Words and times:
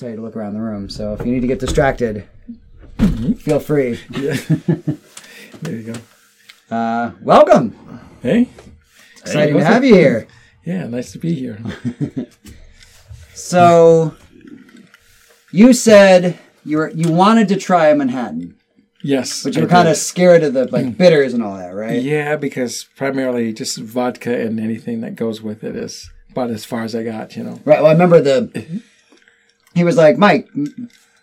tell 0.00 0.08
you 0.10 0.16
to 0.16 0.22
look 0.22 0.34
around 0.34 0.54
the 0.54 0.60
room. 0.60 0.88
So 0.88 1.12
if 1.12 1.20
you 1.26 1.32
need 1.32 1.40
to 1.40 1.46
get 1.46 1.60
distracted, 1.60 2.26
feel 3.38 3.60
free. 3.60 4.00
There 5.62 5.74
you 5.76 5.92
go. 5.92 6.74
Uh, 6.74 7.10
welcome. 7.20 7.76
Hey. 8.22 8.48
Exciting 9.18 9.58
to 9.58 9.64
have 9.64 9.84
you 9.84 9.94
here. 9.94 10.26
Yeah, 10.64 10.86
nice 10.86 11.12
to 11.12 11.18
be 11.18 11.34
here. 11.34 11.58
So 13.34 14.14
you 15.50 15.72
said 15.72 16.38
you 16.64 16.76
were 16.78 16.90
you 16.90 17.10
wanted 17.12 17.48
to 17.48 17.56
try 17.56 17.88
a 17.88 17.94
Manhattan, 17.94 18.56
Yes. 19.02 19.42
but 19.42 19.56
you 19.56 19.62
were 19.62 19.68
kind 19.68 19.88
of 19.88 19.96
scared 19.96 20.42
of 20.42 20.52
the 20.54 20.66
like 20.66 20.96
bitters 20.96 21.32
and 21.34 21.42
all 21.42 21.56
that, 21.56 21.74
right? 21.74 22.00
Yeah, 22.00 22.36
because 22.36 22.84
primarily 22.96 23.52
just 23.52 23.78
vodka 23.78 24.38
and 24.38 24.60
anything 24.60 25.00
that 25.00 25.16
goes 25.16 25.40
with 25.42 25.64
it 25.64 25.74
is 25.76 26.08
about 26.30 26.50
as 26.50 26.64
far 26.66 26.82
as 26.84 26.94
I 26.94 27.02
got, 27.02 27.34
you 27.36 27.42
know. 27.42 27.60
Right. 27.64 27.80
Well, 27.80 27.86
I 27.86 27.92
remember 27.92 28.20
the. 28.20 28.82
He 29.74 29.84
was 29.84 29.96
like, 29.96 30.18
Mike, 30.18 30.48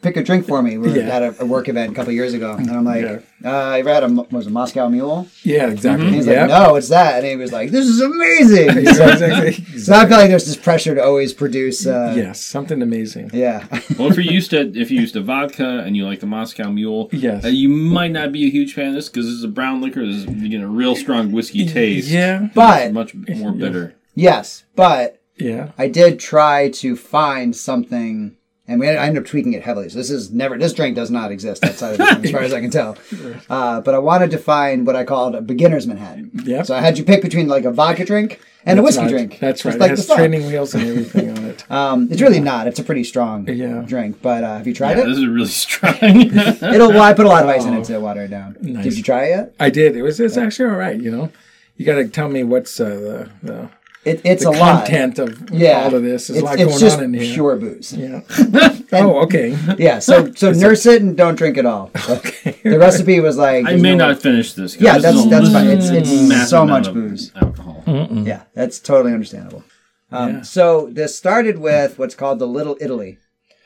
pick 0.01 0.15
a 0.15 0.23
drink 0.23 0.47
for 0.47 0.61
me. 0.61 0.77
We 0.77 0.89
were 0.89 0.97
Yeah. 0.97 1.15
at 1.17 1.21
a, 1.23 1.41
a 1.43 1.45
work 1.45 1.67
event 1.67 1.91
a 1.91 1.95
couple 1.95 2.13
years 2.13 2.33
ago, 2.33 2.53
and 2.53 2.69
I'm 2.69 2.85
like, 2.85 3.01
Yeah. 3.03 3.19
uh, 3.43 3.73
"You 3.75 3.79
ever 3.79 3.93
had 3.93 4.03
a 4.03 4.07
was 4.31 4.47
it, 4.47 4.51
Moscow 4.51 4.87
Mule?" 4.87 5.27
Yeah, 5.43 5.67
exactly. 5.69 6.05
And 6.07 6.15
he's 6.15 6.27
yeah. 6.27 6.45
like, 6.45 6.49
"No, 6.49 6.75
it's 6.75 6.87
that," 6.89 7.15
and 7.17 7.25
he 7.25 7.35
was 7.35 7.51
like, 7.51 7.71
"This 7.71 7.85
is 7.87 7.99
amazing." 7.99 8.67
Yeah, 8.85 8.93
so, 8.93 9.07
exactly. 9.09 9.51
so 9.79 9.93
I 9.95 10.07
feel 10.07 10.17
like 10.17 10.29
there's 10.29 10.45
this 10.45 10.55
pressure 10.55 10.95
to 10.95 11.03
always 11.03 11.33
produce. 11.33 11.85
Uh, 11.85 12.13
yes, 12.15 12.39
something 12.41 12.81
amazing. 12.81 13.31
Yeah. 13.33 13.65
Well, 13.97 14.09
if 14.09 14.15
you're 14.15 14.31
used 14.33 14.51
to 14.51 14.61
if 14.79 14.91
you're 14.91 15.01
used 15.01 15.15
to 15.15 15.21
vodka 15.21 15.79
and 15.85 15.97
you 15.97 16.05
like 16.05 16.19
the 16.21 16.25
Moscow 16.27 16.69
Mule, 16.71 17.09
Yes. 17.11 17.43
uh, 17.43 17.49
you 17.49 17.67
might 17.67 18.11
not 18.11 18.31
be 18.31 18.45
a 18.45 18.49
huge 18.49 18.73
fan 18.75 18.89
of 18.89 18.93
this 18.95 19.09
because 19.09 19.25
this 19.25 19.33
is 19.35 19.43
a 19.43 19.47
brown 19.49 19.81
liquor. 19.81 20.05
This 20.05 20.17
is 20.17 20.25
you 20.27 20.47
get 20.49 20.61
a 20.61 20.67
real 20.67 20.95
strong 20.95 21.31
whiskey 21.33 21.65
taste. 21.67 22.07
Yeah, 22.09 22.47
but 22.55 22.83
It's 22.83 22.93
much 22.93 23.13
more 23.13 23.51
bitter. 23.51 23.95
yes, 24.15 24.63
but 24.75 25.19
yeah. 25.37 25.71
I 25.77 25.87
did 25.87 26.19
try 26.19 26.69
to 26.71 26.95
find 26.95 27.55
something, 27.55 28.35
and 28.67 28.79
we 28.79 28.87
I 28.89 29.05
ended 29.07 29.23
up 29.23 29.29
tweaking 29.29 29.53
it 29.53 29.63
heavily. 29.63 29.89
So 29.89 29.97
this 29.97 30.09
is 30.09 30.31
never 30.31 30.57
this 30.57 30.73
drink 30.73 30.95
does 30.95 31.11
not 31.11 31.31
exist 31.31 31.63
outside 31.63 31.91
of 31.91 31.97
this, 31.99 32.25
as 32.25 32.31
far 32.31 32.41
as 32.41 32.53
I 32.53 32.61
can 32.61 32.71
tell. 32.71 32.97
Uh, 33.49 33.79
but 33.81 33.93
I 33.95 33.99
wanted 33.99 34.31
to 34.31 34.37
find 34.37 34.85
what 34.85 34.95
I 34.97 35.03
called 35.05 35.33
a 35.35 35.41
beginner's 35.41 35.87
Manhattan. 35.87 36.31
Yep. 36.43 36.65
So 36.65 36.75
I 36.75 36.81
had 36.81 36.97
you 36.97 37.03
pick 37.05 37.21
between 37.21 37.47
like 37.47 37.63
a 37.63 37.71
vodka 37.71 38.03
drink 38.03 38.41
and 38.65 38.77
a 38.77 38.83
whiskey 38.83 39.03
right. 39.03 39.09
drink. 39.09 39.39
That's 39.39 39.63
right. 39.63 39.71
Just 39.71 39.79
like 39.79 39.91
it 39.91 39.95
the 39.95 40.01
has 40.01 40.07
song. 40.07 40.17
training 40.17 40.47
wheels 40.47 40.75
and 40.75 40.83
everything 40.85 41.29
on 41.37 41.45
it. 41.45 41.63
Um, 41.71 42.07
it's 42.11 42.21
really 42.21 42.39
not. 42.41 42.67
It's 42.67 42.79
a 42.79 42.83
pretty 42.83 43.03
strong 43.05 43.47
Yeah. 43.47 43.83
drink. 43.87 44.21
But 44.21 44.43
uh, 44.43 44.57
have 44.57 44.67
you 44.67 44.73
tried 44.73 44.97
Yeah, 44.97 45.03
it? 45.03 45.07
this 45.07 45.17
is 45.19 45.27
really 45.27 45.47
strong. 45.47 45.95
It'll. 46.01 46.89
Well, 46.89 47.01
I 47.01 47.13
put 47.13 47.25
a 47.25 47.29
lot 47.29 47.43
of 47.43 47.49
ice 47.49 47.63
in 47.65 47.73
Oh. 47.73 47.79
it 47.79 47.85
to 47.85 47.99
water 47.99 48.23
it 48.23 48.29
down. 48.29 48.57
Nice. 48.61 48.83
Did 48.83 48.97
you 48.97 49.03
try 49.03 49.25
it 49.25 49.29
yet? 49.29 49.53
I 49.59 49.69
did. 49.69 49.95
It 49.95 50.01
was. 50.01 50.19
It's 50.19 50.35
actually 50.37 50.69
all 50.69 50.75
right. 50.77 50.99
You 50.99 51.11
know, 51.11 51.31
you 51.77 51.85
got 51.85 51.95
to 51.95 52.07
tell 52.09 52.27
me 52.27 52.43
what's 52.43 52.77
uh, 52.79 52.85
the 52.89 53.29
the, 53.43 53.69
It, 54.07 54.21
it's 54.23 54.43
the 54.43 54.49
a 54.49 54.51
lot. 54.51 54.85
content 54.85 55.19
of 55.19 55.49
Yeah. 55.51 55.83
all 55.83 55.93
of 55.95 56.01
this. 56.03 56.27
There's 56.27 56.37
It's, 56.39 56.41
a 56.41 56.45
lot 56.45 56.59
it's 56.59 56.69
going 56.69 56.79
just 56.79 56.97
on 56.97 57.03
in 57.05 57.13
here. 57.13 57.33
pure 57.33 57.55
booze. 57.57 57.93
Yeah. 57.93 58.21
oh, 58.93 59.23
okay. 59.25 59.57
Yeah. 59.77 59.99
So 59.99 60.31
so 60.33 60.51
nurse 60.51 60.85
it 60.85 61.01
and 61.01 61.15
don't 61.17 61.35
drink 61.35 61.57
it 61.57 61.65
all. 61.65 61.91
Okay. 62.09 62.59
The 62.63 62.79
recipe 62.79 63.19
was 63.19 63.37
like. 63.37 63.65
I 63.65 63.75
may 63.75 63.95
no- 63.95 64.07
not 64.07 64.21
finish 64.21 64.53
this. 64.53 64.75
Yeah, 64.79 64.93
this 64.93 65.03
that's- 65.03 65.23
is 65.25 65.29
that's 65.29 65.51
fine. 65.51 65.67
It's- 65.67 65.89
it's 65.91 66.49
so 66.49 66.65
much 66.65 66.93
booze. 66.93 67.31
Alcohol. 67.35 67.83
Yeah, 68.31 68.43
that's 68.53 68.79
totally 68.79 69.13
understandable. 69.13 69.63
Um, 70.11 70.29
Yeah. 70.35 70.41
So 70.43 70.89
this 70.91 71.17
started 71.17 71.57
with 71.59 71.99
what's 71.99 72.15
called 72.15 72.39
the 72.39 72.47
Little 72.47 72.77
Italy. 72.79 73.17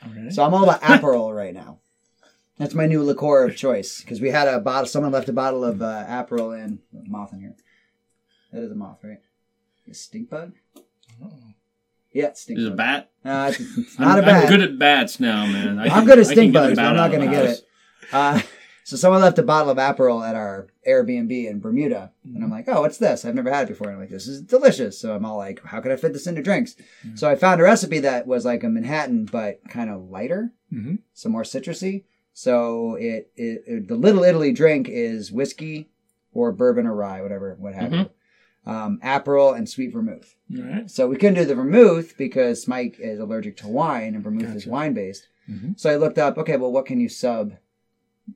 All 0.04 0.10
right. 0.16 0.32
So 0.32 0.42
I'm 0.44 0.52
all 0.54 0.64
about 0.64 0.80
Aperol 0.82 1.34
right 1.42 1.54
now. 1.54 1.78
That's 2.58 2.74
my 2.74 2.86
new 2.86 3.02
liqueur 3.02 3.44
of 3.44 3.56
choice 3.56 4.00
because 4.00 4.20
we 4.20 4.30
had 4.30 4.46
a 4.48 4.58
bottle. 4.60 4.86
Someone 4.86 5.12
left 5.12 5.28
a 5.28 5.32
bottle 5.32 5.64
of 5.64 5.80
uh, 5.82 6.04
Aperol 6.08 6.52
in 6.62 6.80
a 6.94 7.08
moth 7.08 7.32
in 7.32 7.40
here. 7.40 7.54
That 8.52 8.62
is 8.64 8.70
a 8.72 8.74
moth, 8.74 8.98
right? 9.02 9.18
A 9.92 9.94
stink 9.94 10.30
bug. 10.30 10.52
Yeah, 12.14 12.26
it's 12.28 12.40
stink 12.42 12.58
Is 12.58 12.64
it 12.64 12.68
a 12.68 12.70
bug. 12.70 12.76
bat? 12.78 13.10
Uh, 13.24 13.48
it's, 13.50 13.60
it's 13.78 13.98
not 13.98 14.08
I'm, 14.18 14.24
a 14.24 14.26
bat. 14.26 14.42
I'm 14.44 14.48
good 14.50 14.60
at 14.62 14.78
bats 14.78 15.20
now, 15.20 15.46
man. 15.46 15.78
I 15.78 15.84
I'm 15.84 15.90
can- 15.90 16.04
good 16.06 16.18
at 16.18 16.24
I 16.26 16.28
can 16.28 16.34
stink 16.34 16.52
get 16.54 16.58
a 16.58 16.62
bugs, 16.68 16.76
but 16.76 16.82
bat 16.82 16.90
I'm 16.90 16.96
not 16.96 17.06
of 17.06 17.12
going 17.12 17.30
to 17.30 17.36
the 17.36 17.42
get 17.42 17.48
house. 17.48 17.58
it. 17.58 17.66
Uh, 18.12 18.40
so 18.84 18.96
someone 18.96 19.20
left 19.20 19.38
a 19.38 19.42
bottle 19.42 19.70
of 19.70 19.76
Aperol 19.78 20.26
at 20.26 20.34
our 20.34 20.68
Airbnb 20.88 21.46
in 21.48 21.60
Bermuda, 21.60 22.10
and 22.24 22.42
I'm 22.42 22.50
like, 22.50 22.64
"Oh, 22.68 22.80
what's 22.80 22.98
this? 22.98 23.24
I've 23.26 23.34
never 23.34 23.50
had 23.52 23.64
it 23.66 23.68
before." 23.68 23.88
And 23.88 23.96
I'm 23.96 24.00
like, 24.02 24.10
"This 24.10 24.26
is 24.26 24.40
delicious." 24.42 24.98
So 24.98 25.14
I'm 25.14 25.24
all 25.26 25.36
like, 25.36 25.62
"How 25.64 25.80
could 25.80 25.92
I 25.92 25.96
fit 25.96 26.12
this 26.14 26.26
into 26.26 26.42
drinks?" 26.42 26.74
So 27.14 27.28
I 27.28 27.34
found 27.34 27.60
a 27.60 27.64
recipe 27.64 27.98
that 28.00 28.26
was 28.26 28.44
like 28.46 28.64
a 28.64 28.68
Manhattan, 28.68 29.26
but 29.26 29.60
kind 29.68 29.88
of 29.90 30.08
lighter, 30.10 30.52
Mhm. 30.72 31.00
some 31.14 31.32
more 31.32 31.42
citrusy. 31.44 32.04
So 32.34 32.94
it, 32.96 33.30
it, 33.36 33.62
it 33.66 33.88
the 33.88 33.94
Little 33.94 34.24
Italy 34.24 34.52
drink 34.52 34.88
is 34.88 35.30
whiskey 35.30 35.88
or 36.32 36.50
bourbon 36.52 36.86
or 36.86 36.94
rye, 36.94 37.20
whatever, 37.22 37.56
what 37.60 37.74
have 37.74 37.92
you. 37.92 38.10
Um, 38.64 39.00
Aperol 39.02 39.56
and 39.56 39.68
sweet 39.68 39.92
vermouth. 39.92 40.36
All 40.56 40.62
right. 40.62 40.90
So 40.90 41.08
we 41.08 41.16
couldn't 41.16 41.34
do 41.34 41.44
the 41.44 41.54
vermouth 41.56 42.16
because 42.16 42.68
Mike 42.68 42.96
is 43.00 43.18
allergic 43.18 43.56
to 43.58 43.68
wine 43.68 44.14
and 44.14 44.22
vermouth 44.22 44.54
is 44.54 44.66
wine 44.66 44.94
based. 44.94 45.26
Mhm. 45.50 45.78
So 45.78 45.90
I 45.90 45.96
looked 45.96 46.18
up, 46.18 46.38
okay, 46.38 46.56
well, 46.56 46.70
what 46.70 46.86
can 46.86 47.00
you 47.00 47.08
sub, 47.08 47.54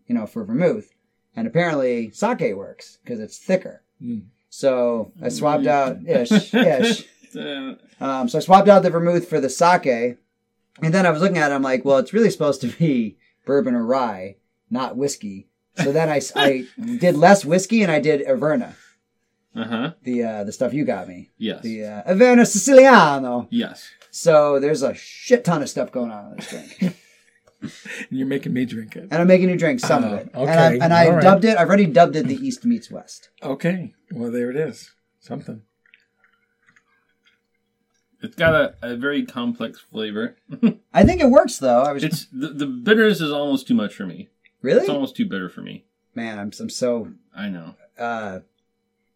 you 0.07 0.15
know, 0.17 0.27
for 0.27 0.45
vermouth? 0.45 0.93
And 1.37 1.47
apparently 1.47 2.11
sake 2.11 2.55
works 2.57 2.99
because 3.05 3.21
it's 3.21 3.39
thicker. 3.39 3.83
Mm. 4.03 4.25
So 4.49 5.13
I 5.23 5.29
swapped 5.29 5.67
out 5.67 5.99
ish, 6.09 6.53
ish. 6.55 7.05
Um, 8.01 8.29
so 8.29 8.39
I 8.39 8.41
swapped 8.41 8.69
out 8.69 8.83
the 8.83 8.91
vermouth 8.91 9.29
for 9.29 9.41
the 9.41 9.51
sake, 9.51 10.17
and 10.83 10.93
then 10.95 11.07
I 11.07 11.11
was 11.11 11.21
looking 11.21 11.39
at 11.39 11.51
it. 11.53 11.55
I'm 11.55 11.63
like, 11.63 11.85
well, 11.85 11.99
it's 11.99 12.13
really 12.13 12.31
supposed 12.31 12.61
to 12.63 12.69
be 12.69 13.17
bourbon 13.45 13.75
or 13.75 13.85
rye, 13.85 14.37
not 14.71 14.97
whiskey. 14.97 15.47
So 15.83 15.93
then 15.93 16.09
I, 16.09 16.21
I 16.35 16.67
did 16.99 17.17
less 17.17 17.45
whiskey 17.45 17.83
and 17.83 17.93
I 17.93 18.01
did 18.01 18.27
Averna, 18.27 18.75
uh-huh. 19.57 19.93
the 20.03 20.23
uh, 20.23 20.45
the 20.45 20.53
stuff 20.53 20.73
you 20.75 20.85
got 20.85 21.09
me, 21.09 21.31
Yes. 21.39 21.63
the 21.63 21.85
uh, 21.85 22.03
Averna 22.13 22.47
Siciliano. 22.47 23.49
Yes. 23.51 23.89
So 24.11 24.59
there's 24.61 24.83
a 24.83 24.95
shit 24.95 25.45
ton 25.45 25.63
of 25.63 25.69
stuff 25.69 25.91
going 25.93 26.11
on 26.11 26.33
in 26.33 26.37
this 26.37 26.49
drink. 26.51 26.97
And 27.63 28.19
you're 28.19 28.29
making 28.29 28.53
me 28.53 28.67
drink 28.67 28.95
it. 28.97 29.05
and 29.11 29.15
I'm 29.15 29.27
making 29.27 29.49
you 29.49 29.57
drink 29.57 29.81
some 29.81 30.05
of 30.05 30.13
Oh, 30.13 30.17
it. 30.17 30.31
okay. 30.35 30.51
And 30.53 30.61
I, 30.61 30.73
and 30.85 30.95
I 30.95 31.07
All 31.07 31.13
right. 31.15 31.23
dubbed 31.23 31.45
it. 31.47 31.57
I've 31.57 31.67
already 31.69 31.87
dubbed 31.87 32.15
it 32.15 32.27
the 32.27 32.37
East 32.37 32.65
meets 32.67 32.91
West. 32.91 33.31
Okay. 33.43 33.95
Well, 34.13 34.31
there 34.31 34.51
it 34.51 34.57
is. 34.57 34.93
Something. 35.21 35.63
It's 38.23 38.37
got 38.37 38.55
a, 38.55 38.75
a 38.83 38.97
very 38.97 39.25
complex 39.25 39.81
flavor. 39.81 40.37
I 40.95 41.05
think 41.05 41.21
it 41.21 41.31
works 41.31 41.59
though. 41.59 41.83
I 41.83 41.93
was 41.93 42.05
It's 42.05 42.27
the, 42.33 42.49
the 42.49 42.67
bitterness 42.67 43.21
is 43.21 43.33
almost 43.33 43.67
too 43.67 43.75
much 43.75 43.95
for 43.95 44.07
me. 44.07 44.29
Really? 44.63 44.81
It's 44.81 44.89
almost 44.89 45.17
too 45.17 45.27
bitter 45.27 45.49
for 45.49 45.61
me. 45.63 45.85
man. 46.15 46.39
I'm 46.39 46.53
I'm 46.61 46.71
so 46.71 47.13
I 47.35 47.49
know. 47.49 47.75
uh 47.99 48.41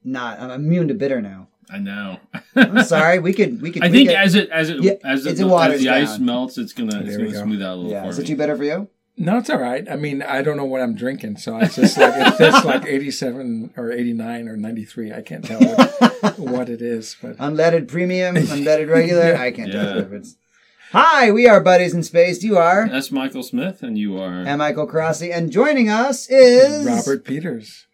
not. 0.04 0.40
I'm 0.40 0.50
immune 0.50 0.88
to 0.88 0.94
bitter 0.94 1.20
now. 1.20 1.48
I 1.72 1.78
know. 1.78 2.18
I'm 2.56 2.82
sorry. 2.82 3.18
We 3.20 3.32
could 3.32 3.62
we 3.62 3.70
could. 3.70 3.82
I 3.84 3.88
we 3.88 3.92
think 3.98 4.08
could- 4.10 4.16
as 4.18 4.34
it 4.34 4.50
as 4.50 4.70
it 4.70 4.82
Yeah, 4.82 4.92
as 5.04 5.24
it's 5.26 5.40
it, 5.40 5.46
as 5.46 5.80
the 5.82 5.88
ice 5.90 6.18
melts, 6.18 6.58
it's 6.58 6.72
gonna 6.72 7.00
it's 7.00 7.16
gonna 7.16 7.30
go. 7.30 7.42
smooth 7.44 7.62
out 7.62 7.74
a 7.74 7.76
little 7.76 7.92
yeah. 7.92 8.02
for 8.04 8.08
Is 8.10 8.18
it 8.18 8.26
too 8.26 8.36
better 8.36 8.56
for 8.56 8.64
you? 8.64 8.88
No, 9.16 9.36
it's 9.36 9.50
all 9.50 9.58
right. 9.60 9.86
I 9.90 9.96
mean, 9.96 10.22
I 10.22 10.40
don't 10.40 10.56
know 10.56 10.64
what 10.64 10.80
I'm 10.80 10.94
drinking, 10.94 11.36
so 11.36 11.58
it's 11.58 11.76
just 11.76 11.98
like 11.98 12.14
it 12.16 12.34
fits 12.36 12.64
like 12.64 12.86
87 12.86 13.74
or 13.76 13.92
89 13.92 14.48
or 14.48 14.56
93. 14.56 15.12
I 15.12 15.20
can't 15.20 15.44
tell 15.44 15.60
what, 15.60 16.38
what 16.38 16.68
it 16.70 16.80
is, 16.80 17.16
but 17.20 17.36
Unleaded 17.36 17.86
premium, 17.86 18.34
unleaded 18.36 18.88
regular. 18.88 19.36
I 19.36 19.50
can't 19.50 19.70
tell 19.70 19.84
Yeah. 19.84 19.92
the 19.92 20.00
difference. 20.02 20.36
Hi, 20.92 21.30
we 21.32 21.46
are 21.46 21.60
buddies 21.60 21.92
in 21.92 22.02
space. 22.02 22.42
You 22.42 22.56
are. 22.56 22.88
That's 22.88 23.12
Michael 23.12 23.42
Smith, 23.42 23.82
and 23.82 23.98
you 23.98 24.18
are. 24.18 24.32
And 24.40 24.56
Michael 24.58 24.88
Crossi, 24.88 25.30
and 25.32 25.52
joining 25.52 25.90
us 25.90 26.28
is 26.30 26.86
Robert 26.86 27.22
Peters. 27.24 27.86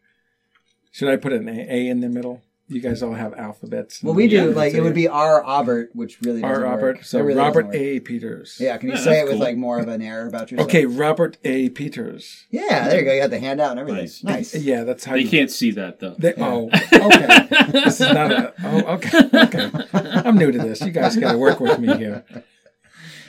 Should 0.97 1.09
I 1.11 1.17
put 1.17 1.35
an 1.35 1.47
A, 1.47 1.67
A 1.69 1.89
in 1.89 2.01
the 2.01 2.09
middle? 2.09 2.41
You 2.69 2.81
guys 2.81 3.03
all 3.03 3.13
have 3.13 3.35
alphabets. 3.35 4.03
Well, 4.03 4.15
we 4.15 4.29
do 4.29 4.37
Yeah, 4.37 4.43
like 4.47 4.73
it 4.73 4.81
would 4.81 4.95
be 4.95 5.07
R. 5.07 5.45
Albert, 5.45 5.91
which 5.93 6.19
really 6.23 6.41
doesn't 6.41 6.57
R. 6.57 6.63
Robert. 6.63 6.97
work. 6.97 7.05
So 7.05 7.21
really 7.21 7.39
Robert. 7.39 7.67
A. 7.75 8.01
Peters. 8.01 8.57
Yeah, 8.59 8.79
can 8.79 8.89
you 8.89 8.95
Yeah, 8.95 9.01
say 9.03 9.11
that's 9.11 9.29
it 9.29 9.33
with 9.35 9.41
like 9.41 9.59
more 9.59 9.79
of 9.79 9.89
an 9.89 10.01
air 10.01 10.27
about 10.27 10.51
yourself? 10.51 10.69
Okay, 10.71 10.87
Robert 10.87 11.37
A. 11.45 11.69
Peters. 11.69 12.47
Yeah, 12.51 12.89
there 12.89 12.99
you 13.01 13.05
go. 13.05 13.13
You 13.13 13.21
got 13.21 13.29
the 13.31 13.39
handout 13.39 13.73
and 13.73 13.81
everything. 13.81 14.05
Nice. 14.05 14.25
Nice. 14.25 14.55
Yeah, 14.65 14.85
that's 14.85 15.05
how 15.05 15.13
They 15.13 15.21
you. 15.21 15.29
can't 15.29 15.51
see 15.51 15.71
that 15.73 16.01
though. 16.01 16.17
They, 16.19 16.33
Oh, 16.39 16.69
okay. 16.93 17.47
this 17.73 18.01
is 18.01 18.13
not 18.13 18.33
a. 18.33 18.55
Oh, 18.65 18.95
okay. 18.95 19.19
Okay. 19.35 19.71
I'm 19.93 20.37
new 20.39 20.51
to 20.51 20.59
this. 20.59 20.81
You 20.81 20.93
guys 20.93 21.15
got 21.17 21.33
to 21.33 21.39
work 21.39 21.61
with 21.61 21.79
me 21.79 21.95
here. 21.95 22.25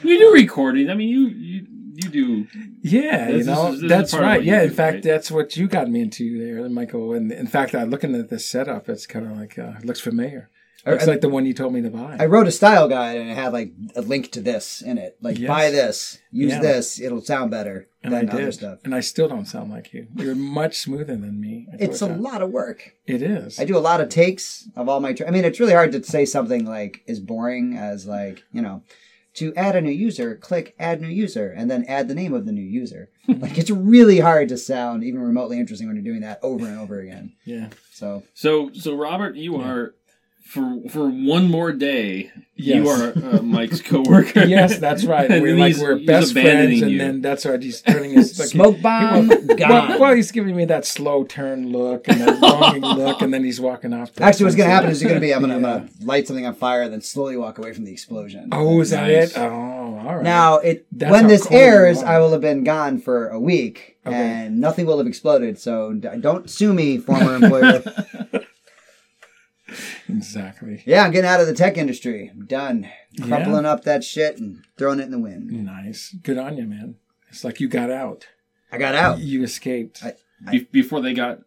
You 0.04 0.18
do 0.18 0.32
recording. 0.34 0.90
I 0.90 0.94
mean, 0.94 1.10
you 1.10 1.28
you 1.28 1.68
you 2.04 2.10
do. 2.10 2.48
Yeah, 2.82 3.28
you 3.30 3.34
This 3.34 3.42
is- 3.42 3.48
know 3.48 3.72
this 3.72 3.82
is 3.84 3.90
that's 3.90 4.14
right. 4.14 4.38
what 4.38 4.46
you 4.46 4.52
Yeah, 4.52 4.64
in 4.64 4.70
do, 4.70 4.76
fact, 4.76 4.94
right? 4.96 5.04
that's 5.04 5.32
what 5.32 5.58
you 5.58 5.68
got 5.68 5.90
me 5.90 6.02
into 6.02 6.38
there, 6.40 6.68
Michael. 6.70 7.14
And 7.14 7.32
in 7.32 7.48
fact, 7.48 7.74
I 7.76 7.84
looking 7.84 8.16
at 8.16 8.30
this 8.30 8.46
setup, 8.46 8.88
it's 8.90 9.06
kind 9.06 9.26
of 9.26 9.38
like 9.38 9.58
uh, 9.58 9.74
looks 9.84 10.00
familiar. 10.00 10.50
Looks 10.86 11.04
I- 11.06 11.12
like 11.12 11.22
the 11.22 11.28
one 11.30 11.46
you 11.46 11.54
told 11.54 11.74
me 11.74 11.82
to 11.82 11.90
buy. 11.90 12.16
I 12.18 12.28
wrote 12.28 12.48
a 12.48 12.52
style 12.52 12.88
guide 12.88 13.18
and 13.18 13.30
it 13.30 13.36
had 13.36 13.52
like 13.52 13.74
a 13.96 14.02
link 14.02 14.32
to 14.34 14.42
this 14.42 14.82
in 14.82 14.98
it. 14.98 15.18
Like 15.22 15.38
Yes. 15.38 15.48
buy 15.50 15.70
this, 15.70 16.20
use 16.32 16.54
Yeah. 16.54 16.62
this, 16.62 17.02
it'll 17.02 17.20
sound 17.22 17.52
better 17.52 17.88
and 18.04 18.16
I 18.16 18.20
than 18.20 18.30
other 18.30 18.46
did, 18.46 18.54
stuff. 18.54 18.80
and 18.86 18.96
I 18.96 19.02
still 19.02 19.28
don't 19.28 19.48
sound 19.48 19.70
like 19.70 19.92
you. 19.94 20.08
You're 20.16 20.36
much 20.36 20.78
smoother 20.78 21.04
than 21.18 21.42
me. 21.42 21.68
It's 21.78 22.02
a 22.02 22.08
told 22.08 22.22
lot 22.22 22.42
of 22.42 22.52
work. 22.52 22.94
It 23.06 23.22
is. 23.22 23.60
I 23.60 23.66
do 23.66 23.76
a 23.76 23.80
lot 23.80 24.00
of 24.00 24.08
takes 24.08 24.70
of 24.78 24.88
all 24.88 25.02
my. 25.02 25.12
Tra- 25.12 25.28
I 25.28 25.32
mean, 25.32 25.44
it's 25.44 25.60
really 25.60 25.74
hard 25.74 25.92
to 25.92 26.02
say 26.04 26.24
something 26.24 26.64
like 26.64 27.02
as 27.06 27.20
boring 27.20 27.76
as 27.76 28.06
like 28.08 28.44
you 28.54 28.62
know, 28.62 28.82
to 29.38 29.54
add 29.56 29.76
a 29.76 29.82
new 29.82 29.92
user, 29.92 30.36
click 30.36 30.76
add 30.80 31.00
new 31.00 31.08
user, 31.08 31.52
and 31.52 31.70
then 31.70 31.86
add 31.88 32.08
the 32.08 32.16
name 32.16 32.34
of 32.34 32.46
the 32.46 32.52
new 32.52 32.62
user. 32.62 33.10
like 33.28 33.58
it's 33.58 33.70
really 33.70 34.20
hard 34.20 34.50
to 34.50 34.58
sound 34.58 35.04
even 35.04 35.22
remotely 35.22 35.60
interesting 35.60 35.88
when 35.88 35.96
you're 35.96 36.04
doing 36.04 36.22
that 36.22 36.40
over 36.42 36.66
and 36.66 36.80
over 36.80 37.00
again. 37.00 37.34
Yeah. 37.46 37.70
So 37.92 38.24
So 38.34 38.72
so 38.74 38.96
Robert, 38.96 39.36
you 39.36 39.58
are 39.58 39.94
for 40.48 40.80
for 40.90 41.10
one 41.10 41.50
more 41.52 41.72
day, 41.74 42.32
Yes. 42.56 42.76
you 42.78 42.90
are 42.90 43.14
uh, 43.36 43.42
Mike's 43.44 43.82
coworker. 43.82 44.46
yes, 44.46 44.80
that's 44.80 45.04
right. 45.04 45.30
And 45.30 45.44
We're 45.44 45.56
like 45.58 45.78
we're 45.78 46.00
best 46.04 46.34
friends, 46.34 46.82
and 46.82 46.92
you. 46.92 46.98
then 46.98 47.22
that's 47.22 47.46
right. 47.46 47.62
He's 47.62 47.82
turning 47.82 48.12
his 48.12 48.40
like, 48.40 48.48
Smoke 48.50 48.82
bomb 48.82 49.28
Well, 49.30 49.56
gone. 49.58 50.00
well, 50.00 50.16
he's 50.16 50.32
giving 50.32 50.56
me 50.56 50.66
that 50.66 50.86
slow 50.86 51.24
turn 51.24 51.72
look 51.72 52.08
and 52.08 52.22
that 52.22 52.40
longing 52.40 52.82
look, 52.82 53.22
and 53.22 53.34
then 53.34 53.44
he's 53.44 53.60
walking 53.62 53.94
off. 53.94 54.14
to 54.14 54.24
Actually, 54.24 54.46
what's 54.46 54.56
going 54.56 54.70
to 54.70 54.74
happen 54.74 54.90
is 54.90 55.02
you're 55.02 55.10
going 55.10 55.22
to 55.22 55.26
be 55.28 55.34
I'm 55.34 55.42
going 55.42 55.52
to 55.54 55.60
Yeah. 55.68 55.74
I'm 55.76 55.80
gonna 55.88 55.90
light 56.06 56.26
something 56.28 56.46
on 56.46 56.56
fire 56.56 56.82
and 56.84 56.92
then 56.94 57.02
slowly 57.02 57.38
walk 57.38 57.58
away 57.60 57.74
from 57.74 57.84
the 57.86 57.92
explosion. 57.92 58.50
Oh, 58.52 58.82
is 58.82 58.90
that 58.92 59.08
Nice. 59.08 59.32
it? 59.34 59.38
Oh, 59.38 59.50
all 60.00 60.16
right. 60.16 60.24
Now, 60.24 60.58
it 60.58 60.88
That's 60.92 61.12
when 61.12 61.28
this 61.28 61.50
airs. 61.52 62.02
I 62.02 62.20
will 62.20 62.32
have 62.32 62.42
been 62.42 62.64
gone 62.64 63.00
for 63.00 63.28
a 63.30 63.40
week, 63.40 63.98
Okay. 64.06 64.16
and 64.16 64.60
nothing 64.60 64.86
will 64.88 64.98
have 64.98 65.08
exploded. 65.08 65.60
So 65.60 65.94
don't 65.94 66.50
sue 66.50 66.74
me, 66.74 66.98
former 66.98 67.36
employer. 67.36 67.84
Exactly. 70.10 70.84
yeah, 70.86 71.04
I'm 71.04 71.12
getting 71.12 71.30
out 71.30 71.40
of 71.42 71.48
the 71.48 71.54
tech 71.54 71.78
industry. 71.78 72.30
I'm 72.34 72.46
done. 72.46 72.90
Yeah. 73.12 73.26
Crumpling 73.28 73.66
up 73.66 73.84
that 73.84 74.04
shit 74.04 74.38
and 74.38 74.64
throwing 74.78 75.00
it 75.00 75.04
in 75.04 75.12
the 75.12 75.20
wind. 75.20 75.52
Nice. 75.66 76.16
Good 76.24 76.38
on 76.38 76.58
you, 76.58 76.66
man. 76.66 76.96
It's 77.30 77.44
like 77.44 77.60
you 77.60 77.68
got 77.68 77.90
out. 77.92 78.28
I 78.72 78.78
got 78.78 78.96
out. 78.96 79.20
You 79.20 79.44
escaped. 79.44 80.04
I- 80.04 80.16
Be- 80.52 80.68
before 80.72 81.02
they 81.02 81.14
got 81.14 81.40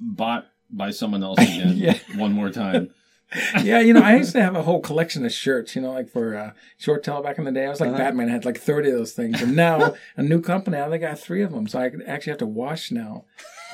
bought 0.00 0.46
by 0.70 0.90
someone 0.90 1.22
else 1.22 1.38
again. 1.38 1.72
Yeah. 1.76 1.98
One 2.16 2.32
more 2.32 2.50
time. 2.50 2.90
yeah, 3.62 3.80
you 3.80 3.92
know, 3.92 4.00
I 4.00 4.16
used 4.16 4.32
to 4.32 4.40
have 4.42 4.56
a 4.56 4.62
whole 4.62 4.80
collection 4.80 5.24
of 5.26 5.32
shirts, 5.32 5.76
you 5.76 5.82
know, 5.82 5.92
like 5.92 6.08
for 6.08 6.34
uh, 6.34 6.52
ShoreTel 6.80 7.22
back 7.22 7.36
in 7.38 7.44
the 7.44 7.52
day. 7.52 7.66
I 7.66 7.68
was 7.68 7.78
like 7.80 7.90
Uh-huh. 7.90 7.98
Batman, 7.98 8.30
I 8.30 8.32
had 8.32 8.46
like 8.46 8.58
30 8.58 8.88
of 8.88 8.94
those 8.96 9.12
things. 9.12 9.42
And 9.42 9.54
now, 9.54 9.94
a 10.16 10.22
new 10.22 10.40
company, 10.40 10.78
I 10.78 10.86
only 10.86 10.98
got 10.98 11.18
three 11.18 11.42
of 11.42 11.52
them. 11.52 11.68
So 11.68 11.78
I 11.78 11.90
actually 12.06 12.30
have 12.30 12.38
to 12.38 12.46
wash 12.46 12.90
now. 12.90 13.26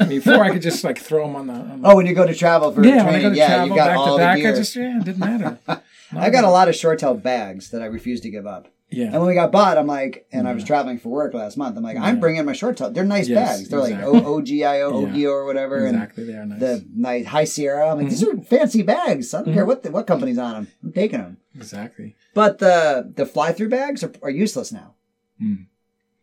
Before, 0.09 0.43
I 0.43 0.51
could 0.51 0.63
just 0.63 0.83
like 0.85 0.99
throw 0.99 1.27
them 1.27 1.37
on 1.37 1.47
the. 1.47 1.53
On 1.55 1.83
the 1.83 1.89
Oh, 1.89 1.97
when 1.97 2.07
you 2.07 2.15
go 2.15 2.27
to 2.27 2.35
travel 2.35 2.73
for 2.73 2.85
yeah, 2.85 3.03
I 3.07 3.11
training, 3.11 3.31
to 3.33 3.37
yeah, 3.37 3.47
travel 3.49 3.69
you 3.69 3.75
got 3.75 3.89
back 3.89 3.99
all 3.99 4.17
to 4.17 4.23
back, 4.23 4.37
the 4.37 4.43
gear. 4.43 4.53
I 4.53 4.57
just, 4.57 4.77
yeah, 4.77 4.99
it 4.99 5.05
didn't 5.05 5.19
matter. 5.19 5.59
I 6.17 6.31
got 6.31 6.45
a 6.45 6.51
lot 6.51 6.69
of 6.69 6.75
ShoreTel 6.75 7.23
bags 7.23 7.71
that 7.71 7.83
I 7.83 7.87
refuse 7.87 8.21
to 8.23 8.31
give 8.31 8.47
up. 8.47 8.69
Yeah. 8.91 9.07
And 9.07 9.15
when 9.15 9.27
we 9.27 9.35
got 9.35 9.51
bought, 9.51 9.77
I'm 9.77 9.89
like, 9.89 10.27
and 10.33 10.47
I 10.47 10.53
was 10.53 10.63
traveling 10.63 10.99
for 10.99 11.09
work 11.09 11.35
last 11.35 11.57
month. 11.57 11.77
I'm 11.77 11.83
like, 11.83 11.97
I'm 11.97 12.15
Yeah. 12.17 12.21
bringing 12.21 12.45
my 12.45 12.53
ShoreTel. 12.53 12.95
They're 12.95 13.03
nice 13.05 13.27
Yes, 13.29 13.57
bags. 13.59 13.69
They're 13.69 13.81
exactly. 13.81 14.13
like 14.13 14.25
O- 14.25 14.41
OGIO, 14.41 15.17
Yeah. 15.17 15.27
Or 15.29 15.45
whatever. 15.47 15.79
And 15.87 15.97
Exactly, 15.97 16.25
they 16.25 16.35
are 16.35 16.47
nice. 16.47 16.61
the 16.61 16.87
nice 16.95 17.27
High 17.27 17.45
Sierra. 17.45 17.91
I'm 17.91 17.99
like, 17.99 18.09
these 18.11 18.23
are 18.23 18.37
fancy 18.43 18.83
bags. 18.83 19.35
I 19.35 19.43
don't 19.43 19.55
care 19.55 19.65
what 19.65 19.83
the, 19.83 19.91
what 19.91 20.07
company's 20.07 20.39
on 20.39 20.53
them. 20.55 20.69
I'm 20.85 20.93
taking 20.93 21.19
them. 21.21 21.39
exactly. 21.57 22.15
But 22.35 22.59
the 22.59 23.13
the 23.17 23.27
fly 23.27 23.53
through 23.53 23.71
bags 23.71 24.05
are, 24.05 24.13
are 24.23 24.31
useless 24.31 24.71
now. 24.71 24.95
Hmm. 25.41 25.55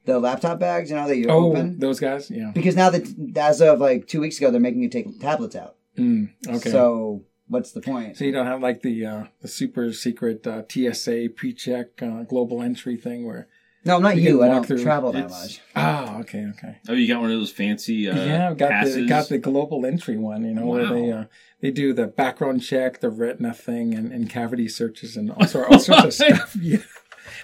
The 0.06 0.20
laptop 0.20 0.60
bags, 0.60 0.90
you 0.90 0.96
know, 0.96 1.08
that 1.08 1.16
you 1.18 1.28
Oh, 1.30 1.52
open 1.52 1.78
those 1.80 2.00
guys? 2.00 2.32
Yeah. 2.32 2.52
because 2.54 2.76
now 2.76 2.90
that 2.90 3.08
as 3.38 3.62
of 3.62 3.80
like 3.80 4.08
two 4.08 4.20
weeks 4.20 4.38
ago, 4.40 4.50
they're 4.50 4.60
making 4.60 4.82
you 4.82 4.90
take 4.90 5.20
tablets 5.20 5.56
out. 5.56 5.76
Mm, 5.98 6.32
okay. 6.48 6.58
So, 6.58 6.72
So 6.72 7.24
what's 7.48 7.72
the 7.72 7.82
point? 7.82 8.18
So 8.18 8.26
you 8.26 8.32
don't 8.32 8.48
have 8.48 8.62
like 8.62 8.82
the 8.82 9.06
uh, 9.06 9.24
the 9.42 9.48
super 9.48 9.94
secret 9.94 10.48
uh, 10.48 10.64
TSA 10.68 11.30
pre-check 11.36 12.02
uh, 12.02 12.24
global 12.24 12.62
entry 12.62 12.98
thing 12.98 13.26
where. 13.28 13.48
No, 13.84 13.98
not 13.98 14.16
you 14.18 14.22
you. 14.22 14.44
I 14.44 14.48
walk 14.48 14.56
don't 14.58 14.66
through- 14.68 14.84
travel 14.84 15.12
that 15.12 15.26
It's- 15.26 15.42
much. 15.42 15.62
Oh, 15.76 16.20
okay, 16.22 16.46
okay. 16.56 16.78
Oh, 16.88 16.94
you 16.94 17.08
got 17.08 17.20
one 17.20 17.32
of 17.32 17.40
those 17.40 17.52
fancy 17.52 18.08
uh, 18.08 18.16
yeah, 18.26 18.50
I've 18.52 18.58
got 18.58 18.70
passes. 18.70 18.96
the 18.96 19.08
got 19.08 19.28
the 19.28 19.40
global 19.40 19.88
entry 19.88 20.18
one. 20.18 20.46
You 20.46 20.54
know 20.54 20.68
where 20.68 20.88
they 20.88 21.12
uh, 21.12 21.24
they 21.62 21.72
do 21.72 21.92
the 21.92 22.06
background 22.08 22.62
check, 22.62 23.00
the 23.02 23.10
retina 23.10 23.54
thing, 23.56 23.94
and, 23.96 24.12
and 24.12 24.30
cavity 24.30 24.68
searches 24.68 25.18
and 25.18 25.32
all, 25.32 25.48
sort, 25.48 25.72
all 25.72 25.80
sorts 25.80 26.04
of 26.06 26.14
stuff. 26.14 26.56
Yeah, 26.62 26.78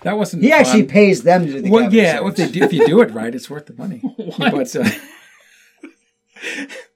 that 0.03 0.17
wasn't. 0.17 0.44
He 0.44 0.51
actually 0.51 0.81
fun. 0.83 0.89
pays 0.89 1.23
them 1.23 1.45
to 1.45 1.51
do 1.53 1.61
the 1.61 1.69
Well, 1.69 1.81
cavity 1.83 1.97
yeah, 1.97 2.11
search. 2.13 2.21
well, 2.21 2.29
if, 2.31 2.35
they 2.38 2.47
do, 2.49 2.63
if 2.63 2.73
you 2.73 2.85
do 2.85 3.01
it 3.01 3.11
right, 3.11 3.33
it's 3.33 3.49
worth 3.49 3.65
the 3.65 3.73
money. 3.73 4.01
but 4.38 4.75
uh, 4.75 4.89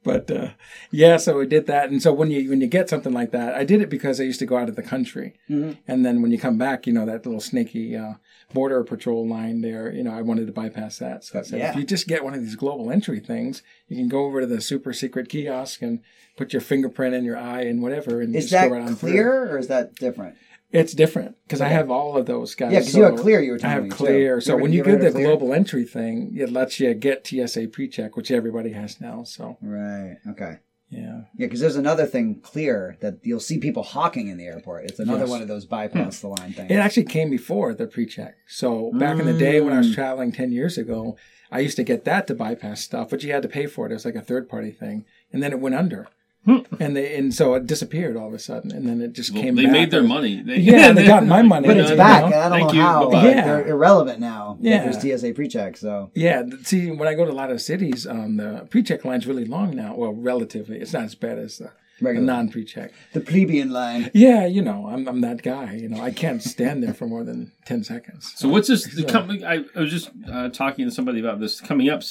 but 0.04 0.30
uh, 0.32 0.50
yeah, 0.92 1.18
so 1.18 1.38
we 1.38 1.46
did 1.48 1.68
that, 1.68 1.90
and 1.90 2.02
so 2.02 2.12
when 2.14 2.30
you 2.32 2.50
when 2.50 2.62
you 2.62 2.68
get 2.68 2.90
something 2.90 3.14
like 3.14 3.32
that, 3.32 3.54
I 3.56 3.64
did 3.64 3.82
it 3.82 3.90
because 3.90 4.20
I 4.20 4.24
used 4.24 4.40
to 4.40 4.46
go 4.46 4.58
out 4.58 4.70
of 4.70 4.76
the 4.76 4.84
country, 4.84 5.34
Mhm. 5.50 5.78
and 5.88 6.06
then 6.06 6.22
when 6.22 6.32
you 6.32 6.40
come 6.40 6.58
back, 6.58 6.86
you 6.88 6.94
know 6.94 7.06
that 7.06 7.26
little 7.26 7.42
snaky 7.42 7.96
uh, 7.96 8.14
border 8.54 8.84
patrol 8.84 9.28
line 9.28 9.62
there. 9.62 9.92
You 9.92 10.04
know, 10.04 10.12
I 10.12 10.22
wanted 10.22 10.46
to 10.48 10.54
bypass 10.54 10.98
that, 11.00 11.24
so 11.24 11.40
I 11.40 11.42
said, 11.44 11.60
Yeah. 11.60 11.70
if 11.72 11.76
you 11.76 11.84
just 11.84 12.08
get 12.08 12.24
one 12.24 12.34
of 12.34 12.42
these 12.42 12.56
global 12.56 12.92
entry 12.92 13.20
things, 13.20 13.64
you 13.88 13.96
can 13.98 14.08
go 14.10 14.26
over 14.26 14.42
to 14.42 14.48
the 14.48 14.62
super 14.62 14.92
secret 14.94 15.30
kiosk 15.30 15.82
and 15.82 16.00
put 16.38 16.54
your 16.54 16.62
fingerprint 16.62 17.14
in 17.16 17.24
your 17.24 17.38
eye 17.38 17.62
and 17.64 17.82
whatever, 17.82 18.22
and 18.22 18.36
Is 18.36 18.46
just 18.46 18.52
that 18.54 18.70
go 18.70 18.76
right 18.76 18.82
on 18.88 18.96
through. 18.96 19.10
clear 19.10 19.52
or 19.52 19.58
is 19.58 19.68
that 19.68 19.96
different? 19.96 20.36
It's 20.72 20.94
different 20.94 21.36
because 21.44 21.60
I 21.62 21.68
have 21.68 21.92
all 21.92 22.16
of 22.18 22.26
those 22.26 22.56
guys. 22.56 22.72
Yeah, 22.72 22.80
because 22.80 22.96
you 22.96 23.04
have 23.04 23.18
so- 23.18 23.22
clear. 23.24 23.42
You 23.42 23.52
were 23.52 23.58
I 23.58 23.62
telling 23.62 23.76
have 23.76 23.84
me, 23.84 23.90
too. 23.90 23.96
clear. 23.96 24.42
So 24.42 24.56
when 24.58 24.72
you, 24.72 24.84
do 24.84 24.98
the 24.98 25.12
Clear? 25.12 25.26
global 25.28 25.54
entry 25.54 25.84
thing, 25.84 26.36
it 26.38 26.52
lets 26.52 26.80
you 26.80 26.94
get 26.94 27.28
TSA 27.28 27.68
pre-check, 27.68 28.16
which 28.16 28.32
everybody 28.32 28.72
has 28.72 29.02
now. 29.02 29.24
So 29.24 29.58
Right. 29.62 30.18
Okay. 30.30 30.58
yeah, 30.90 31.22
Yeah, 31.38 31.48
because 31.48 31.60
there's 31.60 31.76
another 31.76 32.06
thing 32.06 32.40
clear 32.42 32.96
that 33.02 33.16
you'll 33.24 33.40
see 33.42 33.58
people 33.60 33.84
hawking 33.84 34.28
in 34.30 34.38
the 34.38 34.46
airport. 34.46 34.86
It's 34.86 35.00
another 35.00 35.22
Yes. 35.22 35.30
one 35.30 35.42
of 35.42 35.48
those 35.50 35.66
bypass 35.66 36.22
the 36.22 36.30
line 36.30 36.54
things. 36.54 36.72
it 36.72 36.76
actually 36.76 37.04
came 37.06 37.30
before 37.30 37.74
the 37.74 37.88
pre-check. 37.88 38.36
So 38.48 38.92
back 38.94 39.20
in 39.20 39.26
the 39.26 39.34
day 39.38 39.60
when 39.62 39.74
I 39.74 39.80
was 39.80 39.92
Mm. 39.92 39.96
traveling 39.96 40.32
ten 40.32 40.52
years 40.54 40.78
ago, 40.78 41.18
I 41.52 41.60
used 41.60 41.76
to 41.78 41.84
get 41.84 42.06
that 42.06 42.28
to 42.28 42.34
bypass 42.34 42.80
stuff, 42.80 43.10
but 43.10 43.24
you 43.24 43.34
had 43.34 43.42
to 43.42 43.50
pay 43.50 43.66
for 43.66 43.86
it. 43.86 43.92
It 43.92 43.96
was 43.96 44.06
like 44.06 44.16
a 44.16 44.22
third-party 44.22 44.72
thing, 44.72 45.04
and 45.34 45.44
then 45.44 45.52
it 45.52 45.60
went 45.60 45.76
under, 45.76 46.08
and 46.46 46.96
they 46.96 47.16
and 47.16 47.34
so 47.34 47.54
it 47.54 47.68
disappeared 47.68 48.18
all 48.18 48.28
of 48.28 48.34
a 48.34 48.40
sudden, 48.40 48.72
and 48.72 48.88
then 48.88 49.00
it 49.02 49.14
just 49.14 49.32
Well, 49.34 49.44
came. 49.44 49.56
they 49.56 49.64
back. 49.64 49.72
made 49.72 49.92
their 49.92 50.04
money. 50.04 50.42
They, 50.42 50.58
Yeah, 50.58 50.92
they 50.92 51.06
got 51.16 51.26
my 51.26 51.42
money. 51.44 51.68
but 51.68 51.78
it's 51.78 51.92
know? 51.92 51.98
back. 51.98 52.24
and 52.26 52.34
I 52.34 52.50
don't 52.50 52.52
Thank 52.60 52.68
know 52.70 52.74
you. 52.74 52.82
how. 52.82 53.06
Bye-bye. 53.10 53.24
Like, 53.24 53.36
Yeah. 53.36 53.46
They're 53.46 53.68
irrelevant 53.68 54.20
now. 54.20 54.58
Yeah. 54.60 54.90
There's 54.90 55.22
TSA 55.22 55.34
pre-check. 55.34 55.78
So 55.78 56.10
Yeah, 56.16 56.44
see, 56.64 56.90
when 56.92 57.08
I 57.08 57.14
go 57.14 57.26
to 57.26 57.32
a 57.32 57.34
lot 57.34 57.52
of 57.52 57.62
cities, 57.62 58.08
um, 58.08 58.38
the 58.38 58.68
pre-check 58.70 59.06
line's 59.06 59.28
really 59.28 59.46
long 59.46 59.76
now. 59.76 59.96
Well, 59.96 60.14
relatively, 60.14 60.78
it's 60.80 60.94
not 60.94 61.04
as 61.04 61.14
bad 61.16 61.38
as 61.38 61.60
the, 61.60 61.72
the 62.00 62.06
regular 62.06 62.26
non-pre-check. 62.26 62.92
the 63.14 63.20
plebeian 63.22 63.70
line. 63.70 64.10
Yeah, 64.16 64.48
you 64.48 64.64
know, 64.64 64.88
I'm 64.88 65.08
I'm 65.08 65.22
that 65.22 65.44
guy. 65.44 65.74
You 65.74 65.90
know, 65.90 66.02
I 66.02 66.10
can't 66.10 66.42
stand 66.42 66.82
there 66.82 66.96
for 66.96 67.06
more 67.06 67.24
than 67.24 67.52
ten 67.66 67.84
seconds. 67.84 68.34
So 68.36 68.50
what's 68.50 68.68
this? 68.68 68.86
The 68.86 69.04
company? 69.04 69.46
I, 69.46 69.64
I 69.76 69.80
was 69.80 69.92
just 69.92 70.10
uh, 70.28 70.50
talking 70.50 70.86
to 70.86 70.92
somebody 70.92 71.20
about 71.20 71.40
this 71.40 71.62
coming 71.62 71.88
up 71.90 72.02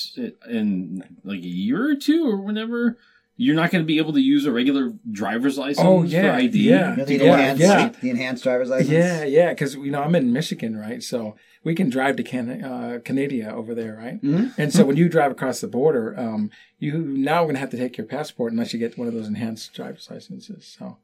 in 0.49 1.03
like 1.25 1.41
a 1.41 1.47
year 1.49 1.91
or 1.91 1.97
two 1.97 2.25
or 2.31 2.37
whenever. 2.41 2.97
You're 3.43 3.57
not 3.57 3.71
going 3.71 3.83
to 3.83 3.87
be 3.87 3.97
able 3.97 4.13
to 4.13 4.21
use 4.21 4.45
a 4.45 4.53
regular 4.53 4.93
driver's 5.11 5.57
license 5.57 5.87
Oh, 5.87 6.01
for 6.03 6.07
yeah, 6.07 6.37
ID. 6.37 6.59
yeah. 6.59 6.91
You 6.91 6.97
know, 6.99 7.05
the, 7.07 7.15
Yeah, 7.17 7.33
enhanced, 7.33 7.63
yeah. 7.63 7.89
the 8.03 8.11
enhanced 8.11 8.43
driver's 8.43 8.69
license. 8.69 8.91
Yeah, 8.91 9.25
yeah, 9.25 9.49
because 9.49 9.77
you 9.77 9.91
know 9.91 10.03
I'm 10.03 10.15
in 10.15 10.31
Michigan, 10.31 10.77
right? 10.77 11.03
So 11.03 11.37
we 11.65 11.75
can 11.75 11.89
drive 11.89 12.17
to 12.17 12.23
Can- 12.23 12.63
uh, 12.63 12.99
Canada 13.03 13.51
over 13.55 13.75
there, 13.75 13.97
right? 13.97 14.21
Mhm. 14.23 14.53
And 14.59 14.71
so 14.75 14.85
when 14.85 14.99
you 14.99 15.09
drive 15.09 15.33
across 15.33 15.63
the 15.63 15.69
border, 15.69 16.15
um, 16.21 16.51
you 16.79 16.99
now 16.99 17.45
going 17.45 17.55
to 17.55 17.61
have 17.61 17.71
to 17.71 17.79
take 17.79 17.97
your 17.97 18.07
passport 18.07 18.53
unless 18.53 18.75
you 18.75 18.79
get 18.79 18.99
one 18.99 19.09
of 19.09 19.15
those 19.15 19.27
enhanced 19.29 19.73
driver's 19.73 20.09
licenses. 20.11 20.77
So, 20.79 20.99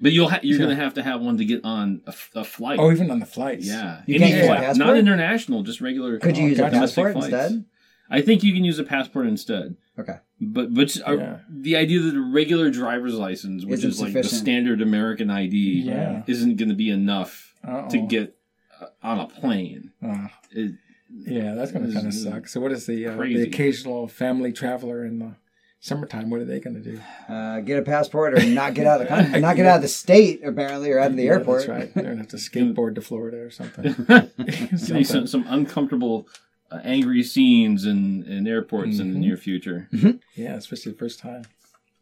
But 0.00 0.12
you'll 0.12 0.28
ha- 0.28 0.40
you're 0.44 0.58
Sure. 0.58 0.66
going 0.66 0.76
to 0.78 0.82
have 0.84 0.94
to 0.94 1.02
have 1.02 1.20
one 1.22 1.38
to 1.38 1.44
get 1.44 1.64
on 1.64 2.02
a, 2.06 2.10
f- 2.10 2.30
a 2.36 2.44
flight. 2.44 2.78
oh, 2.78 2.90
even 2.92 3.10
on 3.10 3.18
the 3.18 3.26
flights. 3.26 3.66
yeah, 3.66 4.02
You 4.06 4.14
any 4.16 4.24
can't 4.26 4.36
use 4.36 4.46
flight, 4.46 4.58
passport? 4.60 4.86
not 4.86 4.96
international, 4.96 5.62
just 5.64 5.80
regular. 5.80 6.18
Could 6.20 6.36
you 6.36 6.44
Oh, 6.44 6.48
use 6.48 6.58
a 6.60 6.68
passport 6.70 7.12
flights. 7.14 7.26
instead? 7.32 7.64
I 8.10 8.20
think 8.20 8.42
you 8.44 8.52
can 8.52 8.64
use 8.64 8.78
a 8.78 8.84
passport 8.84 9.26
instead. 9.26 9.76
Okay. 9.98 10.16
But 10.40 10.72
but 10.74 10.96
uh, 11.06 11.12
Yeah. 11.18 11.36
the 11.50 11.76
idea 11.76 12.00
that 12.00 12.14
a 12.16 12.20
regular 12.20 12.70
driver's 12.70 13.14
license, 13.14 13.64
which 13.64 13.80
Isn't 13.84 13.90
is 13.90 14.00
like 14.00 14.12
the 14.14 14.24
standard 14.24 14.80
American 14.80 15.30
ID, 15.30 15.82
Yeah. 15.84 16.22
isn't 16.26 16.56
going 16.56 16.70
to 16.70 16.74
be 16.74 16.90
enough 16.90 17.54
Uh-oh. 17.62 17.88
to 17.90 17.98
get 18.06 18.36
uh, 18.80 18.86
on 19.02 19.18
a 19.20 19.26
plane. 19.26 19.92
Uh, 20.02 20.28
It, 20.50 20.72
Yeah, 21.12 21.54
that's 21.54 21.72
going 21.72 21.82
to 21.84 21.88
This 21.88 21.94
kind 21.96 22.06
of 22.06 22.12
is 22.14 22.22
suck. 22.22 22.48
So, 22.48 22.60
what 22.60 22.72
is 22.72 22.86
the 22.86 23.06
uh, 23.06 23.10
the 23.12 23.16
crazy. 23.18 23.42
occasional 23.42 24.06
family 24.08 24.52
traveler 24.52 25.04
in 25.04 25.18
the 25.18 25.34
summertime? 25.80 26.30
What 26.30 26.40
are 26.40 26.44
they 26.46 26.60
going 26.60 26.82
to 26.82 26.90
do? 26.92 27.00
Uh, 27.28 27.60
get 27.60 27.78
a 27.78 27.82
passport 27.82 28.32
or 28.34 28.46
not 28.46 28.72
get 28.74 28.86
out 28.86 29.00
of 29.02 29.08
the 29.08 29.14
country, 29.14 29.40
not 29.48 29.56
get 29.56 29.66
out 29.66 29.76
of 29.76 29.82
the 29.82 29.88
state 29.88 30.40
apparently, 30.44 30.90
or 30.92 31.00
out 31.00 31.10
of 31.10 31.16
the 31.16 31.24
Yeah, 31.24 31.32
airport. 31.32 31.66
That's 31.66 31.68
right. 31.68 31.94
They're 31.94 32.04
going 32.04 32.16
to 32.16 32.22
have 32.22 32.28
to 32.28 32.36
skateboard 32.50 32.94
to 32.94 33.02
Florida 33.02 33.38
or 33.38 33.50
something. 33.50 33.92
Something. 34.78 35.04
some, 35.04 35.26
some 35.26 35.44
uncomfortable, 35.48 36.28
uh, 36.70 36.78
angry 36.84 37.22
scenes 37.22 37.84
in, 37.84 38.22
in 38.24 38.46
airports 38.46 38.98
in 38.98 39.12
the 39.12 39.16
Mhm. 39.18 39.22
near 39.22 39.36
future. 39.36 39.88
Yeah, 40.34 40.54
especially 40.54 40.92
the 40.92 40.98
first 40.98 41.18
time. 41.20 41.42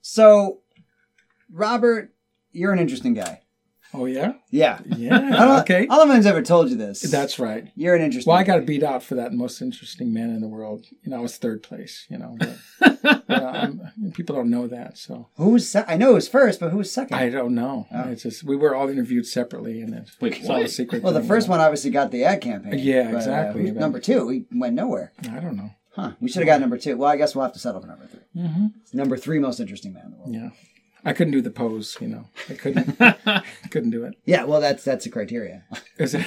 So, 0.03 0.61
Robert, 1.51 2.13
you're 2.53 2.73
an 2.73 2.79
interesting 2.79 3.15
guy. 3.15 3.41
Oh 3.95 4.05
yeah, 4.05 4.35
Yeah. 4.51 4.81
Yeah. 4.99 5.19
don't, 5.19 5.61
okay, 5.61 5.85
I 5.85 5.87
don't 5.87 5.89
know 5.89 6.03
if 6.03 6.05
anyone's 6.11 6.27
ever 6.27 6.43
told 6.43 6.69
you 6.69 6.77
this. 6.77 7.01
that's 7.01 7.39
right. 7.39 7.69
you're 7.75 7.95
an 7.95 8.03
interesting. 8.03 8.31
Well, 8.31 8.39
I 8.39 8.45
got 8.45 8.67
beat 8.67 8.83
out 8.83 9.03
for 9.03 9.15
that 9.15 9.33
most 9.33 9.63
interesting 9.63 10.13
man 10.13 10.29
in 10.29 10.43
the 10.43 10.49
world. 10.49 10.85
You 11.03 11.11
know, 11.11 11.17
I 11.17 11.21
was 11.21 11.39
third 11.39 11.63
place. 11.63 12.05
You 12.11 12.19
know, 12.19 12.37
but, 13.03 13.27
but, 13.27 13.43
um, 13.43 13.81
people 14.15 14.35
don't 14.37 14.51
know 14.51 14.67
that, 14.67 14.99
so 14.99 15.29
Who 15.37 15.51
was? 15.51 15.69
Se- 15.69 15.85
I 15.87 15.97
know 15.97 16.11
it 16.13 16.15
was 16.15 16.29
first, 16.29 16.61
but 16.61 16.71
who 16.71 16.79
was 16.79 16.91
second? 16.93 17.17
I 17.17 17.29
don't 17.29 17.55
know. 17.55 17.87
Oh. 17.93 18.09
It's 18.11 18.23
just 18.23 18.45
we 18.45 18.57
were 18.57 18.75
all 18.75 18.89
interviewed 18.89 19.27
separately, 19.27 19.81
and 19.81 19.95
it, 19.95 20.11
Wait, 20.21 20.39
it's 20.39 20.49
all 20.49 20.57
a 20.63 20.69
secret. 20.69 21.03
well, 21.03 21.13
the 21.13 21.23
first 21.23 21.47
you 21.47 21.51
one 21.53 21.61
obviously 21.61 21.91
got 21.91 22.11
the 22.11 22.25
ad 22.25 22.41
campaign. 22.41 22.79
Yeah, 22.79 23.05
but, 23.05 23.15
uh, 23.15 23.17
exactly, 23.19 23.63
who's 23.63 23.71
but- 23.73 23.81
number 23.81 24.01
two, 24.01 24.27
we 24.27 24.47
went 24.53 24.75
nowhere. 24.75 25.13
I 25.31 25.41
don't 25.41 25.57
know. 25.57 25.71
Huh? 25.95 26.13
We 26.21 26.29
should 26.29 26.41
have 26.43 26.47
got 26.47 26.61
number 26.61 26.79
two. 26.79 26.97
Well, 26.97 27.11
I 27.11 27.17
guess 27.17 27.35
we'll 27.35 27.43
have 27.45 27.55
to 27.55 27.59
settle 27.59 27.81
for 27.81 27.89
number 27.89 28.07
three. 28.07 28.21
hmm 28.43 28.67
Number 28.93 29.17
three 29.17 29.39
most 29.41 29.59
interesting 29.59 29.93
man 29.93 30.05
in 30.07 30.11
the 30.13 30.17
world. 30.19 30.33
Yeah, 30.35 30.51
I 31.05 31.13
couldn't 31.13 31.33
do 31.33 31.41
the 31.41 31.51
pose. 31.51 31.97
You 32.01 32.09
know, 32.09 32.25
I 32.49 32.55
couldn't. 32.55 32.99
couldn't 33.71 33.91
do 33.91 34.05
it. 34.05 34.15
Yeah, 34.25 34.45
well, 34.45 34.61
that's 34.61 34.85
that's 34.85 35.07
a 35.07 35.11
criteria. 35.11 35.65
Is 35.99 36.15
it? 36.15 36.27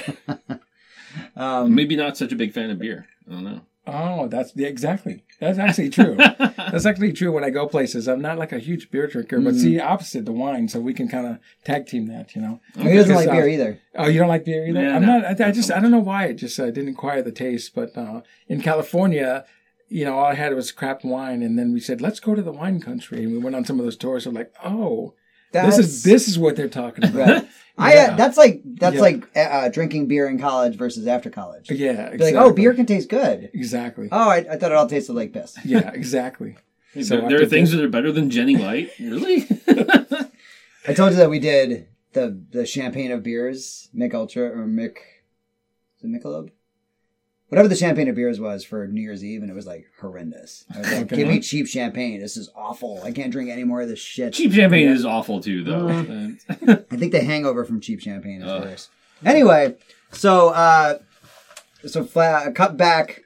Um, 1.36 1.74
Maybe 1.74 1.96
not 1.96 2.16
such 2.16 2.32
a 2.32 2.36
big 2.36 2.52
fan 2.52 2.70
of 2.70 2.78
beer. 2.78 3.06
I 3.28 3.32
don't 3.32 3.44
know. 3.44 3.60
Oh, 3.86 4.28
that's 4.28 4.52
yeah, 4.54 4.68
exactly. 4.68 5.24
That's 5.42 5.58
actually 5.58 5.90
true. 5.90 6.14
That's 6.14 6.86
actually 6.86 7.12
true. 7.12 7.32
When 7.32 7.42
I 7.42 7.50
go 7.50 7.66
places, 7.66 8.06
I'm 8.06 8.20
not 8.20 8.38
like 8.38 8.52
a 8.52 8.60
huge 8.60 8.92
beer 8.92 9.08
drinker, 9.08 9.40
but 9.40 9.56
see, 9.56 9.80
opposite 9.80 10.24
the 10.24 10.30
wine, 10.30 10.68
so 10.68 10.78
we 10.78 10.94
can 10.94 11.08
kind 11.08 11.26
of 11.26 11.38
tag 11.64 11.86
team 11.88 12.06
that. 12.06 12.36
You 12.36 12.42
know. 12.42 12.60
He 12.78 12.94
doesn't 12.94 13.12
like 13.12 13.26
uh, 13.26 13.32
beer 13.32 13.48
either. 13.48 13.80
Oh, 13.96 14.06
you 14.06 14.20
don't 14.20 14.28
like 14.28 14.44
beer 14.44 14.64
either? 14.68 14.80
Yeah, 14.80 14.94
I'm 14.94 15.02
no, 15.02 15.18
not. 15.18 15.40
I, 15.40 15.48
I 15.48 15.50
just 15.50 15.66
so 15.66 15.74
I 15.74 15.80
don't 15.80 15.90
know 15.90 15.98
why. 15.98 16.26
It 16.26 16.34
just 16.34 16.60
uh, 16.60 16.66
didn't 16.66 16.90
acquire 16.90 17.22
the 17.22 17.32
taste. 17.32 17.74
But 17.74 17.98
uh, 17.98 18.20
in 18.46 18.62
California, 18.62 19.44
you 19.88 20.04
know, 20.04 20.16
all 20.16 20.26
I 20.26 20.34
had 20.34 20.54
was 20.54 20.70
crap 20.70 21.04
wine, 21.04 21.42
and 21.42 21.58
then 21.58 21.72
we 21.72 21.80
said, 21.80 22.00
let's 22.00 22.20
go 22.20 22.36
to 22.36 22.42
the 22.42 22.52
wine 22.52 22.80
country, 22.80 23.24
and 23.24 23.32
we 23.32 23.38
went 23.38 23.56
on 23.56 23.64
some 23.64 23.80
of 23.80 23.84
those 23.84 23.96
tours. 23.96 24.26
I'm 24.26 24.34
like, 24.34 24.52
oh, 24.64 25.14
That's, 25.50 25.76
this 25.76 25.86
is 25.86 26.02
this 26.04 26.28
is 26.28 26.38
what 26.38 26.54
they're 26.54 26.68
talking 26.68 27.04
about. 27.04 27.28
Right. 27.28 27.48
I 27.78 27.96
uh, 27.96 28.16
that's 28.16 28.36
like 28.36 28.60
that's 28.64 28.96
Yeah. 28.96 29.00
like 29.00 29.24
uh, 29.36 29.40
uh, 29.40 29.68
drinking 29.68 30.06
beer 30.06 30.28
in 30.28 30.38
college 30.38 30.76
versus 30.76 31.06
after 31.06 31.30
college. 31.30 31.68
Be 31.68 31.76
Yeah, 31.76 32.08
exactly. 32.08 32.32
like, 32.32 32.34
oh, 32.44 32.52
beer 32.52 32.74
can 32.74 32.86
taste 32.86 33.08
good. 33.08 33.50
Exactly. 33.54 34.08
Oh, 34.12 34.28
I, 34.28 34.38
I 34.38 34.56
thought 34.56 34.72
it 34.72 34.76
all 34.76 34.86
tasted 34.86 35.14
like 35.14 35.32
piss. 35.32 35.56
Yeah, 35.64 35.90
exactly. 35.94 36.56
So 37.00 37.16
there, 37.20 37.28
there 37.30 37.42
are 37.42 37.46
things 37.46 37.70
this. 37.70 37.78
that 37.78 37.84
are 37.84 37.88
better 37.88 38.12
than 38.12 38.28
Genny 38.30 38.58
Light. 38.60 38.90
Really? 39.00 39.46
I 40.86 40.92
told 40.94 41.12
you 41.12 41.16
that 41.18 41.30
we 41.30 41.38
did 41.38 41.88
the 42.12 42.38
the 42.50 42.66
champagne 42.66 43.10
of 43.12 43.22
beers, 43.22 43.88
Mich 43.94 44.12
Ultra 44.14 44.44
or 44.50 44.66
Mick, 44.66 44.96
is 45.98 46.02
it 46.04 46.08
Michelob? 46.08 46.50
Whatever 47.52 47.68
the 47.68 47.76
champagne 47.76 48.08
of 48.08 48.14
beers 48.14 48.40
was 48.40 48.64
for 48.64 48.86
New 48.86 49.02
Year's 49.02 49.22
Eve, 49.22 49.42
and 49.42 49.50
it 49.50 49.54
was 49.54 49.66
like 49.66 49.84
horrendous. 50.00 50.64
I 50.74 50.78
was 50.78 50.90
like, 50.90 51.02
Okay. 51.02 51.16
"Give 51.16 51.28
me 51.28 51.38
cheap 51.38 51.66
champagne. 51.66 52.18
This 52.18 52.38
is 52.38 52.48
awful. 52.56 53.02
I 53.04 53.12
can't 53.12 53.30
drink 53.30 53.50
any 53.50 53.62
more 53.62 53.82
of 53.82 53.90
this 53.90 53.98
shit." 53.98 54.32
Cheap 54.32 54.54
champagne 54.54 54.88
is 54.88 55.04
awful 55.04 55.38
too, 55.42 55.62
though. 55.62 55.86
I 56.90 56.96
think 56.96 57.12
the 57.12 57.20
hangover 57.22 57.66
from 57.66 57.82
cheap 57.82 58.00
champagne 58.00 58.40
is 58.40 58.48
Ugh. 58.48 58.62
worse. 58.62 58.88
Anyway, 59.22 59.74
so 60.12 60.48
uh, 60.48 61.00
so 61.86 62.04
flat, 62.04 62.54
cut 62.54 62.78
back 62.78 63.20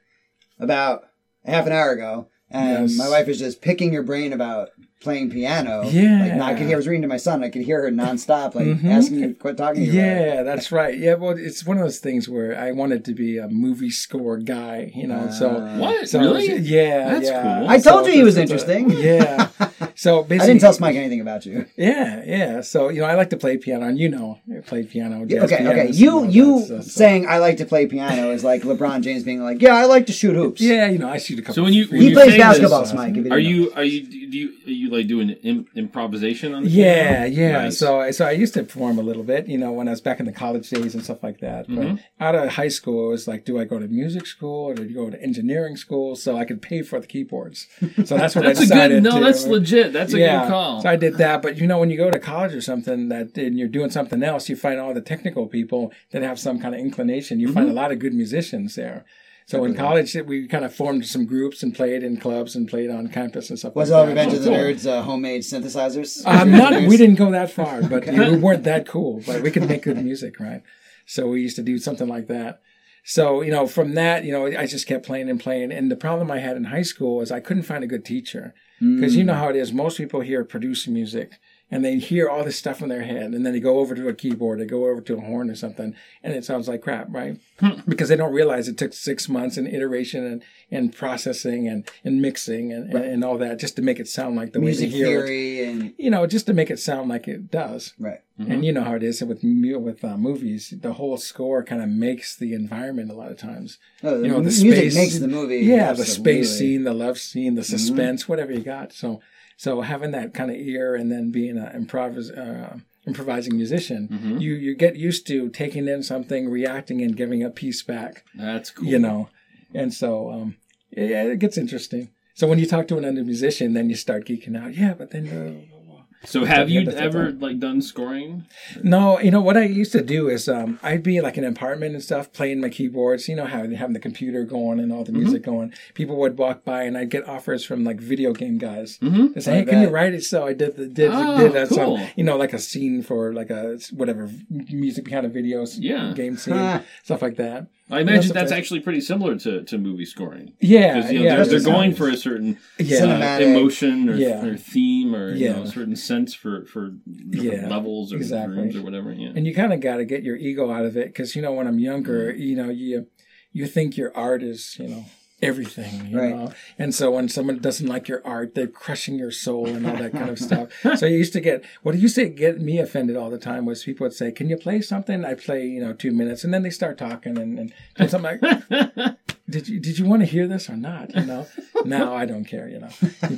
about 0.58 1.04
half 1.44 1.66
an 1.66 1.72
hour 1.72 1.92
ago, 1.92 2.26
and 2.50 2.88
Yes. 2.90 2.98
my 2.98 3.08
wife 3.08 3.28
is 3.28 3.38
just 3.38 3.60
picking 3.62 3.92
your 3.92 4.02
brain 4.02 4.32
about 4.32 4.70
playing 5.06 5.30
piano. 5.30 5.74
Yeah. 5.88 6.36
like 6.40 6.54
I 6.54 6.58
could 6.58 6.66
hear. 6.66 6.76
I 6.76 6.80
was 6.82 6.88
reading 6.88 7.02
to 7.02 7.12
my 7.16 7.16
son. 7.28 7.44
I 7.44 7.50
could 7.54 7.62
hear 7.62 7.80
her 7.82 7.90
nonstop, 8.02 8.54
like 8.58 8.66
Mhm. 8.66 8.84
asking 8.98 9.18
you 9.20 9.28
to 9.28 9.34
quit 9.34 9.56
talking 9.56 9.84
to 9.86 9.90
you. 9.90 10.00
about 10.00 10.16
it. 10.16 10.26
Yeah, 10.34 10.42
that's 10.42 10.72
right. 10.80 10.96
Yeah, 10.98 11.14
well, 11.14 11.34
it's 11.48 11.64
one 11.70 11.76
of 11.78 11.84
those 11.84 12.00
things 12.00 12.28
where 12.28 12.50
I 12.66 12.72
wanted 12.72 13.04
to 13.08 13.12
be 13.14 13.38
a 13.38 13.48
movie 13.48 13.90
score 13.90 14.36
guy, 14.38 14.92
you 14.94 15.06
know. 15.06 15.30
so, 15.40 15.46
Uh, 15.50 15.78
what? 15.78 16.08
so 16.08 16.18
really? 16.20 16.48
yeah, 16.58 17.08
That's 17.12 17.28
yeah. 17.30 17.42
cool. 17.60 17.68
I 17.68 17.78
told 17.78 18.04
So 18.04 18.10
you 18.10 18.16
he 18.18 18.22
was 18.24 18.36
it's- 18.36 18.50
it's 18.50 18.64
a- 18.68 18.76
interesting. 18.78 19.04
Yeah. 19.06 19.48
So 19.98 20.22
basically, 20.22 20.44
I 20.44 20.46
didn't 20.48 20.60
tell 20.60 20.72
Smike 20.74 20.94
anything 20.96 21.22
about 21.22 21.46
you. 21.46 21.64
Yeah, 21.76 22.22
yeah. 22.26 22.60
So 22.60 22.90
you 22.90 23.00
know, 23.00 23.06
I 23.06 23.14
like 23.14 23.30
to 23.30 23.38
play 23.38 23.56
piano, 23.56 23.86
and 23.86 23.98
you 23.98 24.10
know, 24.10 24.28
I 24.54 24.60
played 24.60 24.90
piano. 24.90 25.24
Jazz 25.24 25.44
okay, 25.44 25.66
okay. 25.66 25.88
You 26.02 26.12
you 26.28 26.58
that 26.58 26.66
stuff, 26.66 26.82
so- 26.84 26.98
saying 27.02 27.26
I 27.26 27.38
like 27.38 27.56
to 27.62 27.64
play 27.64 27.86
piano 27.86 28.30
is 28.30 28.44
like 28.44 28.60
LeBron 28.70 29.00
James 29.00 29.22
being 29.22 29.42
like, 29.42 29.62
yeah, 29.62 29.74
I 29.74 29.84
like 29.86 30.04
to 30.06 30.12
shoot 30.12 30.34
hoops. 30.36 30.60
Yeah, 30.60 30.90
you 30.90 30.98
know, 30.98 31.08
I 31.08 31.16
shoot 31.16 31.38
a 31.38 31.42
couple. 31.42 31.54
So 31.54 31.62
when 31.62 31.72
you- 31.72 31.86
when 31.90 32.00
he 32.02 32.12
plays 32.12 32.36
basketball, 32.36 32.82
this, 32.82 32.90
Smike. 32.90 33.16
if 33.16 33.24
you 33.24 33.32
Are 33.32 33.40
didn't 33.40 33.56
know. 33.56 33.62
you 33.64 33.72
are 33.78 33.84
you 33.84 34.00
do 34.02 34.38
you 34.38 34.48
are 34.66 34.70
you 34.82 34.88
like 34.90 34.95
doing 35.04 35.30
Im- 35.30 35.66
improvisation 35.74 36.54
on 36.54 36.64
the 36.64 36.70
Yeah, 36.70 37.26
piano? 37.28 37.34
yeah. 37.34 37.52
Nice. 37.64 37.78
So, 37.78 38.10
so 38.10 38.24
I 38.26 38.32
used 38.32 38.54
to 38.54 38.62
perform 38.62 38.98
a 38.98 39.02
little 39.02 39.22
bit, 39.22 39.48
you 39.48 39.58
know, 39.58 39.72
when 39.72 39.88
I 39.88 39.92
was 39.92 40.00
back 40.00 40.20
in 40.20 40.26
the 40.26 40.32
college 40.32 40.68
days 40.70 40.94
and 40.94 41.02
stuff 41.04 41.22
like 41.22 41.40
that. 41.40 41.66
But 41.68 41.76
Mhm. 41.86 42.00
out 42.20 42.34
of 42.34 42.48
high 42.50 42.68
school, 42.68 43.08
it 43.08 43.12
was 43.12 43.28
like, 43.28 43.44
do 43.44 43.58
I 43.58 43.64
go 43.64 43.78
to 43.78 43.88
music 43.88 44.26
school 44.26 44.68
or 44.70 44.74
do 44.74 44.84
you 44.84 44.94
go 44.94 45.10
to 45.10 45.22
engineering 45.22 45.76
school 45.76 46.16
so 46.16 46.36
I 46.36 46.44
could 46.44 46.60
pay 46.62 46.82
for 46.82 47.00
the 47.00 47.06
keyboards? 47.06 47.66
So 48.04 48.16
that's 48.16 48.34
what 48.34 48.44
that's 48.44 48.60
I 48.60 48.62
a 48.62 48.66
decided. 48.66 49.02
good 49.02 49.10
no. 49.10 49.18
to- 49.18 49.24
That's 49.24 49.46
legit. 49.46 49.92
That's 49.92 50.12
a 50.12 50.18
good 50.18 50.48
call. 50.48 50.80
So 50.82 50.88
I 50.88 50.96
did 50.96 51.14
that, 51.18 51.42
but 51.42 51.58
you 51.58 51.66
know, 51.66 51.78
when 51.78 51.90
you 51.90 51.96
go 51.96 52.10
to 52.10 52.18
college 52.18 52.54
or 52.54 52.60
something 52.60 53.08
that 53.08 53.36
and 53.38 53.58
you're 53.58 53.68
doing 53.68 53.90
something 53.90 54.22
else, 54.22 54.48
you 54.48 54.56
find 54.56 54.78
all 54.80 54.94
the 54.94 55.00
technical 55.00 55.46
people 55.46 55.92
that 56.12 56.22
have 56.22 56.38
some 56.38 56.58
kind 56.60 56.74
of 56.74 56.80
inclination. 56.80 57.40
You 57.40 57.46
Mm-hmm. 57.48 57.54
find 57.54 57.68
a 57.70 57.72
lot 57.72 57.92
of 57.92 57.98
good 57.98 58.14
musicians 58.14 58.74
there. 58.74 59.04
So 59.46 59.64
in 59.64 59.76
college, 59.76 60.16
we 60.26 60.48
kind 60.48 60.64
of 60.64 60.74
formed 60.74 61.06
some 61.06 61.24
groups 61.24 61.62
and 61.62 61.72
played 61.72 62.02
in 62.02 62.16
clubs 62.16 62.56
and 62.56 62.66
played 62.68 62.90
on 62.90 63.06
campus 63.08 63.48
and 63.48 63.56
stuff. 63.56 63.76
Was 63.76 63.90
like 63.90 63.96
all 63.96 64.06
that. 64.06 64.10
Revenge 64.10 64.32
of 64.32 64.42
the 64.42 64.50
cool. 64.50 64.58
Nerds 64.58 64.86
uh, 64.86 65.02
homemade 65.02 65.42
synthesizers? 65.42 66.26
Um, 66.26 66.50
not, 66.50 66.72
we 66.88 66.96
didn't 66.96 67.14
go 67.14 67.30
that 67.30 67.52
far, 67.52 67.80
but 67.82 68.06
you 68.06 68.12
know, 68.12 68.32
we 68.32 68.38
weren't 68.38 68.64
that 68.64 68.88
cool. 68.88 69.22
But 69.24 69.42
we 69.42 69.52
could 69.52 69.68
make 69.68 69.82
good 69.82 70.02
music, 70.02 70.40
right? 70.40 70.64
So 71.06 71.28
we 71.28 71.42
used 71.42 71.54
to 71.56 71.62
do 71.62 71.78
something 71.78 72.08
like 72.08 72.26
that. 72.26 72.60
So 73.04 73.40
you 73.40 73.52
know, 73.52 73.68
from 73.68 73.94
that, 73.94 74.24
you 74.24 74.32
know, 74.32 74.46
I 74.46 74.66
just 74.66 74.88
kept 74.88 75.06
playing 75.06 75.30
and 75.30 75.38
playing. 75.38 75.70
And 75.70 75.92
the 75.92 75.96
problem 75.96 76.28
I 76.28 76.40
had 76.40 76.56
in 76.56 76.64
high 76.64 76.82
school 76.82 77.18
was 77.18 77.30
I 77.30 77.38
couldn't 77.38 77.62
find 77.62 77.84
a 77.84 77.86
good 77.86 78.04
teacher 78.04 78.52
because 78.80 79.14
you 79.14 79.22
know 79.22 79.34
how 79.34 79.48
it 79.48 79.54
is. 79.54 79.72
Most 79.72 79.96
people 79.96 80.22
here 80.22 80.44
produce 80.44 80.88
music 80.88 81.38
and 81.70 81.84
they 81.84 81.98
hear 81.98 82.28
all 82.28 82.44
this 82.44 82.56
stuff 82.56 82.80
in 82.80 82.88
their 82.88 83.02
head, 83.02 83.32
and 83.32 83.44
then 83.44 83.52
they 83.52 83.60
go 83.60 83.78
over 83.78 83.94
to 83.94 84.08
a 84.08 84.14
keyboard, 84.14 84.60
they 84.60 84.66
go 84.66 84.86
over 84.86 85.00
to 85.00 85.16
a 85.16 85.20
horn 85.20 85.50
or 85.50 85.54
something, 85.54 85.94
and 86.22 86.34
it 86.34 86.44
sounds 86.44 86.68
like 86.68 86.82
crap, 86.82 87.08
right? 87.10 87.40
Hmm. 87.58 87.80
because 87.88 88.10
they 88.10 88.16
don't 88.16 88.34
realize 88.34 88.68
it 88.68 88.76
took 88.76 88.92
six 88.92 89.30
months 89.30 89.56
and 89.56 89.66
iteration 89.66 90.24
and, 90.24 90.42
and 90.70 90.94
processing 90.94 91.66
and, 91.66 91.88
and 92.04 92.20
mixing 92.20 92.70
and, 92.70 92.92
and, 92.92 93.02
and 93.02 93.24
all 93.24 93.38
that 93.38 93.58
just 93.58 93.76
to 93.76 93.82
make 93.82 93.98
it 93.98 94.08
sound 94.08 94.36
like 94.36 94.52
the 94.52 94.58
Music 94.58 94.88
way 94.88 94.90
they 94.90 94.96
hear 94.96 95.06
it 95.06 95.26
theory 95.26 95.64
and 95.64 95.94
you 95.96 96.10
know, 96.10 96.26
just 96.26 96.46
to 96.46 96.52
make 96.52 96.70
it 96.70 96.78
sound 96.78 97.08
like 97.08 97.26
it 97.26 97.50
does. 97.50 97.94
right. 97.98 98.20
And 98.38 98.48
mm-hmm. 98.48 98.62
you 98.64 98.72
know 98.72 98.84
how 98.84 98.94
it 98.94 99.02
is 99.02 99.22
with 99.22 99.42
with 99.42 100.04
uh, 100.04 100.18
movies, 100.18 100.74
the 100.82 100.92
whole 100.92 101.16
score 101.16 101.64
kind 101.64 101.82
of 101.82 101.88
makes 101.88 102.36
the 102.36 102.52
environment 102.52 103.10
a 103.10 103.14
lot 103.14 103.30
of 103.30 103.38
times. 103.38 103.78
Oh, 104.02 104.18
the 104.18 104.26
You 104.26 104.32
know, 104.32 104.36
the 104.40 104.42
music 104.42 104.72
space- 104.74 104.94
makes 104.94 105.18
the 105.18 105.28
movie. 105.28 105.60
Yeah, 105.60 105.94
the 105.94 106.04
space 106.04 106.58
scene, 106.58 106.84
the 106.84 106.92
love 106.92 107.18
scene, 107.18 107.54
the 107.54 107.62
mm-hmm. 107.62 107.76
suspense, 107.76 108.28
whatever 108.28 108.52
you 108.52 108.60
got. 108.60 108.92
So, 108.92 109.22
so 109.56 109.80
having 109.80 110.10
that 110.12 110.34
kind 110.34 110.50
of 110.50 110.56
ear 110.56 110.94
and 110.94 111.10
then 111.10 111.30
being 111.30 111.56
an 111.58 111.86
improvis- 111.86 112.36
uh, 112.36 112.76
improvising 113.06 113.56
musician, 113.56 114.08
you 114.40 114.54
you 114.54 114.74
get 114.74 114.96
used 114.96 115.26
to 115.28 115.48
taking 115.50 115.88
in 115.88 116.02
something, 116.02 116.48
reacting, 116.48 117.00
and 117.02 117.16
giving 117.16 117.42
a 117.42 117.50
piece 117.50 117.82
back. 117.82 118.24
That's 118.34 118.70
cool. 118.70 118.86
You 118.86 118.98
know, 118.98 119.28
and 119.74 119.92
so 119.94 120.30
um, 120.30 120.56
yeah, 120.90 121.22
it 121.24 121.38
gets 121.38 121.56
interesting. 121.58 122.10
So 122.34 122.46
when 122.46 122.58
you 122.58 122.66
talk 122.66 122.86
to 122.88 122.98
another 122.98 123.24
musician, 123.24 123.72
then 123.72 123.88
you 123.88 123.96
start 123.96 124.26
geeking 124.26 124.56
out. 124.60 124.74
Yeah, 124.76 124.94
but 124.94 125.10
then. 125.10 125.28
Uh, 125.28 125.75
So 126.24 126.44
have 126.44 126.68
you 126.68 126.88
ever 126.90 127.30
like 127.32 127.60
done 127.60 127.80
scoring? 127.80 128.46
No, 128.82 129.20
you 129.20 129.30
know 129.30 129.40
what 129.40 129.56
I 129.56 129.64
used 129.64 129.92
to 129.92 130.02
do 130.02 130.28
is 130.28 130.48
um, 130.48 130.80
I'd 130.82 131.02
be 131.02 131.20
like 131.20 131.36
in 131.36 131.44
an 131.44 131.52
apartment 131.52 131.94
and 131.94 132.02
stuff, 132.02 132.32
playing 132.32 132.60
my 132.60 132.68
keyboards. 132.68 133.28
You 133.28 133.36
know 133.36 133.44
how 133.46 133.58
having 133.68 133.92
the 133.92 134.00
computer 134.00 134.44
going 134.44 134.80
and 134.80 134.92
all 134.92 135.04
the 135.04 135.12
music 135.12 135.42
going. 135.44 135.72
People 135.94 136.16
would 136.16 136.36
walk 136.36 136.64
by 136.64 136.82
and 136.82 136.98
I'd 136.98 137.10
get 137.10 137.28
offers 137.28 137.64
from 137.64 137.84
like 137.84 138.00
video 138.00 138.32
game 138.32 138.58
guys. 138.58 138.98
mm-hmm. 138.98 139.32
They 139.34 139.40
say, 139.40 139.58
"Hey, 139.58 139.64
can 139.66 139.82
you 139.82 139.88
write 139.88 140.14
it?" 140.14 140.24
So 140.24 140.46
I 140.46 140.52
did 140.52 140.76
the 140.76 140.86
did 140.88 141.10
Oh, 141.14 141.38
did 141.38 141.56
uh, 141.56 141.66
cool. 141.68 141.98
some 141.98 142.08
you 142.16 142.24
know 142.24 142.36
like 142.36 142.52
a 142.52 142.58
scene 142.58 143.02
for 143.02 143.32
like 143.32 143.50
a 143.50 143.78
whatever 143.92 144.28
music 144.50 145.04
behind 145.04 145.26
a 145.26 145.30
videos 145.30 145.76
Yeah. 145.78 146.12
game 146.14 146.36
scene 146.36 146.80
stuff 147.04 147.22
like 147.22 147.36
that. 147.36 147.68
I 147.88 148.00
imagine 148.00 148.32
That's 148.32 148.50
that's 148.50 148.52
actually 148.52 148.80
pretty 148.80 149.00
similar 149.00 149.36
to, 149.36 149.62
to 149.62 149.78
movie 149.78 150.06
scoring. 150.06 150.54
Yeah, 150.60 151.08
you 151.08 151.20
know, 151.20 151.24
yeah, 151.24 151.36
they're, 151.36 151.44
they're 151.46 151.60
going 151.60 151.94
for 151.94 152.08
a 152.08 152.16
certain 152.16 152.58
yeah. 152.78 153.36
Uh, 153.36 153.38
emotion 153.40 154.08
or, 154.10 154.16
Yeah. 154.16 154.44
or 154.44 154.56
theme 154.56 155.14
or 155.14 155.32
you 155.32 155.52
know, 155.52 155.62
a 155.62 155.66
certain 155.68 155.94
sense 155.94 156.34
for, 156.34 156.64
for 156.66 156.94
Yeah, 157.06 157.68
levels 157.68 158.12
or 158.12 158.16
exactly. 158.16 158.56
rooms 158.56 158.74
or 158.74 158.82
whatever. 158.82 159.12
Yeah. 159.12 159.30
and 159.36 159.46
you 159.46 159.54
kind 159.54 159.72
of 159.72 159.80
got 159.80 159.98
to 159.98 160.04
get 160.04 160.24
your 160.24 160.36
ego 160.36 160.70
out 160.72 160.84
of 160.84 160.96
it 160.96 161.06
because 161.08 161.36
you 161.36 161.42
know 161.42 161.52
when 161.52 161.68
I'm 161.68 161.78
younger, 161.78 162.32
Mm. 162.32 162.38
you 162.40 162.56
know 162.56 162.70
you 162.70 163.06
you 163.52 163.66
think 163.68 163.96
your 163.96 164.14
art 164.16 164.42
is 164.42 164.76
you 164.80 164.88
know 164.88 165.04
everything, 165.42 166.06
you 166.06 166.18
Right. 166.18 166.30
know, 166.34 166.52
and 166.78 166.94
so 166.94 167.10
when 167.10 167.28
someone 167.28 167.58
doesn't 167.58 167.86
like 167.86 168.08
your 168.08 168.26
art, 168.26 168.54
they're 168.54 168.66
crushing 168.66 169.18
your 169.18 169.30
soul 169.30 169.66
and 169.68 169.86
all 169.86 169.96
that 169.96 170.12
kind 170.12 170.30
of 170.30 170.38
stuff. 170.48 170.68
So 170.98 171.06
you 171.06 171.18
used 171.18 171.32
to 171.34 171.40
get 171.40 171.64
what 171.82 171.94
used 171.96 172.14
to 172.16 172.28
get 172.28 172.60
me 172.60 172.78
offended 172.78 173.16
all 173.16 173.30
the 173.30 173.38
time 173.38 173.66
was 173.66 173.84
people 173.84 174.04
would 174.04 174.14
say, 174.14 174.32
"Can 174.32 174.48
you 174.48 174.56
play 174.56 174.80
something?" 174.80 175.24
I 175.24 175.34
play 175.34 175.66
you 175.66 175.80
know 175.80 175.92
two 175.92 176.12
minutes, 176.12 176.44
and 176.44 176.52
then 176.54 176.62
they 176.62 176.70
start 176.70 176.98
talking 176.98 177.38
and 177.38 177.58
and, 177.58 177.72
and 177.96 178.10
so 178.10 178.18
I'm 178.18 178.22
like. 178.22 178.40
Did 179.48 179.68
you 179.68 179.78
did 179.78 179.96
you 179.96 180.06
want 180.06 180.22
to 180.22 180.26
hear 180.26 180.48
this 180.48 180.68
or 180.68 180.76
not? 180.76 181.14
You 181.14 181.24
know, 181.24 181.46
now 181.84 182.12
I 182.12 182.26
don't 182.26 182.44
care. 182.46 182.68
You 182.68 182.80
know, 182.80 182.88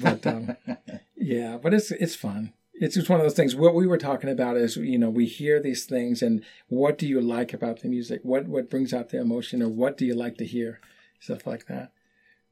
but 0.00 0.26
um, 0.26 0.56
yeah, 1.16 1.58
but 1.62 1.74
it's 1.74 1.90
it's 1.90 2.14
fun. 2.14 2.54
It's 2.72 2.94
just 2.94 3.10
one 3.10 3.20
of 3.20 3.26
those 3.26 3.34
things. 3.34 3.54
What 3.54 3.74
we 3.74 3.86
were 3.86 3.98
talking 3.98 4.30
about 4.30 4.56
is, 4.56 4.76
you 4.78 4.98
know, 4.98 5.10
we 5.10 5.26
hear 5.26 5.60
these 5.60 5.84
things, 5.84 6.22
and 6.22 6.42
what 6.68 6.96
do 6.96 7.06
you 7.06 7.20
like 7.20 7.52
about 7.52 7.80
the 7.80 7.88
music? 7.88 8.20
What 8.22 8.48
what 8.48 8.70
brings 8.70 8.94
out 8.94 9.10
the 9.10 9.20
emotion, 9.20 9.62
or 9.62 9.68
what 9.68 9.98
do 9.98 10.06
you 10.06 10.14
like 10.14 10.38
to 10.38 10.46
hear? 10.46 10.80
Stuff 11.20 11.46
like 11.46 11.66
that. 11.66 11.92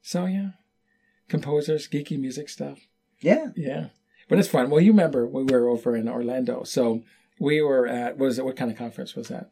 So 0.03 0.27
yeah, 0.27 0.51
composers, 1.29 1.89
geeky 1.89 2.19
music 2.19 2.49
stuff. 2.49 2.87
Yeah. 3.21 3.49
Yeah, 3.57 3.89
but 4.29 4.39
it's 4.39 4.49
fun. 4.49 4.71
Well, 4.71 4.81
you 4.81 4.93
remember 4.93 5.27
we 5.27 5.45
were 5.45 5.69
over 5.69 5.97
in 5.97 6.09
Orlando, 6.09 6.65
so 6.65 7.03
we 7.39 7.61
were 7.63 7.87
at 7.87 8.19
what 8.19 8.27
was 8.27 8.39
it? 8.39 8.45
What 8.45 8.57
kind 8.57 8.71
of 8.71 8.77
conference 8.77 9.15
was 9.15 9.29
that? 9.29 9.51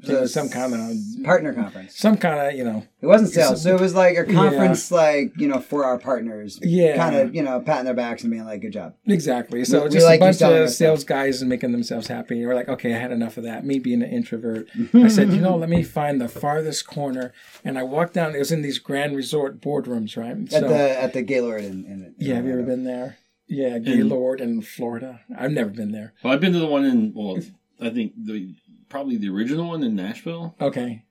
So 0.00 0.16
it 0.16 0.20
was 0.20 0.32
some 0.32 0.48
kind 0.48 0.72
of 0.74 1.24
partner 1.24 1.52
conference. 1.52 1.98
some 1.98 2.16
kind 2.16 2.38
of 2.48 2.54
you 2.56 2.62
know 2.64 2.84
It 3.00 3.06
wasn't 3.06 3.30
sales, 3.32 3.62
so 3.64 3.74
it 3.74 3.80
was 3.80 3.94
like 3.96 4.16
a 4.16 4.24
conference, 4.24 4.92
like 4.92 5.32
you 5.36 5.48
know, 5.48 5.58
for 5.60 5.84
our 5.84 5.98
partners. 5.98 6.58
Yeah. 6.62 6.96
kind 6.96 7.16
of 7.16 7.34
you 7.34 7.42
know, 7.42 7.58
patting 7.60 7.86
their 7.86 7.94
backs 7.94 8.22
and 8.22 8.30
being 8.30 8.44
like, 8.44 8.60
"Good 8.60 8.72
job." 8.72 8.94
Exactly. 9.06 9.64
So 9.64 9.78
We- 9.80 9.84
we 9.88 9.90
just 9.94 10.06
like 10.06 10.20
a 10.20 10.24
bunch 10.24 10.40
of 10.42 10.52
us 10.52 10.76
sales 10.78 11.02
guys 11.02 11.40
and 11.42 11.48
making 11.48 11.72
themselves 11.72 12.06
happy. 12.06 12.38
And 12.38 12.46
we're 12.46 12.54
like, 12.54 12.68
okay, 12.68 12.94
I 12.94 12.98
had 12.98 13.10
enough 13.10 13.36
of 13.38 13.42
that. 13.44 13.66
Me 13.66 13.80
being 13.80 14.02
an 14.02 14.10
introvert, 14.10 14.68
I 14.94 15.08
said, 15.08 15.32
you 15.32 15.40
know, 15.40 15.56
let 15.56 15.68
me 15.68 15.82
find 15.82 16.20
the 16.20 16.28
farthest 16.28 16.86
corner. 16.86 17.32
And 17.64 17.76
I 17.76 17.82
walked 17.82 18.14
down. 18.14 18.36
It 18.36 18.38
was 18.38 18.52
in 18.52 18.62
these 18.62 18.78
grand 18.78 19.16
resort 19.16 19.60
boardrooms, 19.60 20.16
right? 20.16 20.36
At 20.54 20.62
So 20.62 20.68
the 20.68 21.02
at 21.02 21.12
the 21.12 21.22
Gaylord 21.22 21.64
in, 21.64 21.84
in 21.86 22.14
yeah, 22.18 22.36
have 22.36 22.46
you 22.46 22.52
ever 22.52 22.62
been 22.62 22.84
there? 22.84 23.18
Yeah, 23.48 23.78
Gaylord 23.78 24.40
in 24.40 24.62
Florida. 24.62 25.20
I've 25.36 25.50
never 25.52 25.70
been 25.70 25.90
there. 25.90 26.12
well, 26.22 26.32
I've 26.34 26.40
been 26.40 26.52
to 26.52 26.58
the 26.60 26.66
one 26.66 26.84
in, 26.84 27.12
well, 27.16 27.38
I 27.80 27.90
think 27.90 28.12
the 28.16 28.54
probably 28.88 29.16
the 29.16 29.28
original 29.28 29.68
one 29.68 29.82
in 29.82 29.94
Nashville. 29.96 30.54
Okay. 30.60 31.04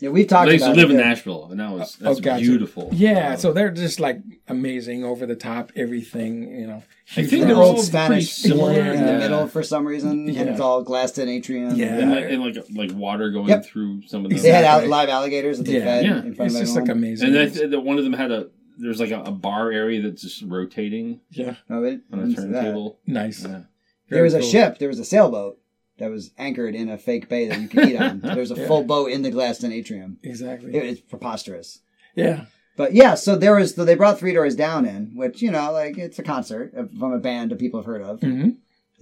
Yeah, 0.00 0.10
we've 0.10 0.28
talked 0.28 0.46
They 0.46 0.52
used 0.54 0.64
to 0.64 0.74
live 0.74 0.90
it. 0.90 0.94
in 0.94 1.00
yeah. 1.00 1.08
Nashville, 1.08 1.48
and 1.50 1.58
that 1.58 1.72
was 1.72 1.98
Oh, 2.04 2.14
gotcha. 2.20 2.40
beautiful. 2.40 2.88
Yeah, 2.92 3.34
so 3.34 3.52
they're 3.52 3.72
just 3.72 3.98
like 3.98 4.20
amazing, 4.46 5.02
over 5.04 5.26
the 5.26 5.34
top, 5.34 5.72
everything. 5.74 6.52
You 6.60 6.66
know, 6.68 6.82
I 7.16 7.24
think 7.24 7.30
The 7.42 7.48
they're 7.48 7.56
old 7.56 7.80
Spanish 7.80 8.08
pretty 8.42 8.50
similar. 8.54 8.74
similar 8.74 8.92
in 8.94 9.06
the 9.06 9.18
middle 9.18 9.48
for 9.48 9.64
some 9.64 9.84
reason, 9.84 10.28
Yeah. 10.28 10.42
and 10.42 10.50
it's 10.50 10.60
all 10.60 10.82
glassed 10.84 11.18
in 11.18 11.28
atrium. 11.28 11.74
Yeah. 11.74 11.98
and, 11.98 12.10
like, 12.12 12.24
and 12.30 12.42
like 12.44 12.90
like 12.90 12.96
water 12.96 13.30
going 13.32 13.48
Yep. 13.48 13.64
through 13.64 14.02
some 14.06 14.24
of 14.24 14.30
them. 14.30 14.38
They 14.40 14.50
had 14.50 14.64
out 14.64 14.86
live 14.86 15.08
alligators 15.08 15.58
that 15.58 15.64
they 15.66 15.78
Yeah. 15.78 15.84
fed 15.84 16.04
Yeah. 16.04 16.18
in 16.22 16.34
front 16.36 16.52
it's 16.52 16.60
of 16.60 16.66
just 16.66 16.76
like 16.76 16.88
amazing. 16.88 17.30
And 17.30 17.38
I 17.38 17.48
th- 17.48 17.68
that 17.70 17.80
one 17.80 17.98
of 17.98 18.04
them 18.04 18.12
had 18.12 18.30
a 18.30 18.46
there's 18.80 19.00
like 19.00 19.10
a, 19.10 19.22
a 19.22 19.32
bar 19.32 19.72
area 19.72 20.00
that's 20.00 20.22
just 20.22 20.42
rotating 20.42 21.18
yeah, 21.32 21.56
Oh, 21.68 21.82
it- 21.82 22.02
on 22.12 22.20
a 22.20 22.22
didn't 22.26 22.36
see 22.36 22.46
that. 22.52 22.62
turntable. 22.62 23.00
nice. 23.04 23.42
Yeah. 23.44 23.62
There 24.10 24.22
was 24.22 24.34
a 24.34 24.42
ship. 24.42 24.78
There 24.78 24.88
was 24.88 25.00
a 25.00 25.04
sailboat 25.04 25.58
that 25.98 26.10
was 26.10 26.30
anchored 26.38 26.74
in 26.74 26.88
a 26.88 26.98
fake 26.98 27.28
bay 27.28 27.48
that 27.48 27.60
you 27.60 27.68
could 27.68 27.88
eat 27.88 27.96
on. 27.96 28.20
There's 28.22 28.50
a 28.50 28.54
Yeah. 28.56 28.66
full 28.66 28.84
boat 28.84 29.10
in 29.10 29.22
the 29.22 29.30
glassed 29.30 29.64
in 29.64 29.72
atrium. 29.72 30.18
Exactly. 30.22 30.74
It 30.74 30.84
was 30.88 31.00
preposterous. 31.00 31.80
yeah. 32.14 32.46
But 32.76 32.94
yeah, 32.94 33.14
so 33.16 33.34
there 33.34 33.56
was. 33.56 33.74
So 33.74 33.84
they 33.84 33.96
brought 33.96 34.20
Three 34.20 34.32
Doors 34.32 34.54
Down 34.54 34.86
in, 34.86 35.10
which 35.16 35.42
you 35.42 35.50
know, 35.50 35.72
like 35.72 35.98
it's 35.98 36.20
a 36.20 36.22
concert 36.22 36.72
from 36.96 37.12
a 37.12 37.18
band 37.18 37.50
that 37.50 37.58
people 37.58 37.80
have 37.80 37.86
heard 37.86 38.02
of. 38.02 38.20
hmm 38.20 38.50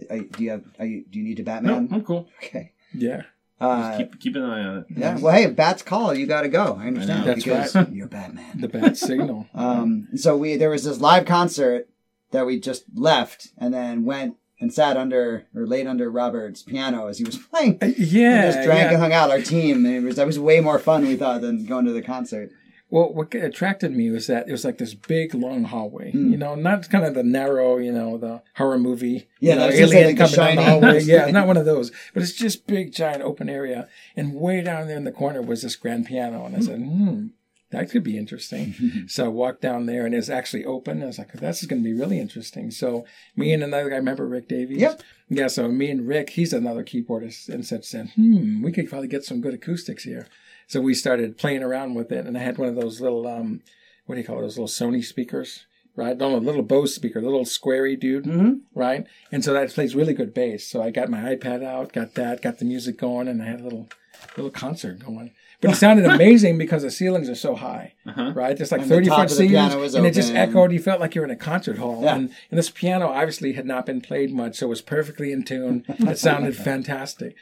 Are 0.09 0.19
do 0.21 0.45
you 0.45 0.51
have? 0.51 0.65
Are 0.79 0.87
you, 0.87 1.05
do 1.11 1.19
you 1.19 1.25
need 1.27 1.37
to 1.37 1.43
Batman? 1.43 1.73
No, 1.73 1.81
Batman? 1.81 1.99
I'm 2.01 2.05
cool. 2.07 2.29
Okay. 2.43 2.73
Yeah. 2.95 3.23
Uh, 3.61 3.99
keep 3.99 4.19
keep 4.19 4.35
an 4.37 4.45
eye 4.45 4.65
on 4.65 4.77
it. 4.79 4.87
yeah. 4.97 5.19
Well, 5.19 5.35
hey, 5.35 5.45
if 5.45 5.57
bats 5.57 5.83
call, 5.83 6.15
you 6.15 6.27
got 6.27 6.43
to 6.43 6.49
go. 6.49 6.79
I 6.81 6.87
understand 6.87 7.23
I. 7.23 7.27
That's 7.27 7.45
because 7.45 7.75
right. 7.75 7.93
you're 7.93 8.07
Batman. 8.07 8.61
The 8.61 8.69
bat 8.69 8.97
signal. 8.97 9.47
Um, 9.55 10.09
so 10.17 10.39
we 10.39 10.57
there 10.57 10.71
was 10.71 10.85
this 10.85 10.99
live 11.01 11.27
concert 11.27 11.87
that 12.31 12.47
we 12.47 12.59
just 12.59 12.85
left 12.95 13.49
and 13.59 13.75
then 13.75 14.07
went 14.07 14.37
and 14.59 14.73
sat 14.73 14.97
under 14.97 15.47
or 15.55 15.67
laid 15.67 15.87
under 15.87 16.11
Robert's 16.11 16.63
piano 16.63 17.07
as 17.07 17.19
he 17.19 17.25
was 17.25 17.37
playing. 17.37 17.79
Uh, 17.83 17.87
yeah. 17.97 18.47
We 18.47 18.53
just 18.53 18.65
drank 18.65 18.81
yeah. 18.81 18.91
and 18.91 18.99
hung 18.99 19.13
out. 19.13 19.31
Our 19.31 19.41
team. 19.41 19.85
And 19.85 19.95
it 19.95 20.03
was 20.03 20.17
that 20.17 20.27
was 20.27 20.39
way 20.39 20.61
more 20.61 20.79
fun 20.79 21.07
we 21.07 21.17
thought 21.17 21.41
than 21.41 21.67
going 21.67 21.85
to 21.85 21.93
the 21.93 22.03
concert. 22.03 22.51
Well, 22.89 23.13
what 23.13 23.35
attracted 23.35 23.91
me 23.91 24.11
was 24.11 24.29
that 24.29 24.49
it 24.49 24.53
was 24.53 24.65
like 24.65 24.79
this 24.79 24.95
big, 24.95 25.35
long 25.35 25.65
hallway. 25.65 26.13
Mm. 26.13 26.31
You 26.31 26.37
know, 26.37 26.55
not 26.55 26.89
kind 26.89 27.05
of 27.05 27.15
the 27.15 27.25
narrow, 27.25 27.79
you 27.79 27.91
know, 27.91 28.17
the 28.17 28.43
horror 28.55 28.79
movie. 28.79 29.27
Yeah, 29.41 29.55
you 29.55 29.59
know, 29.59 29.71
say, 29.71 29.83
alien 29.83 30.07
like, 30.07 30.31
The 30.31 30.37
coming 30.37 30.57
down 30.57 30.81
the 30.81 30.87
hallway. 30.87 31.03
Yeah, 31.03 31.31
not 31.33 31.49
one 31.49 31.57
of 31.57 31.65
those. 31.65 31.91
But 32.15 32.23
it's 32.23 32.33
just 32.33 32.69
big, 32.69 32.93
giant, 32.93 33.23
open 33.23 33.49
area. 33.49 33.89
And 34.15 34.35
way 34.35 34.63
down 34.63 34.87
there 34.87 34.97
in 34.97 35.03
the 35.03 35.11
corner 35.11 35.43
was 35.43 35.63
this 35.63 35.75
grand 35.75 36.07
piano. 36.07 36.47
And 36.47 36.55
I 36.55 36.61
said, 36.61 36.79
hmm, 36.79 37.27
that 37.71 37.91
could 37.91 38.05
be 38.05 38.17
interesting. 38.17 38.75
so 39.09 39.25
I 39.25 39.29
walked 39.29 39.61
down 39.61 39.87
there, 39.87 40.05
and 40.07 40.15
it 40.15 40.19
was 40.19 40.31
actually 40.31 40.65
open. 40.65 41.03
I 41.03 41.07
was 41.07 41.19
like, 41.19 41.33
this 41.33 41.63
is 41.63 41.69
going 41.69 41.83
to 41.83 41.89
be 41.89 41.99
really 41.99 42.21
interesting. 42.21 42.71
So 42.71 43.05
me 43.35 43.53
and 43.53 43.63
another 43.63 43.91
guy, 43.91 43.97
remember 43.97 44.27
Rick 44.27 44.49
Davies? 44.49 44.79
Yep. 44.81 45.03
Yeah, 45.29 45.49
so 45.49 45.67
me 45.69 45.91
and 45.91 46.07
Rick, 46.07 46.31
he's 46.31 46.53
another 46.53 46.85
keyboardist, 46.85 47.49
and 47.49 47.67
said, 47.67 47.85
said, 47.85 48.11
hmm, 48.15 48.63
we 48.63 48.71
could 48.73 48.89
probably 48.89 49.09
get 49.09 49.25
some 49.25 49.41
good 49.41 49.55
acoustics 49.55 50.05
here. 50.05 50.29
So 50.69 50.81
we 50.81 50.95
started 50.95 51.39
playing 51.39 51.63
around 51.63 51.95
with 51.95 52.13
it, 52.13 52.27
and 52.27 52.37
I 52.39 52.41
had 52.43 52.59
one 52.59 52.69
of 52.69 52.77
those 52.77 53.01
little, 53.01 53.27
um, 53.27 53.63
what 54.07 54.15
do 54.15 54.21
you 54.21 54.27
call 54.27 54.39
it, 54.39 54.43
those 54.43 54.59
little 54.59 54.69
Sony 54.69 55.05
speakers, 55.05 55.67
right? 55.97 56.17
No, 56.17 56.37
a 56.37 56.39
little 56.39 56.63
Bose 56.63 56.95
speaker, 56.95 57.21
little 57.21 57.45
squarey 57.45 57.99
dude, 57.99 58.25
Mm-hmm. 58.25 58.53
right? 58.79 59.07
And 59.33 59.45
so 59.45 59.53
that 59.53 59.71
plays 59.71 59.97
really 59.97 60.15
good 60.15 60.33
bass. 60.35 60.67
So 60.67 60.83
I 60.83 60.91
got 60.91 61.09
my 61.09 61.35
iPad 61.35 61.65
out, 61.65 61.93
got 61.93 62.15
that, 62.15 62.43
got 62.43 62.59
the 62.61 62.65
music 62.65 62.97
going, 62.99 63.27
and 63.29 63.43
I 63.43 63.47
had 63.47 63.61
a 63.61 63.65
little, 63.65 63.89
little 64.37 64.51
concert 64.53 65.01
going. 65.05 65.33
But 65.61 65.73
it 65.73 65.77
sounded 65.77 66.05
amazing 66.05 66.59
because 66.59 66.83
the 66.83 66.91
ceilings 66.91 67.29
are 67.31 67.35
so 67.35 67.55
high, 67.55 67.95
Uh-huh. 68.07 68.33
right? 68.35 68.57
Just 68.57 68.73
like 68.73 68.83
And 68.83 68.91
30 68.91 69.07
top 69.07 69.19
foot 69.21 69.31
ceilings, 69.31 69.95
and 69.95 70.07
it 70.07 70.13
just 70.15 70.35
echoed. 70.35 70.71
You 70.73 70.79
felt 70.81 71.01
like 71.01 71.15
you 71.15 71.23
were 71.23 71.27
in 71.27 71.31
a 71.31 71.37
concert 71.37 71.79
hall. 71.79 72.03
Yeah. 72.03 72.15
And, 72.17 72.31
and 72.51 72.59
this 72.59 72.69
piano 72.71 73.09
obviously 73.09 73.55
had 73.55 73.65
not 73.67 73.87
been 73.87 74.01
played 74.01 74.33
much, 74.33 74.57
so 74.57 74.67
it 74.67 74.69
was 74.69 74.83
perfectly 74.83 75.33
in 75.33 75.45
tune. 75.45 75.85
It 75.89 76.19
sounded 76.19 76.57
fantastic. 76.71 77.37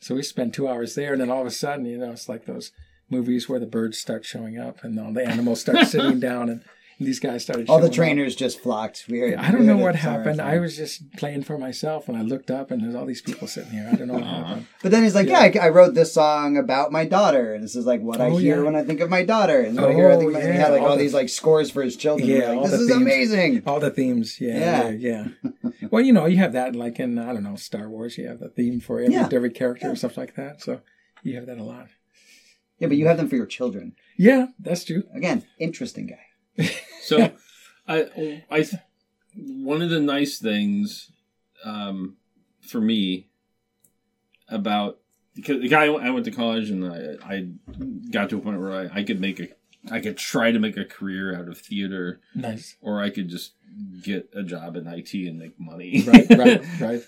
So 0.00 0.16
we 0.16 0.22
spent 0.22 0.52
two 0.54 0.66
hours 0.68 0.96
there, 0.96 1.12
and 1.12 1.20
then 1.22 1.30
all 1.30 1.40
of 1.42 1.46
a 1.46 1.50
sudden, 1.52 1.86
you 1.86 1.98
know, 1.98 2.10
it's 2.10 2.28
like 2.28 2.46
those 2.46 2.72
movies 3.08 3.48
where 3.48 3.60
the 3.60 3.66
birds 3.66 3.98
start 3.98 4.24
showing 4.24 4.58
up 4.58 4.82
and 4.82 4.98
all 4.98 5.12
the 5.12 5.24
animals 5.24 5.60
start 5.60 5.86
sitting 5.86 6.18
down, 6.28 6.48
and 6.48 6.64
these 7.04 7.20
guys 7.20 7.42
started. 7.42 7.68
All 7.68 7.78
the 7.78 7.82
showing 7.82 7.90
up. 7.90 7.94
trainers 7.96 8.36
just 8.36 8.60
flocked. 8.60 9.06
We 9.08 9.18
heard, 9.20 9.34
I 9.34 9.50
don't 9.50 9.60
we 9.60 9.66
know 9.66 9.76
what 9.76 9.94
happened. 9.96 10.40
I 10.40 10.58
was 10.58 10.76
just 10.76 11.12
playing 11.16 11.42
for 11.42 11.58
myself, 11.58 12.08
and 12.08 12.16
I 12.16 12.22
looked 12.22 12.50
up, 12.50 12.70
and 12.70 12.82
there's 12.82 12.94
all 12.94 13.06
these 13.06 13.22
people 13.22 13.48
sitting 13.48 13.70
here. 13.72 13.88
I 13.90 13.96
don't 13.96 14.08
know 14.08 14.14
what 14.14 14.22
uh-huh. 14.22 14.44
happened. 14.44 14.66
But 14.82 14.90
then 14.92 15.02
he's 15.02 15.14
like, 15.14 15.28
"Yeah, 15.28 15.40
I, 15.40 15.66
I 15.66 15.68
wrote 15.68 15.94
this 15.94 16.12
song 16.12 16.56
about 16.56 16.92
my 16.92 17.04
daughter, 17.04 17.54
and 17.54 17.62
this 17.62 17.76
is 17.76 17.86
like 17.86 18.00
what 18.00 18.20
I 18.20 18.26
Oh, 18.26 18.36
hear 18.36 18.58
yeah. 18.58 18.62
when 18.62 18.76
I 18.76 18.82
think 18.82 19.00
of 19.00 19.10
my 19.10 19.24
daughter." 19.24 19.60
And 19.60 19.76
what 19.80 19.90
I 19.90 19.94
hear, 19.94 20.10
I 20.10 20.16
think 20.16 20.24
Oh, 20.24 20.28
of 20.28 20.34
my, 20.34 20.40
and 20.40 20.52
he 20.54 20.58
oh, 20.58 20.62
had 20.62 20.72
like 20.72 20.82
all 20.82 20.88
all, 20.88 20.96
the- 20.96 21.02
these 21.02 21.14
like 21.14 21.28
scores 21.28 21.70
for 21.70 21.82
his 21.82 21.96
children. 21.96 22.28
Yeah, 22.28 22.52
like, 22.52 22.62
this 22.62 22.70
the 22.72 22.76
is 22.78 22.88
themes. 22.88 23.02
amazing. 23.02 23.62
All 23.66 23.80
the 23.80 23.90
themes, 23.90 24.40
yeah, 24.40 24.58
Yeah. 24.58 24.88
yeah, 24.90 25.28
yeah. 25.42 25.70
well, 25.90 26.02
you 26.02 26.12
know, 26.12 26.26
you 26.26 26.38
have 26.38 26.52
that 26.52 26.74
like 26.74 26.98
in 27.00 27.18
I 27.18 27.32
don't 27.32 27.42
know 27.42 27.56
Star 27.56 27.88
Wars. 27.88 28.16
You 28.18 28.28
have 28.28 28.40
the 28.40 28.48
theme 28.48 28.80
for 28.80 29.00
every 29.00 29.14
Yeah. 29.14 29.28
every 29.32 29.50
character 29.50 29.86
Yeah. 29.86 29.90
and 29.90 29.98
stuff 29.98 30.16
like 30.16 30.34
that. 30.36 30.60
So 30.62 30.80
you 31.22 31.36
have 31.36 31.46
that 31.46 31.58
a 31.58 31.62
lot. 31.64 31.88
Yeah, 32.78 32.88
but 32.88 32.96
you 32.96 33.06
have 33.06 33.16
them 33.16 33.28
for 33.28 33.36
your 33.36 33.46
children. 33.46 33.94
Yeah, 34.18 34.46
that's 34.58 34.82
true. 34.84 35.04
Again, 35.14 35.44
interesting 35.60 36.08
guy. 36.08 36.18
So, 37.02 37.32
I, 37.88 38.42
I, 38.50 38.64
one 39.36 39.82
of 39.82 39.90
the 39.90 40.00
nice 40.00 40.38
things, 40.38 41.10
um, 41.64 42.16
for 42.60 42.80
me, 42.80 43.28
about 44.48 44.98
because 45.34 45.60
the 45.62 45.68
guy 45.68 45.86
I 45.86 46.10
went 46.10 46.24
to 46.26 46.30
college 46.30 46.68
and 46.70 46.84
I, 46.84 47.16
I 47.34 47.48
got 48.10 48.28
to 48.30 48.36
a 48.36 48.40
point 48.40 48.60
where 48.60 48.72
I, 48.92 49.00
I 49.00 49.02
could 49.02 49.18
make 49.20 49.40
a, 49.40 49.48
I 49.90 50.00
could 50.00 50.18
try 50.18 50.52
to 50.52 50.58
make 50.58 50.76
a 50.76 50.84
career 50.84 51.34
out 51.34 51.48
of 51.48 51.56
theater, 51.58 52.20
Nice. 52.34 52.76
or 52.82 53.00
I 53.00 53.08
could 53.10 53.28
just 53.28 53.52
get 54.02 54.28
a 54.34 54.42
job 54.42 54.76
in 54.76 54.86
IT 54.86 55.14
and 55.14 55.38
make 55.38 55.58
money. 55.58 56.04
Right, 56.06 56.26
right, 56.30 56.62
right. 56.80 57.02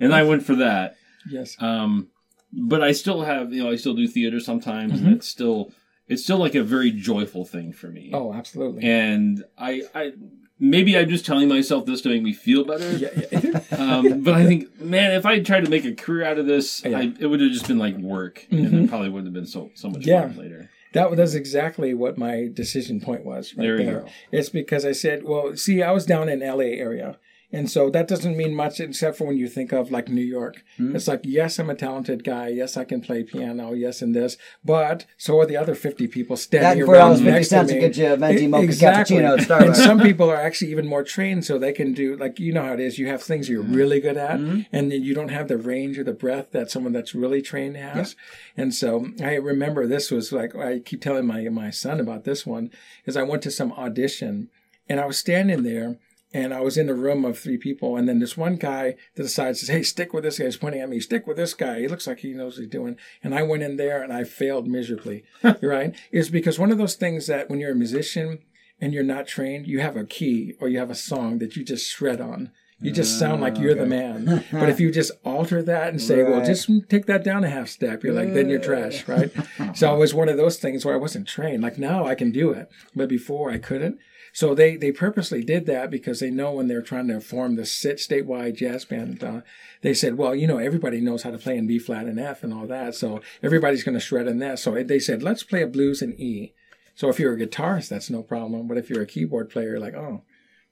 and 0.00 0.14
I 0.14 0.22
went 0.22 0.44
for 0.44 0.54
that. 0.56 0.96
Yes. 1.28 1.56
Um, 1.60 2.08
but 2.52 2.82
I 2.82 2.92
still 2.92 3.22
have, 3.22 3.52
you 3.52 3.62
know, 3.62 3.70
I 3.70 3.76
still 3.76 3.94
do 3.94 4.08
theater 4.08 4.40
sometimes, 4.40 4.94
Mhm. 4.94 5.04
and 5.06 5.16
it's 5.16 5.28
still, 5.28 5.70
it's 6.08 6.22
still 6.22 6.38
like 6.38 6.54
a 6.54 6.62
very 6.62 6.90
joyful 6.90 7.44
thing 7.44 7.72
for 7.72 7.88
me. 7.88 8.10
Oh, 8.14 8.32
absolutely. 8.32 8.84
And 8.84 9.44
I, 9.58 9.82
I, 9.94 10.12
maybe 10.58 10.96
I'm 10.96 11.08
just 11.08 11.26
telling 11.26 11.48
myself 11.48 11.84
this 11.86 12.00
to 12.02 12.08
make 12.08 12.22
me 12.22 12.32
feel 12.32 12.64
better. 12.64 12.96
yeah, 12.96 13.08
yeah. 13.32 13.60
Um, 13.76 14.22
but 14.22 14.34
I 14.34 14.46
think, 14.46 14.80
man, 14.80 15.12
if 15.12 15.26
I 15.26 15.40
tried 15.40 15.64
to 15.64 15.70
make 15.70 15.84
a 15.84 15.94
career 15.94 16.24
out 16.24 16.38
of 16.38 16.46
this, 16.46 16.82
Yeah. 16.84 16.98
I, 16.98 17.12
it 17.20 17.26
would 17.26 17.40
have 17.40 17.50
just 17.52 17.68
been 17.68 17.78
like 17.78 17.96
work, 17.96 18.46
and 18.50 18.66
Mhm. 18.66 18.84
it 18.84 18.88
probably 18.88 19.08
wouldn't 19.10 19.26
have 19.26 19.34
been 19.34 19.46
so 19.46 19.70
so 19.74 19.88
much 19.90 20.06
Yeah. 20.06 20.22
fun 20.28 20.36
later. 20.36 20.70
that 20.92 21.10
was 21.10 21.34
exactly 21.34 21.92
what 21.92 22.16
my 22.16 22.48
decision 22.54 23.00
point 23.00 23.22
was. 23.24 23.54
Right 23.54 23.64
There 23.64 23.76
there. 23.84 24.04
It's 24.32 24.48
because 24.48 24.84
I 24.86 24.92
said, 24.92 25.24
well, 25.24 25.54
see, 25.56 25.82
I 25.82 25.90
was 25.92 26.06
down 26.06 26.28
in 26.30 26.40
LA 26.40 26.78
area. 26.78 27.18
And 27.52 27.70
so 27.70 27.88
that 27.90 28.08
doesn't 28.08 28.36
mean 28.36 28.54
much 28.54 28.80
except 28.80 29.16
for 29.16 29.24
when 29.26 29.36
you 29.38 29.48
think 29.48 29.72
of 29.72 29.90
like 29.92 30.08
New 30.08 30.20
York. 30.20 30.64
Mhm. 30.78 30.94
It's 30.96 31.06
like, 31.06 31.20
yes, 31.22 31.58
I'm 31.60 31.70
a 31.70 31.74
talented 31.76 32.24
guy. 32.24 32.48
Yes, 32.48 32.76
I 32.76 32.84
can 32.84 33.00
play 33.00 33.22
piano. 33.22 33.72
Yes, 33.72 34.02
and 34.02 34.14
this. 34.14 34.36
But 34.64 35.06
so 35.16 35.38
are 35.38 35.46
the 35.46 35.56
other 35.56 35.74
50 35.76 36.08
people 36.08 36.34
That 36.36 36.42
standing 36.42 36.80
and 36.82 36.86
four 36.86 36.96
around 36.96 37.16
fifty 37.18 37.30
next 37.30 37.48
to 37.50 37.62
me. 37.64 37.78
get 37.80 37.96
you 37.96 38.12
a 38.12 38.16
venti 38.16 38.46
mocha 38.48 38.64
exactly. 38.64 39.16
cappuccino 39.18 39.38
at 39.50 39.62
And 39.62 39.76
some 39.76 40.00
people 40.00 40.28
are 40.28 40.36
actually 40.36 40.72
even 40.72 40.86
more 40.86 41.04
trained 41.04 41.44
so 41.44 41.56
they 41.56 41.72
can 41.72 41.94
do, 41.94 42.16
like, 42.16 42.40
you 42.40 42.52
know 42.52 42.62
how 42.62 42.72
it 42.74 42.80
is. 42.80 42.98
You 42.98 43.06
have 43.08 43.22
things 43.22 43.48
you're 43.48 43.62
really 43.62 44.00
good 44.00 44.16
at, 44.16 44.40
Mhm. 44.40 44.66
and 44.72 44.90
then 44.90 45.02
you 45.02 45.14
don't 45.14 45.30
have 45.30 45.46
the 45.48 45.56
range 45.56 45.98
or 45.98 46.04
the 46.04 46.12
breadth 46.12 46.50
that 46.50 46.70
someone 46.70 46.92
that's 46.92 47.14
really 47.14 47.42
trained 47.42 47.76
has. 47.76 48.16
And 48.56 48.74
so 48.74 49.08
I 49.22 49.34
remember 49.36 49.86
this 49.86 50.10
was 50.10 50.32
like, 50.32 50.54
I 50.56 50.80
keep 50.80 51.00
telling 51.00 51.26
my, 51.26 51.48
my 51.48 51.70
son 51.70 52.00
about 52.00 52.24
this 52.24 52.44
one, 52.44 52.70
is 53.06 53.16
I 53.16 53.22
went 53.22 53.42
to 53.42 53.50
some 53.50 53.72
audition 53.72 54.48
and 54.88 54.98
I 55.00 55.06
was 55.06 55.16
standing 55.18 55.62
there 55.62 55.96
and 56.32 56.52
I 56.52 56.60
was 56.60 56.76
in 56.76 56.88
a 56.88 56.94
room 56.94 57.24
of 57.24 57.38
three 57.38 57.56
people, 57.56 57.96
and 57.96 58.08
then 58.08 58.18
this 58.18 58.36
one 58.36 58.56
guy 58.56 58.96
that 59.14 59.22
decides 59.22 59.60
says, 59.60 59.68
"Hey, 59.68 59.82
stick 59.82 60.12
with 60.12 60.24
this 60.24 60.38
guy." 60.38 60.46
He's 60.46 60.56
pointing 60.56 60.80
at 60.80 60.88
me. 60.88 61.00
Stick 61.00 61.26
with 61.26 61.36
this 61.36 61.54
guy. 61.54 61.80
He 61.80 61.88
looks 61.88 62.06
like 62.06 62.20
he 62.20 62.32
knows 62.32 62.56
what 62.56 62.62
he's 62.62 62.70
doing. 62.70 62.96
And 63.22 63.34
I 63.34 63.42
went 63.42 63.62
in 63.62 63.76
there 63.76 64.02
and 64.02 64.12
I 64.12 64.24
failed 64.24 64.66
miserably. 64.66 65.24
right? 65.62 65.94
It's 66.10 66.28
because 66.28 66.58
one 66.58 66.72
of 66.72 66.78
those 66.78 66.94
things 66.94 67.26
that 67.26 67.48
when 67.48 67.60
you're 67.60 67.72
a 67.72 67.76
musician 67.76 68.40
and 68.80 68.92
you're 68.92 69.02
not 69.02 69.26
trained, 69.26 69.66
you 69.66 69.80
have 69.80 69.96
a 69.96 70.04
key 70.04 70.54
or 70.60 70.68
you 70.68 70.78
have 70.78 70.90
a 70.90 70.94
song 70.94 71.38
that 71.38 71.56
you 71.56 71.64
just 71.64 71.88
shred 71.88 72.20
on. 72.20 72.50
You 72.78 72.92
just 72.92 73.18
sound 73.18 73.40
like 73.40 73.58
you're 73.58 73.74
the 73.74 73.86
man. 73.86 74.44
but 74.52 74.68
if 74.68 74.80
you 74.80 74.90
just 74.90 75.12
alter 75.24 75.62
that 75.62 75.88
and 75.88 76.00
say, 76.00 76.22
"Well, 76.22 76.44
just 76.44 76.68
take 76.90 77.06
that 77.06 77.24
down 77.24 77.42
a 77.42 77.48
half 77.48 77.68
step," 77.68 78.04
you're 78.04 78.12
like, 78.12 78.34
then 78.34 78.50
you're 78.50 78.60
trash, 78.60 79.08
right? 79.08 79.32
so 79.74 79.94
it 79.94 79.98
was 79.98 80.12
one 80.12 80.28
of 80.28 80.36
those 80.36 80.58
things 80.58 80.84
where 80.84 80.94
I 80.94 80.98
wasn't 80.98 81.26
trained. 81.26 81.62
Like 81.62 81.78
now 81.78 82.04
I 82.04 82.14
can 82.14 82.32
do 82.32 82.50
it, 82.50 82.68
but 82.94 83.08
before 83.08 83.50
I 83.50 83.56
couldn't. 83.58 83.98
So 84.36 84.54
they, 84.54 84.76
they 84.76 84.92
purposely 84.92 85.42
did 85.42 85.64
that 85.64 85.90
because 85.90 86.20
they 86.20 86.28
know 86.28 86.52
when 86.52 86.68
they're 86.68 86.82
trying 86.82 87.08
to 87.08 87.22
form 87.22 87.56
the 87.56 87.64
sit 87.64 87.96
statewide 87.96 88.56
jazz 88.56 88.84
band, 88.84 89.24
uh, 89.24 89.40
they 89.80 89.94
said, 89.94 90.18
well, 90.18 90.34
you 90.34 90.46
know, 90.46 90.58
everybody 90.58 91.00
knows 91.00 91.22
how 91.22 91.30
to 91.30 91.38
play 91.38 91.56
in 91.56 91.66
B 91.66 91.78
flat 91.78 92.04
and 92.04 92.20
F 92.20 92.42
and 92.42 92.52
all 92.52 92.66
that, 92.66 92.94
so 92.94 93.22
everybody's 93.42 93.82
going 93.82 93.94
to 93.94 93.98
shred 94.00 94.26
in 94.26 94.38
that. 94.40 94.58
So 94.58 94.82
they 94.82 94.98
said, 94.98 95.22
let's 95.22 95.42
play 95.42 95.62
a 95.62 95.66
blues 95.66 96.02
in 96.02 96.20
E. 96.20 96.52
So 96.94 97.08
if 97.08 97.18
you're 97.18 97.32
a 97.32 97.38
guitarist, 97.38 97.88
that's 97.88 98.10
no 98.10 98.22
problem. 98.22 98.68
But 98.68 98.76
if 98.76 98.90
you're 98.90 99.00
a 99.00 99.06
keyboard 99.06 99.48
player, 99.48 99.70
you're 99.70 99.80
like, 99.80 99.94
oh, 99.94 100.22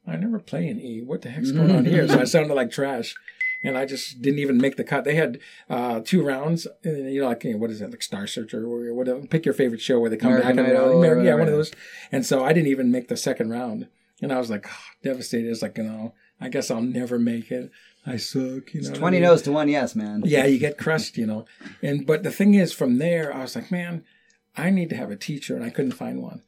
I 0.06 0.16
never 0.16 0.40
play 0.40 0.68
in 0.68 0.78
E. 0.78 1.00
What 1.00 1.22
the 1.22 1.30
heck's 1.30 1.50
going 1.50 1.70
on 1.70 1.86
here? 1.86 2.06
So 2.06 2.20
I 2.20 2.24
sounded 2.24 2.52
like 2.52 2.70
trash. 2.70 3.14
And 3.64 3.78
I 3.78 3.86
just 3.86 4.20
didn't 4.20 4.40
even 4.40 4.58
make 4.58 4.76
the 4.76 4.84
cut. 4.84 5.04
They 5.04 5.14
had 5.14 5.40
uh, 5.70 6.00
two 6.04 6.22
rounds, 6.22 6.66
and, 6.84 7.10
you 7.12 7.22
know, 7.22 7.28
like 7.28 7.42
you 7.44 7.52
know, 7.52 7.56
what 7.56 7.70
is 7.70 7.80
it, 7.80 7.90
like 7.90 8.02
Star 8.02 8.26
Searcher 8.26 8.62
or 8.64 8.92
whatever. 8.92 9.20
Pick 9.26 9.46
your 9.46 9.54
favorite 9.54 9.80
show 9.80 9.98
where 9.98 10.10
they 10.10 10.18
come 10.18 10.32
American 10.32 10.56
back 10.56 10.66
and 10.66 10.76
Idol 10.76 10.90
round. 10.90 11.04
or 11.04 11.12
Amer- 11.14 11.24
yeah, 11.24 11.34
one 11.34 11.48
of 11.48 11.54
those. 11.54 11.72
And 12.12 12.26
so 12.26 12.44
I 12.44 12.52
didn't 12.52 12.68
even 12.68 12.92
make 12.92 13.08
the 13.08 13.16
second 13.16 13.48
round, 13.50 13.88
and 14.20 14.30
I 14.32 14.38
was 14.38 14.50
like 14.50 14.66
oh, 14.70 14.84
devastated. 15.02 15.50
It's 15.50 15.62
like 15.62 15.78
you 15.78 15.84
know, 15.84 16.12
I 16.40 16.50
guess 16.50 16.70
I'll 16.70 16.82
never 16.82 17.18
make 17.18 17.50
it. 17.50 17.70
I 18.06 18.18
suck. 18.18 18.74
You 18.74 18.82
know, 18.82 18.90
what 18.90 18.96
I 18.96 19.00
Twenty 19.00 19.16
mean? 19.16 19.28
no's 19.30 19.40
to 19.42 19.52
one 19.52 19.68
yes, 19.68 19.96
man. 19.96 20.22
Yeah, 20.26 20.44
you 20.44 20.58
get 20.58 20.76
crushed, 20.76 21.16
you 21.16 21.24
know. 21.24 21.46
And 21.82 22.06
but 22.06 22.22
the 22.22 22.30
thing 22.30 22.52
is, 22.52 22.72
from 22.74 22.98
there, 22.98 23.34
I 23.34 23.40
was 23.40 23.56
like, 23.56 23.70
man, 23.70 24.04
I 24.58 24.68
need 24.68 24.90
to 24.90 24.96
have 24.96 25.10
a 25.10 25.16
teacher, 25.16 25.56
and 25.56 25.64
I 25.64 25.70
couldn't 25.70 25.92
find 25.92 26.20
one. 26.22 26.42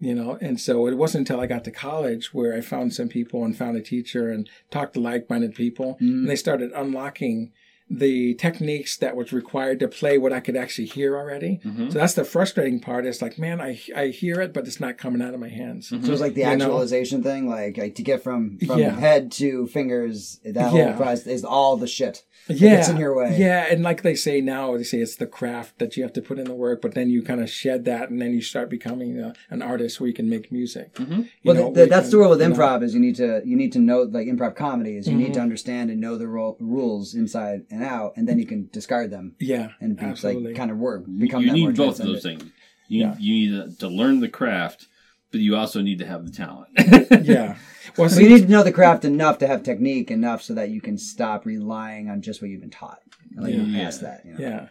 You 0.00 0.14
know, 0.14 0.38
and 0.40 0.60
so 0.60 0.86
it 0.86 0.96
wasn't 0.96 1.28
until 1.28 1.40
I 1.40 1.46
got 1.46 1.64
to 1.64 1.72
college 1.72 2.32
where 2.32 2.54
I 2.54 2.60
found 2.60 2.94
some 2.94 3.08
people 3.08 3.44
and 3.44 3.56
found 3.56 3.76
a 3.76 3.80
teacher 3.80 4.30
and 4.30 4.48
talked 4.70 4.94
to 4.94 5.00
like-minded 5.00 5.56
people, 5.56 5.96
and 5.98 6.24
mm. 6.24 6.28
they 6.28 6.36
started 6.36 6.70
unlocking 6.72 7.52
the 7.90 8.34
techniques 8.34 8.96
that 8.98 9.16
was 9.16 9.32
required 9.32 9.80
to 9.80 9.88
play 9.88 10.18
what 10.18 10.32
I 10.32 10.40
could 10.40 10.56
actually 10.56 10.86
hear 10.86 11.16
already. 11.16 11.60
Mm-hmm. 11.64 11.90
So 11.90 11.98
that's 11.98 12.14
the 12.14 12.24
frustrating 12.24 12.80
part. 12.80 13.06
Is 13.06 13.22
like, 13.22 13.38
man, 13.38 13.60
I 13.60 13.80
I 13.96 14.08
hear 14.08 14.40
it, 14.40 14.52
but 14.52 14.66
it's 14.66 14.80
not 14.80 14.98
coming 14.98 15.22
out 15.22 15.34
of 15.34 15.40
my 15.40 15.48
hands. 15.48 15.88
So 15.88 15.96
it's 15.96 16.20
like 16.20 16.34
the 16.34 16.42
You 16.42 16.56
know? 16.56 16.64
actualization 16.66 17.22
thing, 17.22 17.48
like, 17.48 17.76
like 17.78 17.94
to 17.96 18.02
get 18.02 18.22
from 18.22 18.58
from 18.66 18.78
Yeah. 18.78 18.90
head 18.98 19.32
to 19.32 19.66
fingers. 19.68 20.40
That 20.44 20.54
Yeah. 20.74 20.90
whole 20.90 20.92
process 20.94 21.26
is 21.26 21.44
all 21.44 21.76
the 21.76 21.86
shit. 21.86 22.24
yeah, 22.50 22.76
gets 22.76 22.88
in 22.88 22.96
your 22.96 23.14
way. 23.14 23.36
Yeah, 23.38 23.66
and 23.70 23.82
like 23.82 24.02
they 24.02 24.14
say 24.14 24.40
now, 24.40 24.74
they 24.76 24.82
say 24.82 24.98
it's 24.98 25.16
the 25.16 25.26
craft 25.26 25.78
that 25.80 25.96
you 25.96 26.02
have 26.02 26.12
to 26.14 26.22
put 26.22 26.38
in 26.38 26.44
the 26.46 26.54
work, 26.54 26.80
but 26.80 26.94
then 26.94 27.10
you 27.10 27.20
kind 27.22 27.42
of 27.42 27.50
shed 27.50 27.84
that, 27.84 28.08
and 28.08 28.22
then 28.22 28.32
you 28.32 28.40
start 28.40 28.70
becoming 28.70 29.18
a, 29.18 29.34
an 29.50 29.60
artist 29.60 30.00
where 30.00 30.08
you 30.08 30.14
can 30.14 30.30
make 30.30 30.50
music. 30.50 30.94
Mm-hmm. 30.94 31.22
Well, 31.44 31.54
know, 31.56 31.64
th- 31.64 31.74
where 31.76 31.86
that's 31.86 32.04
can- 32.08 32.10
the 32.12 32.16
rule 32.18 32.30
with 32.30 32.40
you 32.40 32.48
know. 32.48 32.54
improv 32.54 32.82
is 32.82 32.94
you 32.94 33.00
need 33.00 33.16
to 33.16 33.42
you 33.44 33.56
need 33.56 33.72
to 33.72 33.78
know 33.80 34.02
like 34.02 34.26
improv 34.28 34.54
comedy 34.56 34.96
is 34.96 35.06
you 35.08 35.14
need 35.14 35.24
Mm-hmm. 35.24 35.32
to 35.34 35.40
understand 35.40 35.90
and 35.90 36.00
know 36.00 36.16
the 36.16 36.26
ro- 36.28 36.56
rules 36.60 37.14
inside 37.14 37.64
and 37.70 37.77
out, 37.82 38.14
and 38.16 38.28
then 38.28 38.38
you 38.38 38.46
can 38.46 38.68
discard 38.72 39.10
them 39.10 39.34
Yeah, 39.40 39.68
and 39.80 39.96
be, 39.96 40.04
absolutely. 40.04 40.48
like 40.48 40.56
kind 40.56 40.70
of 40.70 40.78
work 40.78 41.04
become 41.18 41.42
You 41.42 41.50
that 41.52 41.58
more 41.58 41.68
need 41.70 41.76
both 41.76 42.00
of 42.00 42.06
those 42.06 42.22
things. 42.22 42.42
You, 42.88 43.00
Yeah. 43.02 43.16
you 43.18 43.34
need 43.34 43.70
to, 43.72 43.78
to 43.80 43.88
learn 43.88 44.20
the 44.20 44.28
craft, 44.28 44.86
but 45.30 45.40
you 45.40 45.56
also 45.56 45.80
need 45.82 45.98
to 45.98 46.06
have 46.06 46.24
the 46.24 46.30
talent. 46.32 46.68
yeah. 47.26 47.56
Well, 47.96 48.08
So 48.10 48.20
you 48.20 48.28
need 48.28 48.42
to 48.42 48.48
know 48.52 48.62
the 48.62 48.70
craft 48.70 49.04
enough 49.06 49.38
to 49.38 49.46
have 49.46 49.62
technique 49.62 50.10
enough 50.10 50.42
so 50.42 50.54
that 50.54 50.68
you 50.70 50.80
can 50.80 50.98
stop 50.98 51.44
relying 51.46 52.08
on 52.10 52.20
just 52.22 52.40
what 52.42 52.50
you've 52.50 52.60
been 52.60 52.70
taught. 52.70 53.00
Like 53.34 53.54
Yeah. 53.54 53.64
past 53.84 54.02
that. 54.02 54.24
You 54.26 54.34
know? 54.34 54.38
yeah. 54.40 54.68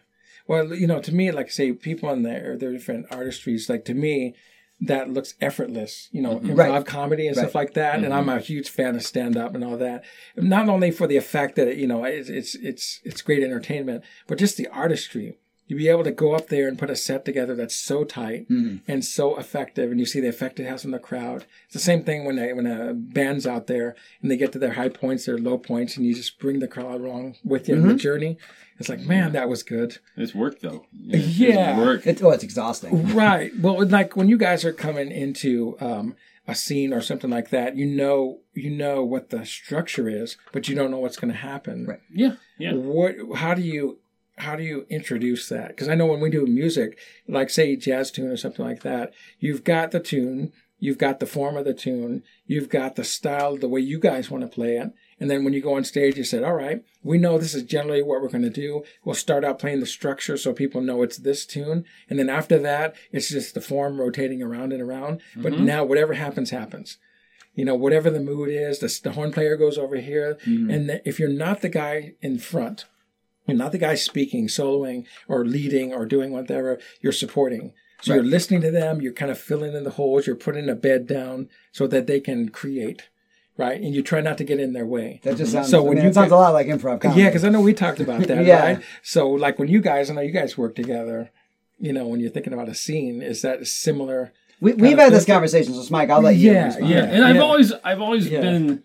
Well, 0.47 0.73
you 0.73 0.87
know, 0.87 1.01
to 1.01 1.13
me, 1.13 1.31
like 1.31 1.51
say 1.51 1.73
people 1.73 2.09
in 2.13 2.21
there, 2.23 2.55
their 2.57 2.71
different 2.71 3.09
artistries. 3.09 3.69
Like 3.69 3.83
to 3.85 3.93
me, 3.93 4.35
that 4.81 5.09
looks 5.11 5.33
effortless. 5.41 6.07
You 6.11 6.21
know, 6.21 6.39
improv 6.39 6.41
Mm-hmm. 6.43 6.55
Right. 6.55 6.85
comedy 6.85 7.27
and 7.27 7.35
Right. 7.35 7.43
stuff 7.43 7.55
like 7.55 7.73
that. 7.73 8.03
And 8.03 8.13
I'm 8.13 8.29
a 8.29 8.39
huge 8.39 8.69
fan 8.69 8.95
of 8.95 9.03
stand 9.03 9.35
up 9.35 9.55
and 9.55 9.63
all 9.63 9.77
that. 9.77 10.03
Not 10.35 10.69
only 10.69 10.91
for 10.91 11.07
the 11.07 11.17
effect 11.17 11.55
that 11.55 11.67
it, 11.67 11.77
you 11.77 11.87
know 11.87 12.03
it's 12.03 12.29
it's 12.29 12.55
it's 12.55 12.99
it's 13.03 13.21
great 13.21 13.43
entertainment, 13.43 14.03
but 14.27 14.37
just 14.37 14.57
the 14.57 14.67
artistry. 14.67 15.39
You 15.67 15.75
be 15.77 15.89
able 15.89 16.03
to 16.05 16.11
go 16.11 16.33
up 16.33 16.47
there 16.47 16.67
and 16.67 16.79
put 16.79 16.89
a 16.89 16.95
set 16.95 17.25
together 17.25 17.53
that's 17.55 17.75
so 17.75 18.03
tight 18.03 18.47
Mm-hmm. 18.49 18.77
and 18.89 19.03
so 19.03 19.37
effective, 19.37 19.91
and 19.91 19.99
you 19.99 20.05
see 20.05 20.19
the 20.21 20.29
effect 20.29 20.59
it 20.59 20.65
has 20.67 20.85
on 20.85 20.91
the 20.91 20.99
crowd. 20.99 21.45
It's 21.65 21.73
the 21.73 21.79
same 21.79 22.03
thing 22.03 22.23
when 22.25 22.39
a, 22.39 22.53
when 22.53 22.65
a 22.67 22.93
band's 22.93 23.45
out 23.45 23.67
there 23.67 23.95
and 24.21 24.31
they 24.31 24.37
get 24.37 24.51
to 24.53 24.59
their 24.59 24.73
high 24.73 24.89
points, 24.89 25.25
their 25.25 25.37
low 25.37 25.57
points, 25.57 25.97
and 25.97 26.05
you 26.05 26.15
just 26.15 26.39
bring 26.39 26.59
the 26.59 26.67
crowd 26.67 27.01
along 27.01 27.35
with 27.43 27.67
you 27.67 27.75
in 27.75 27.81
the 27.81 27.87
Mm-hmm. 27.89 27.97
journey. 27.97 28.37
It's 28.79 28.89
like, 28.89 28.99
man, 29.01 29.31
that 29.33 29.49
was 29.49 29.63
good. 29.63 29.97
it's 30.15 30.35
work 30.35 30.59
though. 30.61 30.85
It's 31.09 31.37
Yeah. 31.37 31.77
work. 31.77 32.05
It's, 32.05 32.21
oh, 32.21 32.29
it's 32.29 32.43
exhausting. 32.43 33.13
right. 33.15 33.51
Well, 33.59 33.85
like 33.87 34.15
when 34.15 34.29
you 34.29 34.37
guys 34.37 34.63
are 34.63 34.71
coming 34.73 35.11
into 35.11 35.75
um, 35.81 36.15
a 36.47 36.53
scene 36.55 36.93
or 36.93 37.01
something 37.01 37.29
like 37.31 37.49
that, 37.49 37.75
you 37.75 37.85
know, 37.87 38.39
you 38.53 38.69
know 38.69 39.03
what 39.03 39.31
the 39.31 39.45
structure 39.45 40.07
is, 40.07 40.37
but 40.53 40.67
you 40.69 40.75
don't 40.75 40.91
know 40.91 40.99
what's 40.99 41.17
going 41.17 41.33
to 41.33 41.37
happen. 41.39 41.85
Right. 41.87 41.99
Yeah, 42.13 42.35
yeah. 42.59 42.73
What? 42.73 43.15
How 43.35 43.53
do 43.55 43.61
you? 43.63 43.97
How 44.37 44.55
do 44.55 44.63
you 44.63 44.85
introduce 44.89 45.49
that? 45.49 45.69
Because 45.69 45.87
I 45.87 45.95
know 45.95 46.05
when 46.05 46.19
we 46.19 46.29
do 46.29 46.45
music, 46.45 46.99
like 47.27 47.49
say 47.49 47.75
jazz 47.75 48.11
tune 48.11 48.29
or 48.29 48.37
something 48.37 48.65
like 48.65 48.83
that, 48.83 49.13
you've 49.39 49.63
got 49.63 49.91
the 49.91 49.99
tune, 49.99 50.53
you've 50.79 50.99
got 50.99 51.19
the 51.19 51.25
form 51.25 51.57
of 51.57 51.65
the 51.65 51.73
tune, 51.73 52.23
you've 52.45 52.69
got 52.69 52.95
the 52.95 53.03
style, 53.03 53.57
the 53.57 53.67
way 53.67 53.79
you 53.79 53.99
guys 53.99 54.29
want 54.29 54.43
to 54.43 54.47
play 54.47 54.77
it, 54.77 54.91
and 55.19 55.31
then 55.31 55.43
when 55.43 55.53
you 55.53 55.61
go 55.61 55.73
on 55.73 55.83
stage, 55.83 56.17
you 56.17 56.23
said, 56.23 56.43
"All 56.43 56.53
right, 56.53 56.83
we 57.01 57.17
know 57.17 57.37
this 57.37 57.55
is 57.55 57.63
generally 57.63 58.03
what 58.03 58.21
we're 58.21 58.29
going 58.29 58.43
to 58.43 58.49
do. 58.49 58.83
We'll 59.03 59.15
start 59.15 59.43
out 59.43 59.59
playing 59.59 59.79
the 59.79 59.87
structure 59.87 60.37
so 60.37 60.53
people 60.53 60.81
know 60.81 61.01
it's 61.01 61.17
this 61.17 61.45
tune, 61.45 61.85
and 62.09 62.19
then 62.19 62.29
after 62.29 62.59
that, 62.59 62.95
it's 63.11 63.29
just 63.29 63.53
the 63.55 63.61
form 63.61 63.99
rotating 63.99 64.43
around 64.43 64.73
and 64.73 64.81
around. 64.81 65.21
But 65.35 65.53
mm-hmm. 65.53 65.65
now, 65.65 65.83
whatever 65.83 66.13
happens, 66.13 66.51
happens." 66.51 66.97
You 67.55 67.65
know, 67.65 67.73
whatever 67.73 68.11
the 68.11 68.19
mood 68.19 68.49
is, 68.49 68.77
the, 68.77 68.99
the 69.01 69.13
horn 69.13 69.31
player 69.31 69.57
goes 69.57 69.79
over 69.79 69.95
here, 69.95 70.37
mm-hmm. 70.45 70.69
and 70.69 70.89
the, 70.89 71.09
if 71.09 71.17
you're 71.17 71.27
not 71.27 71.61
the 71.61 71.69
guy 71.69 72.13
in 72.21 72.37
front, 72.37 72.85
you're 73.47 73.57
not 73.57 73.71
the 73.71 73.77
guy 73.77 73.95
speaking, 73.95 74.47
soloing, 74.47 75.05
or 75.27 75.45
leading, 75.45 75.93
or 75.93 76.05
doing 76.05 76.31
whatever. 76.31 76.79
You're 77.01 77.13
supporting. 77.13 77.73
So 78.01 78.13
you're 78.13 78.23
listening 78.23 78.61
to 78.61 78.69
them. 78.69 79.01
You're 79.01 79.13
kind 79.13 79.31
of 79.31 79.39
filling 79.39 79.73
in 79.73 79.83
the 79.83 79.89
holes. 79.91 80.27
You're 80.27 80.35
putting 80.35 80.69
a 80.69 80.75
bed 80.75 81.07
down 81.07 81.49
so 81.71 81.87
that 81.87 82.05
they 82.05 82.19
can 82.19 82.49
create, 82.49 83.09
right? 83.57 83.81
And 83.81 83.95
you 83.95 84.03
try 84.03 84.21
not 84.21 84.37
to 84.37 84.43
get 84.43 84.59
in 84.59 84.73
their 84.73 84.85
way. 84.85 85.19
That 85.23 85.37
just 85.37 85.49
mm-hmm. 85.49 85.57
sounds. 85.63 85.67
So 85.71 85.77
So 85.79 85.83
when 85.83 85.93
I 85.93 85.95
mean, 85.95 86.03
you 86.03 86.09
it 86.11 86.13
sounds 86.13 86.29
get- 86.29 86.35
a 86.35 86.39
lot 86.39 86.53
like 86.53 86.67
improv 86.67 87.01
comedy. 87.01 87.21
Yeah, 87.21 87.29
because 87.29 87.43
I 87.43 87.49
know 87.49 87.61
we 87.61 87.73
talked 87.73 87.99
about 87.99 88.21
that, 88.27 88.45
Yeah. 88.45 88.63
right? 88.63 88.83
So 89.01 89.29
like 89.29 89.57
when 89.57 89.67
you 89.67 89.81
guys, 89.81 90.11
I 90.11 90.13
know 90.13 90.21
you 90.21 90.31
guys 90.31 90.57
work 90.57 90.75
together. 90.75 91.31
You 91.79 91.93
know, 91.93 92.07
when 92.07 92.19
you're 92.19 92.29
thinking 92.29 92.53
about 92.53 92.69
a 92.69 92.75
scene, 92.75 93.21
is 93.21 93.41
that 93.41 93.65
similar? 93.67 94.31
we, 94.59 94.73
we've 94.73 94.97
had 94.97 95.13
this 95.13 95.25
conversation. 95.25 95.73
So, 95.73 95.87
Mike, 95.91 96.09
I'll 96.09 96.21
let 96.21 96.35
you. 96.35 96.51
Yeah, 96.51 96.65
respond. 96.65 96.89
yeah. 96.89 97.03
and 97.03 97.23
I've 97.23 97.41
always 97.41 97.71
I've 97.83 98.01
always 98.01 98.27
Yeah. 98.27 98.41
been 98.41 98.83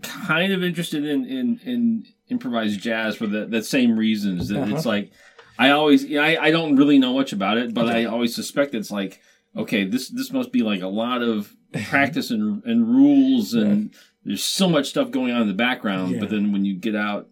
kind 0.00 0.52
of 0.52 0.62
interested 0.62 1.04
in 1.04 1.24
in, 1.26 1.60
in 1.64 2.06
improvised 2.30 2.80
jazz 2.80 3.16
for 3.16 3.26
the, 3.26 3.44
the 3.46 3.62
same 3.62 3.98
reasons 3.98 4.48
that 4.48 4.62
Uh-huh. 4.62 4.74
it's 4.76 4.86
like 4.86 5.10
I 5.58 5.70
always 5.70 6.04
I, 6.16 6.36
I 6.36 6.50
don't 6.50 6.76
really 6.76 6.98
know 6.98 7.12
much 7.12 7.32
about 7.32 7.58
it, 7.58 7.74
but 7.74 7.86
I 7.88 8.06
always 8.06 8.34
suspect 8.34 8.74
it's 8.74 8.90
like 8.90 9.20
okay, 9.56 9.84
this 9.84 10.08
this 10.08 10.32
must 10.32 10.50
be 10.50 10.62
like 10.62 10.80
a 10.80 10.86
lot 10.88 11.20
of 11.22 11.54
practice 11.84 12.30
and 12.30 12.62
and 12.64 12.86
rules 12.88 13.52
and 13.54 13.94
there's 14.24 14.44
so 14.44 14.68
much 14.68 14.88
stuff 14.88 15.10
going 15.10 15.32
on 15.32 15.42
in 15.42 15.48
the 15.48 15.54
background, 15.54 16.12
Yeah. 16.12 16.20
but 16.20 16.30
then 16.30 16.52
when 16.52 16.64
you 16.64 16.74
get 16.76 16.94
out, 16.96 17.28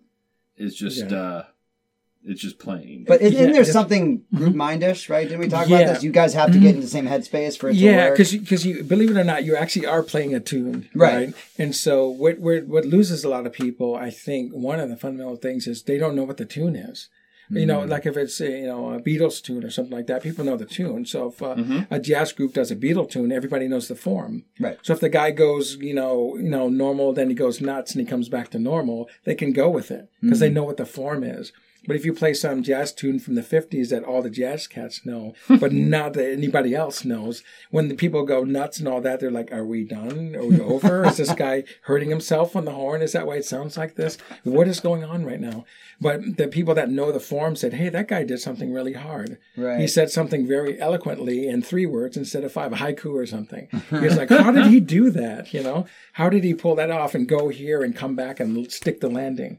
it's 0.56 0.74
just 0.76 1.10
Yeah. 1.10 1.16
uh 1.16 1.44
it's 2.24 2.40
just 2.40 2.58
playing. 2.58 3.04
But 3.08 3.22
isn't 3.22 3.32
Yeah, 3.32 3.46
there 3.46 3.62
it's- 3.62 3.72
something 3.72 4.24
mhm. 4.32 4.36
group 4.36 4.54
mindish, 4.54 5.08
right? 5.08 5.26
Didn't 5.26 5.40
we 5.40 5.48
talk 5.48 5.68
Yeah. 5.68 5.78
about 5.78 5.94
this? 5.94 6.04
You 6.04 6.12
guys 6.12 6.34
have 6.34 6.52
to 6.52 6.58
get 6.58 6.72
mhm. 6.72 6.76
in 6.76 6.80
the 6.80 6.86
same 6.86 7.06
headspace 7.06 7.56
for 7.56 7.70
it 7.70 7.74
to 7.74 7.78
Yeah, 7.78 8.08
work. 8.08 8.18
because 8.18 8.32
because 8.32 8.66
you, 8.66 8.82
believe 8.84 9.10
it 9.10 9.16
or 9.16 9.24
not, 9.24 9.44
you 9.44 9.56
actually 9.56 9.86
are 9.86 10.02
playing 10.02 10.34
a 10.34 10.40
tune, 10.40 10.88
Right. 10.94 11.14
right? 11.14 11.34
And 11.58 11.74
so 11.74 12.08
what 12.08 12.38
what 12.38 12.66
what 12.66 12.84
loses 12.84 13.24
a 13.24 13.28
lot 13.28 13.46
of 13.46 13.52
people, 13.52 13.94
I 13.94 14.10
think, 14.10 14.52
one 14.52 14.80
of 14.80 14.88
the 14.88 14.96
fundamental 14.96 15.36
things 15.36 15.66
is 15.66 15.82
they 15.82 15.98
don't 15.98 16.14
know 16.14 16.24
what 16.24 16.36
the 16.36 16.44
tune 16.44 16.76
is. 16.76 17.08
You 17.52 17.66
know, 17.66 17.80
mm-hmm. 17.80 17.90
like 17.90 18.06
if 18.06 18.16
it's 18.16 18.40
a, 18.40 18.48
you 18.48 18.66
know 18.66 18.92
a 18.92 19.00
Beatles 19.00 19.42
tune 19.42 19.64
or 19.64 19.70
something 19.70 19.96
like 19.96 20.06
that, 20.06 20.22
people 20.22 20.44
know 20.44 20.56
the 20.56 20.64
tune. 20.64 21.04
So 21.04 21.30
if 21.30 21.42
uh, 21.42 21.56
a 21.90 21.98
jazz 21.98 22.30
group 22.32 22.54
does 22.54 22.70
a 22.70 22.76
Beatle 22.76 23.10
tune, 23.10 23.32
everybody 23.32 23.66
knows 23.66 23.88
the 23.88 23.96
form. 23.96 24.44
Right. 24.60 24.78
So 24.82 24.92
if 24.92 25.00
the 25.00 25.08
guy 25.08 25.32
goes, 25.32 25.74
you 25.80 25.92
know, 25.92 26.36
you 26.36 26.48
know, 26.48 26.68
normal, 26.68 27.12
then 27.12 27.28
he 27.28 27.34
goes 27.34 27.60
nuts 27.60 27.90
and 27.92 28.00
he 28.00 28.06
comes 28.06 28.28
back 28.28 28.50
to 28.50 28.60
normal, 28.60 29.08
they 29.24 29.34
can 29.34 29.52
go 29.52 29.68
with 29.68 29.90
it 29.90 30.08
because 30.22 30.38
they 30.38 30.46
mm-hmm. 30.46 30.54
know 30.54 30.62
what 30.62 30.76
the 30.76 30.86
form 30.86 31.24
is. 31.24 31.50
But 31.90 31.96
if 31.96 32.04
you 32.04 32.12
play 32.12 32.34
some 32.34 32.62
jazz 32.62 32.92
tune 32.92 33.18
from 33.18 33.34
the 33.34 33.42
50s 33.42 33.88
that 33.88 34.04
all 34.04 34.22
the 34.22 34.30
jazz 34.30 34.68
cats 34.68 35.04
know, 35.04 35.34
but 35.48 35.72
not 35.72 36.12
that 36.12 36.30
anybody 36.30 36.72
else 36.72 37.04
knows, 37.04 37.42
when 37.72 37.88
the 37.88 37.96
people 37.96 38.24
go 38.24 38.44
nuts 38.44 38.78
and 38.78 38.86
all 38.86 39.00
that, 39.00 39.18
they're 39.18 39.28
like, 39.28 39.50
Are 39.50 39.64
we 39.64 39.82
done? 39.82 40.36
Are 40.36 40.46
we 40.46 40.60
over? 40.60 41.04
is 41.04 41.16
this 41.16 41.34
guy 41.34 41.64
hurting 41.82 42.08
himself 42.08 42.54
on 42.54 42.64
the 42.64 42.70
horn? 42.70 43.02
Is 43.02 43.10
that 43.14 43.26
why 43.26 43.38
it 43.38 43.44
sounds 43.44 43.76
like 43.76 43.96
this? 43.96 44.18
What 44.44 44.68
is 44.68 44.78
going 44.78 45.02
on 45.02 45.24
right 45.24 45.40
now? 45.40 45.64
But 46.00 46.36
the 46.36 46.46
people 46.46 46.74
that 46.74 46.90
know 46.90 47.10
the 47.10 47.18
form 47.18 47.56
said, 47.56 47.72
Hey, 47.74 47.88
that 47.88 48.06
guy 48.06 48.22
did 48.22 48.38
something 48.38 48.72
really 48.72 48.92
hard. 48.92 49.38
Right. 49.56 49.80
He 49.80 49.88
said 49.88 50.12
something 50.12 50.46
very 50.46 50.80
eloquently 50.80 51.48
in 51.48 51.60
three 51.60 51.86
words 51.86 52.16
instead 52.16 52.44
of 52.44 52.52
five, 52.52 52.72
a 52.72 52.76
haiku 52.76 53.14
or 53.14 53.26
something. 53.26 53.66
He 53.90 53.98
was 53.98 54.16
like, 54.16 54.28
How 54.28 54.52
did 54.52 54.66
he 54.66 54.78
do 54.78 55.10
that? 55.10 55.52
You 55.52 55.64
know, 55.64 55.86
how 56.12 56.28
did 56.28 56.44
he 56.44 56.54
pull 56.54 56.76
that 56.76 56.92
off 56.92 57.16
and 57.16 57.26
go 57.26 57.48
here 57.48 57.82
and 57.82 57.96
come 57.96 58.14
back 58.14 58.38
and 58.38 58.70
stick 58.70 59.00
the 59.00 59.10
landing? 59.10 59.58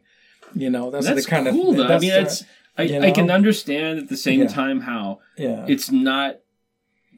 You 0.55 0.69
know, 0.69 0.91
that's, 0.91 1.05
that's 1.05 1.25
the 1.25 1.29
kind 1.29 1.47
cool 1.47 1.71
of 1.71 1.77
though. 1.77 1.95
I 1.95 1.99
mean, 1.99 2.11
it's 2.11 2.43
I, 2.77 2.83
you 2.83 3.01
I 3.01 3.11
can 3.11 3.29
understand 3.29 3.99
at 3.99 4.09
the 4.09 4.17
same 4.17 4.41
Yeah. 4.41 4.47
time 4.47 4.81
how 4.81 5.19
yeah. 5.37 5.65
it's 5.67 5.91
not 5.91 6.37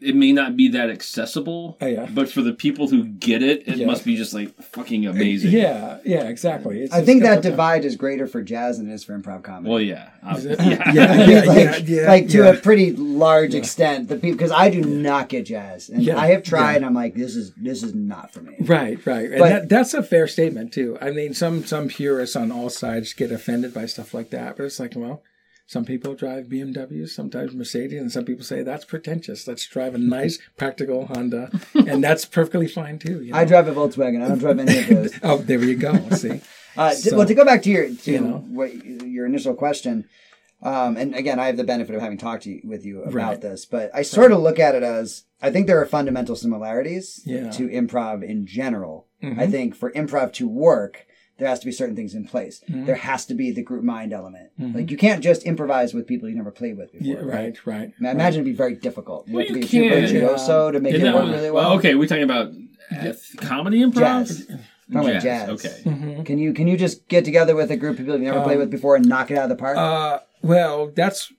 it 0.03 0.15
may 0.15 0.31
not 0.31 0.55
be 0.57 0.67
that 0.69 0.89
accessible 0.89 1.77
Oh, 1.81 1.85
yeah. 1.87 2.07
but 2.13 2.29
for 2.29 2.41
the 2.41 2.53
people 2.53 2.87
who 2.89 3.05
get 3.05 3.41
it 3.41 3.67
it 3.67 3.77
Yeah. 3.77 3.85
must 3.87 4.03
be 4.05 4.15
just 4.15 4.33
like 4.33 4.53
fucking 4.61 5.05
amazing 5.05 5.51
Yeah, 5.51 5.99
yeah, 6.05 6.23
exactly. 6.27 6.81
It's 6.83 6.93
I 6.93 7.01
think 7.03 7.23
that 7.23 7.41
the- 7.41 7.49
divide 7.51 7.85
is 7.85 7.95
greater 7.95 8.27
for 8.27 8.41
jazz 8.41 8.77
than 8.77 8.89
it 8.89 8.93
is 8.93 9.03
for 9.03 9.17
improv 9.17 9.43
comedy. 9.43 9.69
well 9.69 9.81
yeah 9.81 10.09
Is 10.35 10.45
it? 10.45 10.59
yeah 10.63 10.91
Yeah, 10.93 11.25
yeah, 11.25 11.41
like, 11.45 11.57
yeah, 11.57 11.77
yeah, 12.01 12.07
like 12.07 12.27
to 12.29 12.39
yeah. 12.39 12.49
a 12.49 12.57
pretty 12.57 12.91
large 12.93 13.53
extent, 13.55 14.07
the 14.09 14.15
people 14.15 14.33
because 14.37 14.51
I 14.51 14.69
do 14.69 14.81
not 14.81 15.29
get 15.29 15.45
jazz, 15.45 15.89
and 15.89 16.01
Yeah, 16.03 16.17
I 16.17 16.27
have 16.27 16.43
tried, 16.43 16.71
yeah. 16.71 16.75
and 16.77 16.85
I'm 16.85 16.93
like, 16.93 17.15
this 17.15 17.35
is 17.35 17.51
this 17.55 17.83
is 17.83 17.93
not 17.95 18.33
for 18.33 18.41
me. 18.41 18.55
Right, 18.61 18.97
right, 19.05 19.29
and 19.31 19.39
But- 19.39 19.49
that, 19.49 19.69
that's 19.69 19.93
a 19.93 20.03
fair 20.03 20.27
statement 20.27 20.73
too. 20.73 20.97
I 21.01 21.11
mean, 21.11 21.33
some 21.33 21.63
some 21.65 21.87
purists 21.87 22.35
on 22.35 22.51
all 22.51 22.69
sides 22.69 23.13
get 23.13 23.31
offended 23.31 23.73
by 23.73 23.85
stuff 23.85 24.13
like 24.13 24.29
that, 24.31 24.57
but 24.57 24.63
it's 24.63 24.79
like, 24.79 24.93
well, 24.95 25.21
some 25.65 25.85
people 25.85 26.13
drive 26.13 26.45
BMWs, 26.47 27.09
sometimes 27.09 27.53
Mercedes, 27.53 28.01
and 28.01 28.11
some 28.11 28.25
people 28.25 28.43
say 28.43 28.63
that's 28.63 28.85
pretentious. 28.85 29.47
Let's 29.47 29.65
drive 29.67 29.95
a 29.95 29.97
nice, 29.97 30.37
practical 30.57 31.05
Honda, 31.07 31.51
and 31.73 32.03
that's 32.03 32.25
perfectly 32.25 32.67
fine 32.67 32.99
too. 32.99 33.23
You 33.23 33.31
know? 33.31 33.37
I 33.37 33.45
drive 33.45 33.67
a 33.67 33.73
Volkswagen. 33.73 34.23
I 34.23 34.27
don't 34.27 34.39
drive 34.39 34.59
any 34.59 34.77
of 34.79 34.87
those. 34.87 35.19
oh, 35.23 35.37
there 35.37 35.63
you 35.63 35.75
go. 35.75 35.93
See, 36.11 36.41
Uh, 36.75 36.91
So- 36.91 37.17
well, 37.17 37.27
to 37.27 37.33
go 37.33 37.45
back 37.45 37.61
to 37.63 37.69
your 37.69 37.89
to 37.93 38.11
You 38.11 38.19
know. 38.21 38.37
what 38.49 38.73
your 38.85 39.25
initial 39.25 39.53
question, 39.55 40.05
um, 40.61 40.97
and 40.97 41.15
again, 41.15 41.39
I 41.39 41.45
have 41.47 41.57
the 41.57 41.63
benefit 41.63 41.95
of 41.95 42.01
having 42.01 42.17
talked 42.17 42.43
to 42.43 42.51
you, 42.51 42.61
with 42.63 42.85
you 42.85 43.01
about 43.03 43.13
Right. 43.13 43.41
this, 43.41 43.65
but 43.65 43.89
I 43.93 44.01
sort 44.01 44.31
of 44.31 44.41
look 44.41 44.59
at 44.59 44.75
it 44.75 44.83
as 44.83 45.23
I 45.41 45.49
think 45.51 45.67
there 45.67 45.79
are 45.81 45.85
fundamental 45.85 46.35
similarities 46.35 47.21
Yeah. 47.25 47.49
to 47.51 47.67
improv 47.67 48.23
in 48.23 48.45
general. 48.45 49.07
Mhm. 49.21 49.37
I 49.39 49.47
think 49.47 49.75
for 49.75 49.91
improv 49.91 50.31
to 50.33 50.47
work, 50.47 51.05
there 51.43 51.49
has 51.49 51.59
to 51.59 51.65
be 51.65 51.71
certain 51.71 51.95
things 51.95 52.15
in 52.15 52.25
place. 52.25 52.63
Mm-hmm. 52.69 52.85
There 52.85 52.95
has 52.95 53.25
to 53.27 53.33
be 53.33 53.51
the 53.51 53.61
group 53.61 53.83
mind 53.83 54.13
element. 54.13 54.49
Like 54.57 54.89
you 54.89 54.97
can't 54.97 55.21
just 55.21 55.43
improvise 55.43 55.93
with 55.93 56.07
people 56.07 56.29
you 56.29 56.35
never 56.35 56.51
played 56.51 56.77
with 56.77 56.91
before. 56.93 57.05
Yeah, 57.07 57.19
right, 57.19 57.55
right. 57.65 57.91
I 58.03 58.09
imagine 58.11 58.41
it'd 58.41 58.45
be 58.45 58.53
very 58.57 58.75
difficult. 58.75 59.27
You 59.27 59.33
Well, 59.35 59.45
have 59.45 59.53
to 59.53 59.59
you 59.59 59.81
be 59.81 59.87
a 59.87 59.89
true 59.89 59.89
can. 59.89 60.01
virtuoso 60.21 60.71
to 60.71 60.79
make 60.79 60.93
Isn't 60.95 61.07
it 61.07 61.11
that 61.11 61.23
work 61.23 61.31
really 61.35 61.51
well. 61.51 61.73
okay, 61.73 61.95
we're 61.95 62.07
talking 62.07 62.23
about 62.23 62.53
uh, 62.91 63.13
comedy 63.37 63.79
improv. 63.81 63.99
Jazz. 64.27 64.45
Talking 64.91 65.09
about 65.09 65.21
jazz. 65.23 65.49
Okay. 65.49 65.81
Mm-hmm. 65.83 66.23
Can 66.23 66.37
you 66.37 66.53
can 66.53 66.67
you 66.67 66.77
just 66.77 67.07
get 67.07 67.25
together 67.25 67.55
with 67.55 67.71
a 67.71 67.77
group 67.77 67.93
of 67.93 67.97
people 67.99 68.13
you've 68.15 68.23
never 68.23 68.41
played 68.43 68.59
with 68.59 68.69
before 68.71 68.95
and 68.95 69.05
knock 69.05 69.31
it 69.31 69.37
out 69.37 69.43
of 69.43 69.49
the 69.49 69.55
park? 69.55 69.77
Um, 69.77 69.83
Uh, 69.85 70.19
well, 70.41 70.91
that's 70.95 71.31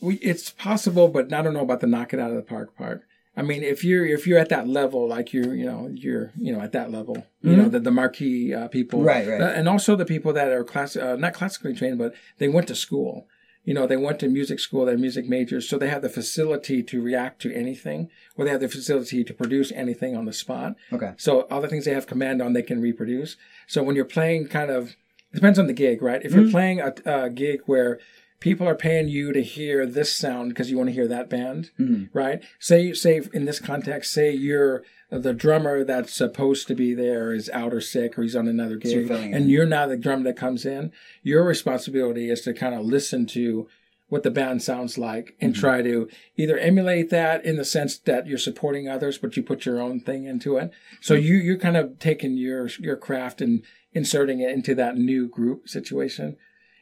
we. 0.00 0.14
It's 0.16 0.50
possible, 0.50 1.08
but 1.08 1.32
I 1.32 1.42
don't 1.42 1.54
know 1.54 1.60
about 1.68 1.80
the 1.80 1.86
knock 1.86 2.12
it 2.14 2.20
out 2.20 2.30
of 2.30 2.36
the 2.36 2.42
park 2.42 2.76
part. 2.76 3.02
I 3.36 3.42
mean, 3.42 3.62
if 3.62 3.82
you're 3.82 4.04
if 4.04 4.26
you're 4.26 4.38
at 4.38 4.50
that 4.50 4.68
level, 4.68 5.08
like 5.08 5.32
you're 5.32 5.54
you 5.54 5.64
know 5.64 5.88
you're 5.92 6.32
you 6.38 6.52
know 6.52 6.60
at 6.60 6.72
that 6.72 6.90
level, 6.90 7.26
you 7.40 7.56
know 7.56 7.68
the 7.68 7.80
the 7.80 7.90
marquee 7.90 8.52
uh, 8.54 8.68
people, 8.68 8.98
Mm-hmm. 9.00 9.08
Right, 9.08 9.26
right. 9.28 9.40
uh, 9.40 9.46
and 9.58 9.68
also 9.68 9.96
the 9.96 10.04
people 10.04 10.32
that 10.34 10.48
are 10.48 10.64
class 10.64 10.96
uh, 10.96 11.16
not 11.16 11.32
classically 11.32 11.74
trained, 11.74 11.98
but 11.98 12.14
they 12.38 12.48
went 12.48 12.68
to 12.68 12.74
school. 12.74 13.26
You 13.64 13.74
know, 13.74 13.86
they 13.86 13.96
went 13.96 14.18
to 14.20 14.28
music 14.28 14.58
school, 14.58 14.84
they're 14.84 14.98
music 14.98 15.28
majors, 15.28 15.68
so 15.68 15.78
they 15.78 15.88
have 15.88 16.02
the 16.02 16.08
facility 16.08 16.82
to 16.82 17.00
react 17.00 17.40
to 17.42 17.54
anything, 17.54 18.10
or 18.36 18.44
they 18.44 18.50
have 18.50 18.60
the 18.60 18.68
facility 18.68 19.22
to 19.22 19.32
produce 19.32 19.70
anything 19.70 20.16
on 20.16 20.24
the 20.24 20.32
spot. 20.32 20.74
okay. 20.92 21.12
So 21.16 21.42
all 21.42 21.60
the 21.60 21.68
things 21.68 21.84
they 21.84 21.94
have 21.94 22.08
command 22.08 22.42
on, 22.42 22.54
they 22.54 22.62
can 22.62 22.80
reproduce. 22.82 23.36
So 23.68 23.84
when 23.84 23.94
you're 23.94 24.04
playing, 24.04 24.48
kind 24.48 24.70
of 24.72 24.96
depends 25.32 25.60
on 25.60 25.68
the 25.68 25.72
gig, 25.72 26.02
right? 26.02 26.20
If 26.24 26.34
you're 26.34 26.50
playing 26.50 26.80
a, 26.80 26.92
a 27.06 27.30
gig 27.30 27.60
where 27.66 28.00
people 28.42 28.68
are 28.68 28.74
paying 28.74 29.08
you 29.08 29.32
to 29.32 29.40
hear 29.40 29.86
this 29.86 30.12
sound 30.12 30.48
because 30.48 30.68
you 30.68 30.76
want 30.76 30.88
to 30.88 30.92
hear 30.92 31.06
that 31.06 31.30
band, 31.30 31.70
mm-hmm. 31.78 32.16
right? 32.16 32.42
Say, 32.58 32.92
say 32.92 33.22
in 33.32 33.44
this 33.44 33.60
context, 33.60 34.12
say 34.12 34.32
you're 34.32 34.82
uh, 35.12 35.18
the 35.18 35.32
drummer 35.32 35.84
that's 35.84 36.12
supposed 36.12 36.66
to 36.66 36.74
be 36.74 36.92
there 36.92 37.32
is 37.32 37.48
out 37.50 37.72
or 37.72 37.80
sick 37.80 38.18
or 38.18 38.22
he's 38.22 38.34
on 38.34 38.48
another 38.48 38.76
gig, 38.76 39.06
filling 39.06 39.32
and 39.32 39.48
you're 39.48 39.64
now 39.64 39.86
the 39.86 39.96
drummer 39.96 40.24
that 40.24 40.36
comes 40.36 40.66
in. 40.66 40.90
Your 41.22 41.44
responsibility 41.44 42.30
is 42.30 42.40
to 42.40 42.52
kind 42.52 42.74
of 42.74 42.84
listen 42.84 43.26
to 43.28 43.68
what 44.08 44.24
the 44.24 44.30
band 44.30 44.60
sounds 44.60 44.98
like 44.98 45.36
and 45.40 45.52
mm-hmm. 45.52 45.60
try 45.60 45.80
to 45.80 46.08
either 46.36 46.58
emulate 46.58 47.10
that 47.10 47.44
in 47.44 47.56
the 47.56 47.64
sense 47.64 47.96
that 47.96 48.26
you're 48.26 48.38
supporting 48.38 48.88
others, 48.88 49.18
but 49.18 49.36
you 49.36 49.42
put 49.44 49.64
your 49.64 49.80
own 49.80 50.00
thing 50.00 50.24
into 50.24 50.56
it. 50.56 50.72
So 51.00 51.14
you 51.14 51.36
you're 51.36 51.58
kind 51.58 51.76
of 51.76 52.00
taking 52.00 52.36
your 52.36 52.66
your 52.80 52.96
craft 52.96 53.40
and 53.40 53.62
inserting 53.92 54.40
it 54.40 54.50
into 54.50 54.74
that 54.74 54.96
new 54.96 55.28
group 55.28 55.68
situation. 55.68 56.36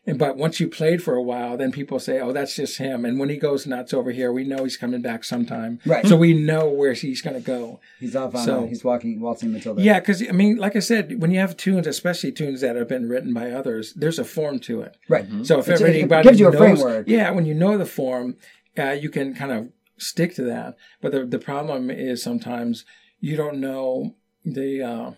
And 0.06 0.18
but 0.18 0.36
once 0.38 0.58
you 0.60 0.66
played 0.68 1.02
for 1.02 1.14
a 1.14 1.22
while, 1.22 1.58
then 1.58 1.72
people 1.72 1.98
say, 2.00 2.20
"Oh, 2.20 2.32
that's 2.32 2.56
just 2.56 2.78
him." 2.78 3.04
And 3.04 3.18
when 3.20 3.28
he 3.28 3.36
goes 3.36 3.66
nuts 3.66 3.92
over 3.92 4.10
here, 4.12 4.32
we 4.32 4.44
know 4.44 4.64
he's 4.64 4.78
coming 4.78 5.02
back 5.02 5.24
sometime. 5.24 5.78
Right. 5.84 6.06
So 6.06 6.16
we 6.16 6.32
know 6.32 6.68
where 6.68 6.94
he's 6.94 7.20
going 7.20 7.34
to 7.36 7.42
go. 7.42 7.80
He's 7.98 8.16
off 8.16 8.34
on. 8.34 8.44
So- 8.44 8.66
he's 8.66 8.82
walking, 8.82 9.20
waltzing 9.20 9.52
Matilda. 9.52 9.82
Yeah, 9.82 10.00
because 10.00 10.26
I 10.26 10.32
mean, 10.32 10.56
like 10.56 10.74
I 10.74 10.78
said, 10.80 11.20
when 11.20 11.30
you 11.30 11.38
have 11.40 11.56
tunes, 11.56 11.86
especially 11.86 12.32
tunes 12.32 12.62
that 12.62 12.76
have 12.76 12.88
been 12.88 13.08
written 13.10 13.34
by 13.34 13.50
others, 13.50 13.92
there's 13.94 14.18
a 14.18 14.24
form 14.24 14.58
to 14.60 14.80
it. 14.80 14.96
Right. 15.08 15.26
So 15.42 15.58
if 15.58 15.66
It's- 15.68 15.80
it 15.82 15.88
everybody 15.88 16.28
gives 16.28 16.40
you 16.40 16.48
a 16.48 16.50
knows, 16.52 16.58
framework. 16.80 17.06
yeah, 17.08 17.30
when 17.30 17.44
you 17.44 17.54
know 17.54 17.76
the 17.76 17.86
form, 17.86 18.36
uh, 18.78 18.92
you 18.92 19.10
can 19.10 19.34
kind 19.34 19.52
of 19.52 19.68
stick 19.98 20.34
to 20.36 20.42
that. 20.44 20.76
But 21.02 21.12
the 21.12 21.26
the 21.26 21.38
problem 21.38 21.90
is 21.90 22.22
sometimes 22.22 22.86
you 23.20 23.36
don't 23.36 23.58
know 23.60 24.14
the 24.46 24.82
uh, 24.82 25.10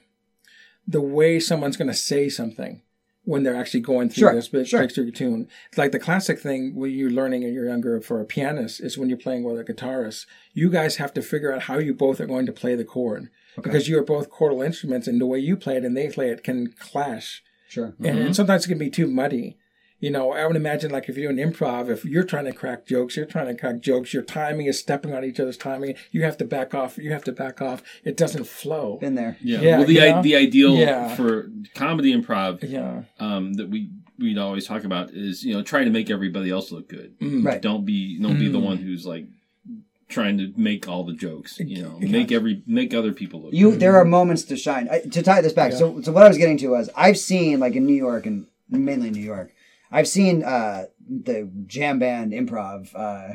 the 0.89 1.01
way 1.01 1.39
someone's 1.39 1.77
going 1.77 1.87
to 1.89 1.95
say 1.95 2.29
something 2.29 2.83
when 3.25 3.43
they're 3.45 3.55
actually 3.57 3.81
going 3.81 4.09
through 4.09 4.21
Sure, 4.29 4.35
this 4.35 4.49
big 4.49 4.67
sure. 4.67 4.81
picture 4.81 5.09
tune. 5.11 5.49
It's 5.69 5.79
like 5.79 5.93
the 5.93 6.01
classic 6.01 6.41
thing 6.41 6.75
when 6.75 6.91
you're 6.91 7.11
learning 7.11 7.45
and 7.45 7.55
you're 7.55 7.69
younger 7.69 8.01
for 8.01 8.21
a 8.21 8.25
pianist 8.25 8.81
is 8.81 8.99
when 8.99 9.09
you're 9.09 9.19
playing 9.19 9.45
with 9.45 9.61
a 9.61 9.65
guitarist. 9.73 10.27
You 10.55 10.71
guys 10.71 10.97
have 10.97 11.15
to 11.15 11.23
figure 11.23 11.53
out 11.53 11.63
how 11.63 11.79
you 11.79 11.95
both 11.95 12.21
are 12.21 12.27
going 12.27 12.47
to 12.47 12.53
play 12.53 12.75
the 12.75 12.85
chord 12.85 13.29
because 13.63 13.89
you 13.89 13.97
are 13.99 14.05
both 14.05 14.31
chordal 14.31 14.65
instruments, 14.65 15.07
and 15.07 15.21
the 15.21 15.27
way 15.27 15.39
you 15.39 15.57
play 15.57 15.77
it 15.77 15.85
and 15.85 15.97
they 15.97 16.09
play 16.09 16.31
it 16.31 16.43
can 16.43 16.73
clash 16.79 17.43
Sure. 17.69 17.95
and, 18.01 18.19
and 18.19 18.37
sometimes 18.37 18.65
it 18.65 18.69
can 18.69 18.79
be 18.79 18.91
too 18.91 19.07
muddy. 19.07 19.57
You 20.03 20.11
know, 20.11 20.33
I 20.33 20.45
would 20.47 20.57
imagine 20.57 20.91
like 20.91 21.09
if 21.09 21.17
you're 21.17 21.33
doing 21.33 21.53
improv, 21.53 21.89
if 21.89 22.05
you're 22.05 22.25
trying 22.25 22.47
to 22.47 22.53
crack 22.53 22.87
jokes, 22.87 23.17
you're 23.17 23.25
trying 23.25 23.47
to 23.47 23.55
crack 23.55 23.81
jokes, 23.81 24.13
your 24.13 24.25
timing 24.25 24.67
is 24.67 24.77
stepping 24.79 25.15
on 25.15 25.25
each 25.25 25.39
other's 25.39 25.57
timing. 25.57 25.95
You 26.11 26.25
have 26.25 26.37
to 26.39 26.45
back 26.45 26.75
off. 26.75 26.99
You 26.99 27.13
have 27.13 27.23
to 27.25 27.33
back 27.33 27.63
off. 27.63 27.85
It 28.05 28.17
doesn't 28.17 28.49
flow. 28.49 28.99
Been 29.01 29.15
there. 29.15 29.37
Yeah. 29.41 29.61
Yeah, 29.61 29.79
well, 29.79 29.87
the 29.87 30.03
i- 30.03 30.21
the 30.21 30.35
ideal 30.35 30.75
Yeah. 30.75 31.15
for 31.15 31.49
comedy 31.77 32.13
improv 32.13 32.69
Yeah. 32.69 33.03
um, 33.21 33.53
that 33.55 33.69
we 33.71 33.91
we'd 34.19 34.39
always 34.39 34.67
talk 34.67 34.83
about 34.85 35.11
is 35.13 35.45
you 35.45 35.55
know 35.55 35.63
trying 35.63 35.85
to 35.85 35.93
make 35.93 36.11
everybody 36.11 36.51
else 36.51 36.73
look 36.73 36.89
good. 36.89 37.17
Mm. 37.21 37.45
Right. 37.47 37.63
Don't 37.63 37.85
be 37.85 38.19
don't 38.21 38.39
be 38.41 38.49
the 38.49 38.59
Mm. 38.59 38.65
one 38.65 38.77
who's 38.79 39.07
like 39.07 39.27
trying 40.09 40.37
to 40.39 40.53
make 40.57 40.89
all 40.89 41.05
the 41.05 41.15
jokes. 41.15 41.61
You 41.61 41.81
know, 41.85 41.99
Yeah. 42.03 42.11
make 42.11 42.33
every 42.33 42.63
make 42.67 42.93
other 42.93 43.13
people 43.13 43.43
look. 43.43 43.55
You 43.55 43.77
there 43.77 43.97
are 43.97 44.05
moments 44.05 44.43
to 44.47 44.57
shine. 44.57 44.89
I, 44.91 44.99
to 44.99 45.23
tie 45.23 45.41
this 45.43 45.53
back, 45.53 45.73
so 45.73 46.01
so 46.03 46.11
what 46.11 46.25
I 46.25 46.29
was 46.29 46.39
getting 46.39 46.59
to 46.59 46.69
was 46.71 46.91
I've 46.97 47.19
seen 47.19 47.61
like 47.61 47.77
in 47.77 47.87
New 47.87 47.95
York 47.95 48.27
and 48.27 48.47
mainly 48.69 49.11
New 49.11 49.23
York, 49.23 49.53
I've 49.93 50.09
seen 50.09 50.43
uh, 50.43 50.87
the 51.09 51.51
jam 51.67 51.99
band 51.99 52.33
improv 52.33 52.91
uh, 52.95 53.35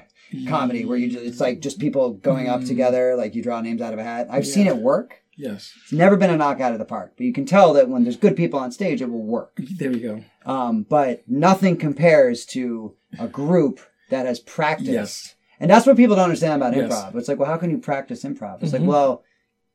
comedy 0.50 0.86
where 0.86 0.98
you 0.98 1.10
just, 1.10 1.24
it's 1.26 1.40
like 1.40 1.60
just 1.60 1.80
people 1.80 2.14
going 2.14 2.50
up 2.50 2.64
together, 2.64 3.16
like 3.16 3.36
you 3.36 3.44
draw 3.44 3.62
names 3.62 3.82
out 3.82 3.94
of 3.94 4.00
a 4.00 4.04
hat. 4.04 4.28
I've 4.30 4.48
seen 4.48 4.68
it 4.68 4.78
work. 4.78 5.22
Yes. 5.36 5.72
It's 5.84 5.94
never 5.94 6.18
been 6.18 6.32
a 6.32 6.38
knockout 6.38 6.74
of 6.74 6.80
the 6.80 6.86
park, 6.86 7.14
but 7.16 7.26
you 7.26 7.32
can 7.32 7.46
tell 7.46 7.74
that 7.74 7.90
when 7.90 8.04
there's 8.04 8.18
good 8.18 8.36
people 8.36 8.60
on 8.60 8.72
stage, 8.72 9.02
it 9.04 9.10
will 9.12 9.22
work. 9.24 9.56
There 9.78 9.92
you 9.92 10.00
go. 10.46 10.52
Um, 10.52 10.82
but 10.84 11.24
nothing 11.28 11.78
compares 11.78 12.44
to 12.48 12.96
a 13.20 13.28
group 13.28 13.80
that 14.10 14.26
has 14.26 14.40
practiced. 14.40 14.90
Yes. 14.90 15.36
And 15.60 15.70
that's 15.70 15.86
what 15.86 15.96
people 15.98 16.16
don't 16.16 16.26
understand 16.26 16.62
about 16.62 16.76
Yes. 16.76 16.92
improv. 16.92 17.16
It's 17.16 17.28
like, 17.28 17.38
well, 17.38 17.50
how 17.50 17.58
can 17.58 17.70
you 17.70 17.78
practice 17.78 18.24
improv? 18.24 18.64
It's 18.64 18.74
like, 18.74 18.82
well, 18.82 19.24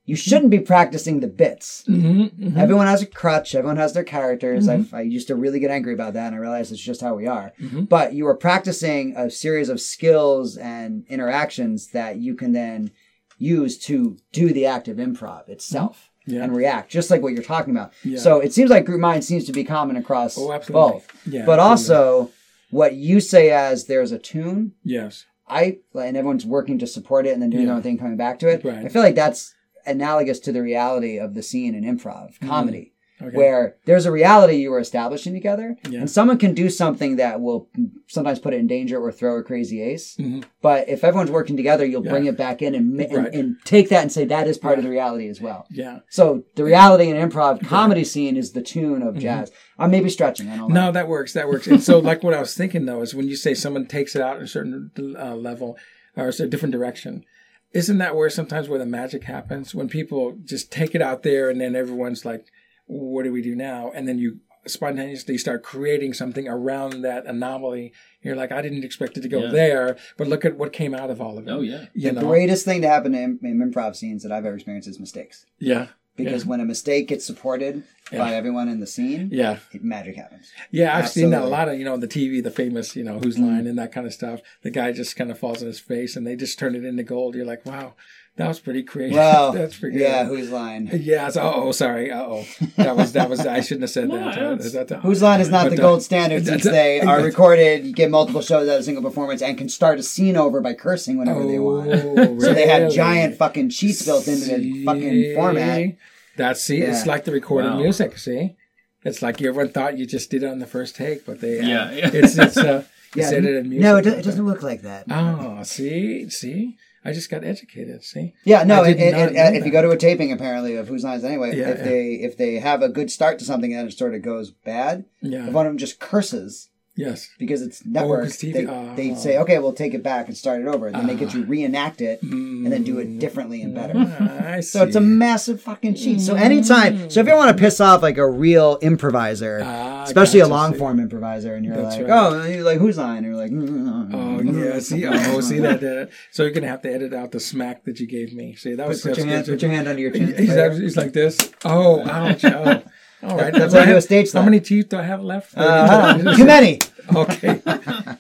you 0.05 0.17
shouldn't 0.17 0.51
be 0.51 0.59
practicing 0.59 1.21
the 1.21 1.29
bits. 1.29 1.85
Mm-hmm, 1.89 2.59
Everyone 2.59 2.89
has 2.89 3.03
a 3.03 3.07
crutch. 3.07 3.55
Everyone 3.55 3.77
has 3.77 3.93
their 3.93 4.03
characters. 4.05 4.67
Mhm. 4.67 4.71
I've, 4.73 4.95
I 4.95 5.01
used 5.03 5.29
to 5.29 5.37
really 5.37 5.61
get 5.61 5.71
angry 5.71 5.95
about 5.95 6.15
that, 6.15 6.27
and 6.29 6.35
I 6.35 6.39
realized 6.39 6.73
it's 6.73 6.81
just 6.81 7.01
how 7.01 7.15
we 7.15 7.27
are. 7.27 7.53
Mhm. 7.61 7.89
But 7.89 8.13
you 8.13 8.27
are 8.27 8.35
practicing 8.37 9.15
a 9.17 9.31
series 9.31 9.69
of 9.69 9.81
skills 9.81 10.57
and 10.57 11.05
interactions 11.09 11.89
that 11.93 12.19
you 12.19 12.35
can 12.35 12.53
then 12.53 12.91
use 13.39 13.79
to 13.79 14.17
do 14.33 14.53
the 14.53 14.67
act 14.67 14.89
of 14.89 14.97
improv 14.99 15.49
itself 15.49 16.11
Yeah. 16.27 16.43
and 16.45 16.55
react, 16.55 16.91
just 16.91 17.11
like 17.11 17.23
what 17.23 17.33
you're 17.33 17.43
talking 17.43 17.75
about. 17.75 17.93
Yeah. 18.05 18.19
So 18.19 18.41
it 18.41 18.53
seems 18.53 18.71
like 18.71 18.85
group 18.85 19.01
mind 19.01 19.25
seems 19.25 19.45
to 19.45 19.53
be 19.53 19.65
common 19.65 19.97
across 19.97 20.37
Oh, 20.39 20.49
both. 20.69 21.07
Yeah. 21.27 21.45
But 21.47 21.59
absolutely. 21.61 22.05
also, 22.07 22.31
what 22.71 22.95
you 22.95 23.21
say 23.21 23.51
as 23.51 23.87
there's 23.87 24.11
a 24.13 24.19
tune, 24.19 24.73
Yes. 24.85 25.27
I 25.49 25.79
and 25.95 26.17
everyone's 26.17 26.47
working 26.47 26.79
to 26.79 26.87
support 26.87 27.27
it 27.27 27.33
and 27.35 27.43
then 27.43 27.51
doing 27.51 27.67
their 27.67 27.75
own 27.75 27.83
thing, 27.83 27.99
coming 27.99 28.17
back 28.17 28.39
to 28.41 28.49
it. 28.49 28.65
Right. 28.65 28.85
I 28.85 28.89
feel 28.89 29.03
like 29.03 29.15
that's 29.17 29.55
analogous 29.87 30.39
to 30.41 30.53
the 30.53 30.63
reality 30.63 31.19
of 31.19 31.35
the 31.35 31.43
scene 31.43 31.75
in 31.75 31.85
improv 31.85 32.39
comedy, 32.41 32.89
Okay. 33.21 33.37
where 33.37 33.77
there's 33.85 34.05
a 34.05 34.11
reality 34.11 34.57
you 34.57 34.73
were 34.73 34.81
establishing 34.81 35.33
together, 35.33 35.77
Yeah. 35.89 36.01
and 36.01 36.11
someone 36.11 36.39
can 36.39 36.55
do 36.55 36.69
something 36.69 37.17
that 37.17 37.41
will 37.41 37.69
sometimes 38.09 38.41
put 38.41 38.53
it 38.53 38.57
in 38.59 38.67
danger 38.67 38.99
or 38.99 39.13
throw 39.13 39.37
a 39.39 39.45
crazy 39.45 39.81
ace. 39.81 40.17
Mhm. 40.19 40.43
But 40.61 40.89
if 40.89 41.05
everyone's 41.05 41.31
working 41.31 41.57
together, 41.57 41.87
you'll 41.87 42.05
Yeah. 42.05 42.11
bring 42.11 42.27
it 42.27 42.37
back 42.37 42.63
in 42.63 42.75
and, 42.75 43.01
and, 43.01 43.17
Right. 43.17 43.33
and 43.33 43.57
take 43.65 43.91
that 43.91 44.03
and 44.03 44.11
say 44.11 44.25
that 44.25 44.49
is 44.49 44.59
part 44.59 44.79
of 44.79 44.83
the 44.85 44.91
reality 44.91 45.29
as 45.29 45.41
well. 45.41 45.67
Yeah. 45.71 46.01
So 46.11 46.43
the 46.57 46.65
reality 46.65 47.09
in 47.11 47.17
improv 47.17 47.65
comedy 47.65 48.03
scene 48.03 48.37
is 48.37 48.53
the 48.53 48.63
tune 48.63 49.03
of 49.03 49.17
jazz. 49.19 49.53
I 49.79 49.87
may 49.87 50.01
be 50.01 50.11
stretching. 50.11 50.49
I 50.49 50.57
don't 50.57 50.59
know. 50.59 50.65
Mm-hmm. 50.75 50.87
No, 50.87 50.93
that 50.93 51.07
works. 51.09 51.33
That 51.33 51.49
works. 51.49 51.69
And 51.69 51.81
so, 51.81 52.01
like 52.01 52.25
what 52.25 52.35
I 52.35 52.41
was 52.41 52.55
thinking 52.57 52.87
though 52.87 53.03
is 53.03 53.15
when 53.15 53.29
you 53.29 53.37
say 53.37 53.55
someone 53.55 53.87
takes 53.87 54.17
it 54.17 54.23
out 54.23 54.39
in 54.39 54.43
a 54.43 54.49
certain 54.49 54.91
uh, 55.17 55.37
level 55.37 55.77
or 56.17 56.29
a 56.29 56.47
different 56.49 56.73
direction, 56.73 57.25
isn't 57.75 57.99
that 57.99 58.15
where 58.17 58.31
sometimes 58.31 58.69
where 58.69 58.79
the 58.79 58.87
magic 58.87 59.25
happens 59.25 59.75
when 59.75 59.89
people 59.89 60.37
just 60.45 60.71
take 60.71 60.95
it 60.95 61.03
out 61.03 61.23
there 61.23 61.49
and 61.51 61.61
then 61.61 61.75
everyone's 61.75 62.25
like, 62.25 62.47
"What 62.87 63.25
do 63.25 63.33
we 63.33 63.43
do 63.43 63.55
now?" 63.55 63.91
And 63.95 64.07
then 64.07 64.19
you 64.19 64.39
spontaneously 64.67 65.37
start 65.39 65.63
creating 65.65 66.15
something 66.15 66.47
around 66.47 67.03
that 67.03 67.27
anomaly. 67.27 67.93
You're 68.23 68.37
like, 68.37 68.53
"I 68.53 68.63
didn't 68.63 68.85
expect 68.85 69.17
it 69.17 69.23
to 69.23 69.29
go 69.29 69.45
Yeah. 69.45 69.51
there, 69.51 69.97
but 70.17 70.29
look 70.29 70.45
at 70.45 70.57
what 70.57 70.73
came 70.73 70.95
out 70.95 71.11
of 71.11 71.21
all 71.21 71.37
of 71.39 71.49
it." 71.49 71.51
Oh 71.51 71.61
yeah. 71.63 71.87
you 71.95 72.11
the 72.13 72.21
know, 72.21 72.29
greatest 72.29 72.65
thing 72.65 72.81
to 72.83 72.89
happen 72.89 73.15
in, 73.15 73.39
in 73.43 73.59
improv 73.59 73.97
scenes 73.97 74.23
that 74.23 74.31
I've 74.33 74.47
ever 74.47 74.55
experienced 74.55 74.89
is 74.89 75.01
mistakes. 75.01 75.47
yeah, 75.59 75.89
Because 76.17 76.45
when 76.45 76.61
a 76.61 76.65
mistake 76.65 77.09
gets 77.09 77.25
supported 77.25 77.85
by 78.11 78.35
everyone 78.35 78.69
in 78.69 78.81
the 78.81 78.87
scene, 78.87 79.31
yeah. 79.33 79.59
magic 79.81 80.17
happens. 80.17 80.51
Yeah, 80.71 80.95
I've 80.97 81.09
seen 81.09 81.31
that 81.31 81.43
a 81.43 81.47
lot 81.47 81.69
of, 81.71 81.79
you 81.79 81.85
know, 81.87 81.95
on 81.95 82.01
the 82.01 82.09
TV, 82.09 82.43
the 82.43 82.51
famous, 82.51 82.95
you 82.95 83.03
know, 83.03 83.19
who's 83.19 83.39
Mm. 83.39 83.47
line 83.47 83.67
and 83.67 83.79
that 83.79 83.93
kind 83.93 84.07
of 84.07 84.13
stuff. 84.13 84.41
The 84.63 84.71
guy 84.71 84.93
just 84.93 85.17
kind 85.17 85.31
of 85.31 85.39
falls 85.39 85.63
on 85.63 85.69
his 85.69 85.81
face 85.81 86.15
and 86.15 86.27
they 86.27 86.37
just 86.37 86.59
turn 86.59 86.75
it 86.75 86.85
into 86.85 87.03
gold. 87.03 87.35
You're 87.35 87.47
like, 87.47 87.65
wow, 87.65 87.95
that 88.37 88.49
was 88.49 88.61
pretty 88.61 88.83
creative. 88.83 89.17
Well, 89.23 89.53
That's 89.53 89.79
pretty 89.79 89.99
good. 89.99 90.05
yeah, 90.05 90.25
whose 90.25 90.51
line? 90.51 90.89
Yeah. 90.93 91.29
So, 91.29 91.43
oh, 91.55 91.73
sorry. 91.73 92.11
Uh 92.11 92.23
oh. 92.23 92.45
That 92.77 92.97
was, 92.97 93.13
that 93.13 93.29
was, 93.29 93.41
I 93.47 93.61
shouldn't 93.67 93.83
have 93.83 93.91
said 93.91 94.09
No, 94.09 94.17
that. 94.17 94.35
that's- 94.35 94.73
That- 94.73 94.89
that- 94.89 95.01
Whose 95.03 95.23
line 95.23 95.41
is 95.41 95.51
not 95.51 95.65
But, 95.67 95.77
the 95.77 95.83
uh, 95.83 95.87
gold 95.87 96.03
standard 96.03 96.47
since 96.47 96.65
they 96.65 97.01
are 97.01 97.21
recorded, 97.23 97.85
you 97.87 97.93
get 97.93 98.11
multiple 98.11 98.41
shows 98.43 98.69
out 98.69 98.75
of 98.77 98.81
a 98.81 98.83
single 98.83 99.03
performance, 99.03 99.43
and 99.43 99.57
can 99.59 99.69
start 99.69 99.99
a 99.99 100.03
scene 100.03 100.37
over 100.37 100.61
by 100.61 100.73
cursing 100.75 101.19
whenever 101.19 101.47
they 101.47 101.59
want. 101.59 101.89
Oh, 101.91 102.39
So 102.41 102.55
they 102.55 102.67
had 102.67 102.91
giant 102.91 103.37
fucking 103.37 103.69
cheats 103.71 104.05
built 104.05 104.27
into 104.29 104.57
the 104.57 104.85
fucking 104.85 105.35
format. 105.35 105.77
See? 105.77 105.97
That's, 106.37 106.63
see, 106.63 106.81
it's 106.81 107.07
like 107.07 107.25
the 107.25 107.33
recorded 107.33 107.73
Wow. 107.73 107.77
music. 107.81 108.17
See? 108.19 108.57
It's 109.05 109.21
like 109.21 109.43
everyone 109.43 109.71
thought 109.73 109.99
you 109.99 110.07
just 110.07 110.31
did 110.31 110.43
it 110.43 110.47
on 110.47 110.59
the 110.61 110.67
first 110.67 110.97
take, 110.97 111.27
but 111.27 111.41
they, 111.41 111.59
uh, 111.61 111.67
Yeah, 111.67 111.91
yeah. 111.91 112.11
It's, 112.15 112.39
it's, 112.39 112.57
uh, 112.57 112.85
Yeah, 113.15 113.29
said 113.29 113.43
music. 113.43 113.81
no, 113.81 113.97
it, 113.97 114.03
do- 114.03 114.11
it 114.13 114.23
doesn't 114.25 114.47
look 114.47 114.63
like 114.63 114.83
that. 114.83 115.05
Oh, 115.11 115.63
see, 115.65 116.31
see. 116.31 116.77
I 117.05 117.13
just 117.13 117.31
got 117.31 117.43
educated. 117.45 118.05
See, 118.05 118.33
Yeah, 118.45 118.63
no. 118.63 118.83
I 118.85 118.89
And, 118.89 118.99
did 118.99 119.15
and, 119.15 119.35
not 119.35 119.47
uh, 119.47 119.57
if 119.57 119.65
you 119.67 119.73
go 119.73 119.83
to 119.83 119.91
a 119.91 119.97
taping, 119.97 120.31
apparently 120.33 120.77
of 120.77 120.89
Who's 120.89 121.03
Lines 121.05 121.25
Anyway, 121.25 121.57
Yeah, 121.57 121.71
if 121.71 121.79
yeah. 121.79 121.85
they 121.85 122.07
if 122.15 122.37
they 122.37 122.55
have 122.61 122.83
a 122.83 122.89
good 122.89 123.11
start 123.11 123.39
to 123.41 123.45
something 123.45 123.75
and 123.75 123.89
it 123.89 123.93
sort 123.97 124.15
of 124.15 124.23
goes 124.23 124.51
bad, 124.51 125.05
yeah, 125.21 125.47
if 125.49 125.53
one 125.53 125.67
of 125.67 125.71
them 125.71 125.79
just 125.79 125.99
curses 126.01 126.69
yes, 126.97 127.29
because 127.39 127.63
it's 127.63 127.85
network, 127.85 128.25
'cause 128.25 128.37
TV 128.37 128.53
they, 128.53 128.67
oh. 128.67 128.95
they 128.97 129.15
say, 129.15 129.39
okay, 129.39 129.59
we'll 129.59 129.73
take 129.73 129.95
it 129.95 130.03
back 130.03 130.29
and 130.29 130.37
start 130.37 130.61
it 130.61 130.67
over. 130.67 130.91
Then 130.91 131.07
they 131.07 131.15
get 131.17 131.35
you 131.35 131.45
reenact 131.45 132.01
it 132.01 132.23
and 132.23 132.71
then 132.71 132.83
do 132.85 132.99
it 132.99 133.19
differently 133.19 133.63
and 133.63 133.75
better. 133.75 133.95
Ah, 133.97 134.57
So 134.61 134.83
it's 134.85 134.97
a 134.97 135.01
massive 135.01 135.61
fucking 135.63 135.95
cheat. 135.95 136.21
So 136.21 136.35
anytime, 136.35 137.09
so 137.11 137.21
if 137.21 137.27
you 137.27 137.35
want 137.35 137.57
to 137.57 137.61
piss 137.61 137.81
off 137.81 138.03
like 138.03 138.19
a 138.19 138.29
real 138.29 138.79
improviser, 138.83 139.61
Ah, 139.65 140.05
especially 140.05 140.41
a 140.41 140.49
long 140.49 140.75
form 140.75 141.01
improviser, 141.01 141.55
and 141.55 141.65
you're 141.65 141.77
That's 141.77 141.97
like, 141.97 142.09
right. 142.09 142.33
oh, 142.33 142.45
you're 142.45 142.65
like 142.65 142.79
who's 142.79 142.99
on? 142.99 143.19
And 143.19 143.27
you're 143.27 143.37
like, 143.37 143.51
mm, 143.51 144.11
Oh 144.15 144.41
yeah, 144.43 144.79
see, 144.79 145.07
oh, 145.07 145.41
see 145.51 145.59
that. 145.61 145.83
Uh, 145.83 146.07
so 146.31 146.43
you're 146.43 146.53
gonna 146.53 146.69
have 146.69 146.83
to 146.83 146.93
edit 146.93 147.15
out 147.15 147.31
the 147.33 147.41
smack 147.41 147.85
that 147.85 147.99
you 148.01 148.07
gave 148.07 148.33
me. 148.35 148.55
See, 148.57 148.75
that 148.75 148.87
was 148.87 149.01
put 149.03 149.17
your 149.17 149.27
hand, 149.27 149.47
put 149.47 149.63
your 149.63 149.71
hand 149.71 149.89
under 149.89 150.01
your 150.03 150.11
chin. 150.11 150.37
He's, 150.37 150.79
he's 150.79 150.97
like 150.97 151.13
this. 151.13 151.53
Oh, 151.65 152.07
ouch! 152.09 152.45
Oh. 152.45 152.83
All 153.23 153.37
right, 153.37 153.53
That's 153.53 153.73
Do 153.73 153.79
why 153.79 153.85
I 153.85 153.85
you 153.85 153.87
do 153.87 153.93
a 153.93 153.95
have- 153.95 154.03
stage 154.05 154.33
How 154.33 154.43
many 154.43 154.61
teeth 154.61 154.89
do 154.89 154.99
I 154.99 155.03
have 155.03 155.23
left? 155.23 155.55
Uh, 155.57 156.35
too 156.37 156.45
many. 156.45 156.81
okay, 157.15 157.63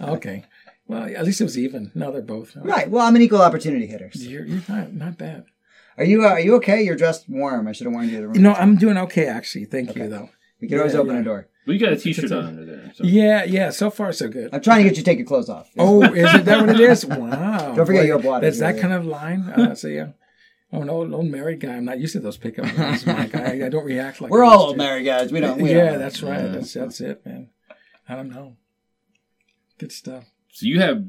okay. 0.00 0.44
Well, 0.86 1.04
at 1.04 1.24
least 1.24 1.40
it 1.40 1.44
was 1.44 1.58
even. 1.58 1.90
Now 1.94 2.10
they're 2.10 2.22
both. 2.22 2.54
Right. 2.56 2.88
Well, 2.90 3.04
I'm 3.06 3.16
an 3.16 3.22
equal 3.22 3.40
opportunity 3.42 3.86
hitter. 3.86 4.10
You're, 4.14 4.44
you're 4.44 4.62
not 4.68 4.92
not 4.92 5.18
bad. 5.18 5.44
Are 5.96 6.04
you? 6.04 6.24
Uh, 6.24 6.30
are 6.30 6.40
you 6.40 6.56
okay? 6.56 6.82
You're 6.82 6.96
dressed 6.96 7.28
warm. 7.28 7.66
I 7.68 7.72
should 7.72 7.86
have 7.86 7.94
warned 7.94 8.10
you. 8.10 8.18
The 8.18 8.28
room. 8.28 8.42
No, 8.42 8.52
I'm 8.54 8.76
doing 8.76 8.96
okay 8.98 9.26
actually. 9.26 9.64
Thank 9.66 9.94
you 9.96 10.08
though. 10.08 10.30
we 10.60 10.68
can 10.68 10.78
always 10.78 10.94
open 10.94 11.14
yeah. 11.14 11.20
a 11.20 11.24
door. 11.24 11.48
Well, 11.66 11.74
you 11.74 11.80
got 11.80 11.92
a 11.92 11.96
T-shirt 11.96 12.32
on 12.32 12.44
under 12.44 12.64
there. 12.64 12.92
So. 12.94 13.04
Yeah, 13.04 13.44
yeah. 13.44 13.70
So 13.70 13.88
far, 13.88 14.12
so 14.12 14.28
good. 14.28 14.52
I'm 14.52 14.60
trying 14.60 14.78
to 14.78 14.84
get 14.84 14.96
you 14.96 15.02
to 15.02 15.04
take 15.04 15.18
your 15.18 15.26
clothes 15.28 15.48
off. 15.48 15.70
Oh, 15.78 16.02
is 16.02 16.34
it 16.34 16.44
that 16.44 16.60
what 16.60 16.70
it 16.70 16.80
is? 16.80 17.06
Wow. 17.06 17.72
Don't 17.76 17.86
forget 17.86 18.02
Boy, 18.02 18.06
your 18.06 18.18
blood. 18.18 18.42
That's 18.42 18.58
that 18.58 18.80
kind 18.80 18.92
of 18.92 19.06
line. 19.06 19.42
Uh, 19.42 19.74
so 19.76 19.86
yeah. 19.86 20.08
Oh, 20.72 20.80
an 20.80 20.88
old, 20.88 21.12
old 21.12 21.26
married 21.26 21.60
guy. 21.60 21.74
I'm 21.74 21.84
not 21.84 22.00
used 22.00 22.14
to 22.14 22.20
those 22.20 22.38
pickup 22.38 22.64
lines. 22.78 23.04
Mike. 23.06 23.34
I, 23.34 23.66
I 23.66 23.68
don't 23.68 23.84
react 23.84 24.20
like 24.20 24.30
We're 24.30 24.44
all 24.44 24.68
old 24.68 24.76
married 24.76 25.04
guys. 25.04 25.30
We 25.30 25.40
don't. 25.40 25.60
We 25.60 25.70
yeah, 25.70 25.90
don't. 25.90 25.98
that's 25.98 26.22
right. 26.22 26.50
That's 26.50 26.72
that's 26.72 27.00
it, 27.00 27.24
man. 27.26 27.50
I 28.08 28.16
don't 28.16 28.30
know. 28.30 28.56
Good 29.78 29.92
stuff. 29.92 30.24
So 30.50 30.66
you 30.66 30.80
have 30.80 31.04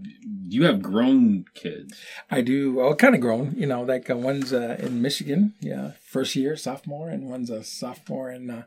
you 0.48 0.66
have 0.66 0.82
grown 0.82 1.46
kids. 1.54 2.00
I 2.30 2.42
do. 2.42 2.76
Well, 2.76 2.96
kind 2.96 3.16
of 3.16 3.22
grown. 3.22 3.56
You 3.58 3.68
know, 3.68 3.84
like 3.84 4.10
uh, 4.10 4.18
one's 4.18 4.54
uh, 4.54 4.78
in 4.80 5.02
Michigan, 5.02 5.54
yeah, 5.60 5.92
first 6.02 6.36
year 6.36 6.56
sophomore, 6.56 7.10
and 7.10 7.30
one's 7.30 7.50
a 7.50 7.64
sophomore 7.64 8.32
in 8.32 8.50
uh, 8.50 8.64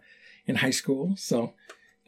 in 0.47 0.57
high 0.57 0.71
school. 0.71 1.15
So 1.17 1.55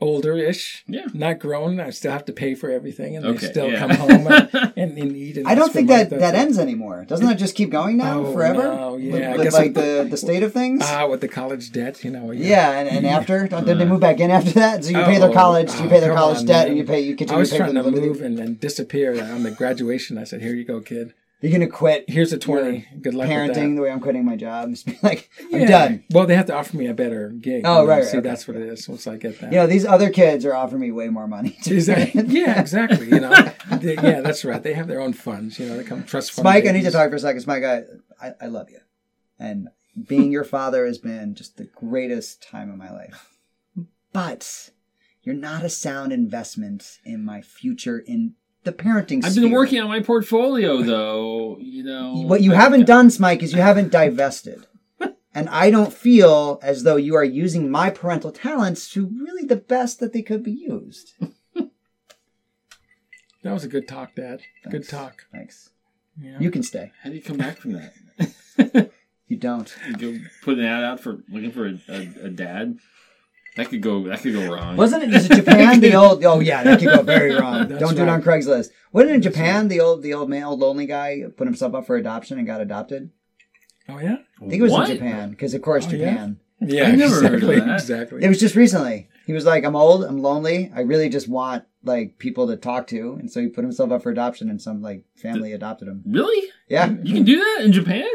older-ish. 0.00 0.84
Yeah. 0.86 1.06
Not 1.12 1.38
grown. 1.38 1.80
I 1.80 1.90
still 1.90 2.12
have 2.12 2.24
to 2.26 2.32
pay 2.32 2.54
for 2.54 2.70
everything, 2.70 3.16
and 3.16 3.26
Okay, 3.26 3.38
they 3.38 3.46
still 3.52 3.70
yeah. 3.70 3.78
come 3.78 3.90
home 3.90 4.10
and, 4.26 4.50
and, 4.76 4.98
and 4.98 5.16
eat. 5.16 5.36
And 5.38 5.48
I 5.48 5.54
don't 5.54 5.72
think 5.72 5.88
money. 5.88 6.04
that 6.04 6.18
that 6.20 6.34
ends 6.34 6.58
anymore. 6.58 7.04
Doesn't 7.08 7.26
that 7.26 7.38
just 7.38 7.54
keep 7.54 7.70
going 7.70 7.96
now 7.96 8.20
Oh, 8.20 8.32
forever? 8.32 8.62
no, 8.62 8.96
yeah, 8.96 9.12
With- 9.12 9.22
I 9.22 9.32
with, 9.36 9.42
guess 9.44 9.52
like 9.54 9.74
the 9.74 10.06
the 10.08 10.16
state 10.16 10.42
of 10.42 10.52
things. 10.52 10.82
Ah, 10.84 11.06
with 11.06 11.20
the 11.20 11.28
college 11.28 11.72
debt, 11.72 12.04
you 12.04 12.10
know. 12.10 12.30
yeah, 12.30 12.70
and, 12.78 12.88
and 12.88 13.06
after 13.06 13.46
don't 13.50 13.64
did 13.66 13.78
they 13.78 13.84
move 13.84 14.00
back 14.00 14.20
in 14.20 14.30
after 14.30 14.52
that? 14.52 14.84
So 14.84 14.90
you 14.90 15.04
pay 15.04 15.18
their 15.18 15.30
Oh, 15.30 15.34
college, 15.34 15.72
you 15.74 15.86
oh, 15.86 15.88
pay 15.88 16.00
their 16.00 16.14
college 16.14 16.38
on, 16.38 16.46
debt, 16.46 16.68
man. 16.68 16.68
and 16.68 16.78
you 16.78 16.84
pay 16.84 17.00
you 17.00 17.14
I 17.14 17.16
continue 17.16 17.40
was 17.40 17.50
to 17.50 17.54
pay 17.54 17.58
for 17.58 17.64
trying 17.72 17.74
the 17.74 17.90
to 17.90 18.00
move 18.00 18.20
and, 18.20 18.38
and 18.38 18.60
disappear 18.60 19.22
on 19.22 19.42
the 19.42 19.50
graduation. 19.50 20.16
I 20.18 20.24
said, 20.24 20.40
"Here 20.42 20.54
you 20.54 20.64
go, 20.64 20.80
kid. 20.80 21.12
You're 21.40 21.52
gonna 21.52 21.68
quit 21.68 22.04
Here's 22.08 22.32
a 22.32 22.38
twenty. 22.38 22.86
Good 23.00 23.14
luck 23.14 23.28
with 23.28 23.36
that." 23.36 23.56
parenting 23.56 23.76
the 23.76 23.82
way 23.82 23.90
I'm 23.92 24.00
quitting 24.00 24.24
my 24.24 24.34
job. 24.36 24.70
Just 24.74 24.86
be 24.86 24.98
like, 25.02 25.30
I'm 25.52 25.60
Yeah. 25.60 25.66
done. 25.68 26.04
Well, 26.10 26.26
they 26.26 26.34
have 26.34 26.46
to 26.46 26.54
offer 26.54 26.76
me 26.76 26.86
a 26.88 26.94
better 26.94 27.28
gig. 27.30 27.62
Oh, 27.64 27.82
you 27.82 27.82
know, 27.82 27.86
right, 27.86 27.98
right, 27.98 28.04
See, 28.06 28.18
okay. 28.18 28.28
that's 28.28 28.48
what 28.48 28.56
it 28.56 28.62
is. 28.68 28.88
Once 28.88 29.06
I 29.06 29.16
get 29.16 29.38
that. 29.40 29.52
You 29.52 29.58
know, 29.58 29.66
these 29.68 29.84
other 29.86 30.10
kids 30.10 30.44
are 30.44 30.54
offering 30.54 30.80
me 30.80 30.90
way 30.90 31.08
more 31.08 31.28
money. 31.28 31.56
Exactly. 31.66 32.24
Yeah, 32.26 32.60
exactly. 32.60 33.08
You 33.08 33.20
know, 33.20 33.52
They- 33.78 33.94
yeah, 33.94 34.20
that's 34.20 34.44
right. 34.44 34.62
They 34.62 34.74
have 34.74 34.88
their 34.88 35.00
own 35.00 35.12
funds. 35.12 35.58
You 35.60 35.68
know, 35.68 35.76
they 35.76 35.84
come 35.84 36.02
trust 36.04 36.32
fund. 36.32 36.44
Mike, 36.44 36.66
I 36.66 36.72
need 36.72 36.82
to 36.84 36.90
talk 36.90 37.08
for 37.10 37.16
a 37.16 37.20
second. 37.20 37.46
Mike, 37.46 37.62
I, 37.64 37.82
I, 38.20 38.32
I 38.42 38.46
love 38.46 38.68
you. 38.70 38.80
And 39.38 39.68
being 40.08 40.32
your 40.32 40.44
father 40.44 40.86
has 40.86 40.98
been 40.98 41.34
just 41.36 41.56
the 41.56 41.64
greatest 41.64 42.42
time 42.42 42.68
of 42.70 42.76
my 42.76 42.90
life. 42.90 43.28
But 44.12 44.70
you're 45.22 45.34
not 45.34 45.62
a 45.64 45.68
sound 45.68 46.12
investment 46.12 46.98
in 47.04 47.24
my 47.24 47.42
future 47.42 47.98
in 47.98 48.34
the 48.68 48.82
parenting 48.82 49.24
I've 49.24 49.32
sphere. 49.32 49.44
been 49.44 49.52
working 49.52 49.80
on 49.80 49.88
my 49.88 50.00
portfolio 50.00 50.82
though. 50.82 51.56
You 51.58 51.84
know 51.84 52.14
What 52.26 52.42
you 52.42 52.52
haven't 52.52 52.84
done, 52.86 53.08
Smike, 53.10 53.42
is 53.42 53.52
you 53.52 53.62
haven't 53.62 53.90
divested. 53.90 54.66
And 55.34 55.48
I 55.50 55.70
don't 55.70 55.92
feel 55.92 56.58
as 56.62 56.82
though 56.82 56.96
you 56.96 57.14
are 57.14 57.24
using 57.24 57.70
my 57.70 57.90
parental 57.90 58.32
talents 58.32 58.90
to 58.90 59.06
really 59.06 59.44
the 59.44 59.56
best 59.56 60.00
that 60.00 60.12
they 60.12 60.22
could 60.22 60.42
be 60.42 60.50
used. 60.52 61.12
That 63.44 63.52
was 63.52 63.62
a 63.64 63.68
good 63.68 63.86
talk, 63.86 64.16
Dad. 64.16 64.42
Good 64.68 64.88
talk. 64.88 65.26
Thanks. 65.32 65.70
Yeah. 66.20 66.38
You 66.40 66.50
can 66.50 66.64
stay. 66.64 66.92
How 67.02 67.10
do 67.10 67.16
you 67.16 67.22
come 67.22 67.36
back 67.36 67.58
from 67.58 67.72
that? 67.74 68.90
You 69.28 69.36
don't. 69.36 69.72
You 69.86 69.96
go 69.96 70.18
put 70.42 70.58
an 70.58 70.64
ad 70.64 70.82
out 70.82 71.00
for 71.00 71.18
looking 71.28 71.52
for 71.52 71.66
a, 71.66 71.78
a, 71.88 72.00
a 72.24 72.30
dad. 72.30 72.78
That 73.58 73.68
could 73.68 73.82
go. 73.82 74.04
That 74.08 74.20
could 74.20 74.32
go 74.32 74.50
wrong. 74.54 74.76
Wasn't 74.76 75.02
it? 75.02 75.12
Is 75.12 75.28
it 75.30 75.34
Japan? 75.34 75.80
The 75.80 75.94
old? 76.02 76.24
Oh 76.24 76.40
yeah, 76.40 76.62
that 76.62 76.78
could 76.78 76.88
go 76.88 77.02
very 77.02 77.34
wrong. 77.34 77.68
That's 77.68 77.80
Don't 77.80 77.94
do 77.96 78.02
it 78.02 78.08
on. 78.08 78.22
Craigslist. 78.22 78.70
Wasn't 78.92 79.10
it 79.10 79.14
in 79.16 79.22
Japan? 79.22 79.68
The 79.68 79.80
old, 79.80 80.02
the 80.02 80.14
old 80.14 80.30
man, 80.30 80.44
old 80.44 80.60
lonely 80.60 80.86
guy 80.86 81.24
put 81.36 81.46
himself 81.46 81.74
up 81.74 81.86
for 81.86 81.96
adoption 81.96 82.38
and 82.38 82.46
got 82.46 82.60
adopted. 82.60 83.10
Oh 83.88 83.98
yeah. 83.98 84.18
I 84.40 84.48
think 84.48 84.54
it 84.54 84.62
was 84.62 84.72
What? 84.72 84.88
in 84.88 84.96
Japan 84.96 85.30
because 85.30 85.54
of 85.54 85.62
course 85.62 85.86
Oh, 85.86 85.90
yeah? 85.90 86.10
Japan. 86.10 86.40
Yeah. 86.60 86.84
I 86.84 86.94
never 86.94 87.14
heard 87.16 87.24
of 87.26 87.34
exactly. 87.34 87.60
that. 87.60 87.74
Exactly. 87.74 88.24
It 88.24 88.28
was 88.28 88.40
just 88.40 88.54
recently. 88.56 89.08
He 89.26 89.32
was 89.32 89.44
like, 89.44 89.64
"I'm 89.64 89.76
old. 89.76 90.04
I'm 90.04 90.22
lonely. 90.22 90.70
I 90.74 90.80
really 90.80 91.08
just 91.08 91.28
want 91.28 91.64
like 91.84 92.18
people 92.18 92.46
to 92.48 92.56
talk 92.56 92.86
to," 92.88 93.14
and 93.20 93.30
so 93.30 93.40
he 93.40 93.48
put 93.48 93.62
himself 93.64 93.90
up 93.92 94.02
for 94.02 94.10
adoption, 94.10 94.48
and 94.50 94.60
some 94.62 94.80
like 94.82 95.04
family 95.16 95.52
adopted 95.52 95.88
him. 95.88 96.02
Really? 96.06 96.48
Yeah, 96.68 96.90
You 97.02 97.14
can 97.14 97.24
do 97.24 97.36
that 97.38 97.64
in 97.64 97.72
Japan? 97.72 98.06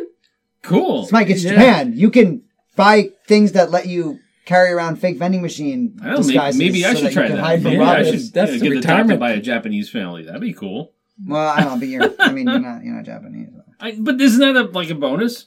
Cool. 0.61 1.05
Smike, 1.05 1.29
it's 1.29 1.43
Yeah. 1.43 1.51
Japan. 1.51 1.93
You 1.95 2.09
can 2.09 2.43
buy 2.75 3.09
things 3.27 3.51
that 3.53 3.69
let 3.71 3.85
you 3.87 4.19
carry 4.45 4.71
around 4.71 4.97
fake 4.97 5.17
vending 5.17 5.41
machine 5.41 5.97
I 6.01 6.05
don't 6.05 6.11
know, 6.13 6.17
maybe, 6.19 6.23
disguises 6.27 6.59
maybe 6.59 6.85
I 6.85 6.93
so 6.93 6.95
should 6.99 7.07
that 7.07 7.13
try 7.13 7.23
you 7.23 7.27
can 7.29 7.37
that. 7.37 7.43
hide 7.43 7.61
from 7.61 7.71
Maybe 7.71 7.83
I 7.83 7.91
robbers. 7.93 8.07
should 8.07 8.13
That's- 8.15 8.31
that's 8.33 8.51
you 8.51 8.57
know, 8.57 8.59
the 8.63 8.69
get 8.69 8.75
retirement. 8.75 9.05
adopted 9.11 9.19
by 9.19 9.31
a 9.31 9.41
Japanese 9.41 9.89
family. 9.89 10.23
That'd 10.23 10.41
be 10.41 10.53
cool. 10.53 10.93
Well, 11.27 11.47
I 11.49 11.61
don't 11.61 11.73
know, 11.73 11.79
but 11.79 11.87
you're. 11.87 12.13
I 12.19 12.31
mean, 12.31 12.47
you're 12.49 12.59
not. 12.59 12.83
You're 12.83 12.95
not 12.95 13.05
Japanese. 13.05 13.49
I, 13.79 13.95
but 13.99 14.19
isn't 14.19 14.39
that 14.39 14.55
a, 14.59 14.63
like 14.71 14.89
a 14.89 14.95
bonus? 14.95 15.45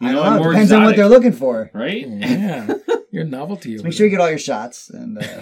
You 0.00 0.08
I 0.08 0.12
know, 0.12 0.22
don't 0.24 0.32
know. 0.34 0.38
more 0.42 0.52
Depends 0.52 0.72
on 0.72 0.84
what 0.84 0.96
they're 0.96 1.08
looking 1.08 1.32
for. 1.32 1.70
right? 1.74 2.06
Yeah. 2.08 2.74
Your 3.12 3.24
novelty. 3.24 3.74
over 3.74 3.84
Make 3.84 3.92
sure 3.92 4.06
you 4.06 4.10
get 4.10 4.20
all 4.20 4.30
your 4.30 4.38
shots 4.38 4.88
and. 4.88 5.18
Uh, 5.18 5.40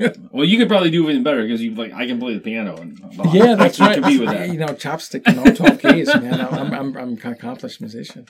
Well, 0.30 0.44
you 0.44 0.58
could 0.58 0.68
probably 0.68 0.90
do 0.92 1.08
even 1.10 1.24
better 1.24 1.42
because 1.42 1.60
you 1.60 1.74
like 1.74 1.92
I 1.92 2.06
can 2.06 2.20
play 2.20 2.34
the 2.34 2.38
piano 2.40 2.76
and 2.76 3.00
Yeah, 3.32 3.54
that's 3.58 3.80
I 3.80 3.86
right. 3.86 3.94
can 3.94 4.02
compete 4.04 4.20
with 4.20 4.28
that. 4.30 4.48
You 4.48 4.58
know, 4.58 4.66
chopstick 4.68 5.22
and 5.26 5.40
all 5.40 5.52
twelve 5.52 5.80
keys, 5.80 6.06
man. 6.14 6.40
I'm, 6.40 6.72
I'm, 6.72 6.96
I'm 6.96 7.08
an 7.14 7.18
accomplished 7.32 7.80
musician. 7.80 8.26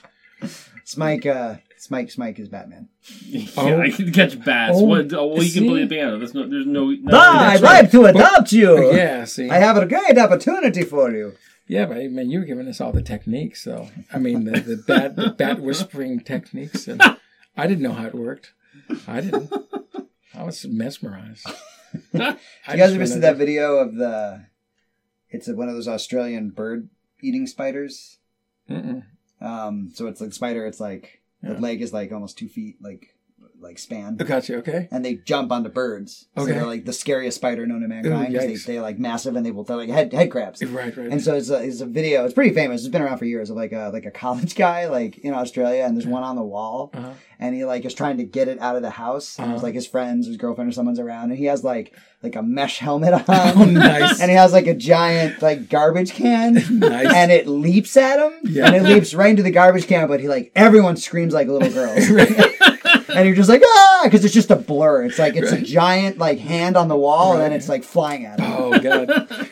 Smike, 0.85 1.25
uh, 1.25 1.57
Smike, 1.77 2.13
Smike 2.15 2.39
is 2.39 2.49
Batman. 2.49 2.89
yeah, 3.25 3.47
Oh. 3.57 3.79
I 3.81 3.91
can 3.91 4.11
catch 4.11 4.43
bats. 4.43 4.73
Oh, 4.75 4.83
what? 4.83 5.13
Oh, 5.13 5.27
well, 5.27 5.43
you 5.43 5.51
can 5.53 5.69
play 5.69 5.81
the 5.83 5.87
piano. 5.87 6.17
There's 6.17 6.33
no. 6.33 6.47
There's 6.47 6.65
no. 6.65 6.89
no 6.89 7.09
Ah, 7.17 7.51
I'd 7.51 7.61
like 7.61 7.91
to 7.91 8.05
adopt 8.05 8.51
you. 8.51 8.91
Yeah. 8.93 9.25
See. 9.25 9.49
I 9.49 9.57
have 9.57 9.77
a 9.77 9.85
great 9.85 10.17
opportunity 10.17 10.83
for 10.83 11.11
you. 11.11 11.33
Yeah, 11.67 11.85
but 11.85 11.97
I 11.97 12.07
mean, 12.07 12.31
you 12.31 12.39
were 12.39 12.45
giving 12.45 12.67
us 12.67 12.81
all 12.81 12.91
the 12.91 13.03
techniques. 13.03 13.61
So 13.63 13.89
I 14.11 14.17
mean, 14.17 14.45
the, 14.45 14.59
the 14.59 14.75
bat, 14.77 15.15
the 15.15 15.29
bat 15.29 15.59
whispering 15.59 16.19
techniques, 16.21 16.87
and 16.87 16.99
I 17.55 17.67
didn't 17.67 17.83
know 17.83 17.93
how 17.93 18.07
it 18.07 18.15
worked. 18.15 18.53
I 19.07 19.21
didn't. 19.21 19.53
I 20.33 20.43
was 20.43 20.65
mesmerized. 20.65 21.45
I 22.13 22.37
You 22.71 22.77
guys 22.77 22.89
ever 22.91 22.97
went 22.97 23.09
see 23.09 23.19
that 23.19 23.37
video 23.37 23.77
of 23.77 23.95
the? 23.95 24.45
It's 25.29 25.47
a, 25.47 25.53
one 25.55 25.69
of 25.69 25.75
those 25.75 25.87
Australian 25.87 26.49
bird 26.49 26.89
eating 27.21 27.45
spiders. 27.45 28.17
Mm-mm. 28.69 29.03
Um, 29.41 29.91
so 29.93 30.07
it's 30.07 30.21
like 30.21 30.33
spider. 30.33 30.65
It's 30.65 30.79
like 30.79 31.21
the 31.41 31.53
leg 31.53 31.81
is 31.81 31.93
like 31.93 32.11
almost 32.11 32.37
two 32.37 32.49
feet, 32.49 32.77
like 32.81 33.15
like 33.61 33.77
span. 33.79 34.17
I 34.19 34.23
got. 34.23 34.49
Okay. 34.49 34.87
and 34.91 35.03
they 35.05 35.15
jump 35.15 35.51
onto 35.51 35.69
birds. 35.69 36.27
So 36.37 36.43
Okay. 36.43 36.53
they're 36.53 36.65
like 36.65 36.85
the 36.85 36.93
scariest 36.93 37.35
spider 37.35 37.65
known 37.65 37.81
to 37.81 37.87
mankind. 37.87 38.33
Ooh, 38.33 38.37
'cause 38.39 38.47
yikes. 38.47 38.65
they, 38.65 38.73
they're 38.73 38.81
like 38.81 38.99
massive 38.99 39.35
and 39.35 39.45
they 39.45 39.51
will 39.51 39.63
they're 39.63 39.77
like 39.77 39.89
head 39.89 40.13
head 40.13 40.31
crabs. 40.31 40.63
Right. 40.63 40.95
Right. 40.95 41.09
And 41.11 41.21
so 41.21 41.35
it's 41.35 41.49
a, 41.49 41.61
it's 41.63 41.81
a 41.81 41.85
video. 41.85 42.25
It's 42.25 42.33
pretty 42.33 42.53
famous. 42.53 42.81
It's 42.81 42.89
been 42.89 43.01
around 43.01 43.17
for 43.17 43.25
years 43.25 43.49
of 43.49 43.55
like 43.57 43.71
a 43.71 43.89
like 43.93 44.05
a 44.05 44.11
college 44.11 44.55
guy 44.65 44.87
like 44.87 45.17
in 45.19 45.33
Australia, 45.33 45.83
and 45.83 45.95
there's 45.95 46.07
one 46.07 46.23
on 46.23 46.35
the 46.35 46.43
wall, 46.43 46.91
uh-huh. 46.93 47.11
and 47.39 47.53
he 47.55 47.65
like 47.65 47.83
is 47.85 47.93
trying 47.93 48.17
to 48.17 48.23
get 48.23 48.47
it 48.47 48.59
out 48.61 48.75
of 48.75 48.81
the 48.81 48.89
house. 48.91 49.37
And 49.39 49.53
Uh-huh. 49.53 49.63
like 49.63 49.75
his 49.75 49.87
friends, 49.87 50.27
his 50.27 50.37
girlfriend, 50.37 50.69
or 50.69 50.73
someone's 50.73 50.99
around, 50.99 51.29
and 51.31 51.37
he 51.37 51.45
has 51.45 51.63
like 51.63 51.93
like 52.23 52.35
a 52.35 52.43
mesh 52.43 52.79
helmet 52.79 53.13
on. 53.13 53.23
Oh, 53.29 53.65
nice. 53.65 54.19
And 54.21 54.29
he 54.29 54.35
has 54.37 54.51
like 54.53 54.67
a 54.67 54.73
giant 54.73 55.41
like 55.41 55.69
garbage 55.69 56.11
can. 56.13 56.55
Nice. 56.69 57.13
And 57.13 57.31
it 57.31 57.47
leaps 57.47 57.95
at 57.97 58.19
him, 58.19 58.33
Yeah. 58.43 58.67
and 58.67 58.75
it 58.75 58.83
leaps 58.83 59.13
right 59.13 59.29
into 59.31 59.43
the 59.43 59.51
garbage 59.51 59.87
can. 59.87 60.07
But 60.07 60.19
he 60.21 60.27
like 60.27 60.51
everyone 60.55 60.95
screams 60.97 61.33
like 61.33 61.47
little 61.47 61.69
girls, 61.71 62.09
and 63.15 63.25
you're 63.27 63.35
just 63.35 63.49
like 63.49 63.61
ah, 63.65 64.01
because 64.05 64.23
it's 64.25 64.33
just 64.33 64.51
a 64.51 64.55
blur. 64.55 65.03
It's 65.05 65.19
like 65.19 65.35
it's 65.35 65.51
a 65.51 65.61
giant 65.61 66.17
like 66.17 66.39
hand 66.39 66.77
on 66.77 66.87
the 66.87 66.95
wall, 66.97 67.33
and 67.33 67.41
then 67.41 67.53
it's 67.53 67.67
like 67.69 67.83
flying 67.83 68.25
at 68.25 68.39
him. 68.39 68.51
oh 68.57 68.79
god. 68.79 69.49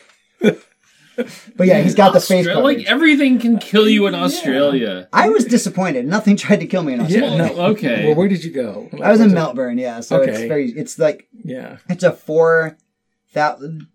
But 1.56 1.66
yeah, 1.66 1.80
he's 1.82 1.96
got 1.96 2.14
the 2.14 2.20
face 2.20 2.46
Austra- 2.46 2.54
coverage. 2.54 2.78
like 2.78 2.86
everything 2.86 3.40
can 3.40 3.58
kill 3.58 3.90
you 3.90 4.06
in 4.06 4.14
Australia. 4.14 5.10
I 5.12 5.30
was 5.30 5.46
disappointed. 5.46 6.06
Nothing 6.06 6.36
tried 6.38 6.60
to 6.60 6.68
kill 6.68 6.84
me 6.84 6.94
in 6.94 7.02
Australia. 7.02 7.38
Yeah. 7.38 7.48
No. 7.56 7.66
Okay. 7.72 8.06
Well, 8.06 8.16
where 8.16 8.28
did 8.28 8.44
you 8.44 8.52
go? 8.52 8.88
I 9.02 9.10
was 9.10 9.20
in 9.20 9.26
Was 9.26 9.32
it- 9.32 9.36
Melbourne, 9.36 9.80
yeah. 9.80 10.02
So 10.02 10.22
it's 10.22 10.38
very, 10.42 10.70
it's 10.70 11.00
like 11.00 11.28
Yeah. 11.44 11.78
it's 11.90 12.04
a 12.04 12.12
four 12.12 12.78
thousand 13.32 13.88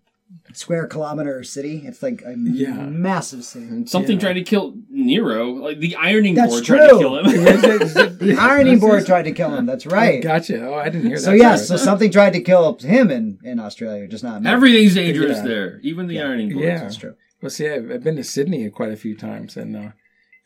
square 0.53 0.87
kilometer 0.87 1.43
city. 1.43 1.83
It's 1.85 2.01
like 2.03 2.21
a 2.25 2.35
Yeah. 2.37 2.73
massive 2.87 3.43
city. 3.43 3.85
Something 3.85 4.17
Yeah. 4.17 4.21
tried 4.21 4.33
to 4.33 4.43
kill 4.43 4.75
Nero. 4.89 5.51
Like 5.53 5.79
the 5.79 5.95
ironing 5.95 6.35
That's 6.35 6.51
board 6.53 6.65
tried 6.65 6.87
to 6.87 6.97
kill 6.97 7.17
him. 7.17 7.25
The 8.23 8.37
ironing 8.39 8.79
board 8.79 9.05
tried 9.05 9.23
to 9.23 9.31
kill 9.31 9.53
him. 9.53 9.65
That's 9.65 9.85
right. 9.85 10.21
Gotcha. 10.21 10.65
Oh, 10.65 10.73
I 10.75 10.85
didn't 10.85 11.07
hear 11.07 11.17
that. 11.17 11.21
So 11.23 11.31
yes, 11.33 11.67
so 11.67 11.77
something 11.77 12.11
tried 12.11 12.33
to 12.33 12.41
kill 12.41 12.77
him 12.79 13.11
in, 13.11 13.39
in 13.43 13.59
Australia, 13.59 14.07
just 14.07 14.23
not 14.23 14.41
me. 14.41 14.49
Everything's 14.49 14.95
dangerous 14.95 15.37
Yeah. 15.37 15.43
there, 15.47 15.79
even 15.83 16.07
the 16.07 16.21
ironing 16.21 16.49
board. 16.53 16.63
Yeah. 16.65 16.79
That's 16.79 16.95
true. 16.97 17.15
Well, 17.41 17.49
see, 17.49 17.67
I've, 17.67 17.91
I've 17.91 18.03
been 18.03 18.15
to 18.15 18.23
Sydney 18.23 18.69
quite 18.69 18.91
a 18.91 18.95
few 18.95 19.17
times, 19.17 19.57
and 19.57 19.75
uh, 19.75 19.89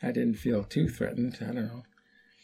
I 0.01 0.07
didn't 0.11 0.35
feel 0.35 0.63
too 0.63 0.89
threatened. 0.89 1.37
I 1.41 1.45
don't 1.45 1.55
know. 1.55 1.83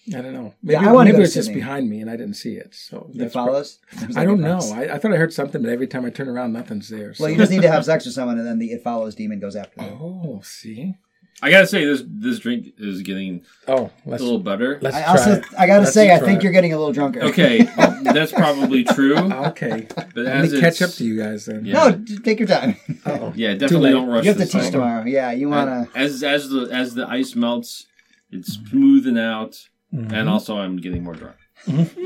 I 0.09 0.21
don't 0.21 0.33
know. 0.33 0.53
Maybe, 0.61 0.75
I 0.75 0.91
wanna 0.91 1.05
maybe 1.05 1.11
go 1.11 1.15
it 1.15 1.17
to 1.17 1.21
was 1.21 1.33
just 1.33 1.45
Sydney. 1.47 1.61
behind 1.61 1.89
me, 1.89 2.01
and 2.01 2.09
I 2.09 2.17
didn't 2.17 2.33
see 2.33 2.55
it. 2.55 2.75
So 2.75 3.09
It 3.13 3.17
that's 3.19 3.33
pro- 3.33 3.45
follows. 3.45 3.79
There's 3.99 4.17
I 4.17 4.25
don't 4.25 4.41
know. 4.41 4.59
I, 4.73 4.95
I 4.95 4.97
thought 4.97 5.13
I 5.13 5.15
heard 5.17 5.31
something, 5.33 5.61
but 5.61 5.69
every 5.71 5.87
time 5.87 6.03
I 6.05 6.09
turn 6.09 6.27
around, 6.27 6.51
nothing's 6.51 6.89
there. 6.89 7.13
So. 7.13 7.23
Well, 7.23 7.31
you 7.31 7.37
just 7.37 7.51
need 7.51 7.61
to 7.61 7.71
have 7.71 7.85
sex 7.91 8.03
with 8.05 8.13
someone, 8.13 8.37
and 8.37 8.45
then 8.45 8.59
the 8.59 8.71
it 8.73 8.83
follows 8.83 9.15
demon 9.15 9.39
goes 9.39 9.55
after 9.55 9.77
them. 9.79 9.97
Oh, 10.01 10.41
see. 10.43 10.95
I 11.41 11.49
gotta 11.49 11.67
say 11.67 11.83
this 11.83 12.03
this 12.05 12.39
drink 12.39 12.67
is 12.77 13.01
getting 13.01 13.43
Oh, 13.67 13.85
a 13.85 13.91
let's 14.09 14.21
little 14.23 14.39
better. 14.39 14.77
let's 14.81 14.95
I 14.95 15.01
try. 15.01 15.11
also, 15.11 15.31
it. 15.33 15.45
I 15.57 15.67
gotta 15.67 15.81
Let's 15.81 15.93
say, 15.93 16.13
I 16.13 16.19
think 16.19 16.37
it. 16.37 16.43
you're 16.43 16.53
getting 16.53 16.73
a 16.73 16.77
little 16.77 16.93
drunker. 16.93 17.21
Okay, 17.23 17.63
that's 18.03 18.31
probably 18.31 18.83
true. 18.83 19.17
Okay, 19.17 19.87
But 19.95 20.15
let 20.15 20.49
me 20.51 20.59
catch 20.61 20.81
up 20.81 20.91
to 20.91 21.03
you 21.03 21.17
guys 21.17 21.45
then. 21.45 21.65
Yeah. 21.65 21.73
No, 21.89 22.05
take 22.23 22.39
your 22.39 22.47
time. 22.47 22.75
Oh, 23.05 23.33
Yeah, 23.35 23.55
definitely 23.55 23.91
don't 23.91 24.07
rush. 24.07 24.23
you 24.25 24.29
have 24.29 24.37
to 24.37 24.43
this 24.43 24.51
teach 24.51 24.61
thing. 24.63 24.71
tomorrow. 24.73 25.05
Yeah, 25.05 25.31
you 25.31 25.47
uh, 25.47 25.55
wanna. 25.57 25.89
As 25.95 26.23
as 26.23 26.49
the 26.49 26.69
as 26.71 26.93
the 26.93 27.07
ice 27.07 27.35
melts, 27.35 27.87
it's 28.31 28.53
smoothing 28.53 29.17
out, 29.17 29.67
Mm-hmm. 29.93 30.13
and 30.13 30.27
also 30.27 30.57
I'm 30.57 30.77
getting 30.77 31.03
more 31.03 31.13
drunk. 31.13 31.35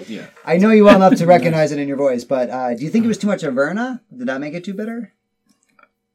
Yeah, 0.07 0.27
I 0.45 0.57
know 0.57 0.71
you 0.71 0.83
well 0.83 0.97
enough 0.97 1.15
to 1.19 1.25
recognize 1.25 1.71
it 1.71 1.79
in 1.79 1.87
your 1.87 1.95
voice, 1.97 2.23
but 2.25 2.49
uh, 2.49 2.73
do 2.75 2.83
you 2.83 2.89
think 2.91 3.05
it 3.05 3.07
was 3.07 3.17
too 3.17 3.27
much 3.27 3.43
Averna? 3.43 4.01
Did 4.15 4.27
that 4.27 4.41
make 4.41 4.53
it 4.53 4.63
too 4.65 4.73
bitter? 4.73 5.13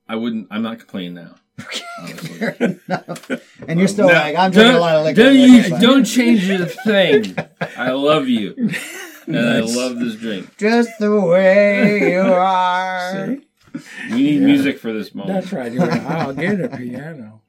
I 0.08 0.16
wouldn't. 0.16 0.48
I'm 0.50 0.62
not 0.62 0.78
complaining 0.78 1.14
now. 1.14 1.34
honestly. 1.98 2.38
Fair 2.38 2.56
enough. 2.60 3.30
And 3.66 3.78
you're 3.78 3.88
still 3.88 4.08
Now, 4.08 4.20
like, 4.22 4.36
I'm 4.36 4.50
drinking 4.50 4.76
a 4.76 4.80
lot 4.80 4.96
of 4.96 5.04
liquor. 5.04 5.22
Don't, 5.22 5.38
Like, 5.40 5.48
you, 5.50 5.58
it's 5.74 5.80
don't 5.82 6.04
change 6.04 6.48
a 6.50 6.66
thing. 6.66 7.36
I 7.76 7.90
love 7.92 8.28
you, 8.28 8.54
and 9.26 9.34
Nice. 9.34 9.76
I 9.76 9.76
love 9.76 9.98
this 9.98 10.16
drink. 10.16 10.56
Just 10.58 10.90
the 10.98 11.18
way 11.20 12.12
you 12.12 12.20
are. 12.20 13.26
see? 13.74 13.80
We 14.10 14.16
need 14.22 14.42
music 14.42 14.78
for 14.78 14.92
this 14.92 15.14
moment. 15.14 15.34
That's 15.40 15.52
right. 15.52 15.72
You're 15.72 15.86
like, 15.86 16.02
I'll 16.02 16.34
get 16.34 16.60
a 16.60 16.68
piano. 16.76 17.40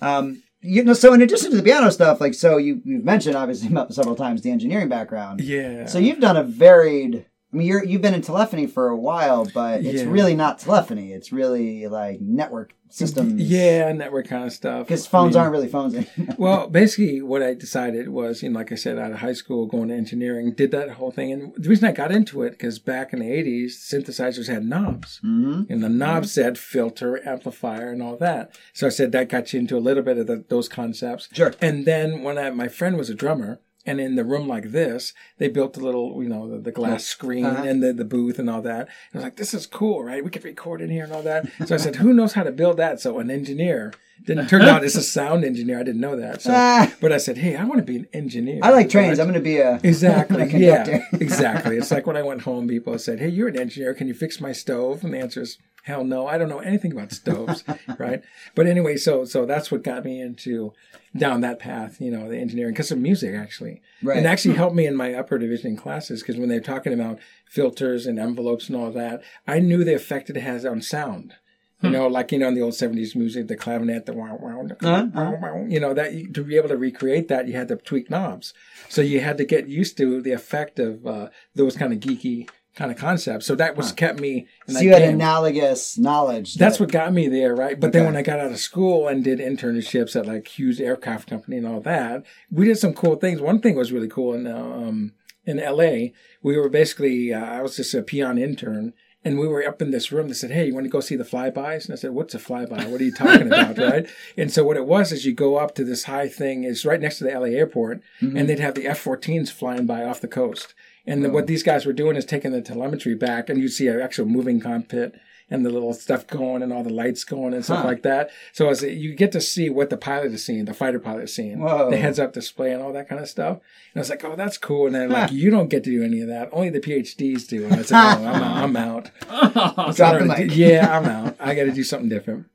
Um, 0.00 0.42
you 0.62 0.84
know, 0.84 0.92
so 0.92 1.12
in 1.14 1.22
addition 1.22 1.50
to 1.50 1.56
the 1.56 1.62
piano 1.62 1.90
stuff, 1.90 2.20
like, 2.20 2.34
so 2.34 2.56
you 2.56 2.80
you've 2.84 3.04
mentioned 3.04 3.36
obviously 3.36 3.74
several 3.90 4.16
times 4.16 4.42
the 4.42 4.50
engineering 4.50 4.88
background. 4.88 5.40
Yeah. 5.40 5.86
So 5.86 5.98
you've 5.98 6.20
done 6.20 6.36
a 6.36 6.44
varied. 6.44 7.26
I 7.52 7.56
mean, 7.56 7.66
you're 7.66 7.84
you've 7.84 8.02
been 8.02 8.14
in 8.14 8.22
telephony 8.22 8.66
for 8.68 8.88
a 8.88 8.96
while, 8.96 9.44
but 9.52 9.84
it's 9.84 10.02
Yeah. 10.02 10.08
really 10.10 10.36
not 10.36 10.58
telephony. 10.60 11.12
It's 11.12 11.32
really 11.32 11.88
like 11.88 12.20
network 12.20 12.74
systems. 12.88 13.40
yeah, 13.40 13.90
network 13.92 14.28
kind 14.28 14.44
of 14.44 14.52
stuff. 14.52 14.86
because 14.86 15.06
phones 15.06 15.34
I 15.34 15.40
mean, 15.40 15.42
aren't 15.42 15.52
really 15.52 15.68
phones 15.68 15.94
anymore. 15.94 16.36
Well, 16.38 16.68
basically, 16.80 17.22
what 17.22 17.42
I 17.42 17.54
decided 17.54 18.08
was, 18.08 18.42
you 18.42 18.50
know, 18.50 18.58
like 18.58 18.70
I 18.70 18.76
said, 18.76 18.98
out 18.98 19.10
of 19.12 19.18
high 19.18 19.32
school, 19.32 19.66
going 19.66 19.88
to 19.88 19.94
engineering, 19.94 20.52
did 20.52 20.70
that 20.72 20.90
whole 20.90 21.10
thing. 21.10 21.32
And 21.32 21.52
the 21.56 21.68
reason 21.68 21.88
I 21.88 21.92
got 21.92 22.12
into 22.12 22.42
it, 22.42 22.50
because 22.50 22.78
back 22.78 23.12
in 23.12 23.18
the 23.20 23.26
80s, 23.26 23.72
synthesizers 23.92 24.46
had 24.48 24.64
knobs. 24.64 25.20
Mm-hmm. 25.24 25.72
And 25.72 25.82
the 25.82 25.88
knob 25.88 26.26
said 26.26 26.56
filter, 26.58 27.20
amplifier, 27.28 27.90
and 27.90 28.02
all 28.02 28.16
that. 28.18 28.56
So 28.72 28.86
I 28.86 28.90
said 28.90 29.10
that 29.12 29.28
got 29.28 29.52
you 29.52 29.58
into 29.60 29.76
a 29.76 29.78
little 29.80 30.02
bit 30.04 30.18
of 30.18 30.26
the, 30.28 30.44
those 30.48 30.68
concepts. 30.68 31.28
Sure. 31.32 31.52
And 31.60 31.84
then 31.84 32.22
when 32.22 32.38
I, 32.38 32.50
my 32.50 32.68
friend 32.68 32.96
was 32.96 33.10
a 33.10 33.14
drummer, 33.14 33.60
and 33.86 34.00
in 34.00 34.14
the 34.14 34.24
room 34.24 34.46
like 34.46 34.72
this, 34.72 35.14
they 35.38 35.48
built 35.48 35.76
a 35.76 35.80
little, 35.80 36.22
you 36.22 36.28
know, 36.28 36.50
the, 36.50 36.58
the 36.58 36.72
glass 36.72 37.04
screen 37.04 37.46
Uh-huh. 37.46 37.64
and 37.64 37.82
the, 37.82 37.92
the 37.92 38.04
booth 38.04 38.38
and 38.38 38.50
all 38.50 38.62
that. 38.62 38.88
I 38.88 39.16
was 39.18 39.24
like, 39.24 39.36
this 39.36 39.54
is 39.54 39.66
cool, 39.66 40.02
right? 40.04 40.22
We 40.24 40.30
could 40.30 40.44
record 40.44 40.80
in 40.82 40.90
here 40.90 41.04
and 41.04 41.12
all 41.12 41.22
that. 41.22 41.46
So 41.66 41.74
I 41.74 41.78
said, 41.78 41.96
who 41.96 42.12
knows 42.12 42.34
how 42.34 42.42
to 42.42 42.52
build 42.52 42.76
that? 42.76 43.00
So 43.00 43.18
an 43.18 43.30
engineer. 43.30 43.92
Didn't 44.24 44.48
turn 44.48 44.62
out 44.70 44.84
it's 44.84 44.96
a 44.96 45.02
sound 45.02 45.44
engineer. 45.44 45.80
I 45.80 45.82
didn't 45.82 46.00
know 46.00 46.16
that. 46.16 46.42
So, 46.42 46.50
Ah. 46.54 46.92
but 47.00 47.12
I 47.12 47.16
said, 47.18 47.38
hey, 47.38 47.56
I 47.56 47.64
want 47.64 47.78
to 47.78 47.84
be 47.84 47.96
an 47.96 48.08
engineer. 48.12 48.60
I 48.62 48.70
like 48.70 48.88
trains. 48.90 49.18
I'm 49.18 49.26
going 49.26 49.34
to 49.34 49.40
be 49.40 49.58
a 49.58 49.80
Exactly. 49.82 50.42
a 50.42 50.46
yeah. 50.58 51.00
exactly. 51.12 51.76
It's 51.76 51.90
like 51.90 52.06
when 52.06 52.16
I 52.16 52.22
went 52.22 52.42
home, 52.42 52.68
people 52.68 52.98
said, 52.98 53.18
"Hey, 53.20 53.28
you're 53.28 53.48
an 53.48 53.58
engineer. 53.58 53.94
Can 53.94 54.08
you 54.08 54.14
fix 54.14 54.40
my 54.40 54.52
stove?" 54.52 55.02
And 55.04 55.14
the 55.14 55.18
answer 55.18 55.40
is, 55.42 55.58
"Hell 55.84 56.04
no. 56.04 56.26
I 56.26 56.38
don't 56.38 56.48
know 56.48 56.58
anything 56.60 56.92
about 56.92 57.12
stoves." 57.12 57.64
right. 57.98 58.22
But 58.54 58.66
anyway, 58.66 58.96
so 58.96 59.24
so 59.24 59.46
that's 59.46 59.70
what 59.70 59.82
got 59.82 60.04
me 60.04 60.20
into 60.20 60.72
down 61.16 61.40
that 61.40 61.58
path. 61.58 62.00
You 62.00 62.10
know, 62.10 62.28
the 62.28 62.38
engineering 62.38 62.72
because 62.74 62.90
of 62.90 62.98
music 62.98 63.34
actually. 63.34 63.80
Right. 64.02 64.16
And 64.18 64.26
actually 64.26 64.54
helped 64.54 64.76
me 64.76 64.86
in 64.86 64.96
my 64.96 65.14
upper 65.14 65.38
division 65.38 65.76
classes 65.76 66.20
because 66.22 66.36
when 66.36 66.48
they're 66.48 66.60
talking 66.60 66.92
about 66.92 67.18
filters 67.48 68.06
and 68.06 68.18
envelopes 68.18 68.68
and 68.68 68.76
all 68.76 68.90
that, 68.92 69.22
I 69.46 69.58
knew 69.60 69.82
the 69.84 69.94
effect 69.94 70.30
it 70.30 70.36
has 70.36 70.64
on 70.64 70.82
sound. 70.82 71.34
You 71.82 71.90
know, 71.90 72.06
like 72.08 72.30
you 72.32 72.38
know, 72.38 72.48
in 72.48 72.54
the 72.54 72.60
old 72.60 72.74
'70s 72.74 73.16
music, 73.16 73.48
the 73.48 73.56
clavinet, 73.56 74.04
the 74.04 74.12
wow, 74.12 74.36
wow, 74.40 74.66
Uh-huh, 74.82 75.06
wow, 75.14 75.38
wow, 75.40 75.64
you 75.66 75.80
know 75.80 75.94
that 75.94 76.12
you, 76.12 76.30
to 76.32 76.44
be 76.44 76.56
able 76.56 76.68
to 76.68 76.76
recreate 76.76 77.28
that, 77.28 77.48
you 77.48 77.54
had 77.54 77.68
to 77.68 77.76
tweak 77.76 78.10
knobs. 78.10 78.52
So 78.88 79.00
you 79.00 79.20
had 79.20 79.38
to 79.38 79.44
get 79.44 79.66
used 79.68 79.96
to 79.96 80.20
the 80.20 80.32
effect 80.32 80.78
of 80.78 81.06
uh, 81.06 81.28
those 81.54 81.76
kind 81.76 81.92
of 81.92 82.00
geeky 82.00 82.48
kind 82.76 82.90
of 82.90 82.98
concepts. 82.98 83.46
So 83.46 83.54
that 83.56 83.76
was 83.76 83.92
kept 83.92 84.20
me. 84.20 84.46
In 84.68 84.74
so 84.74 84.80
you 84.80 84.90
had 84.92 85.00
game. 85.00 85.14
analogous 85.14 85.96
knowledge. 85.98 86.54
That's 86.56 86.76
that- 86.78 86.84
what 86.84 86.92
got 86.92 87.12
me 87.12 87.28
there, 87.28 87.54
right? 87.54 87.78
But 87.80 87.92
then 87.92 88.04
when 88.04 88.16
I 88.16 88.22
got 88.22 88.40
out 88.40 88.50
of 88.52 88.58
school 88.58 89.08
and 89.08 89.24
did 89.24 89.38
internships 89.38 90.14
at 90.16 90.26
like 90.26 90.48
Hughes 90.58 90.80
Aircraft 90.80 91.28
Company 91.30 91.56
and 91.56 91.66
all 91.66 91.80
that, 91.80 92.24
we 92.50 92.66
did 92.66 92.78
some 92.78 92.92
cool 92.94 93.16
things. 93.16 93.40
One 93.40 93.60
thing 93.60 93.74
was 93.74 93.90
really 93.90 94.08
cool 94.08 94.34
in 94.34 94.46
uh, 94.46 94.54
um, 94.56 95.12
in 95.46 95.56
LA. 95.56 96.12
We 96.42 96.58
were 96.58 96.68
basically 96.68 97.32
uh, 97.32 97.44
I 97.44 97.62
was 97.62 97.76
just 97.76 97.94
a 97.94 98.02
peon 98.02 98.36
intern. 98.38 98.92
And 99.22 99.38
we 99.38 99.46
were 99.46 99.66
up 99.66 99.82
in 99.82 99.90
this 99.90 100.10
room. 100.10 100.28
They 100.28 100.34
said, 100.34 100.50
"Hey, 100.50 100.66
you 100.66 100.74
want 100.74 100.84
to 100.84 100.90
go 100.90 101.00
see 101.00 101.16
the 101.16 101.24
flybys?" 101.24 101.84
And 101.84 101.92
I 101.92 101.96
said, 101.96 102.12
"What's 102.12 102.34
a 102.34 102.38
flyby? 102.38 102.88
What 102.88 103.00
are 103.00 103.04
you 103.04 103.12
talking 103.12 103.46
about?" 103.48 103.76
right? 103.76 104.08
And 104.36 104.50
so 104.50 104.64
what 104.64 104.76
it 104.78 104.86
was 104.86 105.12
is 105.12 105.26
you 105.26 105.34
go 105.34 105.56
up 105.56 105.74
to 105.74 105.84
this 105.84 106.04
high 106.04 106.28
thing. 106.28 106.64
It's 106.64 106.84
right 106.84 107.00
next 107.00 107.18
to 107.18 107.24
the 107.24 107.38
LA 107.38 107.48
airport, 107.48 108.00
mm-hmm. 108.20 108.36
and 108.36 108.48
they'd 108.48 108.60
have 108.60 108.74
the 108.74 108.86
F-14s 108.86 109.50
flying 109.50 109.86
by 109.86 110.04
off 110.04 110.20
the 110.20 110.28
coast. 110.28 110.74
And 111.06 111.24
then 111.24 111.32
what 111.32 111.46
these 111.46 111.62
guys 111.62 111.86
were 111.86 111.92
doing 111.92 112.14
is 112.16 112.24
taking 112.24 112.52
the 112.52 112.60
telemetry 112.60 113.14
back, 113.14 113.48
and 113.48 113.58
you 113.60 113.68
see 113.68 113.88
an 113.88 114.00
actual 114.00 114.26
moving 114.26 114.60
cockpit 114.60 115.18
and 115.50 115.66
the 115.66 115.70
little 115.70 115.92
stuff 115.92 116.26
going 116.26 116.62
and 116.62 116.72
all 116.72 116.82
the 116.84 116.92
lights 116.92 117.24
going 117.24 117.52
and 117.54 117.64
stuff 117.64 117.80
Huh. 117.82 117.88
like 117.88 118.02
that. 118.02 118.30
So 118.52 118.68
as 118.68 118.82
you 118.82 119.14
get 119.14 119.32
to 119.32 119.40
see 119.40 119.68
what 119.68 119.90
the 119.90 119.96
pilot 119.96 120.32
is 120.32 120.44
seeing, 120.44 120.64
the 120.64 120.74
fighter 120.74 120.98
pilot 121.00 121.24
is 121.24 121.34
seeing, 121.34 121.60
Whoa. 121.60 121.90
the 121.90 121.96
heads 121.96 122.18
up 122.20 122.32
display 122.32 122.72
and 122.72 122.82
all 122.82 122.92
that 122.92 123.08
kind 123.08 123.20
of 123.20 123.28
stuff. 123.28 123.56
And 123.92 123.96
I 123.96 123.98
was 124.00 124.10
like, 124.10 124.24
oh, 124.24 124.36
that's 124.36 124.58
cool. 124.58 124.86
And 124.86 124.94
then 124.94 125.10
like, 125.10 125.32
you 125.32 125.50
don't 125.50 125.68
get 125.68 125.82
to 125.84 125.90
do 125.90 126.02
any 126.04 126.20
of 126.20 126.28
that. 126.28 126.48
Only 126.52 126.70
the 126.70 126.80
PhDs 126.80 127.48
do. 127.48 127.64
And 127.64 127.74
I 127.74 127.82
said, 127.82 127.96
oh, 128.00 128.24
I'm 128.26 128.76
out. 128.76 129.10
I'm 129.26 129.46
out. 129.56 129.94
Drop 129.96 129.96
the 129.96 130.04
I 130.04 130.18
don't- 130.18 130.50
Yeah, 130.52 130.96
I'm 130.98 131.04
out. 131.06 131.36
I 131.40 131.54
got 131.54 131.64
to 131.64 131.72
do 131.72 131.82
something 131.84 132.08
different. 132.08 132.46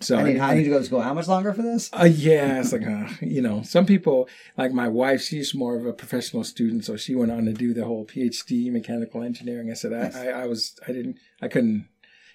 So 0.00 0.16
I 0.18 0.24
need, 0.24 0.40
I 0.40 0.54
need 0.56 0.64
to 0.64 0.70
go 0.70 0.78
to 0.80 0.84
school. 0.84 1.00
How 1.00 1.14
much 1.14 1.28
longer 1.28 1.54
for 1.54 1.62
this? 1.62 1.88
uh, 1.92 2.06
yeah, 2.06 2.58
it's 2.58 2.72
like, 2.72 2.84
uh, 2.84 3.06
you 3.20 3.40
know, 3.40 3.62
some 3.62 3.86
people, 3.86 4.28
like 4.56 4.72
my 4.72 4.88
wife, 4.88 5.22
she's 5.22 5.54
more 5.54 5.76
of 5.76 5.86
a 5.86 5.92
professional 5.92 6.42
student, 6.42 6.84
so 6.84 6.96
she 6.96 7.14
went 7.14 7.30
on 7.30 7.44
to 7.44 7.52
do 7.52 7.72
the 7.72 7.84
whole 7.84 8.04
PhD 8.04 8.68
mechanical 8.72 9.22
engineering. 9.22 9.70
I 9.70 9.74
said, 9.74 9.92
I, 9.92 10.24
I, 10.26 10.42
I 10.42 10.46
was, 10.46 10.76
I 10.88 10.90
didn't, 10.92 11.18
I 11.40 11.46
couldn't 11.46 11.86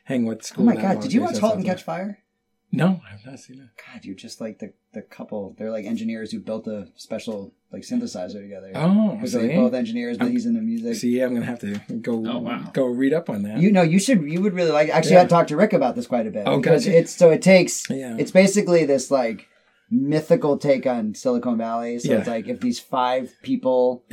hang 0.08 0.26
with 0.26 0.40
oh 0.40 0.42
school. 0.42 0.64
Oh 0.70 0.74
my 0.74 0.82
god! 0.82 1.02
Did 1.02 1.14
you 1.14 1.22
watch 1.22 1.34
that's 1.34 1.40
*Halt 1.40 1.56
and 1.58 1.66
Catch 1.66 1.84
Fire*? 1.84 2.20
No, 2.70 3.00
I've 3.10 3.26
not 3.26 3.40
seen 3.40 3.62
it. 3.62 3.70
God, 3.86 4.04
you're 4.04 4.16
just 4.16 4.42
like 4.42 4.60
the 4.60 4.74
the 4.94 5.02
couple. 5.02 5.56
They're 5.58 5.72
like 5.72 5.86
engineers 5.86 6.32
who 6.32 6.40
built 6.40 6.68
a 6.68 6.88
special 6.96 7.54
like 7.72 7.84
synthesizer 7.84 8.42
together. 8.42 8.72
Oh, 8.76 9.12
Because 9.16 9.32
they're 9.34 9.48
see? 9.50 9.56
both 9.56 9.74
engineers, 9.74 10.18
but 10.18 10.30
he's 10.32 10.46
into 10.46 10.60
music. 10.62 10.96
See, 10.96 11.20
I'm 11.22 11.34
gonna 11.34 11.46
have 11.46 11.60
to 11.62 11.80
go 12.02 12.14
Oh, 12.28 12.40
wow. 12.40 12.70
go 12.74 12.86
read 12.86 13.14
up 13.14 13.30
on 13.30 13.44
that. 13.44 13.60
You 13.60 13.72
know, 13.72 13.84
you 13.84 14.00
should. 14.00 14.22
You 14.24 14.42
would 14.42 14.54
really 14.54 14.72
like. 14.72 14.90
Actually, 14.90 15.14
Yeah. 15.14 15.22
I 15.24 15.26
talked 15.28 15.50
to 15.50 15.56
Rick 15.58 15.72
about 15.74 15.96
this 15.96 16.08
quite 16.08 16.28
a 16.28 16.32
bit 16.32 16.44
Oh, 16.46 16.58
because 16.58 16.86
gotcha. 16.86 16.98
it's 16.98 17.12
so 17.16 17.30
it 17.32 17.42
takes. 17.42 17.90
Yeah. 17.90 18.16
It's 18.20 18.32
basically 18.32 18.84
this 18.86 19.10
like 19.12 19.48
mythical 19.90 20.58
take 20.58 20.86
on 20.86 21.14
Silicon 21.16 21.58
Valley. 21.58 22.00
So 22.00 22.12
Yeah. 22.12 22.20
it's 22.20 22.28
like 22.28 22.48
if 22.50 22.60
these 22.60 22.80
five 22.80 23.34
people 23.44 24.04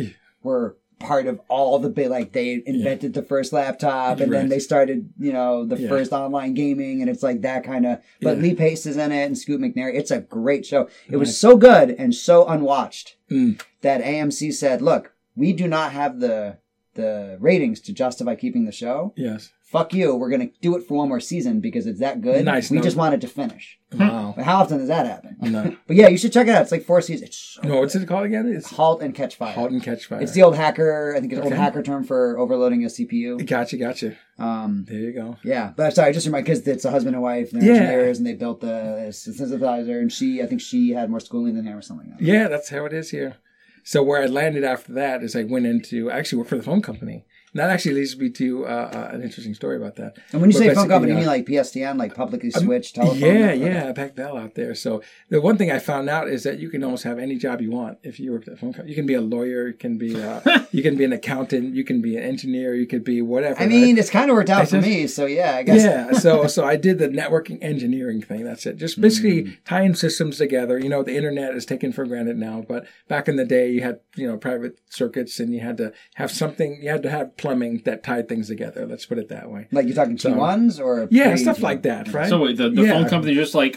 were 0.43 0.77
part 1.05 1.27
of 1.27 1.41
all 1.49 1.79
the 1.79 1.91
big, 1.91 2.09
like 2.09 2.33
they 2.33 2.63
invented 2.65 3.13
the 3.15 3.23
first 3.23 3.53
laptop, 3.53 4.21
and 4.21 4.33
then 4.33 4.49
they 4.49 4.59
started, 4.59 5.11
you 5.19 5.33
know, 5.33 5.65
the 5.65 5.77
Yeah. 5.79 5.89
first 5.89 6.13
online 6.13 6.55
gaming, 6.55 7.01
and 7.03 7.11
it's 7.11 7.23
like 7.23 7.43
that 7.43 7.63
kind 7.65 7.85
of. 7.87 7.99
But 8.23 8.37
Yeah. 8.39 8.43
Lee 8.43 8.55
Pace 8.55 8.87
is 8.87 8.97
in 8.97 9.13
it, 9.13 9.25
and 9.27 9.37
Scoot 9.39 9.61
McNairy. 9.61 9.95
It's 9.95 10.11
a 10.11 10.21
great 10.21 10.65
show. 10.65 10.89
It 11.11 11.19
was 11.19 11.37
so 11.37 11.57
good 11.57 11.91
and 11.99 12.15
so 12.15 12.47
unwatched 12.47 13.17
Mm. 13.31 13.61
that 13.83 14.01
AMC 14.03 14.51
said, 14.51 14.81
"Look, 14.83 15.13
we 15.37 15.53
do 15.53 15.69
not 15.69 15.93
have 15.93 16.21
the 16.21 16.57
the 16.95 17.37
ratings 17.41 17.81
to 17.81 17.93
justify 17.93 18.37
keeping 18.37 18.67
the 18.67 18.71
show. 18.71 19.13
Yes. 19.17 19.51
Fuck 19.75 19.93
you. 19.93 20.15
We're 20.15 20.31
gonna 20.31 20.51
do 20.63 20.77
it 20.77 20.85
for 20.87 20.95
one 20.99 21.09
more 21.09 21.19
season 21.19 21.59
because 21.61 21.85
it's 21.87 21.99
that 21.99 22.21
good. 22.21 22.45
Nice, 22.45 22.71
We 22.71 22.77
no- 22.77 22.83
just 22.85 22.97
wanted 22.97 23.21
to 23.23 23.27
finish. 23.29 23.77
Wow. 23.93 24.33
But 24.37 24.45
how 24.45 24.61
often 24.61 24.79
does 24.79 24.87
that 24.89 25.05
happen? 25.07 25.37
No. 25.41 25.77
But 25.89 25.97
yeah, 25.97 26.07
you 26.09 26.17
should 26.17 26.33
check 26.33 26.47
it 26.47 26.55
out. 26.55 26.63
It's 26.63 26.71
like 26.73 26.85
four 26.85 27.01
seasons. 27.01 27.31
It's 27.31 27.37
so 27.61 27.69
No, 27.69 27.81
what's 27.81 27.95
it 27.97 28.07
called 28.07 28.25
again? 28.27 28.47
It's 28.57 28.71
Halt 28.71 29.03
and 29.03 29.13
Catch 29.15 29.35
Fire. 29.35 29.53
Halt 29.53 29.73
and 29.73 29.83
Catch 29.83 30.07
Fire. 30.07 30.21
It's 30.23 30.31
the 30.33 30.43
old 30.45 30.55
hacker. 30.55 31.15
I 31.17 31.21
think 31.21 31.33
it's 31.33 31.41
an 31.41 31.45
old 31.47 31.53
hacker 31.55 31.83
term 31.83 32.05
for 32.05 32.39
overloading 32.39 32.85
a 32.85 32.89
CPU. 32.89 33.45
Gotcha, 33.47 33.77
gotcha. 33.77 34.17
Um, 34.39 34.85
There 34.89 34.99
you 34.99 35.13
go. 35.13 35.37
yeah, 35.45 35.73
but 35.77 35.87
I'm 35.87 35.91
sorry, 35.93 36.13
just 36.13 36.27
remind 36.27 36.45
because 36.45 36.67
it's 36.69 36.85
a 36.85 36.91
husband 36.93 37.17
and 37.17 37.23
wife. 37.23 37.53
And 37.53 37.61
they're 37.61 37.75
Yeah. 37.75 37.81
engineers, 37.83 38.19
and 38.19 38.27
they 38.29 38.35
built 38.35 38.61
the 38.61 39.09
synthesizer. 39.11 40.01
And 40.01 40.13
she, 40.13 40.41
I 40.43 40.47
think 40.47 40.61
she 40.61 40.91
had 40.91 41.11
more 41.11 41.21
schooling 41.21 41.55
than 41.57 41.67
him 41.67 41.77
or 41.77 41.83
something. 41.83 42.11
Like 42.11 42.19
that. 42.21 42.25
Yeah, 42.25 42.47
that's 42.49 42.69
how 42.71 42.85
it 42.85 42.93
is 42.93 43.11
here. 43.11 43.37
So 43.83 44.03
where 44.03 44.23
I 44.23 44.27
landed 44.27 44.65
after 44.65 44.93
that 44.95 45.23
is 45.23 45.37
I 45.37 45.43
went 45.43 45.67
into 45.67 46.11
actually 46.11 46.39
worked 46.39 46.51
for 46.51 46.57
the 46.57 46.63
phone 46.63 46.81
company, 46.81 47.27
that 47.55 47.71
actually 47.71 47.95
leads 47.97 48.17
me 48.19 48.31
to 48.31 48.67
uh, 48.67 48.69
uh, 48.69 49.09
an 49.15 49.23
interesting 49.23 49.55
story 49.55 49.77
about 49.77 49.97
that. 49.97 50.17
And 50.33 50.41
when 50.41 50.51
you 50.51 50.57
say 50.57 50.75
phone 50.75 50.89
company, 50.89 51.13
you 51.13 51.17
uh, 51.19 51.21
mean 51.21 51.27
like 51.29 51.47
PSTN, 51.47 51.99
like 51.99 52.15
publicly 52.15 52.51
switched 52.51 52.97
telephone? 52.97 53.19
Yeah, 53.19 53.51
Okay. 53.51 53.57
yeah, 53.65 53.93
Pac 53.93 54.15
Bell 54.15 54.37
out 54.37 54.55
there. 54.55 54.75
So 54.75 55.03
the 55.29 55.41
one 55.41 55.57
thing 55.57 55.71
I 55.71 55.79
found 55.79 56.09
out 56.11 56.29
is 56.29 56.43
that 56.43 56.59
you 56.59 56.69
can 56.71 56.83
almost 56.85 57.05
have 57.05 57.19
any 57.19 57.37
job 57.37 57.61
you 57.61 57.71
want 57.71 57.99
if 58.03 58.19
you 58.21 58.33
work 58.33 58.47
at 58.49 58.55
a 58.55 58.57
phone 58.57 58.73
company. 58.73 58.91
You 58.91 58.97
can 58.97 59.07
be 59.07 59.15
a 59.15 59.21
lawyer, 59.21 59.69
you 59.69 59.75
can 59.75 59.99
be 59.99 60.21
uh, 60.21 60.41
you 60.73 60.83
can 60.83 60.97
be 60.97 61.05
an 61.05 61.13
accountant, 61.13 61.75
you 61.75 61.85
can 61.85 62.03
be 62.03 62.17
an 62.17 62.23
engineer, 62.25 62.75
you 62.75 62.87
could 62.87 63.05
be 63.05 63.23
whatever. 63.23 63.57
I 63.59 63.65
right? 63.65 63.69
mean, 63.71 63.99
it's 63.99 64.11
kind 64.11 64.31
of 64.31 64.35
worked 64.37 64.51
out 64.51 64.63
I 64.63 64.65
for 64.67 64.77
just- 64.79 64.89
me, 64.89 65.07
so 65.07 65.27
yeah, 65.27 65.57
I 65.57 65.63
guess. 65.63 65.83
yeah 65.83 66.13
so 66.13 66.47
so 66.57 66.65
i 66.65 66.77
did 66.77 66.99
the 66.99 67.09
networking 67.09 67.59
engineering 67.63 68.21
thing 68.23 68.45
that's 68.45 68.67
it 68.67 68.77
just 68.77 69.01
basically 69.01 69.35
Mm. 69.45 69.57
tying 69.65 69.95
systems 69.95 70.39
together 70.39 70.79
you 70.79 70.89
know 70.89 71.03
the 71.03 71.17
internet 71.17 71.55
is 71.55 71.67
taken 71.67 71.93
for 71.93 72.05
granted 72.07 72.37
now 72.39 72.65
but 72.69 72.87
back 73.09 73.29
in 73.29 73.37
the 73.37 73.45
day 73.45 73.71
you 73.71 73.81
had 73.83 74.01
you 74.17 74.27
know 74.27 74.37
private 74.37 74.79
circuits 74.89 75.41
and 75.41 75.53
you 75.53 75.61
had 75.61 75.77
to 75.79 75.93
have 76.15 76.31
something 76.31 76.81
you 76.83 76.89
had 76.91 77.03
to 77.03 77.11
have 77.11 77.37
plumbing 77.45 77.83
that 77.85 78.03
tied 78.03 78.27
things 78.29 78.47
together 78.49 78.87
let's 78.87 79.05
put 79.11 79.19
it 79.19 79.29
that 79.29 79.51
way 79.51 79.67
Like 79.71 79.85
you're 79.87 79.95
talking 79.95 80.17
T1s 80.17 80.81
or 80.85 81.07
yeah 81.11 81.29
pre- 81.31 81.37
stuff 81.37 81.61
like 81.61 81.83
that 81.83 82.05
right 82.13 82.29
So 82.29 82.39
wait, 82.43 82.57
the, 82.57 82.71
the 82.71 82.83
Yeah. 82.83 82.93
phone 82.95 83.09
company 83.09 83.35
just 83.35 83.55
like, 83.55 83.75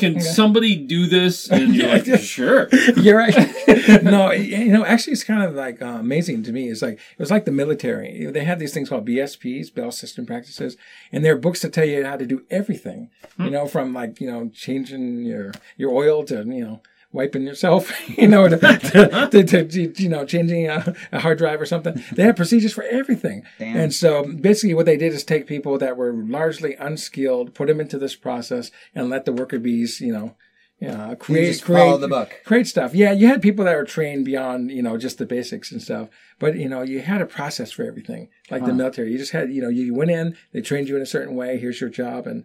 can 0.00 0.20
somebody 0.20 0.74
do 0.96 1.06
this? 1.06 1.48
And 1.50 1.74
you're 1.76 1.88
like, 1.98 2.06
sure. 2.20 2.68
You're 3.04 3.16
right. 3.24 3.34
no, 4.02 4.32
you 4.32 4.72
know, 4.74 4.84
actually, 4.84 5.12
it's 5.14 5.24
kind 5.24 5.42
of 5.42 5.54
like 5.54 5.80
uh, 5.80 5.98
amazing 6.06 6.42
to 6.44 6.52
me. 6.52 6.68
It's 6.72 6.82
like 6.82 6.94
it 6.94 7.18
was 7.18 7.30
like 7.30 7.44
the 7.44 7.52
military. 7.52 8.26
They 8.36 8.44
had 8.44 8.58
these 8.58 8.74
things 8.74 8.88
called 8.88 9.06
BSPs, 9.06 9.72
Bell 9.74 9.92
System 9.92 10.26
Practices, 10.26 10.76
and 11.12 11.24
they're 11.24 11.36
books 11.46 11.62
that 11.62 11.72
tell 11.72 11.84
you 11.84 12.04
how 12.04 12.16
to 12.16 12.26
do 12.26 12.38
everything. 12.50 13.10
You 13.38 13.50
know, 13.50 13.66
from 13.66 13.94
like 13.94 14.20
you 14.20 14.28
know 14.30 14.50
changing 14.64 15.24
your 15.24 15.52
your 15.76 15.90
oil 16.02 16.24
to 16.24 16.36
you 16.58 16.64
know 16.66 16.76
wiping 17.12 17.42
yourself, 17.42 17.92
you 18.18 18.28
know, 18.28 18.48
to, 18.48 18.56
to, 18.58 19.42
to, 19.44 19.64
to, 19.64 20.02
you 20.02 20.08
know 20.08 20.24
changing 20.24 20.68
a, 20.68 20.94
a 21.12 21.20
hard 21.20 21.38
drive 21.38 21.60
or 21.60 21.66
something. 21.66 22.02
They 22.12 22.22
had 22.22 22.36
procedures 22.36 22.72
for 22.72 22.84
everything. 22.84 23.44
Damn. 23.58 23.76
And 23.76 23.94
so 23.94 24.24
basically, 24.24 24.74
what 24.74 24.86
they 24.86 24.96
did 24.96 25.12
is 25.12 25.24
take 25.24 25.46
people 25.46 25.78
that 25.78 25.96
were 25.96 26.12
largely 26.12 26.74
unskilled, 26.74 27.54
put 27.54 27.68
them 27.68 27.80
into 27.80 27.98
this 27.98 28.16
process, 28.16 28.70
and 28.94 29.10
let 29.10 29.24
the 29.24 29.32
worker 29.32 29.58
bees, 29.58 30.00
you 30.00 30.12
know. 30.12 30.34
Yeah, 30.80 31.16
create, 31.16 31.60
create, 31.60 32.00
the 32.00 32.06
book. 32.06 32.40
Great 32.44 32.68
stuff. 32.68 32.94
Yeah, 32.94 33.10
you 33.10 33.26
had 33.26 33.42
people 33.42 33.64
that 33.64 33.74
were 33.74 33.84
trained 33.84 34.24
beyond, 34.24 34.70
you 34.70 34.80
know, 34.80 34.96
just 34.96 35.18
the 35.18 35.26
basics 35.26 35.72
and 35.72 35.82
stuff. 35.82 36.08
But, 36.38 36.54
you 36.54 36.68
know, 36.68 36.82
you 36.82 37.00
had 37.00 37.20
a 37.20 37.26
process 37.26 37.72
for 37.72 37.84
everything. 37.84 38.28
Like 38.48 38.64
the 38.64 38.72
military. 38.72 39.10
You 39.10 39.18
just 39.18 39.32
had, 39.32 39.52
you 39.52 39.60
know, 39.60 39.70
you 39.70 39.92
went 39.92 40.12
in, 40.12 40.36
they 40.52 40.60
trained 40.60 40.88
you 40.88 40.94
in 40.94 41.02
a 41.02 41.06
certain 41.06 41.34
way, 41.34 41.58
here's 41.58 41.80
your 41.80 41.90
job 41.90 42.28
and 42.28 42.44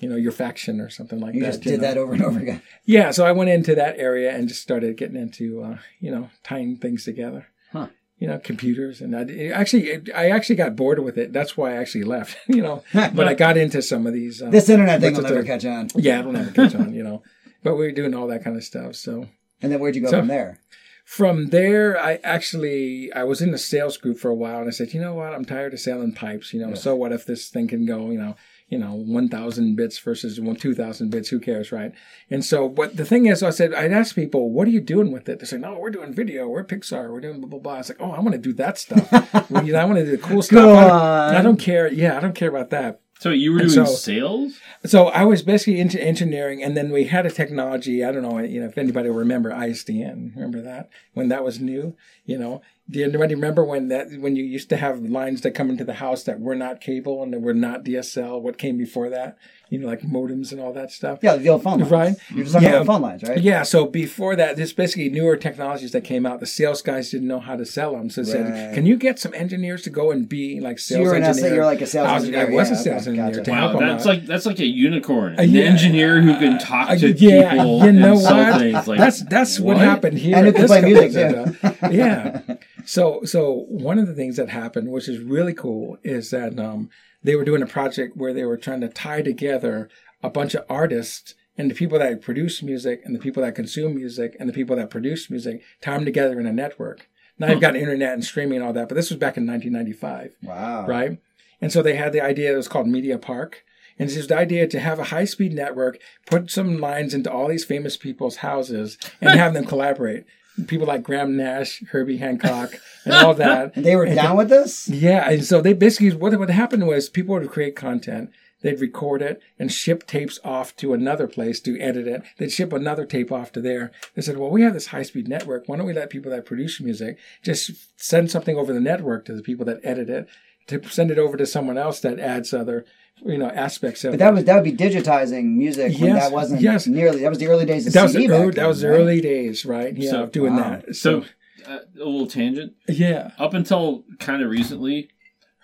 you 0.00 0.08
know, 0.08 0.16
your 0.16 0.32
faction 0.32 0.80
or 0.80 0.88
something 0.90 1.20
like 1.20 1.34
You 1.34 1.40
that. 1.42 1.46
just 1.52 1.62
did 1.62 1.80
know. 1.80 1.86
that 1.88 1.96
over 1.98 2.12
and 2.14 2.22
over 2.22 2.38
again. 2.40 2.62
Yeah, 2.84 3.10
so 3.12 3.24
I 3.24 3.32
went 3.32 3.50
into 3.50 3.74
that 3.74 3.98
area 3.98 4.30
and 4.34 4.48
just 4.48 4.60
started 4.62 4.96
getting 4.96 5.16
into, 5.16 5.62
uh, 5.62 5.78
you 6.00 6.10
know, 6.10 6.30
tying 6.42 6.76
things 6.76 7.04
together. 7.04 7.46
Huh. 7.72 7.88
You 8.18 8.28
know, 8.28 8.38
computers, 8.38 9.00
and 9.00 9.14
I 9.16 9.48
actually, 9.48 10.12
I 10.12 10.30
actually 10.30 10.56
got 10.56 10.76
bored 10.76 10.98
with 11.00 11.18
it. 11.18 11.32
That's 11.32 11.56
why 11.56 11.72
I 11.72 11.76
actually 11.76 12.04
left. 12.04 12.36
You 12.48 12.62
know, 12.62 12.84
but 12.94 13.26
I 13.28 13.34
got 13.34 13.56
into 13.56 13.82
some 13.82 14.06
of 14.06 14.12
these. 14.14 14.40
Uh, 14.40 14.50
This 14.50 14.68
internet 14.68 15.00
thing 15.00 15.14
will 15.14 15.22
never 15.22 15.42
the- 15.42 15.46
catch 15.46 15.64
on. 15.64 15.88
Yeah, 15.96 16.20
it'll 16.20 16.32
never 16.32 16.50
catch 16.52 16.74
on. 16.74 16.94
You 16.94 17.02
know, 17.02 17.22
but 17.62 17.74
we 17.76 17.84
were 17.86 17.92
doing 17.92 18.14
all 18.14 18.26
that 18.28 18.44
kind 18.44 18.56
of 18.56 18.62
stuff. 18.64 18.94
So 18.96 19.28
And 19.60 19.72
then 19.72 19.80
where'd 19.80 19.96
you 19.96 20.02
go 20.02 20.10
So- 20.10 20.18
from 20.20 20.28
there? 20.28 20.58
from 21.04 21.48
there, 21.48 21.98
I 22.00 22.18
actually 22.24 23.12
I 23.12 23.24
was 23.24 23.42
in 23.42 23.50
the 23.50 23.58
sales 23.58 23.96
group 23.98 24.18
for 24.18 24.30
a 24.30 24.34
while, 24.34 24.60
and 24.60 24.68
I 24.68 24.70
said, 24.70 24.94
you 24.94 25.00
know 25.00 25.14
what, 25.14 25.34
I'm 25.34 25.44
tired 25.44 25.74
of 25.74 25.80
selling 25.80 26.12
pipes. 26.12 26.54
You 26.54 26.60
know, 26.66 26.74
so 26.74 26.94
what 26.96 27.12
if 27.12 27.26
this 27.26 27.48
thing 27.50 27.68
can 27.68 27.84
go, 27.84 28.10
you 28.10 28.18
know, 28.18 28.36
you 28.68 28.78
know, 28.78 28.94
one 28.94 29.28
thousand 29.28 29.76
bits 29.76 29.98
versus 29.98 30.40
one 30.40 30.56
two 30.56 30.74
thousand 30.74 31.10
bits? 31.10 31.28
Who 31.28 31.38
cares, 31.40 31.70
right? 31.70 31.92
And 32.30 32.44
so, 32.44 32.68
but 32.68 32.96
the 32.96 33.04
thing 33.04 33.26
is, 33.26 33.42
I 33.42 33.50
said, 33.50 33.74
I'd 33.74 33.92
ask 33.92 34.14
people, 34.14 34.50
what 34.50 34.66
are 34.66 34.72
you 34.72 34.80
doing 34.80 35.12
with 35.12 35.28
it? 35.28 35.38
They 35.38 35.46
say, 35.46 35.58
no, 35.58 35.78
we're 35.78 35.90
doing 35.90 36.12
video, 36.12 36.48
we're 36.48 36.64
Pixar, 36.64 37.10
we're 37.12 37.20
doing 37.20 37.40
blah 37.40 37.50
blah 37.50 37.58
blah. 37.58 37.74
I 37.74 37.78
was 37.78 37.88
like, 37.90 38.00
oh, 38.00 38.12
I 38.12 38.20
want 38.20 38.32
to 38.32 38.38
do 38.38 38.52
that 38.54 38.78
stuff. 38.78 39.10
well, 39.50 39.64
you 39.64 39.72
know, 39.72 39.80
I 39.80 39.84
want 39.84 39.98
to 39.98 40.04
do 40.04 40.12
the 40.12 40.18
cool 40.18 40.42
stuff. 40.42 40.58
I 40.64 40.88
don't. 40.88 41.36
I 41.36 41.42
don't 41.42 41.60
care. 41.60 41.92
Yeah, 41.92 42.16
I 42.16 42.20
don't 42.20 42.34
care 42.34 42.48
about 42.48 42.70
that. 42.70 43.00
So 43.20 43.30
you 43.30 43.52
were 43.52 43.60
doing 43.60 43.70
so- 43.70 43.84
sales? 43.86 44.58
So 44.84 45.06
I 45.06 45.24
was 45.24 45.42
basically 45.42 45.80
into 45.80 46.02
engineering, 46.02 46.62
and 46.62 46.76
then 46.76 46.90
we 46.90 47.04
had 47.04 47.24
a 47.24 47.30
technology. 47.30 48.04
I 48.04 48.12
don't 48.12 48.22
know, 48.22 48.38
you 48.38 48.60
know, 48.60 48.66
if 48.66 48.76
anybody 48.76 49.08
will 49.08 49.16
remember 49.16 49.50
ISDN. 49.50 50.34
Remember 50.34 50.60
that 50.60 50.90
when 51.14 51.28
that 51.28 51.44
was 51.44 51.60
new? 51.60 51.96
You 52.26 52.38
know, 52.38 52.62
do 52.90 53.02
anybody 53.02 53.34
remember 53.34 53.64
when 53.64 53.88
that 53.88 54.08
when 54.18 54.36
you 54.36 54.44
used 54.44 54.68
to 54.70 54.76
have 54.76 55.00
lines 55.00 55.40
that 55.40 55.52
come 55.52 55.70
into 55.70 55.84
the 55.84 55.94
house 55.94 56.24
that 56.24 56.40
were 56.40 56.54
not 56.54 56.80
cable 56.80 57.22
and 57.22 57.32
that 57.32 57.40
were 57.40 57.54
not 57.54 57.84
DSL? 57.84 58.40
What 58.42 58.58
came 58.58 58.76
before 58.76 59.08
that? 59.10 59.38
You 59.74 59.80
know, 59.80 59.86
like 59.88 60.02
modems 60.02 60.52
and 60.52 60.60
all 60.60 60.72
that 60.74 60.90
stuff. 60.92 61.18
Yeah, 61.22 61.36
the 61.36 61.48
old 61.48 61.62
phone 61.64 61.78
lines. 61.80 61.90
Right. 61.90 62.14
You're 62.30 62.44
just 62.44 62.52
talking 62.54 62.68
Yeah. 62.68 62.74
about 62.76 62.86
phone 62.86 63.02
lines, 63.02 63.22
right? 63.24 63.40
Yeah, 63.40 63.62
so 63.64 63.86
before 63.86 64.36
that, 64.36 64.56
there's 64.56 64.72
basically 64.72 65.08
newer 65.08 65.36
technologies 65.36 65.90
that 65.92 66.04
came 66.04 66.24
out. 66.26 66.38
The 66.40 66.46
sales 66.46 66.80
guys 66.82 67.10
didn't 67.10 67.26
know 67.28 67.40
how 67.40 67.56
to 67.56 67.66
sell 67.66 67.92
them, 67.96 68.08
so 68.10 68.22
they 68.22 68.30
said, 68.32 68.74
"Can 68.74 68.86
you 68.86 68.96
get 68.96 69.18
some 69.18 69.34
engineers 69.34 69.82
to 69.82 69.90
go 69.90 70.10
and 70.12 70.28
be 70.28 70.60
like 70.60 70.78
So 70.78 70.94
sales 70.94 71.00
you 71.04 71.08
were 71.10 71.14
an 71.16 71.22
S- 71.24 71.36
engineer?" 71.36 71.54
you're 71.56 71.64
like 71.74 71.80
a 71.80 71.86
sales 71.86 72.08
I 72.08 72.14
was, 72.14 72.24
engineer. 72.24 72.46
I 72.46 72.50
was 72.54 72.68
yeah, 72.70 72.74
a 72.76 72.78
sales 72.78 73.08
okay, 73.08 73.18
engineer 73.20 73.44
gotcha. 73.44 73.74
Wow, 73.74 73.78
that's 73.80 74.06
like 74.06 74.26
that's 74.26 74.46
like 74.46 74.60
a 74.60 74.66
unicorn. 74.66 75.32
Uh, 75.38 75.42
An 75.42 75.50
yeah. 75.50 75.62
engineer 75.64 76.20
who 76.22 76.34
can 76.38 76.58
talk 76.58 76.90
Uh, 76.90 76.96
to 76.96 77.12
yeah, 77.12 77.50
people 77.52 77.84
you 77.84 77.92
know 77.92 78.12
and 78.12 78.20
sell 78.20 78.36
what? 78.52 78.58
things. 78.60 78.86
Like, 78.86 78.98
that's 78.98 79.20
that's 79.24 79.58
what, 79.60 79.76
what? 79.76 79.84
happened 79.84 80.18
here. 80.18 80.36
And 80.36 80.46
who 80.46 80.50
at 80.50 80.56
can 80.56 80.66
play 80.66 80.82
music, 80.82 81.10
too. 81.12 81.90
yeah. 81.90 82.40
So 82.84 83.20
so 83.24 83.64
one 83.68 83.98
of 83.98 84.06
the 84.06 84.14
things 84.14 84.36
that 84.36 84.48
happened, 84.50 84.88
which 84.90 85.08
is 85.08 85.18
really 85.18 85.54
cool, 85.54 85.98
is 86.04 86.30
that 86.30 86.58
um, 86.58 86.90
they 87.24 87.34
were 87.34 87.44
doing 87.44 87.62
a 87.62 87.66
project 87.66 88.16
where 88.16 88.32
they 88.32 88.44
were 88.44 88.56
trying 88.56 88.80
to 88.82 88.88
tie 88.88 89.22
together 89.22 89.88
a 90.22 90.30
bunch 90.30 90.54
of 90.54 90.64
artists 90.68 91.34
and 91.58 91.70
the 91.70 91.74
people 91.74 91.98
that 91.98 92.20
produce 92.22 92.62
music 92.62 93.00
and 93.04 93.14
the 93.14 93.18
people 93.18 93.42
that 93.42 93.54
consume 93.54 93.94
music 93.94 94.36
and 94.38 94.48
the 94.48 94.52
people 94.52 94.76
that 94.76 94.90
produce 94.90 95.30
music, 95.30 95.62
tie 95.80 95.94
them 95.94 96.04
together 96.04 96.38
in 96.38 96.46
a 96.46 96.52
network. 96.52 97.08
Now 97.38 97.48
you've 97.50 97.60
got 97.60 97.74
internet 97.76 98.12
and 98.12 98.24
streaming 98.24 98.56
and 98.58 98.64
all 98.66 98.72
that, 98.74 98.88
but 98.88 98.94
this 98.94 99.10
was 99.10 99.18
back 99.18 99.36
in 99.36 99.46
1995 99.46 100.36
Wow. 100.42 100.86
right? 100.86 101.18
And 101.60 101.72
so 101.72 101.82
they 101.82 101.96
had 101.96 102.12
the 102.12 102.20
idea 102.20 102.50
that 102.50 102.56
was 102.56 102.68
called 102.68 102.86
Media 102.88 103.18
Park. 103.18 103.64
And 103.98 104.08
it's 104.08 104.16
just 104.16 104.28
the 104.28 104.36
idea 104.36 104.66
to 104.66 104.80
have 104.80 104.98
a 104.98 105.04
high 105.04 105.24
speed 105.24 105.52
network, 105.52 105.98
put 106.26 106.50
some 106.50 106.78
lines 106.78 107.14
into 107.14 107.30
all 107.30 107.46
these 107.48 107.64
famous 107.64 107.96
people's 107.96 108.36
houses, 108.36 108.98
and 109.20 109.30
have 109.38 109.54
them 109.54 109.64
collaborate. 109.66 110.24
People 110.66 110.86
like 110.86 111.02
Graham 111.02 111.36
Nash, 111.36 111.82
Herbie 111.90 112.18
Hancock, 112.18 112.74
and 113.04 113.14
all 113.14 113.34
that. 113.44 113.76
And 113.76 113.84
they 113.84 113.96
were 113.96 114.04
And 114.04 114.16
down 114.16 114.36
with 114.36 114.48
this? 114.48 114.88
Yeah, 114.88 115.28
and 115.28 115.44
so 115.44 115.60
they 115.60 115.72
basically 115.72 116.12
what 116.12 116.38
would 116.38 116.50
happen 116.50 116.86
was 116.86 117.08
people 117.08 117.34
would 117.34 117.50
create 117.50 117.74
content, 117.74 118.30
they'd 118.60 118.80
record 118.80 119.20
it 119.20 119.42
and 119.58 119.70
ship 119.72 120.06
tapes 120.06 120.38
off 120.44 120.74
to 120.76 120.94
another 120.94 121.26
place 121.26 121.60
to 121.60 121.78
edit 121.80 122.06
it. 122.06 122.22
They'd 122.38 122.52
ship 122.52 122.72
another 122.72 123.04
tape 123.04 123.30
off 123.30 123.52
to 123.52 123.60
there. 123.60 123.92
They 124.14 124.22
said, 124.22 124.38
"Well, 124.38 124.50
we 124.50 124.62
have 124.62 124.74
this 124.74 124.86
high-speed 124.88 125.28
network. 125.28 125.68
Why 125.68 125.76
don't 125.76 125.86
we 125.86 125.92
let 125.92 126.10
people 126.10 126.30
that 126.30 126.46
produce 126.46 126.80
music 126.80 127.18
just 127.42 127.72
send 127.96 128.30
something 128.30 128.56
over 128.56 128.72
the 128.72 128.80
network 128.80 129.24
to 129.26 129.34
the 129.34 129.42
people 129.42 129.66
that 129.66 129.80
edit 129.82 130.08
it, 130.08 130.28
to 130.68 130.82
send 130.88 131.10
it 131.10 131.18
over 131.18 131.36
to 131.36 131.46
someone 131.46 131.76
else 131.76 132.00
that 132.00 132.18
adds 132.18 132.54
other, 132.54 132.86
you 133.22 133.38
know, 133.38 133.48
aspects 133.48 134.04
of 134.04 134.10
But 134.12 134.14
it." 134.16 134.18
that 134.18 134.34
was 134.34 134.44
that 134.44 134.54
would 134.56 134.64
be 134.64 134.72
digitizing 134.72 135.54
music 135.56 135.98
when 136.00 136.14
that 136.14 136.32
wasn't 136.32 136.60
yes. 136.60 136.86
nearly 136.86 137.20
that 137.20 137.28
was 137.30 137.38
the 137.38 137.48
early 137.48 137.64
days 137.66 137.86
of 137.86 137.92
that 137.92 138.02
was 138.04 138.12
CD 138.12 138.26
the 138.26 138.32
back 138.32 138.40
early, 138.40 138.50
then, 138.50 138.62
that 138.62 138.68
was 138.68 138.80
the 138.80 138.88
right? 138.90 139.00
early 139.00 139.20
days, 139.20 139.64
right? 139.64 139.96
Yeah, 139.96 140.10
So- 140.10 140.22
of 140.24 140.32
doing 140.32 140.56
wow. 140.56 140.80
that. 140.86 140.96
So, 140.96 141.22
So, 141.22 141.26
uh, 141.72 141.78
a 141.96 142.04
little 142.04 142.26
tangent. 142.26 142.74
yeah. 142.88 143.30
Up 143.38 143.54
until 143.54 144.04
kind 144.18 144.42
of 144.42 144.50
recently, 144.50 145.08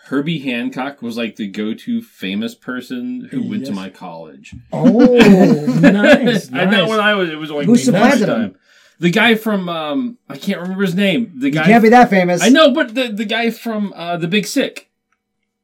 Herbie 0.07 0.39
Hancock 0.39 1.03
was 1.03 1.17
like 1.19 1.37
the 1.37 1.47
go-to 1.47 2.01
famous 2.01 2.55
person 2.55 3.29
who 3.31 3.47
went 3.49 3.67
to 3.67 3.73
my 3.73 3.91
college. 3.91 4.55
Oh, 4.73 4.89
nice, 5.81 6.51
I 6.53 6.65
know 6.65 6.89
when 6.89 7.01
I 7.01 7.15
was, 7.15 7.29
it 7.31 7.37
was 7.39 7.51
like 7.51 7.67
Who 7.67 7.73
nice 7.73 7.85
supplanted 7.85 8.27
time. 8.29 8.41
him? 8.43 8.57
The 8.99 9.11
guy 9.11 9.35
from 9.35 9.69
um, 9.69 10.19
I 10.29 10.37
can't 10.37 10.61
remember 10.61 10.83
his 10.85 10.95
name. 10.95 11.33
The 11.39 11.47
You 11.47 11.53
guy 11.53 11.65
can't 11.65 11.83
be 11.83 11.89
that 11.91 12.11
famous. 12.11 12.43
I 12.43 12.49
know, 12.51 12.71
but 12.73 12.95
the 12.95 13.09
the 13.09 13.25
guy 13.25 13.51
from 13.51 13.93
uh, 13.97 14.17
the 14.19 14.29
Big 14.29 14.47
Sick. 14.47 14.89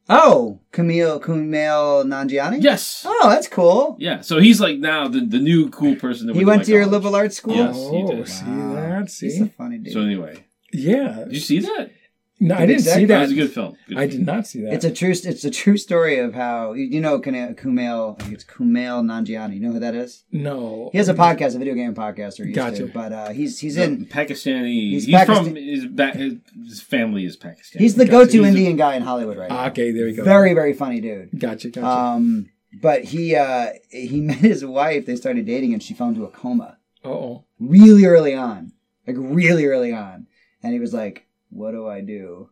Oh, 0.09 0.59
Camille 0.71 1.19
Kumail 1.19 2.05
Nanjiani? 2.05 2.61
Yes. 2.63 3.03
Oh, 3.05 3.29
that's 3.29 3.47
cool. 3.47 3.97
Yeah. 3.99 4.21
So 4.21 4.39
he's 4.39 4.61
like 4.61 4.77
now 4.79 5.07
the, 5.07 5.19
the 5.21 5.39
new 5.39 5.69
cool 5.69 5.95
person. 5.95 6.27
That 6.27 6.33
we 6.33 6.39
He 6.39 6.45
went 6.45 6.59
went 6.59 6.65
to 6.67 6.71
your 6.71 6.85
liberal 6.85 7.15
arts 7.15 7.37
school? 7.37 7.55
Yes, 7.55 7.75
he 7.75 7.81
Oh, 8.03 8.07
did. 8.15 8.27
see 8.27 8.45
Wow. 8.45 8.73
that? 8.75 9.09
He's 9.19 9.41
a 9.41 9.47
funny 9.49 9.79
dude. 9.79 9.93
So 9.93 10.01
anyway, 10.01 10.45
yeah. 10.71 11.23
did 11.25 11.33
you 11.33 11.39
see 11.39 11.59
that? 11.59 11.91
No, 12.39 12.53
I 12.53 12.67
didn't 12.67 12.83
see 12.83 13.05
That 13.05 13.07
that. 13.07 13.21
was 13.21 13.31
a 13.31 13.35
good 13.35 13.51
film. 13.51 13.75
Good 13.87 13.97
I 13.97 14.07
film. 14.07 14.11
did 14.19 14.25
not 14.27 14.45
see 14.45 14.61
that. 14.61 14.73
It's 14.73 14.85
a 14.85 14.91
true. 14.91 15.09
It's 15.09 15.43
a 15.43 15.49
true 15.49 15.75
story 15.75 16.19
of 16.19 16.35
how 16.35 16.73
you 16.73 16.83
you 16.85 17.01
know 17.01 17.19
Kuna- 17.19 17.53
Kumail. 17.55 18.31
It's 18.31 18.43
Kumail 18.43 19.03
Nanjiani. 19.03 19.55
You 19.55 19.59
know 19.61 19.71
who 19.71 19.79
that 19.79 19.95
is? 19.95 20.23
no. 20.31 20.89
He 20.91 20.99
has 20.99 21.09
a 21.09 21.15
podcast, 21.15 21.55
a 21.55 21.57
video 21.59 21.73
game 21.73 21.95
podcast, 21.95 22.39
or 22.39 22.43
used 22.43 22.55
Gotcha. 22.55 22.85
to. 22.85 22.87
But 22.93 23.11
uh, 23.11 23.29
he's 23.29 23.59
he's 23.59 23.75
The 23.75 23.83
in. 23.85 24.05
Pakistani. 24.05 24.91
He's 24.91 25.05
He's, 25.05 25.15
Pakistan- 25.15 25.45
from 25.45 25.55
his, 25.55 25.85
ba- 25.87 26.11
his 26.11 26.33
his 26.67 26.81
family 26.81 27.25
is 27.25 27.35
Pakistani. 27.37 27.79
He's 27.79 27.95
the 27.95 28.05
Gotcha. 28.05 28.25
go-to 28.27 28.37
He's 28.43 28.45
a- 28.45 28.49
Indian 28.49 28.75
guy 28.77 28.95
in 28.95 29.01
Hollywood 29.01 29.37
right 29.37 29.49
now. 29.49 29.57
Ah, 29.57 29.67
okay, 29.69 29.91
there 29.91 30.05
we 30.05 30.13
go. 30.13 30.23
Very 30.23 30.53
very 30.53 30.73
funny 30.73 31.01
dude. 31.01 31.29
Gotcha, 31.39 31.69
gotcha. 31.69 31.87
Um, 31.87 32.49
but 32.81 33.03
he 33.03 33.35
uh 33.35 33.69
he 33.89 34.21
met 34.29 34.37
his 34.37 34.63
wife. 34.63 35.07
They 35.07 35.15
started 35.15 35.47
dating, 35.47 35.73
and 35.73 35.81
she 35.81 35.95
fell 35.95 36.09
into 36.09 36.23
a 36.23 36.29
coma 36.29 36.77
oh. 37.03 37.45
really 37.59 38.05
early 38.05 38.35
on, 38.35 38.73
like 39.07 39.15
really 39.17 39.65
early 39.65 39.91
on. 39.91 40.27
And 40.61 40.73
he 40.73 40.79
was 40.79 40.93
like, 40.93 41.26
"What 41.49 41.71
do 41.71 41.87
I 41.87 42.01
do?" 42.01 42.49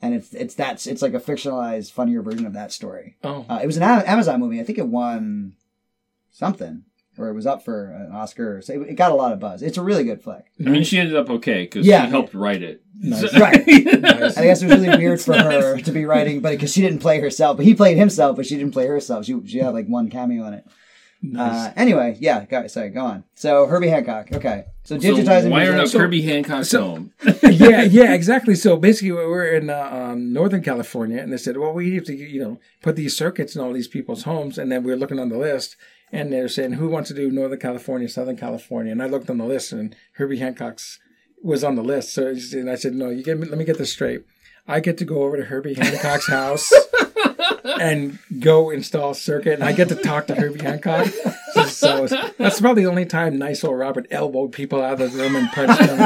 And 0.00 0.14
it's 0.14 0.34
it's 0.34 0.54
that's 0.54 0.86
it's 0.86 1.02
like 1.02 1.14
a 1.14 1.20
fictionalized, 1.20 1.92
funnier 1.92 2.22
version 2.22 2.46
of 2.46 2.54
that 2.54 2.72
story. 2.72 3.16
Oh. 3.22 3.46
Uh, 3.48 3.60
it 3.62 3.66
was 3.66 3.76
an 3.76 3.82
Amazon 3.84 4.40
movie. 4.40 4.60
I 4.60 4.64
think 4.64 4.78
it 4.78 4.88
won 4.88 5.54
something. 6.30 6.84
or 7.18 7.28
it 7.28 7.34
was 7.34 7.46
up 7.46 7.62
for 7.62 7.90
an 7.90 8.10
Oscar. 8.10 8.62
So 8.62 8.72
it, 8.72 8.88
it 8.90 8.94
got 8.94 9.12
a 9.12 9.14
lot 9.14 9.32
of 9.32 9.38
buzz. 9.38 9.62
It's 9.62 9.76
a 9.76 9.82
really 9.82 10.02
good 10.02 10.22
flick. 10.22 10.46
I 10.64 10.70
mean, 10.70 10.82
she 10.82 10.98
ended 10.98 11.14
up 11.14 11.28
okay 11.28 11.64
because 11.64 11.86
Yeah. 11.86 12.06
she 12.06 12.10
helped 12.10 12.32
write 12.34 12.62
it. 12.62 12.82
Nice. 12.98 13.32
Right. 13.38 13.66
Nice. 13.66 14.36
I 14.38 14.44
guess 14.44 14.62
it 14.62 14.66
was 14.68 14.80
really 14.80 14.96
weird 14.96 15.20
for 15.20 15.34
her 15.36 15.78
to 15.78 15.92
be 15.92 16.04
writing, 16.06 16.40
but 16.40 16.52
because 16.52 16.72
she 16.72 16.80
didn't 16.80 17.00
play 17.00 17.20
herself, 17.20 17.58
but 17.58 17.66
he 17.66 17.74
played 17.74 17.98
himself, 17.98 18.36
but 18.36 18.46
she 18.46 18.56
didn't 18.56 18.72
play 18.72 18.86
herself. 18.86 19.26
She 19.26 19.40
she 19.46 19.58
had 19.58 19.74
like 19.74 19.86
one 19.88 20.08
cameo 20.08 20.46
in 20.46 20.54
it. 20.54 20.66
Nice. 21.24 21.68
Uh, 21.68 21.72
anyway, 21.76 22.16
yeah, 22.20 22.44
go, 22.46 22.66
sorry, 22.66 22.90
go 22.90 23.00
on. 23.04 23.24
So 23.36 23.66
Herbie 23.66 23.88
Hancock. 23.88 24.32
Okay, 24.32 24.64
so 24.82 24.98
So 24.98 25.08
digitizing. 25.14 25.50
why 25.50 25.66
are 25.66 25.72
music- 25.76 25.94
not 25.94 26.00
Kirby 26.04 26.22
Hancock's 26.22 26.68
so- 26.70 26.82
home? 26.82 27.12
yeah, 27.44 27.82
yeah, 27.82 28.12
exactly. 28.12 28.56
So 28.56 28.76
basically, 28.76 29.12
we 29.12 29.18
we're 29.18 29.46
in 29.54 29.70
uh, 29.70 29.88
um, 29.92 30.32
Northern 30.32 30.62
California, 30.62 31.18
and 31.22 31.32
they 31.32 31.36
said, 31.36 31.56
"Well, 31.58 31.72
we 31.72 31.94
have 31.94 32.04
to, 32.04 32.14
you 32.14 32.42
know, 32.42 32.58
put 32.82 32.96
these 32.96 33.16
circuits 33.16 33.54
in 33.54 33.62
all 33.62 33.72
these 33.72 33.86
people's 33.88 34.24
homes." 34.24 34.58
And 34.58 34.72
then 34.72 34.82
we're 34.82 34.96
looking 34.96 35.20
on 35.20 35.28
the 35.28 35.38
list, 35.38 35.76
and 36.10 36.32
they're 36.32 36.48
saying, 36.48 36.72
"Who 36.72 36.88
wants 36.88 37.08
to 37.10 37.14
do 37.14 37.30
Northern 37.30 37.60
California, 37.60 38.08
Southern 38.08 38.36
California?" 38.36 38.90
And 38.90 39.00
I 39.02 39.06
looked 39.06 39.30
on 39.30 39.38
the 39.38 39.44
list, 39.46 39.70
and 39.72 39.94
Herbie 40.14 40.38
Hancock's 40.38 40.98
was 41.40 41.62
on 41.62 41.76
the 41.76 41.84
list. 41.84 42.12
So 42.14 42.34
and 42.52 42.68
I 42.68 42.74
said, 42.74 42.94
"No, 42.94 43.10
you 43.10 43.22
get 43.22 43.38
me. 43.38 43.46
Let 43.46 43.58
me 43.58 43.64
get 43.64 43.78
this 43.78 43.92
straight. 43.92 44.24
I 44.66 44.80
get 44.80 44.98
to 44.98 45.04
go 45.04 45.22
over 45.22 45.36
to 45.36 45.44
Herbie 45.44 45.74
Hancock's 45.74 46.26
house." 46.40 46.68
And 47.64 48.18
go 48.40 48.70
install 48.70 49.14
circuit, 49.14 49.54
and 49.54 49.64
I 49.64 49.72
get 49.72 49.88
to 49.88 49.94
talk 49.94 50.26
to 50.28 50.34
Herbie 50.34 50.62
Hancock. 50.62 51.08
So 51.66 52.06
that's 52.38 52.60
probably 52.60 52.84
the 52.84 52.90
only 52.90 53.06
time 53.06 53.38
nice 53.38 53.64
old 53.64 53.78
Robert 53.78 54.06
elbowed 54.10 54.52
people 54.52 54.82
out 54.82 55.00
of 55.00 55.12
the 55.12 55.18
room 55.18 55.36
and 55.36 55.50
punched 55.50 55.78
them. 55.78 55.98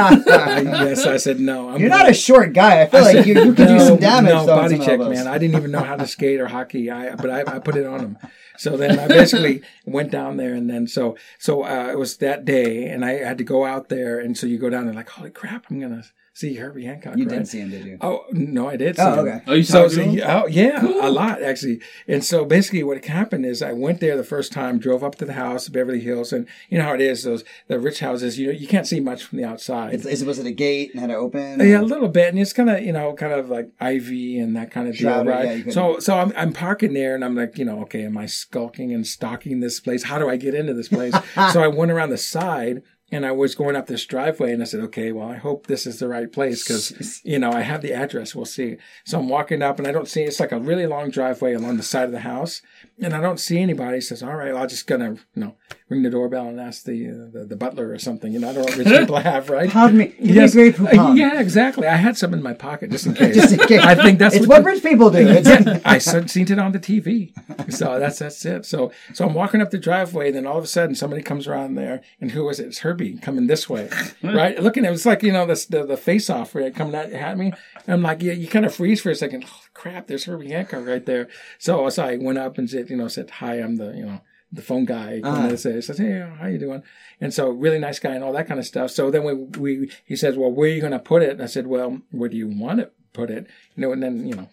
Yes, 0.67 1.05
I 1.05 1.17
said 1.17 1.39
no. 1.39 1.69
I'm 1.69 1.79
You're 1.79 1.89
not 1.89 2.09
a 2.09 2.13
short 2.13 2.53
guy. 2.53 2.81
I 2.81 2.85
feel 2.87 3.01
like 3.01 3.25
you, 3.25 3.33
you 3.33 3.53
could 3.53 3.67
do 3.67 3.79
some 3.79 3.97
damage. 3.97 4.33
No, 4.33 4.45
body 4.45 4.79
check, 4.79 4.99
man. 4.99 5.27
I 5.27 5.37
didn't 5.37 5.55
even 5.55 5.71
know 5.71 5.83
how 5.83 5.95
to 5.95 6.07
skate 6.07 6.39
or 6.39 6.47
hockey. 6.47 6.89
I 6.89 7.15
but 7.15 7.29
I, 7.29 7.55
I 7.55 7.59
put 7.59 7.75
it 7.75 7.85
on 7.85 7.99
him. 7.99 8.17
So 8.57 8.75
then 8.75 8.97
I 8.99 9.07
basically 9.07 9.61
went 9.85 10.11
down 10.11 10.37
there, 10.37 10.53
and 10.53 10.69
then 10.69 10.87
so 10.87 11.15
so 11.37 11.63
uh, 11.63 11.89
it 11.91 11.97
was 11.97 12.17
that 12.17 12.43
day, 12.43 12.87
and 12.87 13.05
I 13.05 13.13
had 13.13 13.37
to 13.37 13.43
go 13.43 13.65
out 13.65 13.89
there, 13.89 14.19
and 14.19 14.37
so 14.37 14.47
you 14.47 14.57
go 14.57 14.69
down 14.69 14.87
and 14.87 14.95
like, 14.95 15.09
holy 15.09 15.29
crap, 15.29 15.65
I'm 15.69 15.79
gonna 15.79 16.03
see 16.37 16.53
Herbie 16.55 16.85
Hancock. 16.85 17.17
You 17.17 17.23
right? 17.25 17.29
didn't 17.33 17.47
see 17.47 17.59
him, 17.59 17.69
did 17.71 17.85
you? 17.85 17.97
Oh 18.01 18.25
no, 18.31 18.69
I 18.69 18.77
did. 18.77 18.99
Oh, 18.99 19.03
see 19.03 19.09
Oh, 19.09 19.13
him. 19.13 19.27
okay. 19.27 19.41
Oh, 19.47 19.53
you 19.53 19.63
So, 19.63 19.81
talked 19.81 19.89
to 19.91 19.95
so 19.95 20.01
him? 20.03 20.11
yeah, 20.17 20.41
oh, 20.43 20.47
yeah, 20.47 21.07
a 21.07 21.09
lot 21.09 21.41
actually. 21.41 21.79
And 22.07 22.23
so 22.23 22.45
basically, 22.45 22.83
what 22.83 23.03
happened 23.05 23.45
is 23.45 23.61
I 23.61 23.73
went 23.73 23.99
there 23.99 24.15
the 24.15 24.23
first 24.23 24.51
time, 24.51 24.77
drove 24.79 25.03
up 25.03 25.15
to 25.15 25.25
the 25.25 25.33
house, 25.33 25.67
Beverly 25.69 25.99
Hills, 26.01 26.31
and 26.31 26.47
you 26.69 26.77
know 26.77 26.83
how 26.85 26.93
it 26.93 27.01
is. 27.01 27.23
Those 27.23 27.43
the 27.67 27.79
rich 27.79 27.99
houses, 27.99 28.37
you 28.37 28.47
know, 28.47 28.53
you 28.53 28.67
can't 28.67 28.85
see 28.87 28.99
much 28.99 29.23
from 29.23 29.37
the 29.39 29.45
outside. 29.45 29.93
It's, 29.93 30.05
is, 30.05 30.23
was 30.23 30.37
it 30.39 30.45
a 30.45 30.51
gate 30.51 30.91
and 30.91 30.99
had 31.01 31.07
to 31.07 31.15
open? 31.15 31.59
Yeah, 31.59 31.81
a 31.81 31.83
little 31.83 32.07
bit, 32.09 32.29
and 32.29 32.39
it's 32.39 32.53
kind 32.53 32.69
of 32.69 32.81
you 32.81 32.93
know, 32.93 33.13
kind 33.13 33.33
of 33.33 33.49
like 33.49 33.69
ivy 33.79 34.39
and 34.39 34.55
that 34.55 34.69
kind 34.71 34.87
of 34.87 34.93
deal, 34.95 35.09
Shrouded, 35.11 35.27
right? 35.33 35.65
yeah, 35.65 35.71
so, 35.73 35.99
so 35.99 36.17
I'm 36.19 36.31
I'm 36.37 36.53
parking 36.53 36.93
there, 36.93 37.15
and 37.15 37.25
I'm 37.25 37.35
like, 37.35 37.57
you 37.57 37.65
know, 37.65 37.81
okay, 37.81 38.03
am 38.05 38.17
I 38.17 38.27
skulking 38.27 38.93
and 38.93 39.05
stalking 39.07 39.59
this 39.59 39.79
place? 39.79 40.03
How 40.03 40.19
do 40.19 40.29
I 40.29 40.37
get 40.37 40.53
into 40.53 40.73
this 40.73 40.87
place? 40.89 41.13
so 41.53 41.61
I 41.63 41.67
went 41.67 41.91
around 41.91 42.09
the 42.11 42.17
side, 42.17 42.83
and 43.09 43.25
I 43.25 43.31
was 43.31 43.55
going 43.55 43.75
up 43.75 43.87
this 43.87 44.05
driveway, 44.05 44.51
and 44.51 44.61
I 44.61 44.65
said, 44.65 44.81
okay, 44.81 45.11
well, 45.11 45.29
I 45.29 45.37
hope 45.37 45.67
this 45.67 45.87
is 45.87 45.99
the 45.99 46.07
right 46.09 46.31
place 46.31 46.63
because 46.63 47.21
you 47.23 47.39
know 47.39 47.51
I 47.51 47.61
have 47.61 47.81
the 47.81 47.93
address. 47.93 48.35
We'll 48.35 48.45
see. 48.45 48.77
So 49.05 49.19
I'm 49.19 49.29
walking 49.29 49.61
up, 49.61 49.79
and 49.79 49.87
I 49.87 49.91
don't 49.91 50.07
see. 50.07 50.23
It's 50.23 50.39
like 50.39 50.51
a 50.51 50.59
really 50.59 50.87
long 50.87 51.09
driveway 51.09 51.53
along 51.53 51.77
the 51.77 51.83
side 51.83 52.05
of 52.05 52.11
the 52.11 52.19
house, 52.19 52.61
and 53.01 53.13
I 53.13 53.21
don't 53.21 53.39
see 53.39 53.59
anybody. 53.59 53.97
He 53.97 54.01
says, 54.01 54.21
all 54.21 54.35
right, 54.35 54.53
well, 54.53 54.63
I'm 54.63 54.69
just 54.69 54.87
gonna 54.87 55.11
you 55.11 55.41
know 55.41 55.55
ring 55.89 56.03
the 56.03 56.09
doorbell 56.09 56.47
and 56.47 56.59
ask 56.59 56.83
the 56.83 57.09
uh, 57.09 57.31
the, 57.31 57.45
the 57.45 57.55
butler 57.55 57.91
or 57.91 57.99
something. 57.99 58.33
You 58.33 58.39
know, 58.39 58.49
I 58.49 58.53
don't 58.53 58.65
know 58.65 58.71
what 58.71 58.77
rich 58.77 58.99
people 58.99 59.17
have, 59.17 59.49
right? 59.49 59.69
Pardon 59.69 59.97
me. 59.97 60.13
Yes. 60.19 60.55
Uh, 60.55 61.13
yeah, 61.15 61.39
exactly. 61.39 61.87
I 61.87 61.95
had 61.95 62.17
some 62.17 62.33
in 62.33 62.43
my 62.43 62.53
pocket 62.53 62.91
just 62.91 63.05
in 63.05 63.13
case. 63.15 63.35
Just 63.35 63.53
in 63.53 63.59
case. 63.59 63.81
I 63.83 63.95
think 63.95 64.19
that's 64.19 64.35
it's 64.35 64.47
what, 64.47 64.63
what 64.63 64.73
rich 64.73 64.83
people 64.83 65.09
do. 65.09 65.27
It's, 65.37 65.85
I 65.85 65.97
se- 65.99 66.27
seen 66.27 66.51
it 66.51 66.57
on 66.59 66.71
the 66.71 66.79
TV. 66.79 67.31
So 67.71 67.99
that's 67.99 68.19
that's 68.19 68.43
it. 68.45 68.65
So 68.65 68.91
so 69.13 69.25
I'm 69.25 69.33
walking 69.33 69.61
up 69.61 69.71
the 69.71 69.77
driveway, 69.77 70.27
and 70.27 70.35
then 70.35 70.47
all 70.47 70.57
of 70.57 70.63
a 70.63 70.67
sudden 70.67 70.95
somebody 70.95 71.21
comes 71.21 71.47
around 71.47 71.75
there, 71.75 72.01
and 72.19 72.31
who 72.31 72.45
was 72.45 72.59
it? 72.59 72.67
It's 72.67 72.79
Coming 73.21 73.47
this 73.47 73.69
way, 73.69 73.89
right? 74.23 74.61
Looking 74.61 74.85
at 74.85 74.91
it, 74.91 74.95
it's 74.95 75.05
like 75.05 75.23
you 75.23 75.31
know 75.31 75.45
the 75.45 75.65
the, 75.69 75.85
the 75.85 75.97
face 75.97 76.29
off 76.29 76.55
right 76.55 76.73
coming 76.73 76.95
at, 76.95 77.11
at 77.11 77.37
me. 77.37 77.53
And 77.85 77.93
I'm 77.93 78.01
like, 78.01 78.21
yeah, 78.21 78.33
you 78.33 78.47
kind 78.47 78.65
of 78.65 78.75
freeze 78.75 79.01
for 79.01 79.09
a 79.09 79.15
second. 79.15 79.45
Oh, 79.47 79.61
crap, 79.73 80.07
there's 80.07 80.25
Herbie 80.25 80.51
Hancock 80.51 80.85
right 80.85 81.05
there. 81.05 81.27
So 81.59 81.89
so 81.89 82.03
I 82.03 82.17
went 82.17 82.37
up 82.37 82.57
and 82.57 82.69
said, 82.69 82.89
you 82.89 82.97
know, 82.97 83.07
said 83.07 83.29
hi. 83.29 83.55
I'm 83.55 83.77
the 83.77 83.93
you 83.95 84.05
know 84.05 84.21
the 84.51 84.61
phone 84.61 84.85
guy. 84.85 85.21
Uh-huh. 85.23 85.55
Says, 85.57 85.97
hey, 85.97 86.27
how 86.39 86.47
you 86.47 86.57
doing? 86.57 86.83
And 87.19 87.33
so 87.33 87.49
really 87.49 87.79
nice 87.79 87.99
guy 87.99 88.11
and 88.11 88.23
all 88.23 88.33
that 88.33 88.47
kind 88.47 88.59
of 88.59 88.65
stuff. 88.65 88.91
So 88.91 89.11
then 89.11 89.23
we 89.23 89.33
we 89.33 89.91
he 90.05 90.15
says, 90.15 90.37
well, 90.37 90.51
where 90.51 90.69
are 90.69 90.73
you 90.73 90.81
going 90.81 90.91
to 90.93 90.99
put 90.99 91.21
it? 91.21 91.31
And 91.31 91.41
I 91.41 91.47
said, 91.47 91.67
well, 91.67 92.01
where 92.11 92.29
do 92.29 92.37
you 92.37 92.47
want 92.47 92.79
it? 92.79 92.93
Put 93.17 93.31
it, 93.31 93.47
you 93.75 93.81
know, 93.81 93.91
and 93.93 94.03
then 94.03 94.27
you 94.27 94.35
know, 94.35 94.47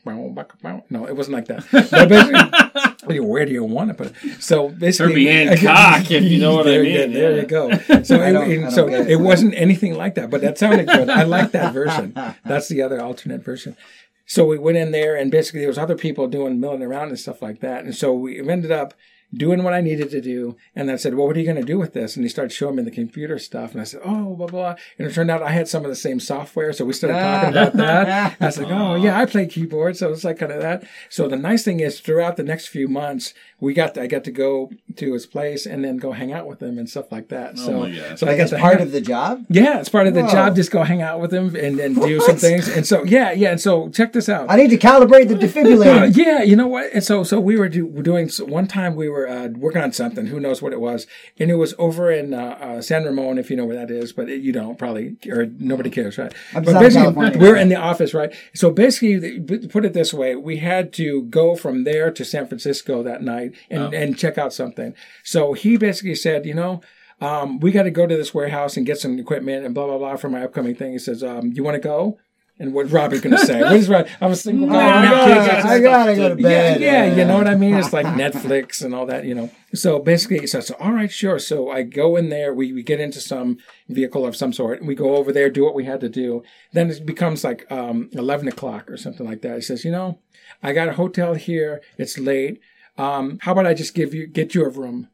no, 0.88 1.04
it 1.06 1.14
wasn't 1.14 1.34
like 1.34 1.48
that. 1.48 1.66
But 1.90 2.08
basically, 2.08 3.20
where 3.32 3.44
do 3.44 3.52
you 3.52 3.62
want 3.62 3.88
to 3.90 3.94
put 3.94 4.06
it? 4.06 4.42
So 4.42 4.70
basically, 4.70 5.26
Herbie 5.26 5.58
Hancock, 5.60 6.10
if 6.10 6.24
you 6.24 6.40
know 6.40 6.56
what 6.56 6.66
I 6.66 6.78
mean, 6.78 6.86
yeah, 6.86 7.06
there 7.08 7.34
yeah. 7.34 7.42
you 7.42 7.46
go. 7.46 7.70
So, 8.04 8.16
I 8.22 8.30
it, 8.30 8.32
don't- 8.32 8.50
I 8.50 8.56
don't 8.56 8.70
so 8.70 8.88
it. 8.88 9.10
it 9.10 9.16
wasn't 9.16 9.52
anything 9.54 9.94
like 9.98 10.14
that, 10.14 10.30
but 10.30 10.40
that 10.40 10.56
sounded 10.56 10.88
good. 10.88 11.10
I 11.10 11.24
like 11.24 11.50
that 11.50 11.74
version. 11.74 12.14
That's 12.42 12.68
the 12.68 12.80
other 12.80 13.02
alternate 13.02 13.44
version. 13.44 13.76
So 14.24 14.46
we 14.46 14.56
went 14.56 14.78
in 14.78 14.92
there, 14.92 15.14
and 15.14 15.30
basically 15.30 15.60
there 15.60 15.68
was 15.68 15.76
other 15.76 15.94
people 15.94 16.26
doing 16.26 16.58
milling 16.58 16.82
around 16.82 17.08
and 17.08 17.18
stuff 17.20 17.42
like 17.42 17.60
that. 17.60 17.84
And 17.84 17.94
so 17.94 18.14
we 18.14 18.40
ended 18.48 18.72
up 18.72 18.94
doing 19.34 19.62
what 19.62 19.74
I 19.74 19.80
needed 19.80 20.10
to 20.10 20.20
do. 20.20 20.56
And 20.74 20.90
I 20.90 20.96
said, 20.96 21.14
"Well, 21.14 21.26
what 21.26 21.36
are 21.36 21.40
you 21.40 21.46
going 21.46 21.60
to 21.60 21.62
do 21.62 21.78
with 21.78 21.92
this?" 21.92 22.16
And 22.16 22.24
he 22.24 22.28
started 22.28 22.52
showing 22.52 22.76
me 22.76 22.82
the 22.82 22.90
computer 22.90 23.38
stuff, 23.38 23.72
and 23.72 23.80
I 23.80 23.84
said, 23.84 24.00
"Oh, 24.04 24.34
blah 24.34 24.46
blah." 24.46 24.74
And 24.98 25.08
it 25.08 25.14
turned 25.14 25.30
out 25.30 25.42
I 25.42 25.50
had 25.50 25.68
some 25.68 25.84
of 25.84 25.90
the 25.90 25.96
same 25.96 26.20
software, 26.20 26.72
so 26.72 26.84
we 26.84 26.92
started 26.92 27.18
talking 27.18 27.50
about 27.50 27.72
that. 27.76 28.36
I 28.40 28.46
was 28.46 28.58
like, 28.58 28.70
"Oh 28.70 28.94
yeah, 28.94 29.18
I 29.18 29.26
play 29.26 29.46
keyboard," 29.46 29.96
so 29.96 30.12
it's 30.12 30.24
like 30.24 30.38
kind 30.38 30.52
of 30.52 30.62
that. 30.62 30.84
So 31.08 31.28
the 31.28 31.36
nice 31.36 31.64
thing 31.64 31.80
is, 31.80 32.00
throughout 32.00 32.36
the 32.36 32.44
next 32.44 32.68
few 32.68 32.88
months, 32.88 33.34
we 33.64 33.74
got 33.74 33.94
to, 33.94 34.02
I 34.02 34.06
got 34.06 34.24
to 34.24 34.30
go 34.30 34.70
to 34.96 35.12
his 35.12 35.26
place 35.26 35.66
and 35.66 35.84
then 35.84 35.96
go 35.96 36.12
hang 36.12 36.32
out 36.32 36.46
with 36.46 36.62
him 36.62 36.78
and 36.78 36.88
stuff 36.88 37.10
like 37.10 37.28
that. 37.28 37.58
so, 37.58 37.80
my 37.80 37.90
gosh. 37.90 38.20
so 38.20 38.26
I 38.26 38.30
like 38.30 38.36
got 38.38 38.42
it's 38.44 38.50
to 38.52 38.58
part 38.58 38.74
hang- 38.78 38.86
of 38.86 38.92
the 38.92 39.00
job. 39.00 39.44
yeah, 39.48 39.80
it's 39.80 39.88
part 39.88 40.06
of 40.06 40.14
the 40.14 40.22
Whoa. 40.22 40.30
job. 40.30 40.56
Just 40.56 40.70
go 40.70 40.82
hang 40.84 41.02
out 41.02 41.20
with 41.20 41.32
him 41.32 41.56
and, 41.56 41.80
and 41.80 41.96
do 41.96 42.20
some 42.20 42.36
things. 42.36 42.68
And 42.68 42.86
so, 42.86 43.02
yeah, 43.04 43.32
yeah. 43.32 43.50
And 43.50 43.60
so, 43.60 43.88
check 43.88 44.12
this 44.12 44.28
out. 44.28 44.50
I 44.50 44.56
need 44.56 44.70
to 44.70 44.78
calibrate 44.78 45.28
the 45.28 45.34
Uh, 45.36 45.38
defibrillator. 45.38 46.16
yeah, 46.24 46.42
you 46.42 46.54
know 46.56 46.68
what? 46.68 46.92
And 46.92 47.02
so, 47.02 47.24
so 47.24 47.40
we 47.40 47.56
were 47.56 47.68
do, 47.68 47.86
we're 47.86 48.02
doing 48.02 48.28
so 48.28 48.44
one 48.44 48.66
time 48.68 48.94
we 48.94 49.08
were 49.08 49.28
uh, 49.28 49.48
working 49.56 49.82
on 49.82 49.92
something. 49.92 50.26
Who 50.26 50.38
knows 50.38 50.62
what 50.62 50.72
it 50.72 50.80
was? 50.80 51.06
And 51.38 51.50
it 51.50 51.56
was 51.56 51.74
over 51.78 52.10
in 52.10 52.34
uh, 52.34 52.58
uh, 52.60 52.82
San 52.82 53.04
Ramon, 53.04 53.38
if 53.38 53.50
you 53.50 53.56
know 53.56 53.64
where 53.64 53.76
that 53.76 53.90
is, 53.90 54.12
but 54.12 54.28
it, 54.28 54.42
you 54.42 54.52
don't 54.52 54.78
probably, 54.78 55.16
or 55.28 55.46
nobody 55.58 55.90
cares, 55.90 56.18
right? 56.18 56.32
I'm 56.54 56.62
but 56.62 56.74
basically, 56.78 57.02
California. 57.12 57.38
we're 57.38 57.56
in 57.56 57.68
the 57.68 57.76
office, 57.76 58.14
right? 58.14 58.32
So 58.54 58.70
basically, 58.70 59.40
put 59.68 59.84
it 59.84 59.92
this 59.94 60.12
way: 60.12 60.36
we 60.36 60.58
had 60.58 60.92
to 60.94 61.22
go 61.24 61.56
from 61.56 61.84
there 61.84 62.10
to 62.10 62.24
San 62.24 62.46
Francisco 62.46 63.02
that 63.02 63.22
night 63.22 63.53
and, 63.70 63.94
and 63.94 64.18
check 64.18 64.38
out 64.38 64.52
something. 64.52 64.94
So 65.22 65.52
he 65.52 65.76
basically 65.76 66.14
said, 66.14 66.46
you 66.46 66.54
know. 66.54 66.80
Um, 67.20 67.60
we 67.60 67.70
got 67.70 67.84
to 67.84 67.92
go 67.92 68.08
to 68.08 68.16
this 68.16 68.34
warehouse 68.34 68.76
and 68.76 68.84
get 68.84 68.98
some 68.98 69.18
equipment 69.20 69.64
and 69.64 69.72
blah 69.72 69.86
blah 69.86 69.98
blah 69.98 70.16
for 70.16 70.28
my 70.28 70.42
upcoming 70.42 70.74
thing. 70.74 70.92
He 70.92 70.98
says, 70.98 71.22
um, 71.22 71.52
"You 71.54 71.62
want 71.62 71.76
to 71.76 71.80
go?" 71.80 72.18
And 72.56 72.72
what 72.72 72.88
going 72.88 73.20
to 73.36 73.38
say? 73.38 73.60
What 73.60 73.72
is 73.72 73.88
Rob? 73.88 74.06
I'm 74.20 74.30
a 74.30 74.36
single 74.36 74.68
guy. 74.68 75.24
Kids, 75.26 75.46
gotta, 75.48 75.68
I 75.68 75.80
gotta 75.80 76.14
go 76.14 76.28
to 76.28 76.36
bed. 76.36 76.80
yeah, 76.80 77.04
yeah, 77.04 77.16
you 77.16 77.24
know 77.24 77.36
what 77.36 77.48
I 77.48 77.56
mean? 77.56 77.74
It's 77.74 77.92
like 77.92 78.06
Netflix 78.22 78.84
and 78.84 78.94
all 78.94 79.06
that, 79.06 79.24
you 79.24 79.34
know. 79.34 79.50
So 79.74 79.98
basically, 79.98 80.38
he 80.38 80.46
says, 80.46 80.70
all 80.78 80.92
right, 80.92 81.10
sure. 81.10 81.40
So 81.40 81.68
I 81.68 81.82
go 81.82 82.14
in 82.14 82.28
there, 82.28 82.54
we, 82.54 82.72
we 82.72 82.84
get 82.84 83.00
into 83.00 83.20
some 83.20 83.58
vehicle 83.88 84.24
of 84.24 84.36
some 84.36 84.52
sort, 84.52 84.78
and 84.78 84.86
we 84.86 84.94
go 84.94 85.16
over 85.16 85.32
there, 85.32 85.50
do 85.50 85.64
what 85.64 85.74
we 85.74 85.84
had 85.84 85.98
to 86.00 86.08
do. 86.08 86.44
Then 86.72 86.90
it 86.90 87.04
becomes 87.04 87.42
like 87.42 87.70
um, 87.72 88.08
11 88.12 88.46
o'clock 88.46 88.88
or 88.88 88.96
something 88.96 89.26
like 89.26 89.42
that. 89.42 89.56
He 89.56 89.62
says, 89.62 89.84
you 89.84 89.90
know, 89.90 90.20
I 90.62 90.72
got 90.72 90.88
a 90.88 90.92
hotel 90.92 91.34
here. 91.34 91.82
It's 91.98 92.18
late. 92.18 92.60
Um, 92.96 93.38
how 93.42 93.52
about 93.52 93.66
I 93.66 93.74
just 93.74 93.94
give 93.94 94.14
you, 94.14 94.26
get 94.26 94.54
you 94.54 94.64
a 94.64 94.68
room 94.68 95.08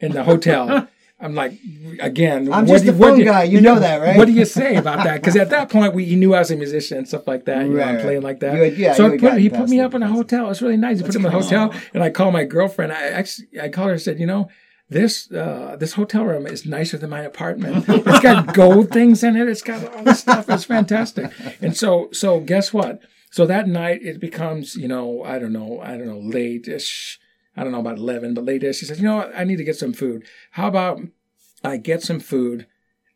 in 0.00 0.12
the 0.12 0.24
hotel? 0.24 0.88
I'm 1.20 1.36
like, 1.36 1.52
again, 2.00 2.52
I'm 2.52 2.66
what 2.66 2.82
just 2.82 2.84
do 2.84 2.90
a 2.90 2.94
phone 2.94 3.14
do 3.14 3.20
you- 3.20 3.24
guy. 3.26 3.44
You 3.44 3.60
know 3.60 3.78
that, 3.78 4.00
right? 4.00 4.16
What 4.16 4.24
do 4.26 4.32
you 4.32 4.44
say 4.44 4.74
about 4.74 5.04
that? 5.04 5.20
Because 5.20 5.36
at 5.36 5.50
that 5.56 5.70
point, 5.70 5.94
we 5.94 6.04
he 6.04 6.16
knew 6.16 6.34
I 6.34 6.40
was 6.40 6.50
a 6.50 6.56
musician 6.56 6.98
and 6.98 7.06
stuff 7.06 7.28
like 7.28 7.44
that. 7.44 7.62
You 7.64 7.68
know, 7.70 7.76
Right, 7.78 7.88
I'm 7.88 7.94
right. 7.94 8.02
playing 8.04 8.22
like 8.22 8.40
that. 8.40 8.56
You 8.56 8.62
had- 8.64 8.76
yeah, 8.76 8.92
so 8.94 9.06
you 9.06 9.08
I 9.12 9.12
had 9.12 9.20
put, 9.20 9.40
he 9.40 9.48
put 9.48 9.68
me 9.68 9.78
up 9.80 9.94
in 9.94 10.02
a 10.02 10.08
hotel. 10.08 10.50
It's 10.50 10.60
really 10.60 10.76
nice. 10.76 10.98
He 10.98 11.04
put 11.04 11.14
him 11.14 11.24
in 11.24 11.32
a 11.32 11.40
hotel, 11.40 11.72
and 11.94 12.02
I 12.02 12.10
called 12.10 12.32
my 12.32 12.44
girlfriend. 12.44 12.90
I 12.92 13.02
actually, 13.10 13.48
I 13.60 13.68
called 13.68 13.86
her 13.88 13.92
and 13.92 14.02
said, 14.02 14.18
you 14.18 14.26
know, 14.26 14.48
this 14.90 15.30
uh, 15.30 15.76
this 15.78 15.92
hotel 15.92 16.24
room 16.24 16.44
is 16.48 16.66
nicer 16.66 16.98
than 16.98 17.10
my 17.10 17.20
apartment. 17.20 17.84
It's 17.88 18.18
got 18.20 18.52
gold 18.62 18.90
things 18.90 19.22
in 19.22 19.36
it. 19.36 19.48
It's 19.48 19.62
got 19.62 19.94
all 19.94 20.02
this 20.02 20.18
stuff. 20.20 20.50
It's 20.50 20.64
fantastic. 20.64 21.30
And 21.60 21.76
so, 21.76 22.08
so 22.12 22.40
guess 22.40 22.72
what? 22.72 23.00
So 23.30 23.46
that 23.46 23.68
night 23.68 24.00
it 24.02 24.18
becomes, 24.18 24.74
you 24.74 24.88
know, 24.88 25.22
I 25.22 25.38
don't 25.38 25.52
know, 25.52 25.80
I 25.80 25.96
don't 25.96 26.08
know, 26.08 26.18
late-ish. 26.18 27.20
I 27.56 27.62
don't 27.62 27.72
know 27.72 27.80
about 27.80 27.98
eleven, 27.98 28.34
but 28.34 28.44
late-ish. 28.44 28.78
She 28.78 28.86
says, 28.86 28.98
you 28.98 29.06
know 29.06 29.16
what? 29.16 29.32
I 29.36 29.44
need 29.44 29.56
to 29.56 29.64
get 29.64 29.76
some 29.76 29.92
food. 29.92 30.24
How 30.52 30.68
about 30.68 31.00
I 31.62 31.76
get 31.76 32.02
some 32.02 32.20
food? 32.20 32.66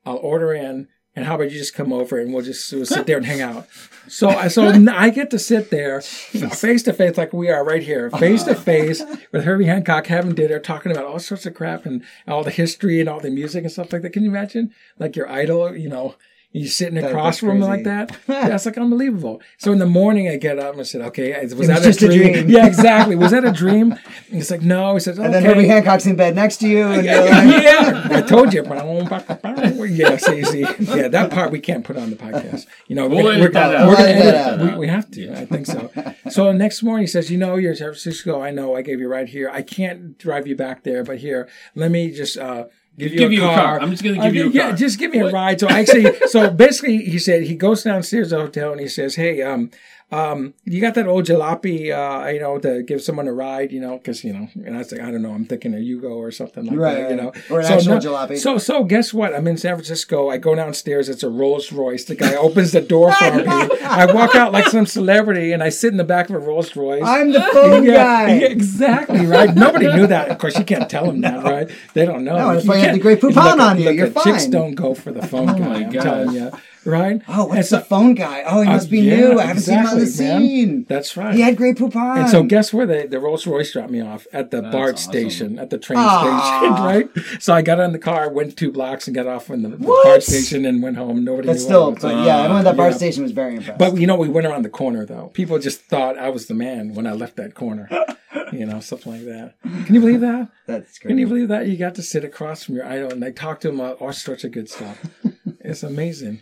I'll 0.04 0.16
order 0.16 0.52
in. 0.52 0.88
And 1.16 1.24
how 1.24 1.36
about 1.36 1.50
you 1.50 1.58
just 1.58 1.72
come 1.72 1.94
over 1.94 2.18
and 2.18 2.34
we'll 2.34 2.44
just 2.44 2.70
we'll 2.74 2.84
sit 2.84 3.06
there 3.06 3.16
and 3.16 3.24
hang 3.24 3.40
out? 3.40 3.66
So 4.06 4.28
I 4.28 4.48
so 4.48 4.66
I 4.92 5.08
get 5.08 5.30
to 5.30 5.38
sit 5.38 5.70
there 5.70 6.02
face 6.02 6.82
to 6.82 6.92
face 6.92 7.16
like 7.16 7.32
we 7.32 7.48
are 7.48 7.64
right 7.64 7.82
here, 7.82 8.08
uh-huh. 8.08 8.18
face 8.18 8.42
to 8.42 8.54
face 8.54 9.02
with 9.32 9.44
Herbie 9.44 9.64
Hancock 9.64 10.08
having 10.08 10.34
dinner, 10.34 10.58
talking 10.58 10.92
about 10.92 11.06
all 11.06 11.18
sorts 11.18 11.46
of 11.46 11.54
crap 11.54 11.86
and 11.86 12.04
all 12.28 12.44
the 12.44 12.50
history 12.50 13.00
and 13.00 13.08
all 13.08 13.18
the 13.18 13.30
music 13.30 13.64
and 13.64 13.72
stuff 13.72 13.94
like 13.94 14.02
that. 14.02 14.12
Can 14.12 14.24
you 14.24 14.30
imagine? 14.30 14.74
Like 14.98 15.16
your 15.16 15.26
idol, 15.30 15.74
you 15.74 15.88
know, 15.88 16.16
You 16.56 16.66
sitting 16.68 16.94
That- 16.94 17.10
across 17.10 17.34
that's 17.34 17.38
from 17.40 17.50
him 17.50 17.60
like 17.60 17.84
that. 17.84 18.16
That's 18.26 18.64
like 18.66 18.78
unbelievable. 18.78 19.42
So 19.58 19.72
in 19.72 19.78
the 19.78 19.86
morning, 19.86 20.28
I 20.28 20.36
get 20.36 20.58
up 20.58 20.72
and 20.72 20.80
I 20.80 20.84
said, 20.84 21.02
"Okay, 21.02 21.38
was 21.42 21.54
was 21.54 21.68
that 21.68 21.82
just 21.82 22.00
a 22.02 22.06
a 22.08 22.14
dream? 22.16 22.32
dream. 22.32 22.48
Yeah, 22.48 22.66
exactly. 22.66 23.14
Was 23.24 23.32
that 23.32 23.44
a 23.44 23.52
dream?" 23.52 23.92
And 23.92 24.00
he's 24.38 24.50
like, 24.50 24.62
"No." 24.62 24.94
He 24.94 25.00
says, 25.00 25.18
"Okay." 25.18 25.26
And 25.26 25.34
then 25.34 25.44
Herbie 25.44 25.66
Hancock's 25.68 26.06
in 26.06 26.16
bed 26.16 26.34
next 26.34 26.56
to 26.58 26.68
you, 26.68 26.84
and 26.86 27.04
you're 27.06 27.20
like, 27.20 27.62
yeah, 27.62 28.08
I 28.10 28.22
told 28.22 28.54
you. 28.54 28.62
yeah, 28.64 30.16
see, 30.16 30.42
see, 30.44 30.60
yeah, 30.60 31.08
that 31.08 31.30
part 31.30 31.50
we 31.52 31.60
can't 31.60 31.84
put 31.84 31.96
on 31.96 32.10
the 32.10 32.16
podcast. 32.16 32.66
You 32.88 32.96
know, 32.96 33.08
We'll 33.08 33.24
we're, 33.24 33.32
edit 33.32 33.42
we're, 33.42 33.50
that 33.52 33.68
we're 33.70 33.78
gonna 33.78 33.86
We'll 33.88 33.98
edit 33.98 34.34
edit 34.34 34.60
We, 34.62 34.68
out. 34.70 34.78
we 34.78 34.88
have 34.88 35.10
to. 35.12 35.32
I 35.40 35.44
think 35.46 35.66
so. 35.66 35.90
So 36.30 36.52
next 36.52 36.82
morning 36.82 37.02
he 37.02 37.06
says, 37.08 37.30
"You 37.30 37.38
know, 37.38 37.56
you're 37.56 37.72
in 37.72 37.76
San 37.76 37.88
Francisco. 37.88 38.40
I 38.40 38.50
know. 38.50 38.74
I 38.76 38.82
gave 38.82 38.98
you 39.00 39.08
right 39.08 39.28
here. 39.28 39.50
I 39.50 39.62
can't 39.62 40.16
drive 40.18 40.46
you 40.46 40.56
back 40.56 40.84
there, 40.84 41.04
but 41.04 41.18
here, 41.18 41.48
let 41.74 41.90
me 41.90 42.10
just." 42.10 42.36
uh 42.38 42.64
Give 42.98 43.12
you, 43.12 43.18
Give 43.18 43.30
a, 43.30 43.34
you 43.34 43.42
a 43.44 43.46
car. 43.46 43.56
car. 43.56 43.80
I'm 43.82 43.90
just 43.90 44.02
gonna 44.02 44.22
give 44.22 44.34
you 44.34 44.48
a 44.48 44.50
yeah, 44.50 44.68
car. 44.68 44.76
just 44.76 44.98
give 44.98 45.10
me 45.10 45.22
What? 45.22 45.30
a 45.30 45.34
ride. 45.34 45.60
So 45.60 45.68
actually, 45.68 46.16
so 46.28 46.50
basically, 46.50 46.98
he 47.04 47.18
said 47.18 47.42
he 47.42 47.54
goes 47.54 47.82
downstairs 47.82 48.30
to 48.30 48.36
the 48.36 48.40
hotel 48.42 48.72
and 48.72 48.80
he 48.80 48.88
says, 48.88 49.16
"Hey, 49.16 49.42
um, 49.42 49.70
um, 50.12 50.54
you 50.64 50.80
got 50.80 50.94
that 50.94 51.08
old 51.08 51.24
jalopy, 51.24 51.90
uh, 51.90 52.28
you 52.28 52.38
know, 52.38 52.58
to 52.60 52.82
give 52.84 53.02
someone 53.02 53.26
a 53.26 53.32
ride, 53.32 53.72
you 53.72 53.80
know, 53.80 53.98
because 53.98 54.22
you 54.22 54.32
know." 54.32 54.48
And 54.64 54.76
I 54.76 54.78
was 54.78 54.92
like, 54.92 55.00
"I 55.00 55.10
don't 55.10 55.20
know. 55.22 55.32
I'm 55.32 55.44
thinking 55.46 55.74
a 55.74 55.78
Yugo 55.78 56.10
or 56.16 56.30
something 56.30 56.64
like 56.64 56.78
Right, 56.78 56.94
that, 56.94 57.10
you 57.10 57.16
know." 57.16 57.32
Or 57.50 57.58
an 57.60 57.66
so 57.66 57.74
actual 57.74 57.94
no- 57.94 57.98
jalopy. 58.00 58.38
So 58.38 58.56
so 58.58 58.84
guess 58.84 59.12
what? 59.12 59.34
I'm 59.34 59.48
in 59.48 59.56
San 59.56 59.74
Francisco. 59.74 60.28
I 60.30 60.36
go 60.38 60.54
downstairs. 60.54 61.08
It's 61.08 61.24
a 61.24 61.28
Rolls 61.28 61.72
Royce. 61.72 62.04
The 62.04 62.14
guy 62.14 62.36
opens 62.36 62.70
the 62.72 62.80
door 62.80 63.12
for 63.12 63.34
me. 63.34 63.42
I 63.82 64.06
walk 64.14 64.36
out 64.36 64.52
like 64.52 64.66
some 64.68 64.86
celebrity, 64.86 65.50
and 65.52 65.60
I 65.62 65.70
sit 65.70 65.90
in 65.90 65.96
the 65.96 66.04
back 66.04 66.30
of 66.30 66.36
a 66.36 66.38
Rolls 66.38 66.76
Royce. 66.76 67.02
I'm 67.04 67.32
the 67.32 67.40
phone 67.52 67.84
yeah, 67.84 67.92
guy. 67.94 68.34
yeah, 68.36 68.46
exactly 68.46 69.26
right. 69.26 69.52
Nobody 69.56 69.92
knew 69.92 70.06
that. 70.06 70.28
Of 70.28 70.38
course, 70.38 70.56
you 70.56 70.64
can't 70.64 70.88
tell 70.88 71.06
them 71.06 71.20
that, 71.22 71.42
right? 71.42 71.68
They 71.94 72.06
don't 72.06 72.22
know. 72.24 72.36
No, 72.38 72.52
that's 72.52 72.64
You 72.64 72.70
why 72.70 72.76
you 72.76 72.82
have 72.84 72.94
the 72.94 73.00
Grey 73.00 73.16
Poupon 73.16 73.58
on 73.58 73.78
you. 73.78 73.86
look 73.86 73.96
You're 73.96 74.06
at- 74.06 74.22
Chicks 74.22 74.42
fine. 74.44 74.50
don't 74.50 74.74
go 74.76 74.94
for 74.94 75.10
the 75.10 75.26
phone 75.26 75.46
guy. 75.58 75.58
my 75.58 75.74
I'm 75.84 75.90
God. 75.90 76.02
telling 76.02 76.32
you, 76.32 76.50
right? 76.86 77.20
Oh, 77.28 77.42
And 77.48 77.56
what's 77.56 77.68
so- 77.70 77.78
the 77.78 77.84
phone 77.84 78.14
guy? 78.14 78.42
Oh, 78.46 78.62
he 78.62 78.68
Uh, 78.68 78.72
must 78.72 78.90
be 78.90 79.00
yeah, 79.00 79.16
new. 79.16 79.38
I 79.40 79.46
haven't 79.46 79.62
seen 79.62 79.78
him 79.78 79.86
on 79.86 79.96
the 79.96 80.02
exactly, 80.02 80.26
man. 80.26 80.40
scene. 80.48 80.86
That's 80.88 81.16
right. 81.16 81.34
He 81.34 81.40
had 81.42 81.56
Grey 81.56 81.72
Poupon. 81.72 82.18
And 82.20 82.28
so, 82.28 82.42
guess 82.42 82.72
where 82.72 82.86
the, 82.86 83.06
the 83.08 83.18
Rolls 83.20 83.46
Royce 83.46 83.72
dropped 83.72 83.90
me 83.90 84.00
off 84.00 84.26
at 84.32 84.50
the 84.50 84.62
BART 84.62 84.94
awesome. 84.94 85.12
station, 85.12 85.58
at 85.58 85.70
the 85.70 85.78
train 85.78 85.98
Aw. 85.98 86.58
station, 86.60 86.84
right? 87.24 87.42
So 87.42 87.52
I 87.54 87.62
got 87.62 87.80
on 87.80 87.92
the 87.92 87.98
car, 87.98 88.30
went 88.30 88.56
two 88.56 88.70
blocks, 88.72 89.06
and 89.06 89.14
got 89.14 89.26
off 89.26 89.50
in 89.50 89.62
the, 89.62 89.70
the 89.70 89.76
BART 89.78 90.22
station, 90.22 90.64
and 90.64 90.82
went 90.82 90.96
home. 90.96 91.24
Nobody 91.24 91.46
But 91.48 91.54
knew 91.54 91.58
still, 91.58 91.90
what 91.92 92.04
I 92.04 92.06
was. 92.06 92.14
but 92.16 92.24
yeah, 92.26 92.36
everyone 92.38 92.58
at 92.58 92.64
that 92.64 92.76
bar 92.76 92.90
yeah. 92.90 92.96
station 92.96 93.22
was 93.22 93.32
very 93.32 93.56
impressed. 93.56 93.78
But 93.78 93.96
you 93.98 94.06
know, 94.06 94.16
we 94.16 94.28
went 94.28 94.46
around 94.46 94.62
the 94.62 94.68
corner 94.70 95.04
though. 95.04 95.30
People 95.34 95.58
just 95.58 95.80
thought 95.82 96.16
I 96.18 96.28
was 96.30 96.46
the 96.46 96.54
man 96.54 96.94
when 96.94 97.06
I 97.06 97.12
left 97.12 97.36
that 97.36 97.54
corner. 97.54 97.88
you 98.52 98.64
know, 98.64 98.78
something 98.80 99.12
like 99.12 99.24
that. 99.24 99.54
Can 99.86 99.94
you 99.94 100.00
believe 100.00 100.20
that? 100.20 100.48
that's 100.66 100.98
great. 100.98 101.08
Can 101.10 101.18
you 101.18 101.26
believe 101.26 101.48
that? 101.48 101.66
You 101.66 101.76
got 101.76 101.94
to 101.96 102.02
sit 102.02 102.22
across 102.24 102.62
from 102.64 102.76
your 102.76 102.86
idol 102.86 103.10
and 103.10 103.22
they 103.22 103.32
talk 103.32 103.60
to 103.60 103.68
him 103.70 103.80
about 103.80 104.00
all 104.00 104.12
sorts 104.12 104.44
of 104.44 104.52
good 104.52 104.68
stuff. 104.68 105.04
it's 105.60 105.82
amazing. 105.82 106.40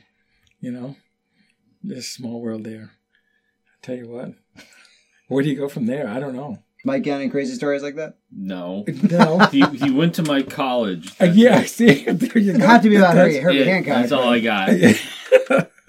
You 0.64 0.70
know, 0.70 0.96
this 1.82 2.10
small 2.10 2.40
world 2.40 2.64
there. 2.64 2.92
I 3.66 3.86
tell 3.86 3.96
you 3.96 4.08
what. 4.08 4.32
Where 5.28 5.42
do 5.42 5.50
you 5.50 5.56
go 5.56 5.68
from 5.68 5.84
there? 5.84 6.08
I 6.08 6.18
don't 6.20 6.34
know. 6.34 6.58
Mike 6.86 7.02
got 7.02 7.20
any 7.20 7.28
crazy 7.28 7.54
stories 7.54 7.82
like 7.82 7.96
that? 7.96 8.16
No. 8.32 8.84
No. 9.10 9.40
He, 9.52 9.60
he 9.76 9.90
went 9.90 10.14
to 10.14 10.22
my 10.22 10.40
college. 10.42 11.12
Uh, 11.20 11.26
yeah, 11.26 11.58
I 11.58 11.64
see, 11.66 12.04
there 12.04 12.38
you 12.38 12.54
It 12.54 12.60
go. 12.60 12.66
had 12.66 12.80
to 12.82 12.88
be 12.88 12.96
about 12.96 13.14
Herbie, 13.14 13.34
Yeah, 13.34 13.40
Herbie 13.42 13.64
Hancock. 13.64 13.94
That's 13.94 14.12
all 14.12 14.28
I 14.30 14.40
got. 14.40 14.70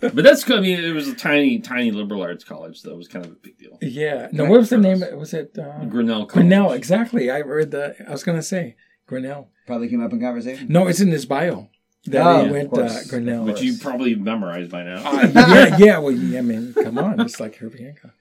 But 0.01 0.23
that's 0.26 0.43
good. 0.43 0.57
I 0.57 0.61
mean, 0.61 0.84
it 0.84 0.91
was 0.93 1.07
a 1.07 1.15
tiny, 1.15 1.59
tiny 1.59 1.91
liberal 1.91 2.21
arts 2.21 2.43
college, 2.43 2.82
so 2.82 2.91
it 2.91 2.97
was 2.97 3.07
kind 3.07 3.26
of 3.26 3.32
a 3.32 3.36
big 3.36 3.57
deal. 3.57 3.78
Yeah. 3.82 4.28
No, 4.34 4.43
what 4.43 4.59
was 4.59 4.69
the 4.69 4.78
name? 4.78 4.99
Was 5.17 5.34
it 5.34 5.57
uh, 5.57 5.86
Grinnell 5.86 6.26
College. 6.26 6.34
Grinnell? 6.34 6.73
Exactly. 6.73 7.32
I 7.32 7.39
read 7.39 7.71
the. 7.71 7.95
I 8.05 8.11
was 8.11 8.23
gonna 8.26 8.41
say 8.43 8.76
Grinnell. 9.07 9.51
Probably 9.67 9.88
came 9.88 10.03
up 10.03 10.11
in 10.11 10.19
conversation. 10.19 10.67
No, 10.69 10.88
it's 10.88 10.99
in 10.99 11.07
his 11.11 11.26
bio 11.26 11.69
that 12.05 12.25
Oh, 12.25 12.39
he 12.41 12.45
of 12.45 12.51
went 12.51 12.67
uh, 12.67 12.75
course. 12.75 13.07
Grinnell. 13.07 13.45
Which 13.45 13.61
you 13.61 13.77
probably 13.77 14.15
memorized 14.15 14.71
by 14.71 14.83
now. 14.83 15.01
Uh, 15.09 15.27
yeah, 15.35 15.77
yeah. 15.77 15.97
Well, 15.99 16.11
yeah, 16.11 16.39
I 16.39 16.41
mean, 16.41 16.73
come 16.73 16.97
on, 16.97 17.19
it's 17.21 17.39
like 17.39 17.55
Herbie 17.57 17.83
Hancock. 17.83 18.11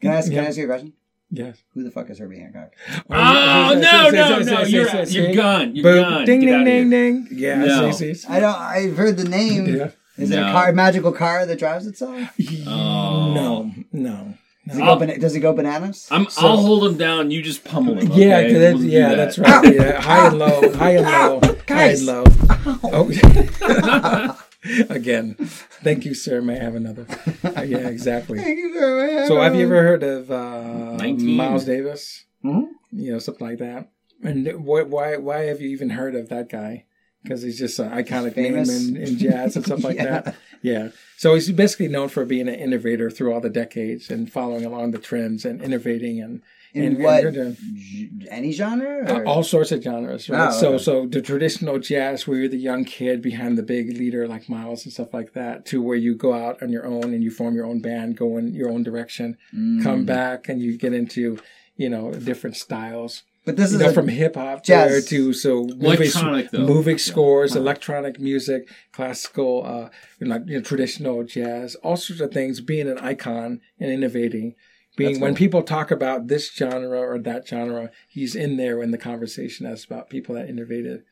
Can 0.00 0.10
I 0.10 0.16
ask? 0.16 0.30
Can 0.30 0.40
I 0.44 0.46
ask 0.48 0.56
you 0.58 0.64
a 0.64 0.66
question? 0.66 0.92
Yes. 1.30 1.60
Who 1.74 1.82
the 1.82 1.90
fuck 1.90 2.08
is 2.10 2.18
Herbie 2.20 2.38
Hancock? 2.38 2.70
Oh, 3.10 3.74
no, 3.80 4.10
no, 4.10 4.38
no. 4.38 4.62
You're, 4.62 5.02
you're 5.06 5.34
gone. 5.34 5.74
You're 5.74 5.82
Boom. 5.82 6.02
gone. 6.02 6.24
Ding, 6.24 6.40
ding, 6.40 6.64
ding, 6.64 6.88
ding. 6.90 7.28
Yeah, 7.32 7.56
No. 7.64 7.90
see, 7.90 8.14
see. 8.14 8.28
I 8.28 8.38
don't. 8.38 8.54
I've 8.56 8.96
heard 8.96 9.16
the 9.16 9.24
name. 9.28 9.66
Yeah. 9.74 9.90
Is 10.16 10.30
it 10.30 10.38
a 10.38 10.42
No. 10.46 10.52
car, 10.52 10.72
magical 10.72 11.10
car 11.12 11.44
that 11.44 11.58
drives 11.58 11.86
itself? 11.86 12.16
Oh. 12.68 13.32
No, 13.34 13.72
no. 13.92 14.34
Does 14.66 14.76
he, 14.78 14.82
I'll- 14.82 14.94
go, 14.96 15.00
bana- 15.06 15.18
does 15.18 15.34
he 15.34 15.40
go 15.40 15.52
bananas? 15.52 16.08
I'm, 16.10 16.28
So- 16.28 16.46
I'll 16.46 16.56
hold 16.56 16.84
him 16.84 16.96
down. 16.96 17.30
You 17.30 17.42
just 17.42 17.64
pummel 17.64 17.98
him. 17.98 18.10
Yeah, 18.12 18.42
that's, 18.42 18.74
We'll 18.74 18.78
do 18.78 18.88
yeah, 18.88 19.08
that. 19.10 19.16
that's 19.16 19.38
right. 19.38 19.74
Yeah, 19.74 20.00
high 20.08 20.26
and 20.26 20.38
low, 20.38 20.72
high 20.72 20.90
and 20.96 21.06
low, 21.06 21.40
high 21.68 21.90
and 21.90 22.06
low. 22.06 22.24
Oh, 22.82 24.36
again. 24.90 25.34
Thank 25.84 26.04
you, 26.04 26.14
sir. 26.14 26.40
May 26.42 26.58
I 26.58 26.62
have 26.64 26.74
another? 26.74 27.06
Uh, 27.44 27.62
yeah, 27.62 27.88
exactly. 27.88 28.38
Thank 28.38 28.58
you 28.58 28.72
very 28.72 29.14
much. 29.20 29.28
So, 29.28 29.40
have 29.40 29.54
you 29.54 29.66
ever 29.66 29.82
heard 29.82 30.02
of 30.02 30.30
uh, 30.30 30.98
Miles 31.16 31.64
Davis? 31.64 32.24
Mhm. 32.44 32.66
You 32.92 33.12
know, 33.12 33.18
something 33.18 33.46
like 33.46 33.58
that. 33.58 33.90
And 34.22 34.48
wh- 34.48 34.90
why 34.90 35.16
why 35.18 35.40
have 35.44 35.60
you 35.60 35.68
even 35.68 35.90
heard 35.90 36.14
of 36.16 36.28
that 36.30 36.48
guy? 36.48 36.85
Because 37.26 37.42
he's 37.42 37.58
just 37.58 37.78
an 37.78 37.90
iconic 37.90 38.36
name 38.36 38.54
in, 38.56 38.96
in 38.96 39.18
jazz 39.18 39.56
and 39.56 39.64
stuff 39.64 39.82
like 39.82 39.96
Yeah. 40.00 40.20
that. 40.20 40.34
Yeah. 40.62 40.88
So 41.16 41.34
he's 41.34 41.50
basically 41.50 41.88
known 41.88 42.08
for 42.08 42.24
being 42.24 42.48
an 42.48 42.54
innovator 42.54 43.10
through 43.10 43.32
all 43.32 43.40
the 43.40 43.50
decades 43.50 44.10
and 44.10 44.30
following 44.30 44.64
along 44.64 44.92
the 44.92 44.98
trends 44.98 45.44
and 45.44 45.60
innovating 45.62 46.20
and 46.20 46.42
In 46.72 46.84
and- 46.84 46.98
what? 47.02 47.24
and- 47.24 47.56
any 48.30 48.52
genre? 48.52 49.04
uh, 49.06 49.22
all 49.30 49.42
sorts 49.42 49.72
of 49.72 49.82
genres, 49.82 50.28
right? 50.28 50.48
Oh, 50.48 50.60
So, 50.60 50.68
okay. 50.74 50.82
so 50.84 51.06
the 51.06 51.22
traditional 51.22 51.78
jazz, 51.78 52.26
where 52.26 52.38
you're 52.38 52.48
the 52.48 52.56
young 52.58 52.84
kid 52.84 53.22
behind 53.22 53.56
the 53.58 53.62
big 53.62 53.96
leader 53.96 54.26
like 54.28 54.48
Miles 54.48 54.84
and 54.84 54.92
stuff 54.92 55.12
like 55.14 55.32
that, 55.32 55.64
to 55.66 55.80
where 55.82 55.96
you 55.96 56.14
go 56.14 56.32
out 56.32 56.62
on 56.62 56.70
your 56.70 56.86
own 56.86 57.14
and 57.14 57.22
you 57.24 57.30
form 57.30 57.54
your 57.54 57.66
own 57.66 57.80
band, 57.80 58.16
go 58.16 58.36
in 58.36 58.54
your 58.54 58.70
own 58.70 58.82
direction, 58.82 59.36
Mm. 59.54 59.82
come 59.82 60.04
back, 60.04 60.48
and 60.48 60.60
you 60.62 60.76
get 60.76 60.92
into, 60.92 61.38
you 61.76 61.88
know, 61.88 62.12
different 62.12 62.56
styles. 62.56 63.22
But 63.46 63.56
this 63.56 63.70
You 63.70 63.76
is 63.78 63.82
know, 63.84 63.88
a- 63.90 63.92
from 63.94 64.08
hip 64.08 64.34
hop 64.34 64.64
jazz. 64.64 64.90
there 64.90 65.00
to 65.20 65.32
so 65.32 65.60
Electronic, 65.68 66.50
though. 66.50 66.66
movie 66.66 66.98
scores, 66.98 67.54
electronic 67.56 68.18
music, 68.20 68.68
classical, 68.92 69.64
uh, 69.64 69.88
you 70.20 70.26
know, 70.26 70.42
you 70.46 70.56
know, 70.56 70.60
traditional 70.62 71.22
jazz, 71.22 71.76
all 71.76 71.96
sorts 71.96 72.20
of 72.20 72.32
things. 72.32 72.60
Being 72.60 72.88
an 72.88 72.98
icon 72.98 73.60
and 73.78 73.90
innovating, 73.90 74.56
being 74.96 75.12
That's 75.12 75.22
when 75.22 75.30
cool. 75.32 75.38
people 75.38 75.62
talk 75.62 75.90
about 75.92 76.26
this 76.26 76.52
genre 76.52 76.98
or 77.00 77.18
that 77.20 77.46
genre, 77.46 77.90
he's 78.08 78.34
in 78.34 78.56
there 78.56 78.82
in 78.82 78.90
the 78.90 78.98
conversation 78.98 79.64
as 79.64 79.84
about 79.84 80.10
people 80.10 80.34
that 80.34 80.48
innovated. 80.50 81.04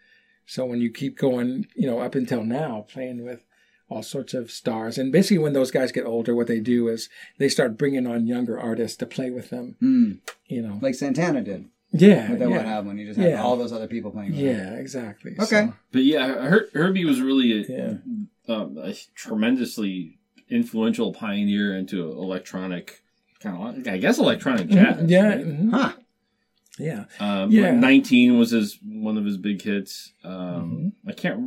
So 0.44 0.66
when 0.66 0.80
you 0.80 0.90
keep 0.90 1.16
going, 1.16 1.66
you 1.76 1.86
know, 1.86 2.00
up 2.00 2.14
until 2.16 2.42
now, 2.44 2.84
playing 2.88 3.24
with 3.24 3.46
all 3.88 4.02
sorts 4.02 4.34
of 4.34 4.50
stars, 4.50 4.98
and 4.98 5.12
basically 5.12 5.38
when 5.38 5.52
those 5.52 5.70
guys 5.70 5.92
get 5.92 6.04
older, 6.04 6.34
what 6.34 6.48
they 6.48 6.58
do 6.58 6.88
is 6.88 7.08
they 7.38 7.48
start 7.48 7.78
bringing 7.78 8.06
on 8.08 8.26
younger 8.26 8.58
artists 8.58 8.96
to 8.98 9.06
play 9.06 9.30
with 9.30 9.50
them. 9.50 9.76
Mm, 9.80 10.18
You 10.48 10.62
know, 10.62 10.78
like 10.82 10.94
Santana 10.96 11.40
did 11.42 11.66
yeah, 11.94 12.30
with 12.30 12.38
that 12.40 12.50
yeah. 12.50 12.56
one 12.56 12.66
album 12.66 12.86
when 12.88 12.98
you 12.98 13.06
just 13.06 13.18
had 13.18 13.30
Yeah. 13.30 13.42
all 13.42 13.56
those 13.56 13.72
other 13.72 13.86
people 13.86 14.10
playing. 14.10 14.30
with 14.32 14.38
him. 14.40 14.46
Yeah, 14.56 14.74
exactly. 14.74 15.32
Okay. 15.32 15.66
So, 15.66 15.74
But 15.92 16.02
yeah, 16.02 16.26
Her- 16.48 16.68
Herbie 16.74 17.04
was 17.04 17.20
really 17.20 17.52
a, 17.52 17.64
yeah. 17.68 18.54
um, 18.54 18.76
a 18.78 18.94
tremendously 19.14 20.18
influential 20.50 21.12
pioneer 21.12 21.74
into 21.76 22.02
electronic 22.10 23.02
kind 23.40 23.78
of, 23.86 23.92
I 23.92 23.98
guess, 23.98 24.18
electronic 24.18 24.68
jazz. 24.68 24.96
Mhm, 25.02 25.10
Yeah. 25.10 25.28
right? 25.28 25.46
mhm, 25.46 25.70
Huh. 25.70 25.92
Yeah. 26.78 27.04
Um, 27.20 27.50
Yeah. 27.52 27.70
Nineteen 27.72 28.36
was 28.38 28.50
his 28.50 28.78
one 28.82 29.16
of 29.16 29.24
his 29.24 29.36
big 29.36 29.62
hits. 29.62 30.12
Um, 30.24 30.92
I 31.06 31.12
can't. 31.12 31.40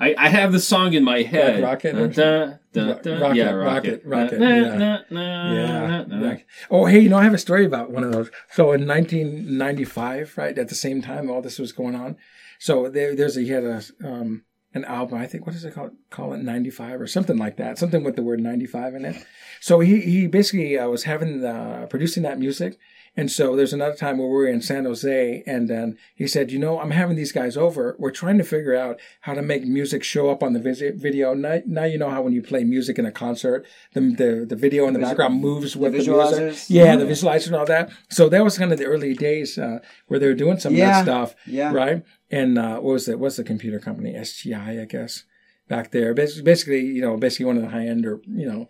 I, 0.00 0.14
I 0.16 0.28
have 0.28 0.52
the 0.52 0.60
song 0.60 0.92
in 0.92 1.02
my 1.04 1.22
head. 1.22 1.62
Rockit 1.62 1.94
or- 1.94 2.06
Da, 2.08 2.84
da, 2.86 2.92
da, 3.00 3.10
Rockit, 3.18 3.34
yeah, 3.34 3.50
Rockit, 3.52 4.04
Rockit, 4.06 4.38
Na, 4.38 4.48
yeah. 4.48 4.76
na, 4.76 4.98
na, 5.10 5.52
Yeah. 5.54 6.04
na, 6.06 6.16
na. 6.20 6.36
Oh, 6.70 6.84
hey, 6.86 7.00
you 7.00 7.08
know, 7.08 7.16
I 7.16 7.24
have 7.24 7.34
a 7.34 7.38
story 7.38 7.64
about 7.64 7.90
one 7.90 8.04
of 8.04 8.12
those. 8.12 8.30
So 8.52 8.70
in 8.72 8.86
1995, 8.86 10.36
right 10.36 10.56
at 10.58 10.68
the 10.68 10.74
same 10.74 11.02
time 11.02 11.30
all 11.30 11.42
this 11.42 11.58
was 11.58 11.72
going 11.72 11.94
on, 11.94 12.16
so 12.58 12.88
there, 12.88 13.14
there's 13.16 13.36
a 13.36 13.40
he 13.42 13.48
had 13.48 13.64
a 13.64 13.82
um 14.04 14.44
an 14.74 14.84
album. 14.84 15.18
I 15.18 15.26
think 15.26 15.46
what 15.46 15.54
is 15.56 15.64
it 15.64 15.74
called? 15.74 15.92
Call 16.10 16.34
it 16.34 16.42
95 16.42 17.00
or 17.00 17.06
something 17.06 17.38
like 17.38 17.56
that. 17.56 17.78
Something 17.78 18.04
with 18.04 18.16
the 18.16 18.22
word 18.22 18.40
95 18.40 18.94
in 18.96 19.04
it. 19.06 19.26
So 19.60 19.80
he 19.80 20.00
he 20.02 20.26
basically 20.26 20.78
uh, 20.78 20.88
was 20.88 21.04
having 21.04 21.44
uh, 21.44 21.86
producing 21.88 22.22
that 22.24 22.38
music. 22.38 22.78
And 23.18 23.28
so 23.38 23.56
there's 23.56 23.72
another 23.72 23.96
time 23.96 24.16
where 24.18 24.28
we 24.28 24.34
were 24.34 24.46
in 24.46 24.62
San 24.62 24.84
Jose, 24.84 25.42
and 25.46 25.68
then 25.68 25.98
he 26.14 26.26
said, 26.28 26.52
"You 26.52 26.60
know, 26.60 26.78
I'm 26.80 26.92
having 26.92 27.16
these 27.16 27.32
guys 27.32 27.56
over. 27.56 27.96
We're 27.98 28.12
trying 28.22 28.38
to 28.38 28.44
figure 28.44 28.76
out 28.84 28.94
how 29.26 29.34
to 29.34 29.42
make 29.42 29.64
music 29.64 30.04
show 30.04 30.30
up 30.30 30.40
on 30.42 30.52
the 30.52 30.60
video. 30.60 31.34
Now, 31.34 31.60
now 31.66 31.84
you 31.92 31.98
know 31.98 32.10
how 32.10 32.22
when 32.22 32.32
you 32.32 32.42
play 32.42 32.62
music 32.62 32.96
in 33.00 33.04
a 33.06 33.10
concert, 33.12 33.66
the 33.94 34.00
the, 34.20 34.46
the 34.48 34.56
video 34.56 34.86
in 34.86 34.92
the 34.92 35.00
Visual- 35.00 35.10
background 35.16 35.40
moves 35.48 35.74
with 35.76 35.92
the, 35.92 35.98
visualizers? 35.98 36.38
music. 36.40 36.64
Yeah, 36.78 36.94
the 36.96 37.04
visualizer 37.06 37.48
and 37.48 37.56
all 37.56 37.66
that. 37.66 37.90
So 38.08 38.28
that 38.28 38.44
was 38.44 38.56
kind 38.56 38.70
of 38.72 38.78
the 38.78 38.86
early 38.86 39.14
days 39.14 39.58
uh, 39.58 39.80
where 40.06 40.20
they 40.20 40.28
were 40.28 40.34
doing 40.44 40.58
some 40.60 40.72
of 40.74 40.78
that 40.78 41.02
stuff, 41.02 41.34
Yeah. 41.44 41.72
right? 41.72 42.04
And 42.30 42.56
uh, 42.56 42.76
what 42.76 42.92
was 42.92 43.08
it? 43.08 43.18
What's 43.18 43.36
the 43.36 43.44
computer 43.52 43.80
company? 43.80 44.12
SGI, 44.14 44.80
I 44.80 44.84
guess. 44.84 45.24
Back 45.66 45.90
there, 45.90 46.14
basically, 46.14 46.80
you 46.96 47.02
know, 47.02 47.16
basically 47.16 47.46
one 47.46 47.56
of 47.58 47.62
the 47.62 47.68
high 47.76 47.86
end 47.86 48.06
or 48.06 48.20
you 48.26 48.46
know, 48.50 48.68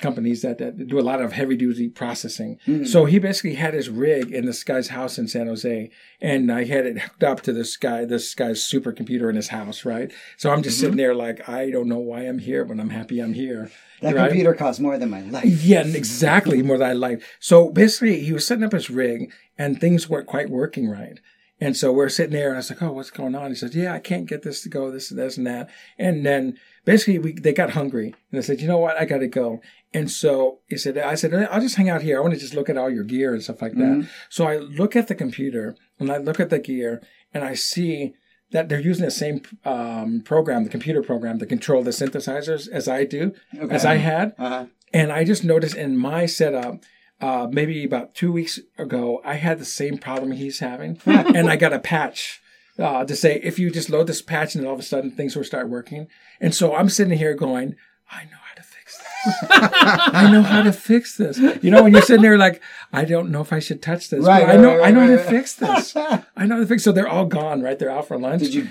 companies 0.00 0.42
that, 0.42 0.58
that 0.58 0.88
do 0.88 0.98
a 0.98 1.02
lot 1.02 1.20
of 1.20 1.32
heavy 1.32 1.56
duty 1.56 1.88
processing. 1.88 2.58
Mm-hmm. 2.66 2.84
So 2.84 3.04
he 3.04 3.18
basically 3.18 3.54
had 3.54 3.74
his 3.74 3.88
rig 3.88 4.32
in 4.32 4.46
this 4.46 4.62
guy's 4.64 4.88
house 4.88 5.18
in 5.18 5.28
San 5.28 5.46
Jose, 5.46 5.90
and 6.20 6.50
I 6.50 6.64
had 6.64 6.86
it 6.86 6.98
hooked 6.98 7.24
up 7.24 7.40
to 7.42 7.52
this 7.52 7.76
guy, 7.76 8.04
this 8.04 8.34
guy's 8.34 8.60
supercomputer 8.60 9.28
in 9.28 9.36
his 9.36 9.48
house, 9.48 9.84
right? 9.84 10.12
So 10.36 10.50
I'm 10.50 10.62
just 10.62 10.78
sitting 10.78 10.92
mm-hmm. 10.92 10.98
there 10.98 11.14
like, 11.14 11.48
I 11.48 11.70
don't 11.70 11.88
know 11.88 11.98
why 11.98 12.20
I'm 12.20 12.38
here, 12.38 12.64
but 12.64 12.80
I'm 12.80 12.90
happy 12.90 13.20
I'm 13.20 13.34
here. 13.34 13.70
That 14.00 14.14
right? 14.14 14.28
computer 14.28 14.54
costs 14.54 14.80
more 14.80 14.96
than 14.96 15.10
my 15.10 15.20
life. 15.22 15.44
Yeah, 15.44 15.84
exactly. 15.84 16.62
More 16.62 16.78
than 16.78 16.90
I 16.90 16.94
like. 16.94 17.22
So 17.38 17.70
basically, 17.70 18.20
he 18.20 18.32
was 18.32 18.46
setting 18.46 18.64
up 18.64 18.72
his 18.72 18.88
rig, 18.88 19.30
and 19.58 19.78
things 19.78 20.08
weren't 20.08 20.26
quite 20.26 20.48
working 20.48 20.88
right. 20.88 21.20
And 21.60 21.76
so 21.76 21.92
we're 21.92 22.08
sitting 22.08 22.32
there, 22.32 22.48
and 22.48 22.56
I 22.56 22.58
was 22.58 22.70
like, 22.70 22.82
"Oh, 22.82 22.92
what's 22.92 23.10
going 23.10 23.34
on?" 23.34 23.50
He 23.50 23.54
says, 23.54 23.74
"Yeah, 23.74 23.92
I 23.92 23.98
can't 23.98 24.26
get 24.26 24.42
this 24.42 24.62
to 24.62 24.70
go. 24.70 24.90
This, 24.90 25.10
this, 25.10 25.36
and 25.36 25.46
that." 25.46 25.68
And 25.98 26.24
then 26.24 26.56
basically, 26.90 27.18
we 27.18 27.32
they 27.32 27.52
got 27.52 27.70
hungry, 27.70 28.06
and 28.06 28.34
they 28.38 28.42
said, 28.42 28.60
"You 28.60 28.68
know 28.68 28.78
what? 28.78 28.96
I 29.00 29.04
got 29.04 29.18
to 29.18 29.28
go." 29.28 29.60
And 29.94 30.10
so 30.10 30.58
he 30.68 30.76
said, 30.76 30.98
"I 30.98 31.14
said 31.14 31.32
I'll 31.34 31.60
just 31.60 31.76
hang 31.76 31.88
out 31.88 32.02
here. 32.02 32.18
I 32.18 32.20
want 32.20 32.34
to 32.34 32.40
just 32.40 32.54
look 32.54 32.68
at 32.68 32.76
all 32.76 32.90
your 32.90 33.04
gear 33.04 33.32
and 33.32 33.42
stuff 33.42 33.62
like 33.62 33.74
that." 33.74 34.08
So 34.28 34.46
I 34.46 34.56
look 34.58 34.96
at 34.96 35.06
the 35.08 35.14
computer, 35.14 35.76
and 35.98 36.10
I 36.10 36.18
look 36.18 36.40
at 36.40 36.50
the 36.50 36.58
gear, 36.58 37.02
and 37.32 37.44
I 37.44 37.54
see 37.54 38.14
that 38.50 38.68
they're 38.68 38.80
using 38.80 39.04
the 39.04 39.10
same 39.12 39.42
um, 39.64 40.22
program, 40.24 40.64
the 40.64 40.70
computer 40.70 41.02
program, 41.02 41.38
to 41.38 41.46
control 41.46 41.84
the 41.84 41.92
synthesizers 41.92 42.68
as 42.68 42.88
I 42.88 43.04
do, 43.04 43.32
as 43.70 43.84
I 43.84 43.96
had. 43.96 44.34
Uh-huh. 44.38 44.66
And 44.92 45.12
I 45.12 45.22
just 45.22 45.44
noticed 45.44 45.76
in 45.76 45.96
my 45.96 46.26
setup, 46.26 46.82
uh, 47.20 47.46
maybe 47.48 47.84
about 47.84 48.16
two 48.16 48.32
weeks 48.32 48.58
ago, 48.76 49.20
I 49.24 49.34
had 49.34 49.60
the 49.60 49.64
same 49.64 49.98
problem 49.98 50.32
he's 50.32 50.58
having, 50.58 51.00
and 51.06 51.48
I 51.48 51.54
got 51.54 51.72
a 51.72 51.78
patch 51.78 52.39
uh, 52.80 53.04
to 53.04 53.14
say 53.14 53.40
if 53.42 53.58
you 53.58 53.70
just 53.70 53.90
load 53.90 54.06
this 54.06 54.22
patch, 54.22 54.54
and 54.54 54.64
then 54.64 54.68
all 54.68 54.74
of 54.74 54.80
a 54.80 54.84
sudden 54.84 55.10
things 55.10 55.36
will 55.36 55.44
start 55.44 55.68
working. 55.68 56.08
And 56.40 56.54
so 56.54 56.74
I'm 56.74 56.88
sitting 56.88 57.16
here 57.16 57.34
going, 57.34 57.76
I 58.10 58.24
know 58.24 58.38
how 58.42 58.54
to 58.56 58.62
fix 58.62 58.98
this. 58.98 59.34
I 59.50 60.30
know 60.32 60.42
how 60.42 60.62
to 60.62 60.72
fix 60.72 61.16
this. 61.16 61.38
You 61.62 61.70
know, 61.70 61.82
when 61.82 61.92
you're 61.92 62.02
sitting 62.02 62.22
there 62.22 62.38
like, 62.38 62.62
I 62.92 63.04
don't 63.04 63.30
know 63.30 63.40
if 63.40 63.52
I 63.52 63.58
should 63.58 63.82
touch 63.82 64.10
this. 64.10 64.24
Right, 64.24 64.46
but 64.46 64.56
I 64.56 64.60
know, 64.60 64.78
right, 64.78 64.88
I 64.88 64.90
know 64.90 65.00
right, 65.00 65.10
how 65.10 65.16
to 65.16 65.22
right. 65.22 65.30
fix 65.30 65.54
this. 65.54 65.96
I 66.36 66.46
know 66.46 66.56
how 66.56 66.60
to 66.60 66.66
fix. 66.66 66.82
So 66.82 66.92
they're 66.92 67.08
all 67.08 67.26
gone, 67.26 67.62
right? 67.62 67.78
They're 67.78 67.90
out 67.90 68.08
for 68.08 68.18
lunch. 68.18 68.42
Did 68.42 68.54
you 68.54 68.68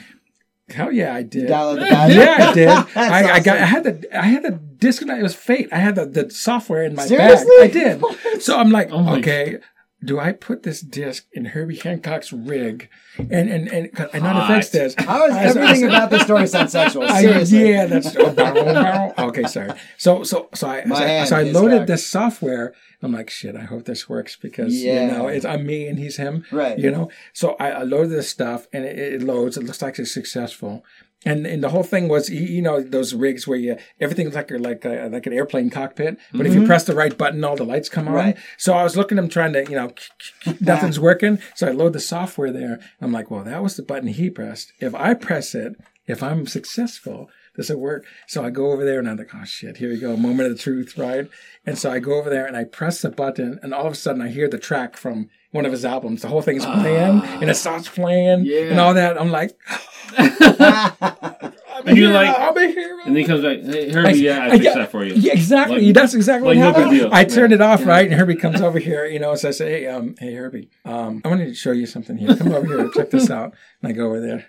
Hell 0.72 0.92
yeah, 0.92 1.16
I 1.16 1.24
did. 1.24 1.48
the? 1.48 1.76
Yeah, 1.90 2.50
I 2.50 2.54
did. 2.54 2.68
That's 2.68 2.96
I, 2.96 3.34
I 3.34 3.40
got. 3.40 3.58
I 3.58 3.66
had 3.66 3.84
the. 3.84 4.18
I 4.18 4.26
had 4.28 4.44
the 4.44 4.52
disc. 4.52 5.02
It 5.02 5.24
was 5.24 5.36
fate. 5.36 5.70
I 5.72 5.78
had 5.78 5.96
the, 5.96 6.06
the 6.06 6.30
software 6.30 6.84
in 6.84 6.96
my 6.96 7.06
Seriously? 7.06 7.50
bag. 7.60 7.70
I 7.70 7.74
did. 7.74 8.42
So 8.44 8.58
I'm 8.58 8.70
like, 8.70 8.92
Oh 8.92 9.02
my 9.02 9.18
okay. 9.18 9.60
Do 10.04 10.18
I 10.18 10.32
put 10.32 10.64
this 10.64 10.80
disc 10.80 11.26
in 11.34 11.44
Herbie 11.46 11.76
Hancock's 11.78 12.32
rig, 12.32 12.88
and 13.18 13.32
and 13.50 13.68
and 13.68 13.92
'cause 13.94 14.10
I 14.14 14.20
know 14.20 14.30
how 14.30 14.48
to 14.48 14.54
fix 14.56 14.70
this? 14.70 14.96
How 14.98 15.26
is 15.26 15.36
everything 15.36 15.86
about 15.90 16.10
this 16.10 16.22
story 16.24 16.48
sound 16.48 16.70
sexual? 16.70 17.04
I- 17.04 17.22
Seriously. 17.22 17.70
yeah, 17.72 17.86
that's 17.86 18.16
oh, 18.18 18.32
bow, 18.32 18.54
bow. 18.54 19.14
okay. 19.28 19.44
Sorry. 19.44 19.72
So 19.98 20.24
so 20.24 20.48
so 20.54 20.68
I 20.70 20.86
My 20.86 20.96
so, 20.96 21.04
I- 21.06 21.26
so 21.26 21.36
I 21.36 21.44
loaded 21.44 21.78
cocked. 21.80 21.88
this 21.88 22.08
software. 22.08 22.74
I'm 23.02 23.12
like, 23.14 23.30
shit. 23.30 23.56
I 23.56 23.62
hope 23.62 23.86
this 23.86 24.08
works 24.10 24.36
because 24.38 24.74
Yeah. 24.82 25.06
you 25.06 25.12
know 25.12 25.28
it's 25.28 25.44
I'm 25.46 25.66
me 25.66 25.88
and 25.88 26.00
he's 26.00 26.16
him. 26.18 26.46
Right. 26.52 26.78
You 26.80 26.92
know. 26.92 27.10
So 27.34 27.56
I, 27.60 27.70
I 27.72 27.84
loaded 27.84 28.12
this 28.12 28.30
stuff 28.30 28.68
and 28.72 28.86
it, 28.86 28.98
it 28.98 29.22
loads. 29.24 29.58
It 29.58 29.64
looks 29.66 29.82
like 29.82 30.00
it's 30.00 30.14
successful. 30.14 30.84
And 31.26 31.46
and 31.46 31.62
the 31.62 31.70
whole 31.70 31.84
thing 31.84 32.08
was, 32.08 32.30
you 32.30 32.42
you 32.42 32.62
know, 32.62 32.82
those 32.82 33.14
rigs 33.14 33.46
where 33.46 33.58
you 33.58 33.78
everything's 34.00 34.36
like 34.36 34.52
a, 34.52 34.58
like 34.58 34.86
a, 34.86 35.10
like 35.12 35.26
an 35.26 35.34
airplane 35.34 35.70
cockpit, 35.70 36.18
but 36.34 36.46
if 36.46 36.54
you 36.54 36.60
mm-hmm. 36.60 36.68
press 36.68 36.86
the 36.86 36.96
right 36.96 37.18
button, 37.18 37.44
all 37.44 37.58
the 37.58 37.66
lights 37.66 37.90
come 37.90 38.08
on. 38.08 38.14
Right. 38.14 38.38
So 38.58 38.74
I 38.74 38.84
was 38.84 38.96
looking 38.96 39.18
at 39.18 39.22
them 39.22 39.30
trying 39.30 39.54
to, 39.54 39.64
you 39.64 39.76
know, 39.76 39.92
nothing's 40.62 41.00
working. 41.00 41.40
So 41.56 41.68
I 41.68 41.72
load 41.72 41.94
the 41.94 42.00
software 42.00 42.54
there. 42.54 42.80
I'm 43.02 43.12
like, 43.12 43.30
well, 43.30 43.44
that 43.44 43.62
was 43.62 43.76
the 43.76 43.84
button 43.84 44.08
he 44.08 44.30
pressed. 44.30 44.72
If 44.80 44.96
I 44.96 45.14
press 45.14 45.54
it, 45.54 45.76
if 46.08 46.24
I'm 46.24 46.48
successful, 46.48 47.30
does 47.56 47.70
it 47.70 47.80
work? 47.80 48.06
So 48.26 48.46
I 48.46 48.50
go 48.50 48.72
over 48.72 48.86
there 48.86 49.00
and 49.00 49.10
I'm 49.10 49.18
like, 49.18 49.36
oh 49.36 49.44
shit, 49.44 49.78
here 49.78 49.90
we 49.90 50.00
go, 50.00 50.16
moment 50.16 50.50
of 50.50 50.58
the 50.58 50.64
truth, 50.64 50.98
right? 50.98 51.30
And 51.66 51.78
so 51.78 51.92
I 51.92 52.00
go 52.00 52.14
over 52.14 52.30
there 52.30 52.46
and 52.46 52.56
I 52.56 52.64
press 52.64 53.02
the 53.02 53.10
button, 53.10 53.60
and 53.62 53.74
all 53.74 53.86
of 53.86 53.94
a 53.94 53.98
sudden 53.98 54.22
I 54.22 54.30
hear 54.30 54.48
the 54.48 54.58
track 54.58 54.96
from 54.96 55.30
one 55.52 55.66
of 55.66 55.72
his 55.72 55.84
albums. 55.86 56.22
The 56.22 56.28
whole 56.28 56.42
thing's 56.42 56.66
playing, 56.66 57.22
and 57.24 57.50
it 57.50 57.56
starts 57.56 57.88
playing, 57.90 58.46
Yeah. 58.46 58.70
and 58.72 58.80
all 58.80 58.94
that. 58.94 59.20
I'm 59.20 59.32
like, 59.32 59.58
I'm 60.18 61.88
And 61.88 61.98
you're 61.98 62.12
like- 62.12 62.36
I'm 62.38 62.58
a 62.58 62.68
hero. 62.68 62.98
And 63.06 63.16
then 63.16 63.16
he 63.16 63.24
comes 63.24 63.42
back, 63.42 63.60
hey, 63.62 63.92
Herbie, 63.92 64.20
yeah, 64.20 64.46
I 64.46 64.50
fixed 64.58 64.76
that 64.76 64.92
for 64.92 65.04
you. 65.06 65.14
Yeah, 65.16 65.34
exactly. 65.34 65.86
Like- 65.86 65.94
That's 65.96 66.14
exactly 66.14 66.56
like 66.56 66.58
what 66.58 66.64
no 66.64 66.74
big 66.74 66.84
happened. 66.84 67.00
deal. 67.00 67.10
I 67.14 67.24
turned 67.26 67.52
Yeah. 67.52 67.56
it 67.56 67.62
off, 67.62 67.86
right? 67.86 68.06
And 68.10 68.14
Herbie 68.20 68.36
comes 68.36 68.62
over 68.62 68.80
here, 68.80 69.06
you 69.06 69.20
know, 69.20 69.34
so 69.36 69.48
I 69.48 69.52
say, 69.52 69.70
hey, 69.82 69.88
um, 69.88 70.16
hey, 70.20 70.34
Herbie, 70.36 70.70
um, 70.86 71.22
I 71.24 71.30
wanted 71.30 71.48
to 71.48 71.54
show 71.56 71.72
you 71.72 71.86
something 71.86 72.18
here. 72.18 72.36
Come 72.36 72.52
over 72.52 72.66
here, 72.68 72.90
check 72.90 73.10
this 73.12 73.30
out. 73.40 73.54
And 73.82 73.92
I 73.92 73.96
go 73.96 74.08
over 74.08 74.20
there. 74.20 74.46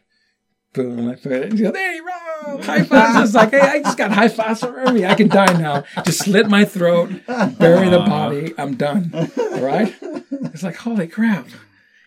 Boom, 0.73 1.09
I 1.09 1.15
put 1.17 1.33
it. 1.33 1.43
And 1.51 1.53
he 1.59 1.65
goes, 1.65 1.75
hey, 1.77 1.99
Rob, 2.01 2.63
high 2.63 2.83
fives. 2.85 3.17
I 3.17 3.21
was 3.23 3.35
like, 3.35 3.51
hey, 3.51 3.61
I 3.61 3.83
just 3.83 3.99
got 3.99 4.13
high 4.13 4.29
fives 4.29 4.61
from 4.61 4.75
Herbie. 4.75 5.05
I 5.05 5.15
can 5.15 5.29
die 5.29 5.53
now. 5.59 5.83
Just 6.05 6.21
slit 6.25 6.49
my 6.49 6.65
throat, 6.65 7.11
bury 7.27 7.89
the 7.89 7.99
body. 8.07 8.55
I'm 8.57 8.77
done. 8.77 9.11
All 9.15 9.61
right? 9.61 9.93
It's 10.01 10.63
like, 10.63 10.77
holy 10.77 11.09
crap. 11.09 11.49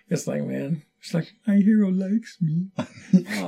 It's 0.10 0.28
like, 0.28 0.44
man, 0.44 0.84
it's 1.02 1.14
like, 1.14 1.34
my 1.46 1.56
hero 1.56 1.90
likes 1.90 2.38
me. 2.40 2.68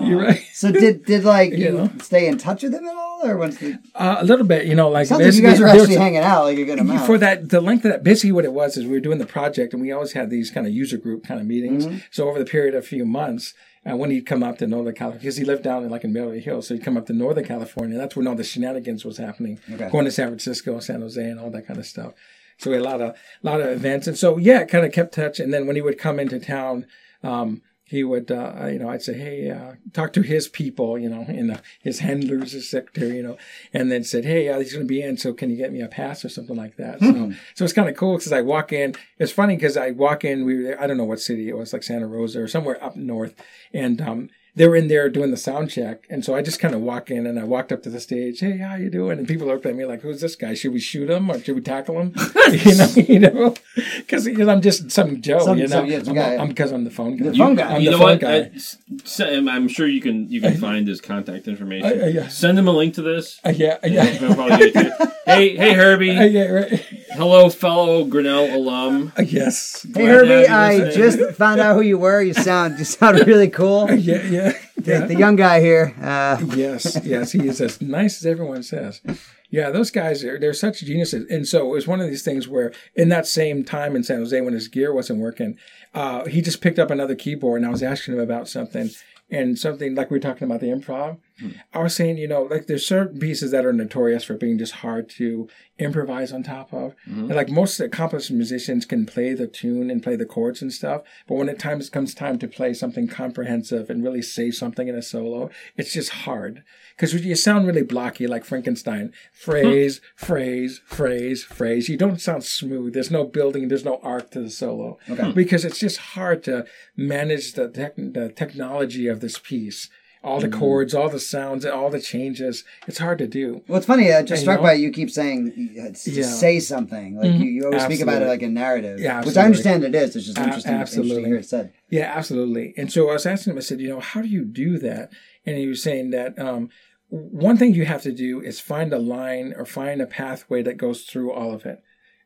You're 0.01 0.21
right. 0.21 0.41
So 0.53 0.71
did 0.71 1.05
did 1.05 1.23
like 1.23 1.51
You 1.51 1.57
you, 1.57 1.71
know? 1.71 1.91
stay 2.01 2.27
in 2.27 2.37
touch 2.37 2.63
with 2.63 2.73
him 2.73 2.85
at 2.85 2.95
all, 2.95 3.21
or 3.25 3.37
once 3.37 3.57
the 3.57 3.77
Uh, 3.93 4.17
a 4.19 4.25
little 4.25 4.45
bit, 4.45 4.65
you 4.65 4.75
know, 4.75 4.89
like 4.89 5.09
like 5.11 5.33
you 5.33 5.41
guys 5.41 5.59
were 5.59 5.67
actually 5.67 5.95
hanging 5.95 6.19
out 6.23 6.45
like 6.45 6.57
a 6.57 6.65
good 6.65 6.79
amount. 6.79 7.05
for 7.05 7.17
that 7.19 7.49
the 7.49 7.61
length 7.61 7.85
of 7.85 7.91
that 7.91 8.03
basically 8.03 8.31
what 8.33 8.45
it 8.45 8.53
was 8.53 8.75
is 8.77 8.83
we 8.85 8.91
were 8.91 8.99
doing 8.99 9.19
the 9.19 9.25
project 9.25 9.73
and 9.73 9.81
we 9.81 9.91
always 9.91 10.13
had 10.13 10.29
these 10.29 10.49
kind 10.51 10.65
of 10.67 10.73
user 10.73 10.97
group 10.97 11.23
kind 11.25 11.39
of 11.39 11.45
meetings 11.47 11.85
Mm-hmm. 11.85 11.97
so 12.11 12.27
over 12.27 12.39
the 12.39 12.45
period 12.45 12.73
of 12.75 12.83
a 12.83 12.87
few 12.87 13.05
months 13.05 13.53
uh, 13.89 13.95
when 13.95 14.11
he'd 14.11 14.25
come 14.25 14.43
up 14.43 14.57
to 14.57 14.67
Northern 14.67 14.95
California 14.95 15.21
because 15.21 15.37
he 15.37 15.45
lived 15.45 15.63
down 15.63 15.83
in 15.83 15.89
like 15.89 16.03
in 16.03 16.13
Beverly 16.13 16.39
Hills 16.39 16.67
so 16.67 16.73
he'd 16.73 16.83
come 16.83 16.97
up 16.97 17.05
to 17.07 17.13
Northern 17.13 17.45
California 17.45 17.97
that's 17.97 18.15
when 18.15 18.27
all 18.27 18.35
the 18.35 18.43
shenanigans 18.43 19.05
was 19.05 19.17
happening. 19.17 19.59
Okay. 19.71 19.89
going 19.89 20.05
to 20.05 20.11
San 20.11 20.27
Francisco 20.27 20.79
San 20.79 21.01
Jose 21.01 21.23
and 21.23 21.39
all 21.39 21.51
that 21.51 21.67
kind 21.67 21.79
of 21.79 21.85
stuff. 21.85 22.13
So 22.57 22.69
we 22.69 22.77
had 22.77 22.85
a 22.85 22.89
lot 22.89 23.01
of 23.01 23.15
lot 23.43 23.61
of 23.61 23.67
events. 23.67 24.07
And 24.07 24.17
so 24.17 24.37
yeah 24.37 24.61
it 24.61 24.69
kind 24.69 24.85
of 24.85 24.91
kept 24.91 25.13
touch. 25.13 25.39
And 25.39 25.53
then 25.53 25.67
when 25.67 25.75
he 25.75 25.81
would 25.81 25.97
come 25.97 26.19
into 26.19 26.39
town 26.39 26.85
um, 27.23 27.61
he 27.87 28.03
would, 28.03 28.31
uh, 28.31 28.65
you 28.65 28.79
know, 28.79 28.89
I'd 28.89 29.03
say, 29.03 29.13
hey, 29.13 29.51
uh, 29.51 29.75
talk 29.93 30.11
to 30.13 30.21
his 30.23 30.47
people, 30.47 30.97
you 30.97 31.07
know, 31.07 31.23
and 31.27 31.51
uh, 31.51 31.57
his 31.83 31.99
handlers, 31.99 32.53
his 32.53 32.67
secretary, 32.67 33.17
you 33.17 33.23
know, 33.23 33.37
and 33.73 33.91
then 33.91 34.03
said, 34.03 34.25
hey, 34.25 34.49
uh, 34.49 34.57
he's 34.57 34.73
going 34.73 34.85
to 34.85 34.87
be 34.87 35.03
in, 35.03 35.17
so 35.17 35.33
can 35.33 35.51
you 35.51 35.55
get 35.55 35.71
me 35.71 35.81
a 35.81 35.87
pass 35.87 36.25
or 36.25 36.29
something 36.29 36.55
like 36.55 36.77
that? 36.77 36.99
So, 36.99 37.33
so 37.53 37.63
it's 37.63 37.73
kind 37.73 37.87
of 37.87 37.95
cool 37.95 38.17
because 38.17 38.33
I 38.33 38.41
walk 38.41 38.73
in. 38.73 38.95
It's 39.19 39.31
funny 39.31 39.55
because 39.55 39.77
I 39.77 39.91
walk 39.91 40.25
in. 40.25 40.45
We 40.45 40.57
were 40.57 40.63
there, 40.63 40.81
I 40.81 40.87
don't 40.87 40.97
know 40.97 41.03
what 41.03 41.19
city 41.19 41.47
it 41.47 41.55
was, 41.55 41.73
like 41.73 41.83
Santa 41.83 42.07
Rosa 42.07 42.41
or 42.41 42.47
somewhere 42.47 42.83
up 42.83 42.95
north, 42.95 43.35
and 43.71 44.01
um, 44.01 44.29
they 44.55 44.67
were 44.67 44.75
in 44.75 44.87
there 44.87 45.09
doing 45.09 45.31
the 45.31 45.37
sound 45.37 45.69
check, 45.69 46.05
and 46.09 46.23
so 46.23 46.33
I 46.35 46.41
just 46.41 46.59
kind 46.59 46.73
of 46.73 46.81
walk 46.81 47.11
in 47.11 47.27
and 47.27 47.37
I 47.39 47.43
walked 47.43 47.71
up 47.71 47.83
to 47.83 47.89
the 47.89 47.99
stage. 47.99 48.39
Hey, 48.39 48.57
how 48.57 48.75
you 48.75 48.89
doing? 48.89 49.17
And 49.19 49.27
people 49.27 49.47
looked 49.47 49.65
at 49.65 49.75
me 49.75 49.85
like, 49.85 50.01
who's 50.01 50.21
this 50.21 50.35
guy? 50.35 50.53
Should 50.53 50.71
we 50.73 50.79
shoot 50.79 51.09
him 51.09 51.29
or 51.29 51.39
should 51.39 51.55
we 51.55 51.61
tackle 51.61 51.99
him? 51.99 52.13
you 52.51 52.75
know, 52.75 52.87
you 52.95 53.19
know, 53.19 53.53
because 53.97 54.27
I'm 54.27 54.61
just 54.61 54.91
some 54.91 55.21
Joe, 55.21 55.39
Some- 55.39 55.57
you 55.57 55.63
know, 55.67 55.75
some- 55.75 55.85
yeah, 55.87 56.03
some 56.03 56.15
guy. 56.15 56.35
I'm 56.37 56.47
because 56.49 56.71
I'm 56.71 56.83
the 56.83 56.91
phone 56.91 57.17
guy. 57.17 57.29
The 57.29 57.37
phone 57.37 57.55
guy. 57.55 57.75
I'm 57.75 57.81
you 57.81 57.87
the 57.87 57.97
know 57.97 57.97
phone 57.97 58.07
what? 58.11 58.19
guy. 58.21 58.37
S- 58.55 58.77
s- 59.03 59.19
I'm 59.21 59.67
sure 59.67 59.87
you 59.87 60.01
can 60.01 60.29
you 60.29 60.39
can 60.41 60.57
find 60.67 60.87
his 60.87 61.01
contact 61.01 61.47
information. 61.47 61.99
Uh, 62.01 62.03
uh, 62.05 62.07
yeah. 62.07 62.27
Send 62.29 62.57
him 62.57 62.67
a 62.67 62.71
link 62.71 62.93
to 62.95 63.01
this. 63.01 63.39
Uh, 63.45 63.49
yeah, 63.49 63.77
Yeah, 63.83 63.89
yeah. 63.91 64.03
he'll 64.05 64.35
probably 64.35 64.57
get 64.57 64.67
it 64.67 64.73
to 64.73 64.83
you. 65.05 65.11
hey, 65.25 65.55
hey, 65.57 65.73
Herbie. 65.73 66.17
Uh, 66.17 66.23
yeah, 66.23 66.43
right. 66.47 66.85
Hello, 67.15 67.49
fellow 67.49 68.03
Grinnell 68.05 68.53
alum. 68.55 69.11
Uh, 69.17 69.21
yes. 69.21 69.83
hey 69.83 69.91
Glad 69.91 70.01
to 70.03 70.07
Herbie, 70.07 70.29
you 70.29 70.45
I 70.53 70.77
listening. 70.77 70.93
just 71.27 71.37
found 71.37 71.59
out 71.61 71.75
who 71.75 71.81
you 71.81 71.97
were. 71.97 72.21
You 72.21 72.33
sound 72.33 72.77
you 72.79 72.85
sound 72.85 73.25
really 73.27 73.49
cool. 73.49 73.89
Yeah, 73.95 74.21
yeah, 74.27 74.51
The, 74.75 75.05
the 75.07 75.15
young 75.15 75.35
guy 75.35 75.61
here. 75.61 75.95
Uh, 76.01 76.37
yes, 76.55 76.99
yes, 77.03 77.31
he 77.31 77.47
is 77.47 77.61
as 77.61 77.81
nice 77.81 78.17
as 78.17 78.25
everyone 78.25 78.63
says. 78.63 79.01
Yeah, 79.49 79.69
those 79.69 79.91
guys 79.91 80.23
are 80.23 80.37
they're 80.39 80.53
such 80.53 80.81
geniuses. 80.81 81.29
And 81.29 81.47
so 81.47 81.65
it 81.67 81.69
was 81.71 81.87
one 81.87 82.01
of 82.01 82.07
these 82.07 82.23
things 82.23 82.47
where 82.47 82.73
in 82.95 83.09
that 83.09 83.25
same 83.25 83.63
time 83.63 83.95
in 83.95 84.03
San 84.03 84.17
Jose 84.19 84.39
when 84.41 84.53
his 84.53 84.67
gear 84.67 84.93
wasn't 84.93 85.19
working, 85.19 85.57
uh, 85.93 86.25
he 86.25 86.41
just 86.41 86.61
picked 86.61 86.79
up 86.79 86.91
another 86.91 87.15
keyboard 87.15 87.61
and 87.61 87.65
I 87.67 87.71
was 87.71 87.81
asking 87.83 88.15
him 88.15 88.19
about 88.19 88.47
something 88.49 88.89
and 89.29 89.57
something 89.57 89.95
like 89.95 90.11
we 90.11 90.17
are 90.17 90.21
talking 90.21 90.45
about 90.45 90.61
the 90.61 90.67
improv. 90.67 91.17
Hmm. 91.39 91.49
I 91.73 91.79
was 91.79 91.95
saying, 91.95 92.17
you 92.17 92.27
know, 92.27 92.43
like 92.43 92.67
there's 92.67 92.87
certain 92.87 93.19
pieces 93.19 93.51
that 93.51 93.65
are 93.65 93.73
notorious 93.73 94.23
for 94.23 94.35
being 94.35 94.57
just 94.57 94.73
hard 94.73 95.09
to 95.11 95.49
improvise 95.79 96.31
on 96.31 96.43
top 96.43 96.71
of. 96.73 96.95
Mm-hmm. 97.09 97.25
And 97.25 97.35
like 97.35 97.49
most 97.49 97.79
accomplished 97.79 98.31
musicians 98.31 98.85
can 98.85 99.05
play 99.05 99.33
the 99.33 99.47
tune 99.47 99.89
and 99.89 100.03
play 100.03 100.15
the 100.15 100.25
chords 100.25 100.61
and 100.61 100.71
stuff, 100.71 101.01
but 101.27 101.35
when 101.35 101.49
it 101.49 101.59
times 101.59 101.89
comes 101.89 102.13
time 102.13 102.37
to 102.39 102.47
play 102.47 102.73
something 102.73 103.07
comprehensive 103.07 103.89
and 103.89 104.03
really 104.03 104.21
say 104.21 104.51
something 104.51 104.87
in 104.87 104.95
a 104.95 105.01
solo, 105.01 105.49
it's 105.75 105.93
just 105.93 106.11
hard 106.11 106.63
because 106.95 107.13
you 107.13 107.35
sound 107.35 107.67
really 107.67 107.83
blocky, 107.83 108.25
like 108.27 108.45
Frankenstein. 108.45 109.11
Phrase, 109.33 109.99
phrase, 110.15 110.81
phrase, 110.85 111.43
phrase. 111.43 111.89
You 111.89 111.97
don't 111.97 112.21
sound 112.21 112.43
smooth. 112.43 112.93
There's 112.93 113.11
no 113.11 113.25
building. 113.25 113.67
There's 113.67 113.85
no 113.85 113.99
arc 114.01 114.31
to 114.31 114.41
the 114.41 114.49
solo 114.49 114.97
because 115.33 115.65
it's 115.65 115.79
just 115.79 115.97
hard 115.97 116.43
to 116.43 116.65
manage 116.95 117.53
the, 117.53 117.67
tech 117.67 117.95
the 117.97 118.31
technology 118.35 119.07
of 119.07 119.19
this 119.19 119.37
piece. 119.37 119.89
All 120.23 120.39
the 120.39 120.47
mm. 120.47 120.57
chords, 120.57 120.95
all 120.95 121.07
the 121.07 121.19
sounds, 121.19 121.67
all 121.67 121.91
the 121.91 122.01
changes. 122.01 122.63
It's 122.87 122.97
hard 122.97 123.19
to 123.19 123.27
do. 123.27 123.61
well, 123.67 123.77
it's 123.77 123.85
funny. 123.85 124.11
I 124.11 124.23
just 124.23 124.31
And, 124.31 124.39
struck 124.39 124.59
you 124.59 124.63
by 124.63 124.73
you 124.73 124.89
keep 124.89 125.11
saying 125.11 125.75
uh, 125.79 125.93
to 125.95 126.11
Yeah. 126.11 126.23
say 126.23 126.59
something. 126.59 127.17
Like 127.17 127.29
mm-hmm. 127.29 127.43
you, 127.43 127.49
you 127.51 127.65
always 127.65 127.83
speak 127.83 128.01
about 128.01 128.23
it 128.23 128.27
like 128.27 128.41
a 128.41 128.49
narrative, 128.49 128.99
Yeah, 128.99 129.23
which. 129.23 129.37
I 129.37 129.43
understand 129.43 129.83
it 129.83 129.93
is. 129.93 130.15
It's 130.15 130.25
just 130.25 130.39
A- 130.39 130.43
interesting, 130.45 130.71
interesting 130.71 131.03
to 131.09 131.25
hear 131.27 131.35
it 131.35 131.45
said. 131.45 131.73
Yeah, 131.91 132.11
absolutely. 132.15 132.73
And 132.75 132.91
so 132.91 133.07
I 133.11 133.13
was 133.13 133.27
asking 133.27 133.51
him, 133.51 133.57
I 133.57 133.61
said, 133.61 133.79
you 133.79 133.89
know, 133.89 133.99
how 133.99 134.23
do 134.23 134.27
you 134.27 134.45
do 134.45 134.79
that? 134.79 135.11
And 135.45 135.57
he 135.57 135.67
was 135.67 135.83
saying 135.83 136.09
that 136.11 136.37
um, 136.39 136.69
one 137.09 137.57
thing 137.57 137.73
you 137.73 137.85
have 137.85 138.01
to 138.03 138.11
do 138.11 138.41
is 138.41 138.59
find 138.59 138.91
a 138.91 138.99
line 138.99 139.53
or 139.55 139.65
find 139.65 140.01
a 140.01 140.07
pathway 140.07 140.61
that 140.63 140.77
goes 140.77 141.03
through 141.03 141.31
all 141.31 141.53
of 141.53 141.65
it. 141.65 141.83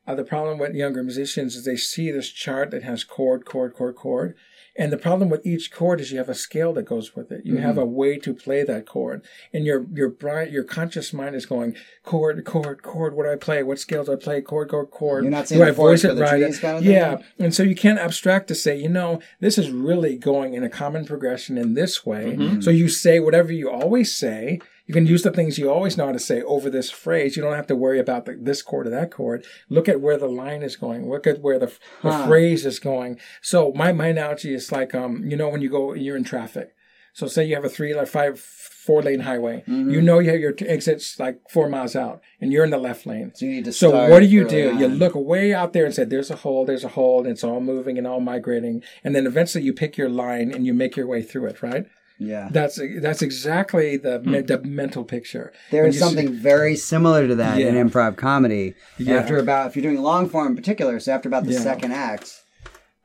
Uh, 0.07 0.15
the 0.15 0.23
problem 0.23 0.57
with 0.57 0.73
younger 0.73 1.03
musicians 1.03 1.55
is 1.55 1.65
they 1.65 1.75
see 1.75 2.11
this 2.11 2.29
chart 2.29 2.71
that 2.71 2.83
has 2.83 3.03
chord, 3.03 3.45
chord, 3.45 3.73
chord, 3.73 3.95
chord. 3.95 4.35
And 4.79 4.91
the 4.93 4.97
problem 4.97 5.29
with 5.29 5.45
each 5.45 5.71
chord 5.71 5.99
is 6.01 6.11
you 6.11 6.17
have 6.19 6.29
a 6.29 6.33
scale 6.33 6.71
that 6.73 6.83
goes 6.83 7.15
with 7.15 7.31
it. 7.31 7.45
You 7.45 7.57
have 7.57 7.71
Mm-hmm. 7.75 7.79
a 7.79 7.85
way 7.85 8.17
to 8.17 8.33
play 8.33 8.63
that 8.63 8.85
chord, 8.87 9.21
and 9.53 9.65
your 9.65 9.85
your 9.93 10.09
bright 10.09 10.49
your 10.51 10.63
conscious 10.63 11.11
mind 11.13 11.35
is 11.35 11.45
going 11.45 11.75
chord, 12.03 12.43
chord, 12.45 12.81
chord. 12.81 13.13
What 13.13 13.23
do 13.25 13.31
I 13.31 13.35
play? 13.35 13.61
What 13.61 13.77
scales 13.77 14.07
do 14.07 14.13
I 14.13 14.15
play? 14.15 14.41
Chord, 14.41 14.69
chord, 14.69 14.89
chord. 14.89 15.23
You're 15.25 15.31
not 15.31 15.47
do 15.47 15.55
seeing 15.55 15.61
I 15.61 15.71
voice 15.71 16.03
it 16.05 16.17
right? 16.17 16.39
kind 16.61 16.77
of 16.77 16.83
thing? 16.83 16.91
yeah, 16.93 17.17
and 17.37 17.53
so 17.53 17.61
you 17.63 17.75
can't 17.75 17.99
abstract 17.99 18.47
to 18.47 18.55
say, 18.55 18.77
you 18.77 18.89
know, 18.89 19.19
this 19.41 19.57
is 19.57 19.69
really 19.69 20.17
going 20.17 20.53
in 20.53 20.63
a 20.63 20.69
common 20.69 21.05
progression 21.05 21.57
in 21.57 21.73
this 21.73 22.05
way. 22.05 22.35
Mm-hmm. 22.37 22.61
So 22.61 22.71
you 22.71 22.87
say 22.87 23.19
whatever 23.19 23.51
you 23.51 23.69
always 23.69 24.15
say. 24.15 24.59
You 24.89 24.93
can 24.95 25.05
use 25.05 25.21
the 25.21 25.29
things 25.29 25.59
you 25.59 25.69
always 25.71 25.97
know 25.97 26.07
how 26.07 26.13
to 26.13 26.17
say 26.17 26.41
over 26.41 26.67
this 26.67 26.89
phrase. 26.89 27.37
You 27.37 27.43
don't 27.43 27.53
have 27.53 27.67
to 27.67 27.75
worry 27.75 27.99
about 27.99 28.25
the, 28.25 28.35
this 28.41 28.63
chord 28.63 28.87
or 28.87 28.89
that 28.89 29.11
chord. 29.11 29.45
Look 29.69 29.87
at 29.87 30.01
where 30.01 30.17
the 30.17 30.25
line 30.27 30.63
is 30.63 30.75
going. 30.75 31.07
Look 31.07 31.27
at 31.27 31.41
where 31.41 31.59
the, 31.59 31.67
the 32.01 32.11
Huh. 32.11 32.25
phrase 32.25 32.65
is 32.65 32.79
going. 32.79 33.19
So 33.39 33.71
my, 33.75 33.91
my 33.93 34.07
analogy 34.07 34.51
is 34.51 34.71
like, 34.71 34.95
um, 34.95 35.23
you 35.29 35.37
know, 35.37 35.47
when 35.49 35.61
you 35.61 35.69
go, 35.69 35.93
you're 35.93 36.17
in 36.17 36.23
traffic. 36.23 36.73
So 37.13 37.27
say 37.27 37.45
you 37.45 37.53
have 37.53 37.65
a 37.65 37.69
three, 37.69 37.93
like 37.93 38.07
five, 38.07 38.39
four 38.39 39.03
lane 39.03 39.19
highway. 39.19 39.57
Mm-hmm. 39.67 39.91
You 39.91 40.01
know 40.01 40.17
you 40.17 40.31
have 40.31 40.39
your 40.39 40.53
t- 40.53 40.67
exits 40.67 41.19
like 41.19 41.39
four 41.51 41.69
miles 41.69 41.95
out, 41.95 42.21
and 42.41 42.51
you're 42.51 42.63
in 42.63 42.71
the 42.71 42.77
left 42.79 43.05
lane. 43.05 43.31
So 43.35 43.45
you 43.45 43.51
need 43.51 43.65
to 43.65 43.71
So 43.71 44.09
what 44.09 44.21
do 44.21 44.25
you 44.25 44.47
do? 44.47 44.75
You 44.75 44.87
look 44.87 45.13
way 45.13 45.53
out 45.53 45.73
there 45.73 45.85
and 45.85 45.93
say, 45.93 46.05
"There's 46.05 46.31
a 46.31 46.37
hole, 46.37 46.65
there's 46.65 46.83
a 46.83 46.89
hole, 46.89 47.19
and 47.21 47.27
it's 47.29 47.43
all 47.43 47.59
moving 47.61 47.97
and 47.99 48.07
all 48.07 48.21
migrating." 48.21 48.81
And 49.03 49.15
then 49.15 49.27
eventually 49.27 49.63
you 49.63 49.73
pick 49.73 49.97
your 49.97 50.09
line 50.09 50.51
and 50.51 50.65
you 50.65 50.73
make 50.73 50.95
your 50.95 51.05
way 51.07 51.21
through 51.21 51.47
it. 51.47 51.61
Right? 51.61 51.85
Yeah. 52.19 52.49
That's 52.51 52.79
that's 53.01 53.21
exactly 53.21 53.97
the 53.97 54.19
me- 54.19 54.39
hmm. 54.41 54.45
the 54.45 54.61
mental 54.61 55.03
picture. 55.03 55.53
There 55.71 55.87
is 55.87 55.97
something 55.97 56.33
very 56.33 56.75
similar 56.75 57.27
to 57.27 57.35
that 57.35 57.59
in 57.59 57.75
improv 57.75 58.17
comedy. 58.17 58.75
Yeah. 58.97 59.15
After 59.15 59.37
about, 59.37 59.67
if 59.67 59.75
you're 59.75 59.83
doing 59.83 60.01
long 60.03 60.29
form 60.29 60.47
in 60.47 60.55
particular, 60.55 60.99
so 60.99 61.13
after 61.13 61.29
about 61.29 61.45
the 61.45 61.53
Yeah. 61.53 61.59
second 61.61 61.93
act, 61.93 62.43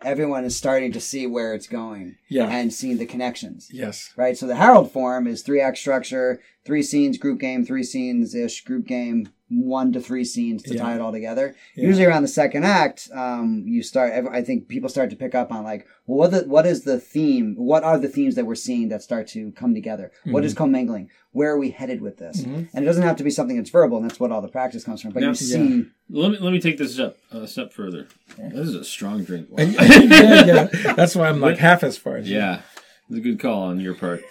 everyone 0.03 0.45
is 0.45 0.57
starting 0.57 0.93
to 0.93 1.01
see 1.01 1.27
where 1.27 1.55
it's 1.55 1.69
going 1.69 2.17
Yeah. 2.29 2.49
and 2.49 2.73
seeing 2.73 2.99
the 2.99 3.07
connections. 3.07 3.69
Yes. 3.73 4.11
Right? 4.17 4.37
So 4.37 4.47
the 4.47 4.57
Harold 4.57 4.93
form 4.93 5.27
is 5.27 5.43
three 5.43 5.61
act 5.61 5.79
structure, 5.79 6.41
three 6.65 6.83
scenes, 6.83 7.17
group 7.17 7.39
game, 7.41 7.65
three 7.65 7.85
scenes 7.85 8.35
ish, 8.35 8.65
group 8.65 8.87
game, 8.87 9.29
one 9.51 9.93
to 9.93 10.01
three 10.01 10.25
scenes 10.25 10.63
to 10.65 10.75
Yeah. 10.75 10.83
tie 10.83 10.95
it 10.95 11.01
all 11.01 11.13
together. 11.13 11.55
Yeah. 11.77 11.87
Usually 11.87 12.07
around 12.07 12.23
the 12.23 12.29
second 12.29 12.65
act, 12.65 13.09
um, 13.13 13.65
you 13.67 13.83
start, 13.83 14.13
I 14.33 14.43
think 14.43 14.69
people 14.69 14.89
start 14.89 15.11
to 15.11 15.17
pick 15.17 15.35
up 15.35 15.53
on 15.53 15.65
like, 15.65 15.87
well, 16.07 16.19
what, 16.19 16.31
the, 16.31 16.41
what 16.49 16.67
is 16.67 16.85
the 16.85 16.99
theme? 16.99 17.55
What 17.57 17.85
are 17.85 17.99
the 17.99 18.09
themes 18.09 18.35
that 18.37 18.47
we're 18.47 18.55
seeing 18.55 18.89
that 18.89 19.03
start 19.03 19.29
to 19.29 19.53
come 19.53 19.75
together? 19.75 20.11
What 20.25 20.41
Mm-hmm. 20.41 20.47
is 20.47 20.55
commingling? 20.55 21.11
Where 21.33 21.51
are 21.53 21.59
we 21.59 21.71
headed 21.71 22.01
with 22.01 22.17
this? 22.19 22.43
And 22.43 22.69
it 22.75 22.85
doesn't 22.85 23.03
have 23.03 23.17
to 23.17 23.25
be 23.25 23.31
something 23.31 23.57
that's 23.57 23.71
verbal, 23.71 23.99
and 23.99 24.09
that's 24.09 24.21
what 24.21 24.31
all 24.33 24.41
the 24.41 24.49
practice 24.49 24.85
comes 24.85 25.03
from. 25.03 25.11
But 25.11 25.23
Yeah. 25.23 25.31
you 25.31 25.35
see, 25.35 25.87
Let 26.11 26.31
me 26.31 26.39
let 26.39 26.53
me 26.53 26.61
take 26.61 26.79
this 26.79 26.95
step 26.95 27.19
a 27.33 27.47
step 27.49 27.73
further. 27.73 28.07
This 28.39 28.69
is 28.69 28.75
a 28.77 28.85
strong 28.85 29.25
drink. 29.25 29.49
Wow. 29.51 29.65
yeah, 29.65 30.45
yeah. 30.45 30.93
That's 30.95 31.17
why 31.17 31.29
I'm 31.29 31.41
like 31.41 31.59
half 31.59 31.83
as 31.83 31.97
far 31.99 32.17
as 32.19 32.31
you. 32.31 32.37
Yeah, 32.37 32.61
it's 33.09 33.19
a 33.19 33.21
good 33.21 33.41
call 33.41 33.65
on 33.65 33.81
your 33.81 33.95
part. 33.95 34.23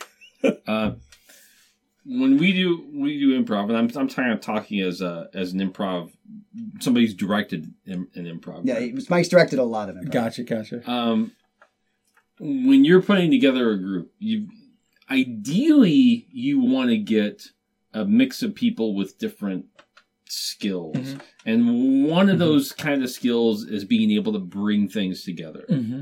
Uh, 0.67 0.91
when 2.05 2.37
we 2.37 2.51
do 2.53 2.85
we 2.93 3.17
do 3.19 3.41
improv, 3.41 3.69
and 3.69 3.77
I'm 3.77 3.89
I'm 3.95 4.09
kind 4.09 4.31
of 4.33 4.41
talking 4.41 4.81
as 4.81 5.01
a 5.01 5.29
as 5.33 5.53
an 5.53 5.59
improv, 5.59 6.11
somebody's 6.79 7.13
directed 7.13 7.73
im- 7.85 8.09
an 8.15 8.25
improv. 8.25 8.61
yeah, 8.65 8.79
it 8.79 8.93
was- 8.93 9.09
Mike's 9.09 9.29
directed 9.29 9.59
a 9.59 9.63
lot 9.63 9.89
of 9.89 9.97
it. 9.97 10.09
Gotcha, 10.11 10.43
gotcha. 10.43 10.89
Um, 10.89 11.31
when 12.39 12.83
you're 12.83 13.01
putting 13.01 13.31
together 13.31 13.71
a 13.71 13.77
group, 13.77 14.11
you 14.19 14.47
ideally 15.09 16.27
you 16.31 16.59
want 16.59 16.89
to 16.89 16.97
get 16.97 17.47
a 17.93 18.05
mix 18.05 18.41
of 18.41 18.55
people 18.55 18.95
with 18.95 19.17
different 19.19 19.65
skills, 20.27 20.95
Mhm. 20.97 21.21
and 21.45 22.05
one 22.09 22.27
of 22.29 22.37
Mhm. 22.37 22.39
those 22.39 22.71
kind 22.71 23.03
of 23.03 23.09
skills 23.09 23.65
is 23.65 23.85
being 23.85 24.11
able 24.11 24.33
to 24.33 24.39
bring 24.39 24.87
things 24.89 25.23
together. 25.23 25.65
Mm-hmm. 25.69 26.01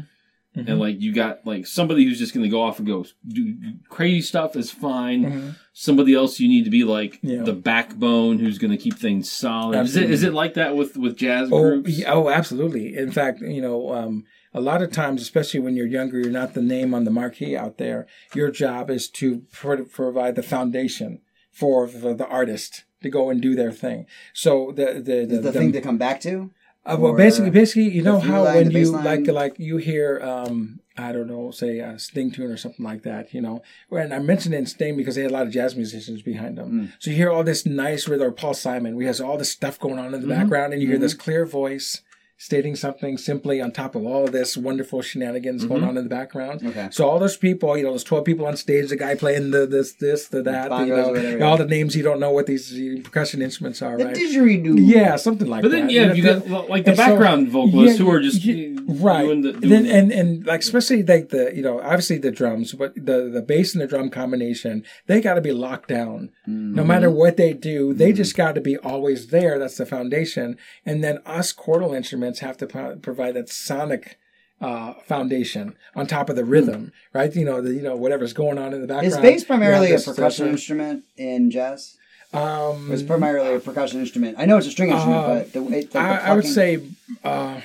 And 0.53 0.79
like 0.79 0.99
you 0.99 1.13
got 1.13 1.45
like 1.47 1.65
somebody 1.65 2.03
who's 2.03 2.19
just 2.19 2.33
going 2.33 2.43
to 2.43 2.49
go 2.49 2.61
off 2.61 2.77
and 2.77 2.85
go 2.87 3.05
do 3.25 3.55
crazy 3.87 4.21
stuff 4.21 4.57
is 4.57 4.69
fine. 4.69 5.23
Mm-hmm. 5.23 5.49
Somebody 5.71 6.13
else 6.13 6.41
you 6.41 6.49
need 6.49 6.65
to 6.65 6.69
be 6.69 6.83
like 6.83 7.19
Yeah. 7.21 7.43
the 7.43 7.53
backbone 7.53 8.37
who's 8.39 8.57
going 8.57 8.71
to 8.71 8.77
keep 8.77 8.95
things 8.99 9.31
solid. 9.31 9.75
Is 9.79 9.95
it 9.95 9.99
Absolutely. 9.99 10.13
is 10.13 10.23
it 10.23 10.33
like 10.33 10.53
that 10.55 10.75
with 10.75 10.97
with 10.97 11.15
jazz 11.15 11.47
Oh, 11.53 11.61
groups? 11.61 11.89
yeah, 11.99 12.11
oh, 12.13 12.29
absolutely. 12.29 12.97
In 12.97 13.11
fact, 13.11 13.39
you 13.39 13.61
know, 13.61 13.93
um, 13.93 14.25
a 14.53 14.59
lot 14.59 14.81
of 14.81 14.91
times, 14.91 15.21
especially 15.21 15.61
when 15.61 15.77
you're 15.77 15.87
younger, 15.87 16.19
you're 16.19 16.29
not 16.29 16.53
the 16.53 16.61
name 16.61 16.93
on 16.93 17.05
the 17.05 17.11
marquee 17.11 17.55
out 17.55 17.77
there. 17.77 18.05
Your 18.35 18.51
job 18.51 18.89
is 18.89 19.09
to 19.11 19.43
pro- 19.53 19.85
provide 19.85 20.35
the 20.35 20.43
foundation 20.43 21.21
for 21.49 21.87
the, 21.87 22.13
the 22.13 22.27
artist 22.27 22.83
to 23.03 23.09
go 23.09 23.29
and 23.29 23.41
do 23.41 23.55
their 23.55 23.71
thing. 23.71 24.05
So 24.33 24.73
the 24.75 24.95
the 24.95 25.25
the, 25.25 25.35
Is 25.37 25.41
the, 25.43 25.51
thing 25.53 25.71
to 25.71 25.79
come 25.81 25.97
back 25.97 26.19
to? 26.21 26.51
Uh, 26.85 26.97
well, 26.99 27.13
basically, 27.13 27.51
basically, 27.51 27.89
you 27.89 28.01
know 28.01 28.19
how 28.19 28.43
line, 28.43 28.55
when 28.55 28.71
you 28.71 28.91
like 28.91 29.27
like 29.27 29.59
you 29.59 29.77
hear 29.77 30.19
um 30.21 30.79
I 30.97 31.11
don't 31.13 31.27
know, 31.27 31.51
say 31.51 31.79
a 31.79 31.97
Sting 31.97 32.31
tune 32.31 32.51
or 32.51 32.57
something 32.57 32.83
like 32.85 33.03
that, 33.03 33.33
you 33.33 33.41
know. 33.41 33.61
And 33.91 34.13
I 34.13 34.19
mentioned 34.19 34.53
in 34.53 34.65
Sting 34.65 34.97
because 34.97 35.15
they 35.15 35.21
had 35.21 35.31
a 35.31 35.33
lot 35.33 35.47
of 35.47 35.53
jazz 35.53 35.75
musicians 35.75 36.21
behind 36.21 36.57
them. 36.57 36.71
Mm. 36.71 36.93
So 36.99 37.11
you 37.11 37.15
hear 37.15 37.31
all 37.31 37.43
this 37.43 37.65
nice 37.65 38.07
rhythm, 38.07 38.33
Paul 38.33 38.53
Simon, 38.53 38.95
we 38.95 39.05
has 39.05 39.21
all 39.21 39.37
this 39.37 39.51
stuff 39.51 39.79
going 39.79 39.99
on 39.99 40.05
in 40.07 40.11
the 40.11 40.17
Mm-hmm. 40.19 40.29
background, 40.29 40.73
and 40.73 40.81
you 40.81 40.87
hear 40.89 40.97
this 40.97 41.13
clear 41.13 41.45
voice 41.45 42.01
stating 42.43 42.75
something 42.75 43.19
simply 43.19 43.61
on 43.61 43.71
top 43.71 43.93
of 43.93 44.03
all 44.03 44.23
of 44.25 44.31
this 44.31 44.57
wonderful 44.57 44.99
shenanigans 45.03 45.61
Mm-hmm. 45.61 45.67
going 45.73 45.83
on 45.83 45.95
in 45.95 46.03
the 46.03 46.09
background. 46.09 46.65
Okay. 46.65 46.87
So 46.91 47.07
all 47.07 47.19
those 47.19 47.37
people, 47.37 47.77
you 47.77 47.83
know, 47.83 47.91
there's 47.91 48.03
12 48.03 48.25
people 48.25 48.45
on 48.47 48.57
stage, 48.57 48.89
the 48.89 48.95
guy 48.95 49.13
playing 49.13 49.51
the 49.51 49.67
this, 49.67 49.93
this, 49.93 50.27
the 50.27 50.41
that, 50.43 50.71
Bongos 50.71 50.87
you 50.87 50.95
know, 50.95 51.07
whatever, 51.09 51.43
all 51.45 51.57
yeah. 51.57 51.63
the 51.63 51.69
names 51.69 51.95
you 51.95 52.01
don't 52.01 52.19
know 52.19 52.31
what 52.31 52.47
these 52.47 52.65
percussion 53.03 53.43
instruments 53.43 53.81
are, 53.83 53.95
The 53.97 54.05
right? 54.05 54.15
didgeridoo. 54.15 54.75
Yeah, 54.79 55.17
something 55.17 55.47
like 55.47 55.61
that. 55.61 55.69
But 55.69 55.71
that. 55.75 55.81
then 55.81 55.89
yeah, 55.91 56.07
know, 56.07 56.13
you 56.15 56.23
the- 56.23 56.39
got 56.49 56.69
like 56.69 56.85
the 56.85 56.91
and 56.91 56.97
so- 56.97 57.05
background 57.05 57.49
vocalists 57.49 57.99
yeah, 57.99 58.05
who 58.05 58.11
are 58.11 58.21
just 58.21 58.43
yeah, 58.43 58.75
right. 58.87 59.23
doing 59.25 59.41
the 59.43 59.49
And 59.49 59.61
doing 59.61 59.83
then, 59.83 59.85
and 59.97 60.11
and 60.11 60.45
like 60.47 60.61
especially 60.61 61.03
like 61.03 61.29
the 61.29 61.51
you 61.53 61.61
know 61.61 61.79
obviously 61.81 62.17
the 62.17 62.31
drums, 62.31 62.73
but 62.73 62.95
the 62.95 63.29
the 63.31 63.43
bass 63.43 63.73
and 63.75 63.81
the 63.83 63.87
drum 63.87 64.09
combination, 64.09 64.83
they 65.05 65.21
got 65.21 65.35
to 65.35 65.41
be 65.41 65.51
locked 65.51 65.89
down. 65.89 66.29
Mm-hmm. 66.47 66.73
No 66.75 66.83
matter 66.83 67.09
what 67.11 67.37
they 67.37 67.53
do, 67.53 67.93
they 67.93 68.11
just 68.13 68.35
got 68.35 68.55
to 68.55 68.61
be 68.61 68.77
always 68.77 69.27
there. 69.27 69.59
That's 69.59 69.77
the 69.77 69.85
foundation. 69.85 70.57
And 70.87 71.03
then 71.03 71.19
us 71.25 71.53
chordal 71.53 71.95
instruments 71.95 72.30
have 72.39 72.57
to 72.57 72.67
pro- 72.67 72.95
provide 72.97 73.33
that 73.35 73.49
sonic. 73.49 74.17
Uh, 74.63 74.93
foundation 75.07 75.75
on 75.95 76.05
top 76.05 76.29
of 76.29 76.35
the 76.35 76.45
rhythm, 76.45 76.91
right? 77.13 77.35
You 77.35 77.45
know, 77.45 77.61
the, 77.61 77.73
you 77.73 77.81
know 77.81 77.95
whatever's 77.95 78.31
going 78.31 78.59
on 78.59 78.75
in 78.75 78.81
the 78.81 78.85
background. 78.85 79.07
Is 79.07 79.17
bass 79.17 79.43
primarily 79.43 79.91
a 79.91 79.97
percussion 79.97 80.49
instrument 80.49 81.03
in 81.17 81.49
jazz? 81.49 81.97
Um, 82.31 82.91
It's 82.91 83.01
primarily 83.01 83.55
a 83.55 83.59
percussion 83.59 83.99
instrument. 83.99 84.35
I 84.37 84.45
know 84.45 84.57
it's 84.57 84.67
a 84.67 84.71
string 84.71 84.91
instrument, 84.91 85.19
Uh, 85.19 85.27
but 85.33 85.53
the, 85.53 85.63
it, 85.63 85.71
like 85.71 85.89
the 85.89 85.97
I, 85.99 86.17
I 86.29 86.35
would 86.35 86.45
say 86.45 86.79
uh, 87.23 87.59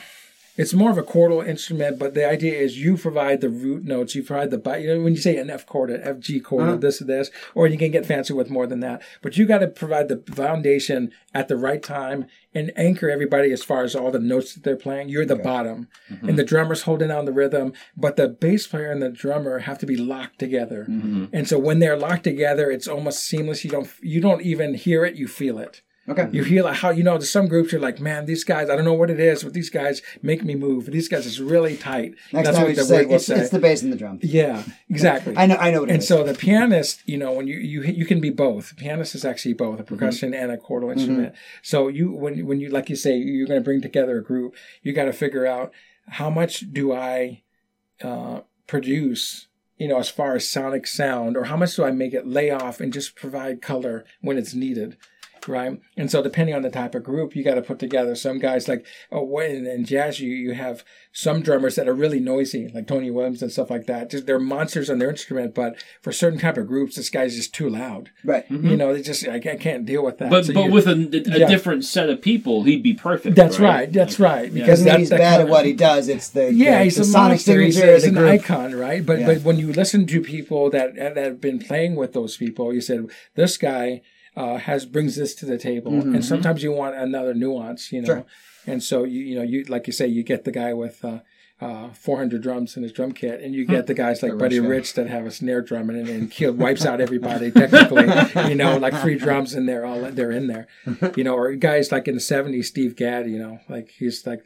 it's 0.57 0.74
more 0.74 0.90
of 0.90 0.98
a 0.98 1.02
chordal 1.02 1.46
instrument, 1.46 1.98
but 1.98 2.14
the 2.14 2.28
idea 2.28 2.54
is 2.59 2.78
you 2.78 2.96
provide 2.96 3.40
the 3.40 3.48
root 3.50 3.84
notes, 3.84 4.14
you 4.14 4.22
provide 4.22 4.50
the 4.50 4.78
you 4.80 4.86
know 4.94 5.02
when 5.02 5.14
you 5.14 5.20
say 5.20 5.36
an 5.36 5.50
F 5.50 5.66
chord, 5.66 5.90
an 5.90 6.00
F 6.02 6.18
G 6.18 6.40
chord, 6.40 6.62
Uh-huh. 6.68 6.76
this 6.76 7.00
or 7.02 7.04
this, 7.04 7.30
or 7.54 7.66
you 7.66 7.78
can 7.78 7.90
get 7.90 8.07
fancy 8.07 8.32
with 8.32 8.50
more 8.50 8.66
than 8.66 8.80
that. 8.80 9.02
But 9.22 9.36
you 9.36 9.44
got 9.46 9.59
to 9.59 9.68
provide 9.68 10.09
the 10.09 10.22
foundation 10.34 11.11
at 11.34 11.48
the 11.48 11.57
right 11.57 11.82
time 11.82 12.26
and 12.54 12.72
anchor 12.76 13.11
everybody 13.11 13.52
as 13.52 13.62
far 13.62 13.82
as 13.84 13.94
all 13.94 14.11
the 14.11 14.18
notes 14.18 14.54
that 14.54 14.62
they're 14.64 14.76
playing. 14.76 15.09
You're 15.11 15.26
the 15.26 15.36
bottom, 15.36 15.88
Mm-hmm. 16.11 16.28
and 16.28 16.38
the 16.38 16.44
drummer's 16.44 16.82
holding 16.82 17.09
down 17.09 17.24
the 17.26 17.32
rhythm, 17.32 17.72
but 17.96 18.16
the 18.16 18.28
bass 18.28 18.66
player 18.66 18.90
and 18.90 19.02
the 19.02 19.11
drummer 19.11 19.59
have 19.61 19.78
to 19.78 19.86
be 19.86 19.96
locked 19.96 20.38
together. 20.38 20.86
Mm-hmm. 20.88 21.26
And 21.32 21.48
so 21.48 21.59
when 21.59 21.78
they're 21.80 21.96
locked 21.98 22.24
together, 22.24 22.70
it's 22.70 22.88
almost 22.88 23.24
seamless. 23.24 23.64
You 23.64 23.70
don't 23.70 23.90
you 24.02 24.20
don't 24.20 24.42
even 24.42 24.74
hear 24.74 25.04
it, 25.04 25.16
you 25.16 25.26
feel 25.28 25.59
it. 25.59 25.82
Okay. 26.09 26.28
You 26.30 26.44
feel 26.44 26.64
like 26.64 26.76
how 26.76 26.90
you 26.90 27.02
know 27.02 27.18
there's 27.18 27.30
some 27.30 27.48
groups 27.48 27.72
you're 27.72 27.80
like, 27.80 27.98
man, 28.00 28.26
these 28.26 28.44
guys, 28.44 28.70
I 28.70 28.76
don't 28.76 28.84
know 28.84 28.92
what 28.94 29.11
it 29.11 29.18
is, 29.18 29.42
but 29.42 29.54
these 29.54 29.70
guys 29.70 30.02
make 30.22 30.44
me 30.44 30.54
move. 30.54 30.86
These 30.86 31.09
guys 31.09 31.26
is 31.26 31.40
really 31.40 31.76
tight. 31.76 32.14
Next 32.32 32.46
That's 32.46 32.57
time 32.57 32.62
what 32.64 32.68
we 32.68 32.74
the 32.74 32.84
say 32.84 33.07
it's, 33.07 33.26
say. 33.26 33.34
it's 33.40 33.50
the 33.50 33.59
bass 33.59 33.82
and 33.82 33.92
the 33.92 33.96
drum. 33.96 34.20
yeah, 34.22 34.62
exactly. 34.88 35.34
I 35.42 35.46
know. 35.46 35.57
I 35.57 35.70
know 35.72 35.80
what 35.80 35.90
it 35.90 35.94
and 35.94 36.02
is. 36.02 36.09
so 36.09 36.22
the 36.22 36.34
pianist, 36.34 37.02
you 37.07 37.16
know, 37.18 37.32
when 37.32 37.48
you 37.48 37.57
you 37.59 37.82
you 37.82 38.07
can 38.07 38.20
be 38.20 38.30
both. 38.30 38.76
Pianist 38.76 39.14
is 39.16 39.24
actually 39.24 39.54
both 39.54 39.80
a 39.80 39.82
Mm-hmm. 39.82 39.94
percussion 39.96 40.32
and 40.34 40.52
a 40.52 40.57
chordal 40.57 40.92
instrument. 40.92 41.34
So 41.62 41.88
you 41.88 42.12
when 42.12 42.46
when 42.46 42.61
you 42.61 42.68
like 42.68 42.88
you 42.88 42.96
say 42.96 43.16
you're 43.16 43.46
going 43.48 43.61
to 43.61 43.64
bring 43.64 43.80
together 43.80 44.16
a 44.18 44.22
group, 44.22 44.54
you 44.82 44.92
got 44.92 45.07
to 45.07 45.12
figure 45.12 45.46
out 45.46 45.72
how 46.09 46.30
much 46.30 46.72
do 46.72 46.92
I 46.92 47.42
uh, 48.02 48.40
produce. 48.66 49.48
You 49.78 49.88
know, 49.88 49.98
as 49.98 50.09
far 50.09 50.34
as 50.34 50.48
sonic 50.48 50.86
sound, 50.86 51.36
or 51.36 51.44
how 51.44 51.57
much 51.57 51.76
do 51.76 51.84
I 51.84 51.90
make 51.90 52.14
it 52.14 52.26
lay 52.26 52.50
off 52.50 52.80
and 52.80 52.90
just 52.92 53.14
provide 53.14 53.61
color 53.61 54.07
when 54.22 54.38
it's 54.38 54.54
needed? 54.54 54.96
Right? 55.49 55.80
And 55.97 56.11
so 56.11 56.22
depending 56.22 56.55
on 56.55 56.62
the 56.62 56.70
type 56.70 56.94
of 56.94 57.03
group, 57.05 57.34
you 57.36 57.42
got 57.44 57.55
to 57.55 57.62
put 57.62 57.78
together 57.78 58.14
some 58.14 58.38
guys 58.38 58.68
like 58.68 58.86
oh, 59.12 59.22
when 59.24 59.66
in 59.66 59.84
jazz 59.84 60.20
you 60.20 60.30
you 60.30 60.55
have 60.55 60.84
some 61.12 61.40
drummers 61.40 61.76
that 61.76 61.88
are 61.88 61.94
really 61.94 62.20
noisy, 62.20 62.68
like 62.74 62.86
Tony 62.86 63.11
Williams 63.11 63.40
and 63.42 63.51
stuff 63.51 63.70
like 63.70 63.86
that. 63.86 64.11
Just 64.11 64.26
they're 64.26 64.38
monsters 64.38 64.90
on 64.90 64.99
their 64.99 65.11
instrument, 65.11 65.55
but 65.55 65.76
for 66.03 66.12
certain 66.12 66.38
type 66.38 66.57
of 66.59 66.66
groups, 66.66 66.97
this 66.97 67.09
guy's 67.09 67.34
just 67.36 67.55
too 67.55 67.68
loud. 67.70 68.11
Right. 68.24 68.47
Mm-hmm. 68.51 68.66
You 68.68 68.76
know, 68.76 68.92
they 68.92 69.03
just 69.03 69.26
I, 69.26 69.36
I 69.36 69.57
can't 69.57 69.86
deal 69.86 70.05
with 70.05 70.18
that. 70.18 70.30
But 70.30 70.47
So 70.47 70.53
but 70.53 70.64
you- 70.64 70.72
with 70.72 70.86
a, 70.86 70.92
a 70.92 71.38
Yeah. 71.38 71.47
different 71.49 71.84
set 71.84 72.11
of 72.11 72.20
people, 72.20 72.64
he'd 72.64 72.82
be 72.82 72.94
perfect. 72.94 73.34
that's 73.36 73.59
right. 73.59 73.90
That's 73.92 74.20
right. 74.20 74.53
Because 74.53 74.80
Doesn't 74.80 74.84
that's 74.86 74.99
he's 74.99 75.09
that 75.11 75.18
bad 75.18 75.36
kind 75.38 75.42
at 75.42 75.49
what 75.49 75.64
he 75.64 75.72
does. 75.72 76.09
It's 76.09 76.28
the 76.30 76.53
Yeah, 76.53 76.78
the, 76.78 76.84
he's 76.84 76.97
the 76.97 77.03
a 77.03 77.05
sonic 77.05 77.30
monster. 77.30 77.61
He's, 77.62 77.74
signature 77.76 77.94
he's 77.94 78.05
an 78.05 78.14
group. 78.14 78.30
icon, 78.30 78.74
right? 78.74 79.05
But 79.05 79.20
Yeah. 79.20 79.26
but 79.26 79.42
when 79.42 79.59
you 79.59 79.72
listen 79.72 80.07
to 80.07 80.20
people 80.20 80.68
that 80.70 80.97
that 80.97 81.16
have 81.16 81.40
been 81.40 81.59
playing 81.59 81.97
with 81.97 82.12
those 82.12 82.36
people, 82.36 82.74
you 82.74 82.80
said 82.80 83.07
this 83.36 83.57
guy 83.57 84.03
uh, 84.37 84.57
has 84.59 84.87
brings 84.87 85.16
this 85.16 85.34
to 85.37 85.47
the 85.47 85.59
table, 85.59 85.93
and 85.93 86.24
sometimes 86.24 86.62
you 86.62 86.72
want 86.72 86.95
another 86.97 87.34
nuance, 87.34 87.93
you 87.93 88.03
know. 88.03 88.09
Mm-hmm. 88.09 88.20
Sure. 88.20 88.72
And 88.72 88.82
so 88.82 89.05
you 89.05 89.20
you 89.20 89.34
know 89.37 89.43
you 89.43 89.64
like 89.64 89.87
you 89.87 89.93
say 89.93 90.07
you 90.07 90.22
get 90.22 90.45
the 90.45 90.53
guy 90.53 90.72
with. 90.74 91.05
Uh, 91.05 91.20
uh, 91.59 91.91
400 91.95 92.43
drums 92.43 92.76
in 92.76 92.82
his 92.82 92.93
drum 92.93 93.12
kit, 93.12 93.41
and 93.41 93.55
you 93.55 93.64
Hmm. 93.64 93.72
get 93.72 93.87
the 93.87 93.95
guys 93.95 94.22
like 94.22 94.37
Buddy. 94.37 94.61
Rich 94.61 94.93
that 94.93 95.07
have 95.07 95.24
a 95.24 95.30
snare 95.30 95.62
drum 95.62 95.89
and 95.89 96.07
and 96.07 96.59
wipes 96.59 96.84
out 96.84 97.01
everybody 97.01 97.51
technically, 97.51 98.05
you 98.51 98.55
know, 98.55 98.76
like 98.76 98.95
three 99.01 99.14
drums 99.24 99.55
and 99.55 99.66
they're 99.66 99.87
all 99.87 100.03
they're 100.11 100.30
in 100.32 100.49
there, 100.49 100.66
you 101.16 101.24
know, 101.24 101.34
or 101.34 101.55
guys 101.55 101.91
like 101.91 102.09
in 102.09 102.14
the 102.14 102.20
70s, 102.20 102.66
Steve 102.66 102.95
Gadd, 102.95 103.26
you 103.30 103.39
know, 103.39 103.61
like 103.70 103.89
he's 103.99 104.26
like 104.26 104.45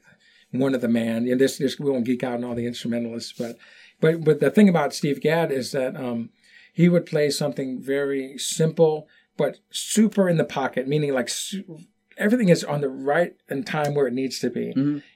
one 0.52 0.72
of 0.72 0.82
the 0.82 0.88
man. 0.88 1.26
And 1.28 1.40
this, 1.40 1.58
this 1.58 1.80
we 1.80 1.90
won't 1.90 2.04
geek 2.04 2.22
out 2.22 2.34
on 2.34 2.44
all 2.44 2.54
the 2.54 2.66
instrumentalists, 2.66 3.32
but 3.32 3.56
but 4.00 4.22
but 4.22 4.38
the 4.38 4.48
thing 4.50 4.68
about 4.68 4.94
Steve 4.94 5.20
Gadd 5.20 5.50
is 5.50 5.72
that 5.72 5.96
um, 5.96 6.30
he 6.72 6.88
would 6.88 7.06
play 7.06 7.30
something 7.30 7.80
very 7.82 8.38
simple 8.38 9.08
but 9.40 9.58
super 9.70 10.28
in 10.28 10.36
the 10.36 10.44
pocket, 10.44 10.86
meaning 10.86 11.12
like 11.14 11.28
su- 11.28 11.80
everything 12.18 12.50
is 12.50 12.62
on 12.64 12.80
the 12.82 12.88
right 13.12 13.32
and 13.48 13.66
time 13.66 13.94
where 13.94 14.06
it 14.06 14.12
needs 14.12 14.38
to 14.40 14.50
be. 14.50 14.66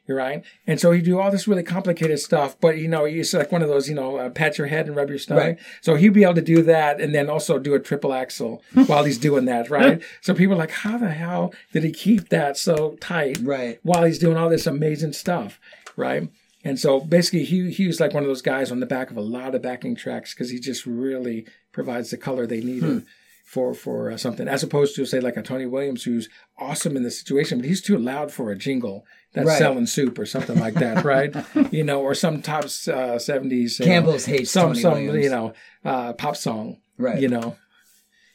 You're 0.07 0.16
right, 0.16 0.43
and 0.66 0.81
so 0.81 0.91
he 0.93 1.01
do 1.03 1.18
all 1.20 1.31
this 1.31 1.47
really 1.47 1.62
complicated 1.62 2.18
stuff, 2.18 2.57
but 2.61 2.79
you 2.79 2.89
know 2.89 3.05
he's 3.05 3.33
like 3.35 3.53
one 3.53 3.62
of 3.62 3.68
those 3.68 3.89
you 3.91 3.95
know 3.95 4.16
uh, 4.16 4.31
pat 4.31 4.57
your 4.59 4.66
head 4.68 4.87
and 4.87 4.97
rub 4.97 5.09
your 5.11 5.18
stomach. 5.18 5.45
Right. 5.45 5.59
So 5.83 5.95
he'd 5.97 6.14
be 6.20 6.25
able 6.25 6.35
to 6.43 6.43
do 6.55 6.62
that 6.62 7.01
and 7.03 7.14
then 7.14 7.29
also 7.31 7.59
do 7.59 7.75
a 7.75 7.81
triple 7.81 8.12
axel 8.14 8.62
while 8.87 9.05
he's 9.05 9.18
doing 9.18 9.45
that, 9.47 9.68
right? 9.70 10.03
so 10.22 10.33
people 10.35 10.55
are 10.55 10.59
like, 10.66 10.70
how 10.85 10.97
the 10.99 11.11
hell 11.11 11.53
did 11.72 11.85
he 11.85 11.93
keep 11.93 12.29
that 12.31 12.57
so 12.57 12.97
tight? 13.01 13.39
Right. 13.43 13.79
while 13.83 14.05
he's 14.05 14.18
doing 14.18 14.37
all 14.39 14.49
this 14.51 14.66
amazing 14.66 15.12
stuff, 15.14 15.61
right? 15.97 16.29
And 16.66 16.79
so 16.79 17.01
basically, 17.01 17.45
he 17.45 17.70
he 17.70 17.87
was 17.87 18.01
like 18.01 18.14
one 18.14 18.22
of 18.22 18.29
those 18.29 18.41
guys 18.41 18.70
on 18.72 18.81
the 18.81 18.87
back 18.87 19.11
of 19.11 19.18
a 19.18 19.20
lot 19.39 19.55
of 19.55 19.61
backing 19.61 19.95
tracks 19.95 20.33
because 20.33 20.49
he 20.51 20.59
just 20.59 20.87
really 20.87 21.47
provides 21.72 22.09
the 22.11 22.16
color 22.16 22.47
they 22.47 22.61
needed 22.62 22.83
Hmm. 22.85 22.99
For 23.45 23.74
for 23.74 24.11
uh, 24.11 24.16
something, 24.16 24.49
as 24.49 24.62
opposed 24.62 24.97
to 24.97 25.05
say 25.07 25.20
like 25.20 25.36
a 25.36 25.42
Tony 25.42 25.66
Williams 25.66 26.03
who's 26.05 26.28
awesome 26.59 26.97
in 26.97 27.03
the 27.03 27.11
situation, 27.11 27.59
but 27.59 27.66
he's 27.68 27.82
too 27.82 27.99
loud 27.99 28.32
for 28.32 28.51
a 28.51 28.57
jingle 28.57 29.05
that's 29.34 29.47
Right. 29.47 29.59
selling 29.59 29.86
soup 29.86 30.18
or 30.18 30.26
something 30.26 30.59
like 30.59 30.74
that, 30.74 31.05
right? 31.14 31.34
you 31.70 31.84
know, 31.84 32.01
or 32.01 32.14
some 32.14 32.40
top 32.42 32.64
uh, 32.88 33.18
seventies 33.18 33.80
Campbell's 33.82 34.24
hates 34.24 34.51
some 34.51 34.68
Tony 34.70 34.80
some 34.80 34.92
Williams. 34.95 35.24
you 35.24 35.30
know 35.30 35.53
uh, 35.84 36.12
pop 36.14 36.36
song, 36.36 36.78
Right. 36.97 37.20
You 37.20 37.28
know, 37.28 37.57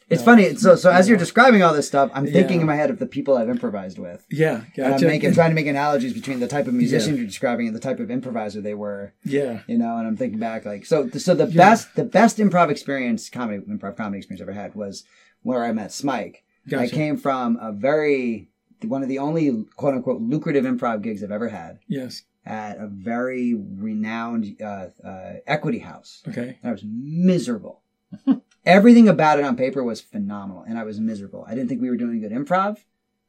It's 0.09 0.23
funny. 0.23 0.55
So 0.55 0.75
so 0.75 0.89
as 0.91 1.07
you're 1.07 1.17
describing 1.17 1.61
all 1.63 1.73
this 1.73 1.87
stuff, 1.87 2.09
I'm 2.13 2.25
thinking 2.25 2.55
Yeah. 2.57 2.61
in 2.61 2.67
my 2.67 2.75
head 2.75 2.89
of 2.89 2.99
the 2.99 3.05
people 3.05 3.37
I've 3.37 3.49
improvised 3.49 3.99
with. 3.99 4.25
yeah, 4.31 4.63
And 4.75 4.95
I'm 4.95 5.01
making 5.01 5.33
trying 5.33 5.51
to 5.51 5.55
make 5.55 5.67
analogies 5.67 6.13
between 6.13 6.39
the 6.39 6.47
type 6.47 6.67
of 6.67 6.73
musician 6.73 7.11
Yeah. 7.13 7.17
you're 7.19 7.27
describing 7.27 7.67
and 7.67 7.75
the 7.75 7.79
type 7.79 7.99
of 7.99 8.09
improviser 8.09 8.61
they 8.61 8.73
were. 8.73 9.13
yeah, 9.23 9.61
You 9.67 9.77
know, 9.77 9.97
and 9.97 10.07
I'm 10.07 10.17
thinking 10.17 10.39
back 10.39 10.65
like 10.65 10.85
so 10.85 11.09
so 11.09 11.35
the 11.35 11.45
best 11.45 11.95
the 11.95 12.03
best 12.05 12.37
improv 12.37 12.69
experience 12.69 13.29
comedy 13.29 13.59
improv 13.65 13.95
comedy 13.97 14.17
experience 14.17 14.41
I 14.41 14.45
ever 14.45 14.53
had 14.53 14.75
was 14.75 15.03
where 15.43 15.63
I 15.63 15.71
met 15.71 15.91
Smike. 15.91 16.43
I 16.75 16.87
came 16.87 17.17
from 17.17 17.57
a 17.61 17.71
very 17.71 18.49
one 18.83 19.03
of 19.03 19.09
the 19.09 19.19
only 19.19 19.65
quote 19.75 19.93
unquote 19.93 20.21
lucrative 20.21 20.65
improv 20.65 21.01
gigs 21.01 21.23
I've 21.23 21.31
ever 21.31 21.49
had 21.49 21.79
yes, 21.87 22.23
at 22.45 22.77
a 22.79 22.87
very 22.87 23.53
renowned 23.53 24.55
uh, 24.61 24.87
uh, 25.03 25.33
equity 25.45 25.79
house. 25.79 26.21
okay, 26.27 26.57
and 26.61 26.69
I 26.69 26.71
was 26.71 26.83
miserable. 26.85 27.81
Everything 28.65 29.07
about 29.07 29.39
it 29.39 29.45
on 29.45 29.55
paper 29.55 29.83
was 29.83 30.01
phenomenal, 30.01 30.63
and 30.67 30.77
I 30.77 30.83
was 30.83 30.99
miserable. 30.99 31.45
I 31.47 31.55
didn't 31.55 31.69
think 31.69 31.81
we 31.81 31.89
were 31.89 31.97
doing 31.97 32.19
good 32.21 32.31
improv. 32.31 32.77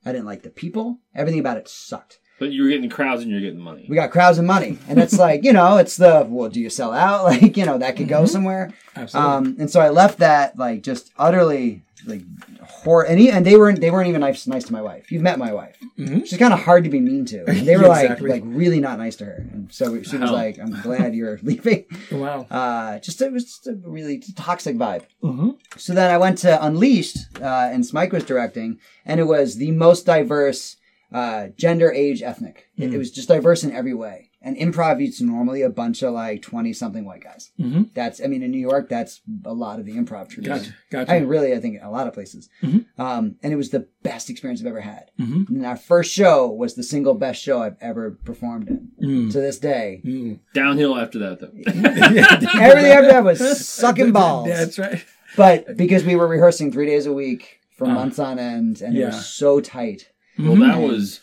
I 0.05 0.13
didn't 0.13 0.27
like 0.27 0.43
the 0.43 0.51
people. 0.51 0.99
Everything 1.15 1.41
about 1.41 1.57
it 1.59 1.69
sucked. 1.69 2.19
But 2.39 2.53
you 2.53 2.63
were 2.63 2.71
getting 2.71 2.89
crowds 2.89 3.21
and 3.21 3.31
you're 3.31 3.41
getting 3.41 3.61
money. 3.61 3.87
We 3.89 3.97
got 3.97 4.11
crowds 4.11 4.39
and 4.39 4.47
money, 4.47 4.79
and 4.89 4.99
it's 4.99 5.19
like 5.27 5.45
you 5.45 5.53
know, 5.53 5.77
it's 5.77 5.97
the 5.97 6.27
well, 6.29 6.49
do 6.49 6.61
you 6.61 6.71
sell 6.71 6.93
out? 6.93 7.25
Like 7.31 7.57
you 7.57 7.67
know, 7.67 7.79
that 7.79 7.97
could 7.97 8.09
go 8.09 8.25
somewhere. 8.27 8.73
absolutely. 8.97 9.33
Um, 9.33 9.57
and 9.61 9.71
so 9.71 9.81
I 9.81 9.91
left 9.91 10.19
that 10.19 10.57
like 10.59 10.83
just 10.83 11.13
utterly 11.19 11.83
like 12.07 12.23
horror, 12.63 13.05
and, 13.07 13.19
he, 13.21 13.31
and 13.31 13.45
they 13.45 13.57
weren't 13.57 13.81
they 13.81 13.91
weren't 13.91 14.09
even 14.09 14.21
nice 14.21 14.47
nice 14.47 14.65
to 14.65 14.73
my 14.73 14.83
wife. 14.83 15.11
You've 15.13 15.23
met 15.23 15.39
my 15.39 15.53
wife. 15.53 15.77
Mhm. 15.99 16.27
She's 16.27 16.39
kind 16.39 16.53
of 16.53 16.61
hard 16.61 16.85
to 16.85 16.91
be 16.91 17.01
mean 17.01 17.25
to. 17.27 17.45
And 17.49 17.67
they 17.67 17.77
were 17.77 17.87
Exactly. 17.87 18.31
like 18.31 18.43
like 18.43 18.51
really 18.55 18.81
not 18.81 18.99
nice 18.99 19.17
to 19.17 19.25
her, 19.27 19.47
and 19.53 19.73
so 19.73 20.03
she 20.03 20.17
was 20.17 20.31
like, 20.31 20.59
"I'm 20.59 20.81
glad 20.83 21.15
you're 21.15 21.39
leaving." 21.43 21.85
wow. 22.13 22.47
Uh, 22.51 22.99
just 23.01 23.21
it 23.21 23.33
was 23.33 23.45
just 23.45 23.67
a 23.67 23.75
really 23.85 24.23
toxic 24.37 24.77
vibe. 24.77 25.05
hmm 25.21 25.51
So 25.77 25.93
then 25.95 26.11
I 26.11 26.19
went 26.19 26.39
to 26.39 26.65
Unleashed, 26.65 27.19
uh, 27.41 27.71
and 27.73 27.85
Smike 27.85 28.13
was 28.13 28.25
directing, 28.25 28.79
and 29.05 29.21
it 29.21 29.25
was 29.27 29.57
the 29.57 29.71
most 29.73 30.07
diverse 30.07 30.77
uh, 31.13 31.49
gender, 31.57 31.91
age, 31.93 32.23
ethnic. 32.23 32.69
It, 32.77 32.95
it 32.95 32.99
was 32.99 33.11
just 33.11 33.29
diverse 33.29 33.65
in 33.65 33.73
every 33.73 33.95
way. 33.95 34.30
And 34.43 34.57
improv, 34.57 35.07
it's 35.07 35.21
normally 35.21 35.61
a 35.61 35.69
bunch 35.69 36.03
of 36.03 36.15
like 36.15 36.41
twenty 36.41 36.73
something 36.73 37.05
white 37.05 37.23
guys. 37.23 37.51
hmm 37.59 37.83
That's, 37.95 38.23
I 38.25 38.27
mean, 38.27 38.43
in 38.43 38.51
New 38.51 38.59
York, 38.59 38.89
that's 38.89 39.21
a 39.45 39.53
lot 39.53 39.79
of 39.79 39.85
the 39.85 39.93
improv 39.93 40.31
tradition. 40.31 40.57
Gotcha. 40.59 40.75
Gotcha. 40.91 41.13
I 41.13 41.19
mean, 41.21 41.29
really, 41.29 41.53
I 41.53 41.59
think 41.61 41.79
a 41.83 41.91
lot 41.91 42.07
of 42.07 42.15
places. 42.15 42.49
Mhm. 42.63 42.87
Um, 42.99 43.37
and 43.43 43.53
it 43.53 43.57
was 43.57 43.69
the 43.69 43.87
best 44.03 44.31
experience 44.31 44.63
I've 44.63 44.67
ever 44.69 44.81
had. 44.81 45.11
Mhm. 45.21 45.47
And 45.51 45.67
our 45.67 45.77
first 45.77 46.11
show 46.11 46.51
was 46.51 46.75
the 46.75 46.83
single 46.83 47.13
best 47.13 47.43
show 47.43 47.61
I've 47.63 47.77
ever 47.83 48.13
performed 48.25 48.69
in. 48.69 48.89
Mm. 49.03 49.33
To 49.33 49.41
this 49.41 49.59
day, 49.59 50.01
Mm. 50.07 50.39
Downhill 50.55 50.97
after 50.97 51.19
that, 51.19 51.41
though. 51.41 51.53
everything 51.67 52.93
after 52.93 53.09
that 53.09 53.25
was 53.25 53.67
sucking 53.69 54.13
balls. 54.13 54.49
That's 54.49 54.79
right. 54.79 55.05
But 55.37 55.77
because 55.77 56.03
we 56.05 56.17
were 56.17 56.27
rehearsing 56.27 56.73
three 56.73 56.87
days 56.87 57.05
a 57.07 57.13
week 57.13 57.61
for 57.77 57.87
Uh, 57.87 57.93
months 57.95 58.19
on 58.19 58.39
end, 58.39 58.81
and 58.81 58.97
it 58.97 59.05
was 59.05 59.27
so 59.27 59.61
tight. 59.61 60.09
Well, 60.39 60.57
that 60.57 60.81
was 60.81 61.21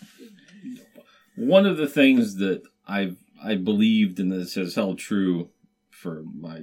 one 1.36 1.66
of 1.66 1.78
the 1.78 1.88
things 1.88 2.36
that 2.36 2.62
I've 2.88 3.18
I 3.44 3.56
believed, 3.56 4.20
and 4.20 4.32
this 4.32 4.56
has 4.56 4.76
held 4.76 4.98
true 5.00 5.50
for 5.90 6.24
my 6.40 6.62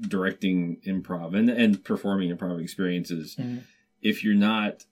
directing 0.00 0.78
improv 0.86 1.36
and 1.36 1.48
and 1.50 1.82
performing 1.84 2.34
improv 2.36 2.60
experiences. 2.60 3.36
Mhm. 3.38 3.60
If 4.00 4.22
you're 4.24 4.34
not 4.34 4.84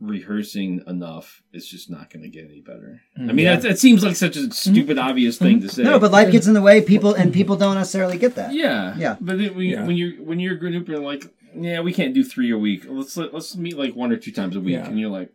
rehearsing 0.00 0.80
enough, 0.86 1.42
it's 1.52 1.66
just 1.66 1.90
not 1.90 2.08
going 2.10 2.22
to 2.22 2.28
get 2.28 2.44
any 2.44 2.60
better. 2.60 3.00
I 3.16 3.20
Mm, 3.20 3.26
mean, 3.34 3.38
Yeah. 3.46 3.56
that, 3.56 3.62
that 3.62 3.78
seems 3.80 4.04
like 4.04 4.14
such 4.14 4.36
a 4.36 4.48
stupid, 4.52 4.96
obvious 4.96 5.38
thing 5.38 5.60
to 5.60 5.68
say. 5.68 5.82
No, 5.82 5.98
but 5.98 6.12
life 6.12 6.30
gets 6.30 6.46
in 6.46 6.54
the 6.54 6.62
way. 6.62 6.80
People 6.80 7.14
and 7.14 7.32
people 7.32 7.56
don't 7.56 7.74
necessarily 7.74 8.16
get 8.16 8.36
that. 8.36 8.54
yeah, 8.54 8.96
Yeah. 8.96 9.16
But 9.20 9.38
then 9.38 9.54
when, 9.56 9.66
Yeah. 9.66 9.84
when 9.86 9.96
you're 9.96 10.12
when 10.22 10.38
you're 10.40 10.54
a 10.54 10.58
group, 10.58 10.86
you're 10.88 11.00
like, 11.00 11.24
yeah, 11.58 11.80
we 11.80 11.92
can't 11.92 12.14
do 12.14 12.22
three 12.22 12.50
a 12.52 12.58
week. 12.58 12.84
Let's 12.88 13.16
let, 13.16 13.34
let's 13.34 13.56
meet 13.56 13.76
like 13.76 13.96
one 13.96 14.12
or 14.12 14.16
two 14.16 14.30
times 14.30 14.54
a 14.54 14.60
week, 14.60 14.74
Yeah. 14.74 14.86
and 14.88 15.00
you're 15.00 15.10
like, 15.10 15.32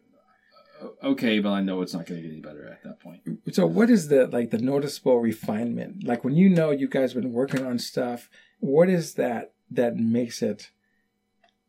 okay, 1.04 1.40
but 1.40 1.50
I 1.52 1.62
know 1.62 1.82
it's 1.82 1.94
not 1.94 2.06
going 2.06 2.22
to 2.22 2.28
get 2.28 2.32
any 2.34 2.42
better 2.42 2.68
at 2.68 2.84
that 2.84 3.00
point. 3.00 3.22
So 3.52 3.66
what 3.66 3.90
is 3.90 4.08
the 4.08 4.28
like 4.28 4.52
the 4.52 4.58
noticeable 4.58 5.20
refinement? 5.20 6.04
Like 6.06 6.24
when 6.24 6.36
you 6.36 6.50
know 6.50 6.72
you 6.72 6.88
guys 6.88 7.14
have 7.14 7.22
been 7.22 7.32
working 7.34 7.66
on 7.66 7.80
stuff, 7.80 8.30
what 8.60 8.90
is 8.90 9.14
that 9.16 9.54
that 9.72 9.96
makes 9.98 10.42
it 10.42 10.70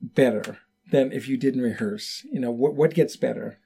better 0.00 0.58
than 0.90 1.12
if 1.12 1.28
you 1.28 1.36
didn't 1.36 1.62
rehearse? 1.62 2.26
You 2.30 2.40
know, 2.40 2.50
what 2.50 2.74
what 2.74 2.94
gets 2.94 3.16
better? 3.16 3.58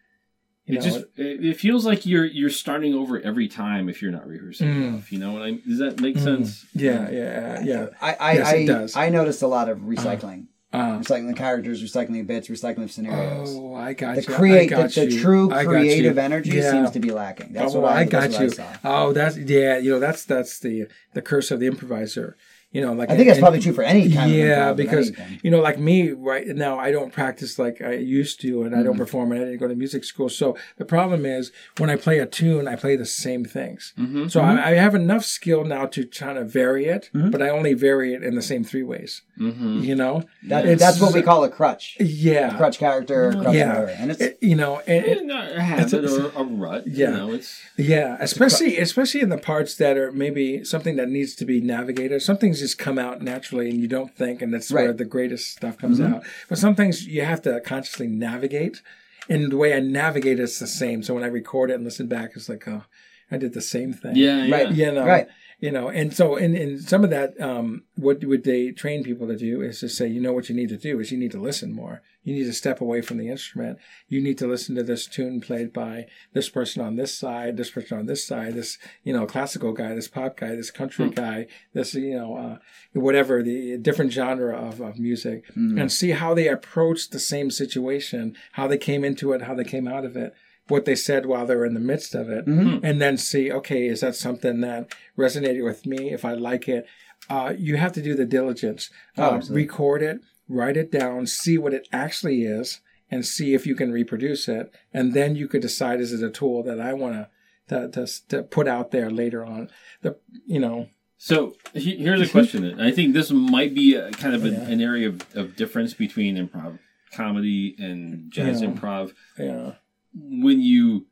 You 0.66 0.74
it 0.74 0.76
know, 0.80 0.84
just 0.90 0.98
it, 1.16 1.44
it 1.44 1.56
feels 1.58 1.86
like 1.86 2.04
you're 2.04 2.26
you're 2.26 2.50
starting 2.50 2.94
over 2.94 3.18
every 3.20 3.48
time 3.48 3.88
if 3.88 4.02
you're 4.02 4.12
not 4.12 4.26
rehearsing 4.26 4.68
Mm. 4.68 4.88
enough. 4.88 5.10
You 5.12 5.18
know 5.18 5.32
what 5.32 5.42
I 5.42 5.52
mean? 5.52 5.62
Does 5.66 5.78
that 5.78 6.00
make 6.00 6.16
Mm. 6.16 6.20
sense? 6.24 6.66
yeah, 6.74 7.10
yeah, 7.10 7.60
yeah. 7.62 7.86
I 8.00 8.12
I 8.14 8.32
Yes, 8.34 8.52
it 8.52 8.56
I, 8.56 8.64
does. 8.66 8.96
I 8.96 9.08
noticed 9.08 9.42
a 9.42 9.46
lot 9.46 9.68
of 9.68 9.78
recycling, 9.78 10.46
Uh, 10.70 10.98
recycling 10.98 11.34
characters, 11.34 11.82
recycling 11.82 12.26
bits, 12.26 12.48
recycling 12.48 12.90
scenarios. 12.90 13.56
oh, 13.56 13.74
I 13.74 13.94
got 13.94 14.16
the 14.16 14.20
you. 14.22 14.28
create 14.28 14.68
the, 14.68 14.76
got 14.76 14.90
the 14.92 15.10
you. 15.10 15.20
true 15.22 15.48
creative 15.48 16.18
energy 16.18 16.50
Yeah. 16.50 16.70
seems 16.72 16.90
to 16.90 17.00
be 17.00 17.10
lacking. 17.10 17.54
That's 17.54 17.74
oh, 17.74 17.80
what 17.80 17.92
I, 17.96 18.00
I 18.00 18.04
got 18.04 18.32
you. 18.38 18.46
I, 18.46 18.48
saw. 18.48 18.76
Oh, 18.84 19.12
that's 19.14 19.38
yeah. 19.38 19.78
You 19.78 19.92
know, 19.92 19.98
that's 19.98 20.26
that's 20.26 20.58
the 20.58 20.86
the 21.14 21.22
curse 21.22 21.50
of 21.50 21.60
the 21.60 21.66
improviser. 21.66 22.36
You 22.70 22.82
know, 22.82 22.92
like 22.92 23.08
I 23.10 23.16
think 23.16 23.28
that's 23.28 23.40
probably 23.40 23.60
true 23.60 23.72
for 23.72 23.82
any 23.82 24.12
kind 24.12 24.30
of 24.30 24.36
yeah, 24.36 24.72
improv, 24.72 24.76
because 24.76 25.06
anything. 25.16 25.40
you 25.42 25.50
know, 25.50 25.60
like 25.60 25.78
me 25.78 26.10
right 26.10 26.46
now, 26.48 26.78
I 26.78 26.90
don't 26.90 27.10
practice 27.10 27.58
like 27.58 27.80
I 27.80 27.94
used 27.94 28.42
to, 28.42 28.62
and 28.64 28.74
I 28.74 28.78
Mm-hmm. 28.78 28.86
don't 28.88 28.98
perform, 28.98 29.32
and 29.32 29.40
I 29.40 29.44
didn't 29.46 29.58
go 29.60 29.68
to 29.68 29.74
music 29.74 30.04
school. 30.04 30.28
So 30.28 30.54
the 30.76 30.84
problem 30.84 31.24
is 31.24 31.50
when 31.78 31.88
I 31.88 31.96
play 31.96 32.18
a 32.18 32.26
tune, 32.26 32.68
I 32.68 32.76
play 32.76 32.94
the 32.94 33.06
same 33.06 33.46
things. 33.46 33.94
Mm-hmm. 33.98 34.28
So 34.28 34.42
I, 34.42 34.72
I 34.72 34.74
have 34.74 34.94
enough 34.94 35.24
skill 35.24 35.64
now 35.64 35.86
to 35.86 36.04
try 36.04 36.34
to 36.34 36.44
vary 36.44 36.84
it, 36.86 37.08
Mm-hmm. 37.14 37.30
but 37.30 37.40
I 37.40 37.48
only 37.48 37.72
vary 37.72 38.12
it 38.12 38.22
in 38.22 38.34
the 38.34 38.42
same 38.42 38.64
three 38.64 38.82
ways. 38.82 39.22
Mm-hmm. 39.38 39.78
You 39.80 39.94
know, 39.94 40.24
that, 40.48 40.64
It's- 40.66 40.78
that's 40.80 41.00
what 41.00 41.14
we 41.14 41.22
call 41.22 41.44
a 41.44 41.48
crutch. 41.50 41.96
yeah, 42.00 42.54
A 42.54 42.56
crutch 42.58 42.78
character, 42.78 43.32
crutch 43.32 43.54
yeah, 43.54 43.68
whatever. 43.80 43.90
and 43.92 44.10
it's 44.10 44.20
It- 44.20 44.38
you 44.42 44.56
know, 44.56 44.80
and 44.86 45.06
it, 45.06 45.30
a 45.30 45.62
habit 45.62 46.04
or 46.04 46.26
a 46.36 46.44
rut. 46.44 46.86
Yeah. 46.86 47.10
You 47.10 47.16
know, 47.16 47.32
it's 47.32 47.62
Yeah, 47.78 48.18
especially 48.20 48.76
especially 48.76 49.22
in 49.22 49.30
the 49.30 49.38
parts 49.38 49.74
that 49.76 49.96
are 49.96 50.12
maybe 50.12 50.64
something 50.64 50.96
that 50.96 51.08
needs 51.08 51.34
to 51.36 51.44
be 51.46 51.60
navigated. 51.62 52.20
Some 52.20 52.36
things 52.58 52.70
just 52.70 52.78
come 52.78 52.98
out 52.98 53.22
naturally 53.22 53.70
and 53.70 53.80
you 53.80 53.88
don't 53.88 54.14
think, 54.16 54.42
and 54.42 54.52
that's 54.52 54.70
where 54.70 54.92
the 54.92 55.04
greatest 55.04 55.52
stuff 55.52 55.78
comes 55.78 55.98
Mm-hmm. 56.00 56.14
out. 56.14 56.24
But 56.48 56.58
some 56.58 56.74
things 56.74 57.06
you 57.06 57.22
have 57.22 57.42
to 57.42 57.60
consciously 57.60 58.06
navigate. 58.08 58.82
and 59.28 59.52
the 59.52 59.56
way 59.56 59.74
I 59.74 59.80
navigate 59.80 60.40
it's 60.40 60.58
the 60.58 60.66
same. 60.66 61.02
So 61.02 61.14
when 61.14 61.22
I 61.24 61.26
record 61.28 61.70
it 61.70 61.74
and 61.74 61.84
listen 61.84 62.06
back, 62.06 62.30
it's 62.34 62.48
like, 62.48 62.66
oh, 62.66 62.84
I 63.30 63.36
did 63.36 63.52
the 63.52 63.60
same 63.60 63.92
thing. 63.92 64.16
Yeah, 64.16 64.44
yeah. 64.44 64.54
Right. 64.56 64.72
You 64.72 64.92
know, 64.92 65.06
Right. 65.06 65.28
You 65.60 65.72
know, 65.72 65.88
and 65.88 66.14
so 66.14 66.36
in, 66.36 66.54
in 66.54 66.80
some 66.80 67.02
of 67.02 67.10
that, 67.10 67.38
um, 67.40 67.82
what 67.96 68.24
would 68.24 68.44
they 68.44 68.70
train 68.70 69.02
people 69.02 69.26
to 69.26 69.36
do 69.36 69.60
is 69.60 69.80
to 69.80 69.88
say, 69.88 70.06
you 70.06 70.20
know, 70.20 70.32
what 70.32 70.48
you 70.48 70.54
need 70.54 70.68
to 70.68 70.76
do 70.76 71.00
is 71.00 71.10
you 71.10 71.18
need 71.18 71.32
to 71.32 71.40
listen 71.40 71.74
more. 71.74 72.00
You 72.22 72.34
need 72.34 72.44
to 72.44 72.52
step 72.52 72.80
away 72.80 73.00
from 73.00 73.18
the 73.18 73.28
instrument. 73.28 73.78
You 74.06 74.20
need 74.20 74.38
to 74.38 74.46
listen 74.46 74.76
to 74.76 74.84
this 74.84 75.06
tune 75.06 75.40
played 75.40 75.72
by 75.72 76.06
this 76.32 76.48
person 76.48 76.80
on 76.82 76.94
this 76.94 77.16
side, 77.16 77.56
this 77.56 77.70
person 77.70 77.98
on 77.98 78.06
this 78.06 78.24
side, 78.24 78.54
this, 78.54 78.78
you 79.02 79.12
know, 79.12 79.26
classical 79.26 79.72
guy, 79.72 79.94
this 79.96 80.06
pop 80.06 80.36
guy, 80.36 80.54
this 80.54 80.70
country 80.70 81.10
guy, 81.10 81.48
this, 81.72 81.92
you 81.94 82.16
know, 82.16 82.36
uh, 82.36 82.58
whatever 82.92 83.42
the 83.42 83.78
different 83.78 84.12
genre 84.12 84.56
of, 84.56 84.80
of 84.80 84.98
music 85.00 85.44
and 85.80 85.90
see 85.90 86.10
how 86.10 86.34
they 86.34 86.46
approached 86.46 87.10
the 87.10 87.18
same 87.18 87.50
situation, 87.50 88.36
how 88.52 88.68
they 88.68 88.78
came 88.78 89.04
into 89.04 89.32
it, 89.32 89.42
how 89.42 89.54
they 89.54 89.64
came 89.64 89.88
out 89.88 90.04
of 90.04 90.16
it 90.16 90.34
what 90.68 90.84
they 90.84 90.94
said 90.94 91.26
while 91.26 91.46
they 91.46 91.56
were 91.56 91.66
in 91.66 91.74
the 91.74 91.80
midst 91.80 92.14
of 92.14 92.28
it, 92.28 92.46
and 92.46 93.00
then 93.00 93.16
see, 93.16 93.50
okay, 93.52 93.86
is 93.86 94.00
that 94.00 94.14
something 94.16 94.60
that 94.60 94.94
resonated 95.16 95.64
with 95.64 95.86
me? 95.86 96.10
If 96.12 96.24
I 96.24 96.34
like 96.34 96.68
it, 96.68 96.86
uh, 97.30 97.54
you 97.58 97.76
have 97.76 97.92
to 97.92 98.02
do 98.02 98.14
the 98.14 98.24
diligence. 98.24 98.90
Oh, 99.16 99.22
Uh, 99.36 99.40
record 99.50 100.02
it, 100.02 100.20
write 100.48 100.76
it 100.76 100.90
down, 100.92 101.26
see 101.26 101.58
what 101.58 101.74
it 101.74 101.88
actually 101.92 102.42
is, 102.44 102.80
and 103.10 103.24
see 103.24 103.54
if 103.54 103.66
you 103.66 103.74
can 103.74 103.90
reproduce 103.92 104.48
it, 104.48 104.72
and 104.92 105.14
then 105.14 105.34
you 105.36 105.48
could 105.48 105.62
decide 105.62 106.00
is 106.00 106.12
it 106.12 106.22
a 106.22 106.30
tool 106.30 106.62
that 106.64 106.80
I 106.80 106.92
want 106.92 107.14
to 107.14 107.28
to 107.68 108.06
to 108.28 108.42
put 108.42 108.66
out 108.68 108.90
there 108.92 109.10
later 109.10 109.44
on. 109.44 109.70
The 110.02 110.16
you 110.46 110.58
know 110.60 110.88
So 111.18 111.56
here's 111.74 112.20
a 112.20 112.28
question. 112.28 112.64
and 112.64 112.80
I 112.82 112.90
think 112.90 113.12
this 113.12 113.30
might 113.30 113.74
be 113.74 113.94
a, 113.94 114.10
kind 114.12 114.34
of 114.34 114.44
an, 114.44 114.54
Yeah. 114.54 114.68
an 114.74 114.80
area 114.80 115.08
of, 115.08 115.16
of 115.34 115.56
difference 115.56 115.92
between 115.94 116.36
improv 116.36 116.78
comedy 117.12 117.74
and 117.78 118.30
jazz 118.30 118.60
Yeah. 118.62 118.68
improv. 118.68 119.12
yeah 119.38 119.72
When 120.14 120.60
you 120.60 121.06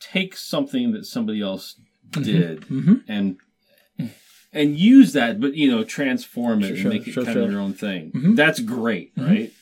take 0.00 0.36
something 0.36 0.92
that 0.92 1.04
somebody 1.06 1.40
else 1.42 1.76
did 2.12 2.64
hmm 2.64 2.94
and 3.08 3.36
and 4.52 4.78
use 4.78 5.12
that, 5.12 5.40
but 5.40 5.54
you 5.54 5.70
know, 5.70 5.84
transform 5.84 6.62
it 6.62 6.68
Sure, 6.68 6.76
and 6.76 6.88
make 6.88 7.06
it 7.06 7.12
sure, 7.12 7.24
kind 7.24 7.34
sure. 7.34 7.42
of 7.44 7.50
your 7.50 7.60
own 7.60 7.74
thing. 7.74 8.12
Mhm. 8.12 8.36
That's 8.36 8.60
great, 8.60 9.12
right? 9.16 9.52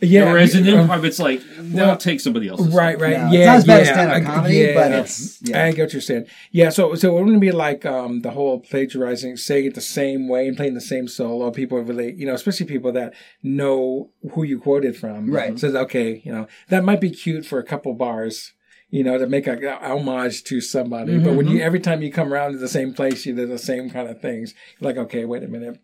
Yeah. 0.00 0.24
Whereas 0.24 0.54
in 0.54 0.64
improv, 0.64 1.04
it's 1.04 1.18
like, 1.18 1.40
well, 1.72 1.88
well, 1.88 1.96
take 1.96 2.20
somebody 2.20 2.48
else's. 2.48 2.74
Right, 2.74 2.92
stuff. 2.96 3.02
right, 3.02 3.12
Yeah, 3.12 3.30
yeah, 3.30 3.38
it's 3.38 3.46
not 3.46 3.56
as 3.56 3.64
bad 3.66 3.80
as 3.80 3.86
yeah, 3.86 3.92
stand-up 3.94 4.16
I- 4.16 4.34
comedy, 4.34 4.54
yeah. 4.56 4.74
but 4.74 4.92
it's 4.92 5.42
yeah. 5.42 5.64
I 5.64 5.72
get 5.72 5.82
what 5.84 5.92
you're 5.92 6.02
saying. 6.02 6.26
Yeah, 6.52 6.70
so 6.70 6.94
so 6.94 7.16
it 7.16 7.22
wouldn't 7.22 7.40
be 7.40 7.52
like 7.52 7.84
um, 7.86 8.20
the 8.22 8.30
whole 8.30 8.60
plagiarizing, 8.60 9.36
saying 9.36 9.66
it 9.66 9.74
the 9.74 9.80
same 9.80 10.28
way 10.28 10.48
and 10.48 10.56
playing 10.56 10.74
the 10.74 10.80
same 10.80 11.08
solo. 11.08 11.50
People 11.50 11.80
really, 11.80 12.12
you 12.14 12.26
know, 12.26 12.34
especially 12.34 12.66
people 12.66 12.92
that 12.92 13.14
know 13.42 14.10
who 14.32 14.42
you 14.42 14.58
quoted 14.60 14.96
from. 14.96 15.30
Right. 15.30 15.58
Says, 15.58 15.74
okay, 15.74 16.22
you 16.24 16.32
know, 16.32 16.46
that 16.68 16.84
might 16.84 17.00
be 17.00 17.10
cute 17.10 17.44
for 17.46 17.58
a 17.58 17.64
couple 17.64 17.92
bars, 17.94 18.52
you 18.90 19.04
know, 19.04 19.18
to 19.18 19.26
make 19.26 19.46
a, 19.46 19.56
a 19.82 19.96
homage 19.96 20.44
to 20.44 20.60
somebody. 20.60 21.18
But 21.18 21.34
when 21.34 21.48
you 21.48 21.60
every 21.60 21.80
time 21.80 22.02
you 22.02 22.10
come 22.12 22.32
around 22.32 22.52
to 22.52 22.58
the 22.58 22.68
same 22.68 22.94
place, 22.94 23.26
you 23.26 23.34
do 23.34 23.46
the 23.46 23.58
same 23.58 23.90
kind 23.90 24.08
of 24.08 24.20
things. 24.20 24.54
You're 24.78 24.90
like, 24.90 24.98
okay, 24.98 25.24
wait 25.24 25.42
a 25.42 25.48
minute. 25.48 25.80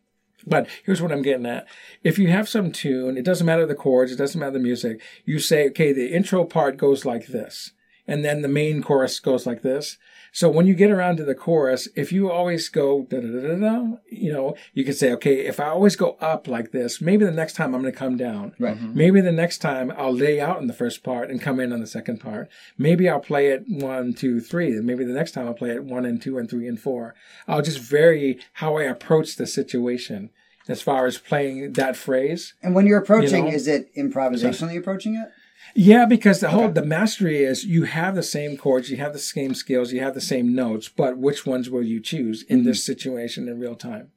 But 0.46 0.68
here's 0.84 1.02
what 1.02 1.10
I'm 1.10 1.22
getting 1.22 1.46
at. 1.46 1.66
If 2.04 2.18
you 2.18 2.28
have 2.28 2.48
some 2.48 2.70
tune, 2.70 3.16
it 3.16 3.24
doesn't 3.24 3.46
matter 3.46 3.66
the 3.66 3.74
chords, 3.74 4.12
it 4.12 4.16
doesn't 4.16 4.38
matter 4.38 4.52
the 4.52 4.58
music. 4.58 5.00
You 5.24 5.38
say, 5.38 5.68
okay, 5.68 5.92
the 5.92 6.12
intro 6.14 6.44
part 6.44 6.76
goes 6.76 7.04
like 7.04 7.26
this. 7.26 7.72
And 8.06 8.24
then 8.24 8.42
the 8.42 8.48
main 8.48 8.82
chorus 8.82 9.18
goes 9.18 9.46
like 9.46 9.62
this. 9.62 9.98
So 10.36 10.50
when 10.50 10.66
you 10.66 10.74
get 10.74 10.90
around 10.90 11.16
to 11.16 11.24
the 11.24 11.34
chorus, 11.34 11.88
if 11.96 12.12
you 12.12 12.30
always 12.30 12.68
go 12.68 13.06
da 13.08 13.20
da 13.20 13.26
da 13.26 13.40
da 13.40 13.54
da, 13.56 13.96
you 14.10 14.30
know, 14.30 14.54
you 14.74 14.84
can 14.84 14.92
say, 14.92 15.10
okay, 15.12 15.46
if 15.46 15.58
I 15.58 15.68
always 15.68 15.96
go 15.96 16.18
up 16.20 16.46
like 16.46 16.72
this, 16.72 17.00
maybe 17.00 17.24
the 17.24 17.30
next 17.30 17.54
time 17.54 17.74
I'm 17.74 17.80
going 17.80 17.90
to 17.90 17.98
come 17.98 18.18
down. 18.18 18.52
Right. 18.58 18.76
Mm-hmm. 18.76 18.94
Maybe 18.94 19.22
the 19.22 19.32
next 19.32 19.58
time 19.62 19.90
I'll 19.96 20.12
lay 20.12 20.38
out 20.38 20.60
in 20.60 20.66
the 20.66 20.74
first 20.74 21.02
part 21.02 21.30
and 21.30 21.40
come 21.40 21.58
in 21.58 21.72
on 21.72 21.80
the 21.80 21.86
second 21.86 22.18
part. 22.18 22.50
Maybe 22.76 23.08
I'll 23.08 23.18
play 23.18 23.46
it 23.46 23.64
one, 23.66 24.12
two, 24.12 24.40
three. 24.40 24.78
Maybe 24.82 25.04
the 25.04 25.14
next 25.14 25.32
time 25.32 25.46
I'll 25.46 25.54
play 25.54 25.70
it 25.70 25.84
one 25.84 26.04
and 26.04 26.20
two 26.20 26.36
and 26.36 26.50
three 26.50 26.68
and 26.68 26.78
four. 26.78 27.14
I'll 27.48 27.62
just 27.62 27.78
vary 27.78 28.38
how 28.52 28.76
I 28.76 28.82
approach 28.82 29.36
the 29.36 29.46
situation 29.46 30.28
as 30.68 30.82
far 30.82 31.06
as 31.06 31.16
playing 31.16 31.72
that 31.72 31.96
phrase. 31.96 32.52
And 32.62 32.74
when 32.74 32.86
you're 32.86 33.00
approaching, 33.00 33.46
You 33.46 33.52
know? 33.52 33.56
is 33.56 33.66
it 33.66 33.88
improvisationally 33.96 34.76
approaching 34.76 35.14
it? 35.14 35.30
Yeah, 35.78 36.06
because 36.06 36.40
the 36.40 36.48
whole 36.48 36.70
the 36.70 36.84
mastery 36.84 37.44
is 37.44 37.66
you 37.66 37.84
have 37.84 38.14
the 38.14 38.22
same 38.22 38.56
chords, 38.56 38.90
you 38.90 38.96
have 38.96 39.12
the 39.12 39.18
same 39.18 39.52
scales, 39.52 39.92
you 39.92 40.00
have 40.00 40.14
the 40.14 40.22
same 40.22 40.54
notes, 40.54 40.88
but 40.88 41.18
which 41.18 41.44
ones 41.44 41.68
will 41.68 41.82
you 41.82 42.00
choose 42.00 42.42
in 42.44 42.64
this 42.64 42.78
mm-hmm. 42.78 42.92
situation 42.92 43.46
in 43.46 43.60
real 43.60 43.74
time? 43.74 44.10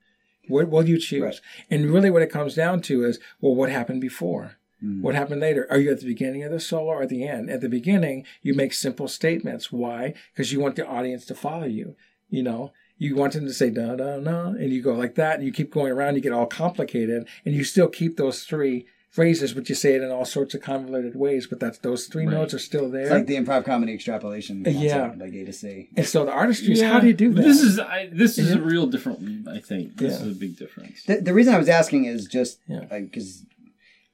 What 0.47 0.69
will 0.69 0.87
you 0.87 0.97
choose? 0.97 1.21
Right. 1.21 1.41
And 1.69 1.91
really, 1.91 2.09
what 2.09 2.21
it 2.21 2.31
comes 2.31 2.55
down 2.55 2.81
to 2.83 3.03
is, 3.03 3.19
well, 3.41 3.53
what 3.55 3.69
happened 3.69 3.99
before? 3.99 4.57
Mm-hmm. 4.81 5.01
What 5.01 5.15
happened 5.15 5.41
later? 5.41 5.67
Are 5.69 5.77
you 5.77 5.91
at 5.91 5.99
the 5.99 6.05
beginning 6.05 6.43
of 6.43 6.51
the 6.51 6.61
solo 6.61 6.91
or 6.91 7.01
at 7.03 7.09
the 7.09 7.27
end? 7.27 7.49
At 7.49 7.59
the 7.59 7.67
beginning, 7.67 8.25
you 8.41 8.53
make 8.53 8.73
simple 8.73 9.09
statements. 9.09 9.69
Why? 9.69 10.13
Because 10.33 10.53
you 10.53 10.61
want 10.61 10.77
the 10.77 10.87
audience 10.87 11.25
to 11.25 11.35
follow 11.35 11.65
you. 11.65 11.95
You 12.29 12.41
know, 12.41 12.71
you 12.97 13.15
want 13.17 13.33
them 13.33 13.45
to 13.45 13.53
say 13.53 13.69
da 13.69 13.95
da 13.95 14.19
da, 14.19 14.47
and 14.47 14.71
you 14.71 14.81
go 14.81 14.93
like 14.93 15.15
that, 15.15 15.35
and 15.35 15.45
you 15.45 15.51
keep 15.51 15.73
going 15.73 15.91
around. 15.91 16.15
You 16.15 16.21
get 16.21 16.31
all 16.31 16.45
complicated, 16.45 17.27
and 17.43 17.53
you 17.53 17.65
still 17.65 17.89
keep 17.89 18.15
those 18.15 18.43
three 18.43 18.85
phrases, 19.09 19.53
but 19.53 19.67
you 19.69 19.75
say 19.75 19.95
it 19.95 20.01
in 20.03 20.11
all 20.11 20.25
sorts 20.25 20.53
of 20.53 20.61
convoluted 20.61 21.15
ways. 21.15 21.47
But 21.47 21.59
that's 21.59 21.79
those 21.79 22.05
three 22.05 22.25
Right. 22.25 22.33
notes 22.33 22.53
are 22.53 22.59
still 22.59 22.89
there. 22.89 23.01
It's 23.01 23.11
like 23.11 23.25
the 23.27 23.35
improv 23.37 23.65
comedy 23.65 23.93
extrapolation. 23.93 24.63
Concept, 24.63 24.83
Yeah. 24.83 25.13
Like 25.17 25.33
A 25.33 25.45
to 25.45 25.53
C. 25.53 25.89
and 25.97 26.05
so 26.05 26.25
the 26.25 26.31
artistry 26.31 26.73
is 26.73 26.81
how 26.81 26.99
do 26.99 27.07
you 27.07 27.13
do 27.13 27.33
that? 27.33 27.41
This 27.41 27.61
is 27.61 27.79
I, 27.79 28.09
this 28.11 28.37
is 28.37 28.49
Yeah. 28.51 28.57
a 28.57 28.61
real 28.61 28.85
different. 28.87 29.47
I 29.47 29.59
think 29.59 29.97
this 29.97 30.19
Yeah. 30.19 30.27
is 30.27 30.35
a 30.35 30.39
big 30.39 30.57
difference. 30.57 31.03
The, 31.03 31.17
the 31.21 31.33
reason 31.33 31.53
I 31.53 31.57
was 31.57 31.69
asking 31.69 32.05
is 32.05 32.25
just 32.25 32.59
Yeah. 32.67 32.85
because 32.89 33.43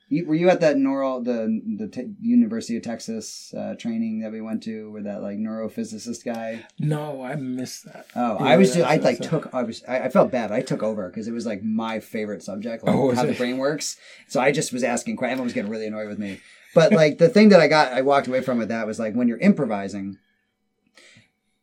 you, 0.07 0.26
were 0.27 0.36
you 0.36 0.49
at 0.49 0.61
that 0.61 0.77
neural 0.77 1.22
the 1.23 1.61
the 1.77 1.88
te- 1.88 2.14
University 2.22 2.77
of 2.77 2.84
Texas 2.84 3.53
uh, 3.57 3.73
training 3.76 4.19
that 4.19 4.32
we 4.32 4.40
went 4.41 4.61
to, 4.64 4.91
with 4.91 5.03
that 5.06 5.22
like 5.22 5.38
neurophysicist 5.38 6.23
guy? 6.23 6.65
no, 6.80 7.23
I 7.23 7.36
missed 7.36 7.86
that. 7.86 8.06
Oh, 8.15 8.38
Yeah, 8.40 8.45
I 8.45 8.57
was 8.57 8.73
just 8.73 8.86
I 8.88 8.98
like 8.98 9.19
took 9.19 9.53
I 9.53 9.64
was 9.64 9.84
I, 9.88 10.02
I 10.02 10.10
felt 10.10 10.32
bad. 10.32 10.52
I 10.52 10.61
took 10.61 10.84
over 10.84 11.10
because 11.10 11.27
it 11.27 11.32
was 11.34 11.45
like 11.45 11.64
my 11.64 11.99
favorite 11.99 12.44
subject, 12.44 12.84
like 12.84 12.95
Oh, 12.95 13.14
how 13.15 13.26
the 13.26 13.34
brain 13.34 13.57
works. 13.57 13.98
So 14.27 14.40
I 14.40 14.52
just 14.52 14.72
was 14.73 14.84
asking. 14.84 15.15
Everyone 15.15 15.44
was 15.44 15.53
getting 15.53 15.72
really 15.72 15.88
annoyed 15.88 16.07
with 16.07 16.19
me. 16.19 16.40
But 16.76 16.91
like 16.91 17.18
the 17.18 17.30
thing 17.30 17.49
that 17.49 17.60
I 17.61 17.68
got, 17.68 17.94
I 17.94 18.02
walked 18.02 18.27
away 18.27 18.41
from 18.41 18.57
with 18.60 18.68
that 18.69 18.86
was 18.86 18.99
like 18.99 19.14
when 19.15 19.27
you're 19.27 19.38
improvising, 19.40 20.18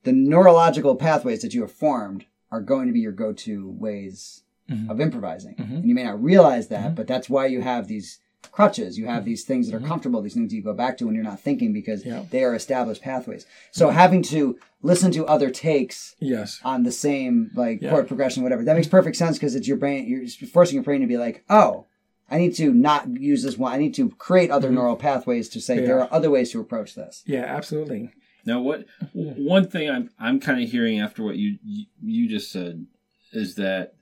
the 0.05 0.13
neurological 0.13 0.97
pathways 0.97 1.43
that 1.43 1.55
you 1.55 1.61
have 1.61 1.71
formed 1.73 2.25
are 2.51 2.61
going 2.61 2.87
to 2.87 2.93
be 2.93 3.01
your 3.01 3.13
go-to 3.13 3.71
ways 3.79 4.43
Mhm. 4.71 4.89
of 4.91 5.01
improvising, 5.01 5.55
Mhm. 5.57 5.77
and 5.79 5.89
you 5.89 5.95
may 5.95 6.05
not 6.05 6.23
realize 6.23 6.69
that, 6.69 6.85
Mm-hmm. 6.87 6.95
but 6.95 7.07
that's 7.07 7.29
why 7.29 7.47
you 7.47 7.61
have 7.63 7.89
these 7.89 8.21
crutches. 8.51 8.99
You 8.99 9.07
have 9.07 9.25
these 9.25 9.45
things 9.45 9.69
that 9.71 9.77
are 9.77 9.87
comfortable, 9.87 10.21
these 10.23 10.35
things 10.35 10.53
you 10.53 10.63
go 10.63 10.73
back 10.75 10.99
to 10.99 11.07
when 11.07 11.15
you're 11.15 11.25
not 11.25 11.41
thinking 11.41 11.73
because 11.73 12.05
Yeah. 12.05 12.25
they 12.31 12.43
are 12.45 12.55
established 12.55 13.03
pathways. 13.03 13.47
So 13.71 13.91
having 13.91 14.23
to 14.25 14.59
listen 14.83 15.13
to 15.13 15.25
other 15.27 15.49
takes 15.51 16.17
Yes. 16.19 16.61
on 16.65 16.83
the 16.83 16.93
same 16.93 17.51
like 17.55 17.81
Yeah. 17.81 17.91
chord 17.91 18.09
progression, 18.09 18.43
whatever. 18.43 18.65
That 18.65 18.75
makes 18.77 18.89
perfect 18.89 19.17
sense 19.17 19.39
because 19.39 19.55
it's 19.55 19.69
your 19.69 19.77
brain. 19.77 20.07
You're 20.09 20.27
forcing 20.49 20.75
your 20.75 20.85
brain 20.85 21.01
to 21.03 21.07
be 21.07 21.17
like, 21.19 21.45
oh, 21.49 21.87
I 22.31 22.39
need 22.39 22.55
to 22.57 22.73
not 22.73 23.09
use 23.21 23.43
this 23.43 23.59
one. 23.59 23.73
I 23.73 23.79
need 23.79 23.95
to 23.95 24.09
create 24.11 24.51
other 24.51 24.71
neural 24.71 24.97
pathways 24.97 25.49
to 25.51 25.61
say 25.61 25.75
Mm-hmm. 25.75 25.83
Yeah. 25.83 25.87
there 25.87 26.01
are 26.01 26.09
other 26.13 26.31
ways 26.31 26.51
to 26.53 26.61
approach 26.61 26.95
this. 26.95 27.23
Yeah, 27.27 27.45
absolutely. 27.45 28.11
Now, 28.45 28.61
what 28.61 28.87
one 29.13 29.69
thing 29.69 29.89
I'm 29.89 30.11
I'm 30.19 30.41
kind 30.41 30.61
of 30.63 30.69
hearing 30.71 30.99
after 30.99 31.23
what 31.23 31.37
you 31.37 31.59
you- 31.65 31.87
you 32.03 32.29
just 32.29 32.51
said 32.51 32.87
is 33.33 33.55
that 33.55 33.95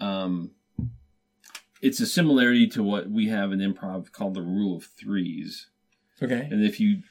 um, 0.00 0.50
it's 1.84 2.00
a 2.00 2.06
similarity 2.06 2.66
to 2.68 2.82
what 2.82 3.10
we 3.10 3.28
have 3.28 3.52
in 3.52 3.58
improv 3.60 4.10
called 4.12 4.34
the 4.34 4.42
rule 4.42 4.76
of 4.76 4.84
threes, 4.98 5.68
Okay. 6.22 6.48
and 6.50 6.64
if 6.64 6.80
you 6.80 7.02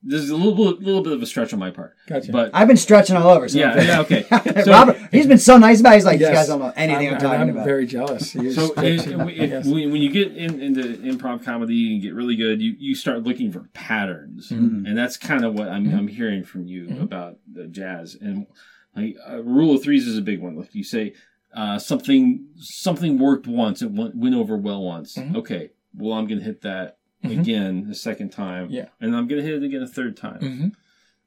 this 0.00 0.22
is 0.22 0.30
a 0.30 0.36
little 0.36 0.54
bit, 0.54 0.80
little 0.80 1.02
bit 1.02 1.12
of 1.12 1.20
a 1.20 1.26
stretch 1.26 1.52
on 1.52 1.58
my 1.58 1.70
part, 1.72 1.96
Gotcha. 2.06 2.30
but 2.30 2.52
I've 2.54 2.68
been 2.68 2.76
stretching 2.76 3.16
all 3.16 3.30
over. 3.30 3.48
So 3.48 3.58
Yeah, 3.58 3.82
yeah, 3.82 4.00
okay. 4.02 4.22
So- 4.64 4.70
Robert, 4.70 4.96
he's 5.10 5.26
been 5.26 5.38
so 5.38 5.58
nice 5.58 5.80
about. 5.80 5.90
it. 5.92 5.96
He's 5.96 6.04
like, 6.04 6.20
Yes. 6.20 6.28
these 6.30 6.38
guys 6.38 6.46
don't 6.46 6.60
know 6.60 6.72
anything 6.76 7.08
I'm, 7.08 7.14
I'm, 7.14 7.20
talking 7.20 7.40
I'm 7.40 7.48
about. 7.50 7.64
very 7.66 7.84
jealous. 7.84 8.30
So 8.54 8.72
if, 8.76 9.08
if, 9.08 9.36
Yes. 9.50 9.66
when, 9.66 9.90
when 9.90 10.00
you 10.00 10.10
get 10.10 10.36
in, 10.36 10.62
into 10.62 10.82
improv 10.98 11.44
comedy 11.44 11.92
and 11.92 12.00
get 12.00 12.14
really 12.14 12.36
good, 12.36 12.62
you, 12.62 12.76
you 12.78 12.94
start 12.94 13.24
looking 13.24 13.50
for 13.50 13.68
patterns, 13.74 14.50
Mm-hmm. 14.50 14.86
and 14.86 14.96
that's 14.96 15.16
kind 15.16 15.44
of 15.44 15.54
what 15.54 15.68
I'm, 15.68 15.92
I'm 15.92 16.06
hearing 16.06 16.44
from 16.44 16.68
you 16.68 17.00
about 17.00 17.38
the 17.52 17.66
jazz. 17.66 18.16
And 18.20 18.46
like 18.94 19.16
uh, 19.28 19.42
rule 19.42 19.74
of 19.74 19.82
threes 19.82 20.06
is 20.06 20.16
a 20.16 20.22
big 20.22 20.40
one. 20.40 20.56
Like 20.56 20.76
you 20.76 20.84
say, 20.84 21.14
uh, 21.54 21.78
something 21.78 22.46
something 22.56 23.18
worked 23.18 23.46
once, 23.46 23.82
it 23.82 23.90
went, 23.90 24.14
went 24.16 24.34
over 24.34 24.56
well 24.56 24.82
once. 24.82 25.16
Mhm. 25.16 25.36
Okay, 25.36 25.70
well 25.94 26.12
I'm 26.18 26.26
gonna 26.26 26.42
hit 26.42 26.60
that 26.62 26.98
Mhm. 27.24 27.40
again 27.40 27.84
the 27.88 27.94
second 27.94 28.30
time, 28.30 28.68
Yeah. 28.70 28.86
and 29.00 29.16
I'm 29.16 29.26
gonna 29.26 29.42
hit 29.42 29.54
it 29.54 29.62
again 29.62 29.82
a 29.82 29.86
third 29.86 30.16
time. 30.16 30.40
Mhm. 30.40 30.72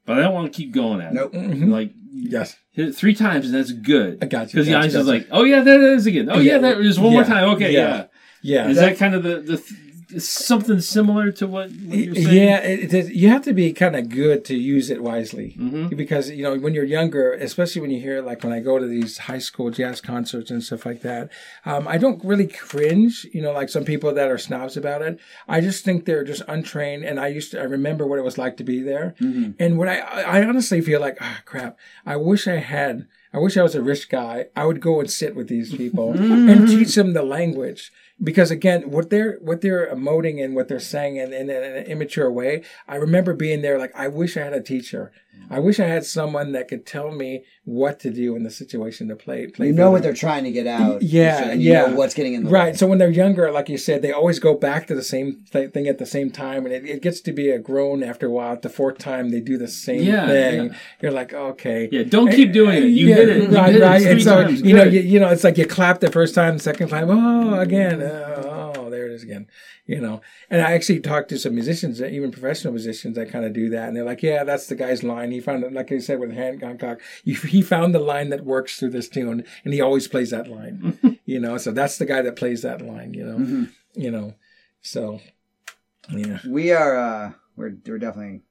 But 0.05 0.17
I 0.17 0.21
don't 0.23 0.33
want 0.33 0.51
to 0.51 0.55
keep 0.57 0.71
going 0.73 1.01
at 1.01 1.13
Nope. 1.13 1.35
it. 1.35 1.39
Mhm. 1.41 1.69
Like 1.69 1.93
Yes. 2.13 2.57
hit 2.71 2.89
it 2.89 2.95
three 2.95 3.13
times 3.13 3.45
and 3.45 3.53
that's 3.55 3.71
good. 3.71 4.17
I 4.21 4.25
got 4.25 4.47
you. 4.47 4.47
Because 4.53 4.67
the 4.67 4.75
eyes 4.75 4.93
you. 4.93 5.03
like, 5.03 5.27
oh 5.31 5.43
yeah, 5.43 5.61
there 5.61 5.81
it 5.81 5.95
is 5.97 6.05
again. 6.07 6.29
Oh 6.29 6.39
yeah, 6.39 6.53
Yeah. 6.53 6.57
there 6.59 6.79
it 6.79 6.85
is 6.85 6.99
one 6.99 7.13
more 7.13 7.23
time. 7.23 7.49
Okay, 7.55 7.73
Yeah. 7.73 7.79
yeah. 7.79 8.05
Yeah. 8.43 8.69
Is 8.69 8.77
that- 8.77 8.89
that 8.91 8.97
kind 8.97 9.13
of 9.15 9.23
the, 9.23 9.39
the 9.41 9.57
th- 9.57 9.79
something 10.19 10.79
similar 10.81 11.31
to 11.33 11.47
what, 11.47 11.69
what 11.71 11.97
you're 11.97 12.15
saying? 12.15 12.27
Yeah, 12.47 12.57
it, 12.59 12.93
it, 12.93 13.13
you 13.13 13.29
have 13.29 13.43
to 13.43 13.53
be 13.53 13.71
kind 13.73 13.95
of 13.95 14.09
good 14.09 14.43
to 14.45 14.55
use 14.55 14.89
it 14.89 15.01
wisely 15.03 15.55
Mhm. 15.59 15.95
because 15.95 16.29
you 16.29 16.43
know 16.43 16.57
when 16.57 16.73
you're 16.73 16.83
younger, 16.83 17.33
especially 17.33 17.81
when 17.81 17.91
you 17.91 17.99
hear 18.01 18.21
like 18.21 18.43
when 18.43 18.53
I 18.53 18.59
go 18.59 18.79
to 18.79 18.85
these 18.87 19.17
high 19.19 19.39
school 19.39 19.69
jazz 19.71 20.01
concerts 20.01 20.51
and 20.51 20.63
stuff 20.63 20.85
like 20.85 21.01
that, 21.01 21.29
um, 21.65 21.87
I 21.87 21.97
don't 21.97 22.23
really 22.23 22.47
cringe. 22.47 23.27
You 23.33 23.41
know, 23.41 23.51
like 23.53 23.69
some 23.69 23.85
people 23.85 24.13
that 24.13 24.29
are 24.29 24.37
snobs 24.37 24.77
about 24.77 25.01
it. 25.01 25.19
I 25.47 25.61
just 25.61 25.83
think 25.85 26.05
they're 26.05 26.23
just 26.23 26.41
untrained, 26.47 27.03
and 27.05 27.19
I 27.19 27.27
used 27.27 27.51
to 27.51 27.59
I 27.59 27.63
remember 27.63 28.05
what 28.07 28.19
it 28.19 28.25
was 28.25 28.37
like 28.37 28.57
to 28.57 28.63
be 28.63 28.81
there, 28.81 29.15
and 29.59 29.77
what 29.77 29.87
I 29.87 29.99
I 29.99 30.43
honestly 30.45 30.81
feel 30.81 30.99
like 31.01 31.17
ah 31.21 31.41
crap, 31.45 31.77
I 32.05 32.15
wish 32.17 32.47
I 32.47 32.57
had. 32.57 33.07
I 33.33 33.39
wish 33.39 33.55
I 33.55 33.63
was 33.63 33.75
a 33.75 33.81
rich 33.81 34.09
guy. 34.09 34.47
I 34.55 34.65
would 34.65 34.81
go 34.81 34.99
and 34.99 35.09
sit 35.09 35.35
with 35.35 35.47
these 35.47 35.73
people 35.73 36.11
and 36.19 36.67
teach 36.67 36.95
them 36.95 37.13
the 37.13 37.23
language 37.23 37.91
because 38.21 38.51
again, 38.51 38.91
what 38.91 39.09
they're 39.09 39.37
what 39.41 39.61
they're 39.61 39.93
emoting 39.93 40.43
and 40.43 40.55
what 40.55 40.67
they're 40.67 40.79
saying 40.79 41.17
in, 41.17 41.33
in, 41.33 41.49
in 41.49 41.63
an 41.63 41.85
immature 41.85 42.31
way. 42.31 42.63
I 42.87 42.95
remember 42.95 43.33
being 43.33 43.61
there, 43.61 43.79
like 43.79 43.95
I 43.95 44.07
wish 44.07 44.37
I 44.37 44.41
had 44.41 44.53
a 44.53 44.61
teacher. 44.61 45.11
I 45.49 45.59
wish 45.59 45.81
I 45.81 45.85
had 45.85 46.05
someone 46.05 46.53
that 46.53 46.69
could 46.69 46.85
tell 46.85 47.11
me 47.11 47.43
what 47.65 47.99
to 48.01 48.09
do 48.09 48.37
in 48.37 48.43
the 48.43 48.49
situation 48.49 49.09
to 49.09 49.17
play. 49.17 49.47
play 49.47 49.67
You 49.67 49.73
know 49.73 49.91
what 49.91 50.01
they're 50.01 50.13
trying 50.13 50.45
to 50.45 50.51
get 50.51 50.65
out. 50.65 51.01
Yeah, 51.01 51.49
and 51.49 51.61
you 51.61 51.73
yeah. 51.73 51.87
know 51.87 51.95
what's 51.95 52.13
getting 52.13 52.33
in 52.35 52.43
the 52.45 52.49
Right. 52.49 52.71
way. 52.71 52.77
So 52.77 52.87
when 52.87 52.99
they're 52.99 53.09
younger, 53.09 53.51
like 53.51 53.67
you 53.67 53.77
said, 53.77 54.01
they 54.01 54.13
always 54.13 54.39
go 54.39 54.53
back 54.53 54.87
to 54.87 54.95
the 54.95 55.03
same 55.03 55.43
th- 55.51 55.71
thing 55.71 55.87
at 55.87 55.97
the 55.97 56.05
same 56.05 56.31
time, 56.31 56.65
and 56.65 56.73
it, 56.73 56.85
it 56.85 57.01
gets 57.01 57.19
to 57.21 57.33
be 57.33 57.49
a 57.49 57.59
groan 57.59 58.01
after 58.01 58.27
a 58.27 58.29
while. 58.29 58.57
The 58.61 58.69
fourth 58.69 58.97
time, 58.97 59.29
they 59.31 59.41
do 59.41 59.57
the 59.57 59.67
same 59.67 60.03
Yeah, 60.03 60.25
thing. 60.27 60.65
yeah. 60.67 60.77
You're 61.01 61.11
like, 61.11 61.33
okay. 61.33 61.89
Yeah, 61.91 62.03
don't 62.03 62.31
keep 62.31 62.53
doing 62.53 62.83
it. 62.83 62.85
You 62.85 63.07
Yeah, 63.07 63.15
did 63.17 63.29
it. 63.29 63.51
You 63.51 63.57
right, 63.57 63.73
did 63.73 63.81
it 63.81 63.85
right. 63.85 64.01
three 64.01 64.11
and 64.11 64.21
so 64.23 64.43
times. 64.43 64.61
you 64.61 64.73
know, 64.73 64.83
you, 64.83 65.01
you 65.01 65.19
know, 65.19 65.29
it's 65.29 65.43
like 65.43 65.57
you 65.57 65.65
clap 65.65 65.99
the 65.99 66.11
first 66.11 66.33
time, 66.33 66.53
the 66.57 66.63
second 66.63 66.87
time, 66.87 67.09
oh, 67.09 67.59
again, 67.59 68.01
uh, 68.01 68.43
oh, 68.45 68.71
there 68.73 68.80
it 69.11 69.15
is 69.15 69.23
again. 69.23 69.47
You 69.85 69.99
know, 70.01 70.21
and 70.49 70.61
I 70.61 70.71
actually 70.73 70.99
talked 71.01 71.29
to 71.29 71.37
some 71.37 71.53
musicians, 71.53 72.01
even 72.01 72.31
professional 72.31 72.73
musicians, 72.73 73.15
that 73.15 73.29
kind 73.31 73.45
of 73.45 73.53
do 73.53 73.69
that, 73.69 73.87
and 73.87 73.95
they're 73.97 74.03
like, 74.05 74.23
yeah, 74.23 74.43
that's 74.43 74.67
the 74.67 74.75
guy's 74.75 75.03
line. 75.03 75.31
He 75.31 75.39
found 75.41 75.63
it, 75.63 75.73
like 75.73 75.91
I 75.91 75.99
said 75.99 76.19
with 76.19 76.33
Han- 76.35 76.59
Hancock, 76.59 77.01
he, 77.23 77.33
he 77.33 77.61
found 77.61 77.93
the 77.93 77.99
line 77.99 78.29
that 78.29 78.45
works 78.45 78.77
through 78.79 78.91
this 78.91 79.09
tune, 79.09 79.43
and 79.65 79.73
he 79.73 79.81
always 79.81 80.07
plays 80.07 80.29
that 80.31 80.47
line. 80.47 81.19
you 81.25 81.39
know, 81.39 81.57
so 81.57 81.71
that's 81.71 81.97
the 81.97 82.05
guy 82.05 82.21
that 82.21 82.35
plays 82.35 82.61
that 82.61 82.81
line. 82.81 83.13
You 83.13 83.25
know, 83.25 83.37
Mm-hmm. 83.37 83.63
you 84.01 84.11
know, 84.11 84.33
so 84.81 85.19
yeah, 86.09 86.39
We 86.47 86.71
are. 86.71 86.95
uh 86.97 87.31
We're 87.55 87.73
we're 87.85 87.99
definitely. 87.99 88.41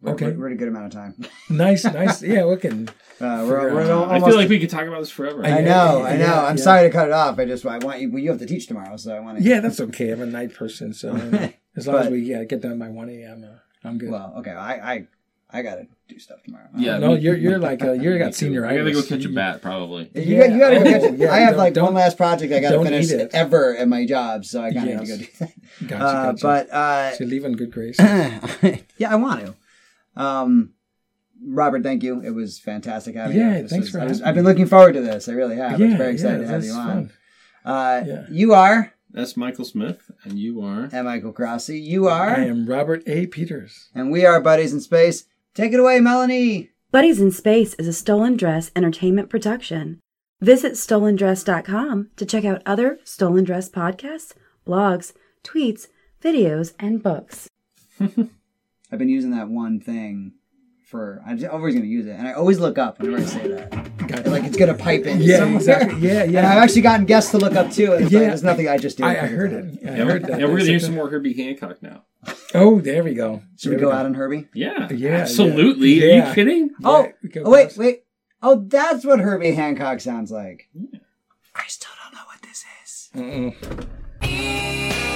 We're, 0.00 0.12
Okay. 0.12 0.26
we're, 0.30 0.38
we're 0.38 0.46
at 0.48 0.52
a 0.52 0.56
good 0.56 0.68
amount 0.68 0.86
of 0.86 0.92
time. 0.92 1.14
nice, 1.50 1.84
nice. 1.84 2.22
Yeah, 2.22 2.44
we 2.46 2.56
can. 2.56 2.88
Uh, 3.20 3.44
we're, 3.48 3.74
we're 3.74 3.82
out. 3.82 3.90
almost, 3.90 4.12
I 4.24 4.28
feel 4.28 4.36
like 4.36 4.48
we 4.48 4.60
could 4.60 4.70
talk 4.70 4.86
about 4.86 5.00
this 5.00 5.10
forever. 5.10 5.44
I 5.44 5.60
know, 5.60 5.98
Yeah, 5.98 6.04
I 6.04 6.16
know. 6.16 6.24
yeah, 6.24 6.44
I'm 6.46 6.56
yeah. 6.56 6.62
sorry 6.62 6.82
to 6.88 6.92
cut 6.92 7.08
it 7.08 7.12
off. 7.12 7.38
I 7.38 7.44
just 7.46 7.66
I 7.66 7.78
want 7.78 8.00
you. 8.00 8.10
Well, 8.10 8.22
you 8.22 8.30
have 8.30 8.38
to 8.38 8.46
teach 8.46 8.68
tomorrow, 8.68 8.96
so 8.96 9.14
I 9.16 9.18
want 9.20 9.38
to. 9.38 9.44
Yeah, 9.44 9.58
that's 9.60 9.80
okay. 9.80 10.10
I'm 10.10 10.20
a 10.22 10.26
night 10.26 10.54
person, 10.54 10.92
so 10.94 11.14
as 11.76 11.88
long 11.88 11.96
as 11.96 12.10
we 12.10 12.20
yeah, 12.20 12.44
get 12.44 12.60
done 12.60 12.78
by 12.78 12.88
one 12.90 13.08
a.m., 13.10 13.44
uh, 13.44 13.58
I'm 13.88 13.98
good. 13.98 14.10
Well, 14.10 14.34
okay. 14.38 14.52
I 14.52 14.92
I 14.94 15.06
I 15.50 15.62
gotta 15.62 15.88
do 16.08 16.16
stuff 16.20 16.44
tomorrow. 16.44 16.68
Yeah, 16.76 16.98
no, 16.98 17.14
me- 17.16 17.20
you're 17.20 17.36
you're 17.36 17.58
like 17.58 17.82
uh, 17.82 17.92
you're 17.92 18.12
Me 18.18 18.18
got 18.20 18.36
senior. 18.36 18.64
I 18.66 18.76
gotta 18.76 18.92
go 18.92 19.02
catch 19.02 19.24
a 19.24 19.28
bat, 19.30 19.62
probably. 19.62 20.08
You, 20.14 20.36
got, 20.38 20.52
you 20.52 20.58
gotta 20.60 20.76
go 20.76 20.84
catch 20.84 21.02
it. 21.02 21.18
Yeah, 21.18 21.32
I 21.32 21.38
have 21.40 21.56
like 21.56 21.74
one 21.74 21.94
last 21.94 22.16
project 22.16 22.52
I 22.52 22.60
gotta 22.60 22.80
finish 22.84 23.10
ever 23.32 23.76
at 23.76 23.88
my 23.88 24.06
job, 24.06 24.44
so 24.44 24.62
I 24.62 24.72
kind 24.72 24.90
of 24.90 25.08
Yes. 25.08 25.18
need 25.18 25.26
to 25.26 25.38
go 25.40 25.46
do 25.46 25.52
that. 25.80 25.88
Gotcha, 25.88 26.04
Uh, 26.04 26.24
gotcha. 26.32 26.42
but 26.46 26.70
uh, 26.70 27.12
so 27.16 27.24
leave 27.24 27.44
in 27.44 27.56
good 27.56 27.72
grace. 27.72 27.96
yeah, 27.98 29.10
I 29.10 29.16
want 29.16 29.44
to. 29.46 29.54
Um, 30.18 30.74
Robert, 31.42 31.82
thank 31.84 32.02
you. 32.02 32.20
It 32.20 32.30
was 32.30 32.58
fantastic 32.58 33.14
having 33.14 33.36
Yeah, 33.36 33.56
you. 33.56 33.62
Yeah, 33.62 33.68
thanks 33.68 33.86
was- 33.86 33.90
for 33.90 34.00
I 34.00 34.04
was, 34.04 34.18
having 34.18 34.28
I've 34.28 34.34
been 34.34 34.44
looking 34.44 34.66
forward 34.66 34.92
to 34.94 35.00
this. 35.00 35.28
I 35.28 35.32
really 35.32 35.56
have. 35.56 35.80
I 35.80 35.84
was 35.84 35.94
very 35.94 36.12
excited 36.12 36.40
yeah, 36.40 36.46
to 36.46 36.52
have 36.52 36.62
that's 36.62 36.66
you 36.74 36.78
on. 36.78 36.86
fun. 36.88 37.12
Uh, 37.64 38.02
Yeah. 38.06 38.26
You 38.30 38.52
are 38.54 38.94
That's 39.10 39.36
Michael 39.36 39.64
Smith, 39.64 40.10
and 40.24 40.38
you 40.38 40.60
are. 40.62 40.88
and 40.92 41.04
Michael 41.06 41.32
Crossy. 41.32 41.80
You 41.82 42.08
are, 42.08 42.30
I 42.36 42.44
am 42.44 42.66
Robert 42.66 43.02
A. 43.06 43.26
Peters. 43.26 43.88
and 43.94 44.10
we 44.10 44.26
are 44.26 44.40
buddies 44.40 44.72
in 44.74 44.80
space. 44.80 45.24
Take 45.54 45.72
it 45.72 45.80
away, 45.80 45.98
Melanie. 46.00 46.70
Buddies 46.90 47.20
in 47.20 47.30
Space 47.30 47.74
is 47.74 47.86
a 47.86 47.92
Stolen 47.92 48.36
Dress 48.36 48.70
entertainment 48.74 49.28
production. 49.30 50.00
Visit 50.40 50.72
stolendress.com 50.74 52.10
to 52.16 52.24
check 52.26 52.44
out 52.44 52.62
other 52.64 52.98
Stolen 53.04 53.44
Dress 53.44 53.68
podcasts, 53.68 54.32
blogs, 54.66 55.12
tweets, 55.44 55.88
videos, 56.22 56.72
and 56.78 57.02
books. 57.02 57.48
I've 58.90 58.98
been 58.98 59.08
using 59.08 59.30
that 59.32 59.48
one 59.48 59.80
thing 59.80 60.32
for. 60.86 61.22
I'm 61.26 61.36
just 61.38 61.50
always 61.50 61.74
going 61.74 61.84
to 61.84 61.88
use 61.90 62.06
it, 62.06 62.12
and 62.12 62.26
I 62.26 62.32
always 62.32 62.58
look 62.58 62.78
up 62.78 62.98
whenever 63.00 63.22
I 63.22 63.26
say 63.26 63.48
that. 63.48 63.70
Gotcha. 64.08 64.30
Like 64.30 64.44
it's 64.44 64.56
going 64.56 64.74
to 64.74 64.82
pipe 64.82 65.04
in. 65.04 65.20
Yeah, 65.20 65.38
somewhere. 65.38 65.56
exactly. 65.56 66.00
Yeah, 66.00 66.22
And 66.22 66.32
yeah. 66.32 66.50
I've 66.50 66.62
actually 66.62 66.80
gotten 66.82 67.04
guests 67.04 67.30
to 67.32 67.38
look 67.38 67.54
up 67.54 67.70
too, 67.70 67.92
and 67.92 68.04
it's 68.04 68.12
like, 68.12 68.22
Yeah. 68.22 68.28
there's 68.28 68.42
nothing 68.42 68.68
I 68.68 68.78
just 68.78 68.96
do. 68.98 69.04
I, 69.04 69.10
I 69.10 69.26
heard 69.26 69.52
it. 69.52 69.64
I 69.86 69.90
Yeah, 69.90 69.90
heard 69.96 70.06
we're, 70.22 70.28
that. 70.28 70.40
yeah, 70.40 70.46
we're 70.46 70.58
gonna 70.58 70.64
hear 70.70 70.80
some 70.80 70.94
more 70.94 71.10
Herbie 71.10 71.34
Hancock 71.34 71.82
now. 71.82 72.04
Oh, 72.54 72.80
there 72.80 73.04
we 73.04 73.12
go. 73.14 73.42
Should 73.58 73.70
we 73.72 73.76
go 73.76 73.90
go. 73.90 73.92
out 73.96 74.06
on 74.06 74.14
Herbie? 74.14 74.48
Yeah, 74.54 74.88
Yeah, 74.90 75.10
absolutely. 75.18 76.02
Are 76.10 76.26
you 76.28 76.34
kidding? 76.34 76.70
Oh, 76.82 77.04
Yeah, 77.22 77.30
oh, 77.36 77.42
oh 77.44 77.50
wait, 77.50 77.76
wait. 77.76 78.04
Oh, 78.42 78.64
that's 78.66 79.04
what 79.04 79.20
Herbie 79.20 79.52
Hancock 79.52 80.00
sounds 80.00 80.30
like. 80.30 80.68
I 81.54 81.64
still 81.66 81.90
don't 82.02 82.14
know 82.14 82.24
what 82.26 82.40
this 82.42 82.64
is. 82.84 83.10
Mm-mm. 83.14 85.07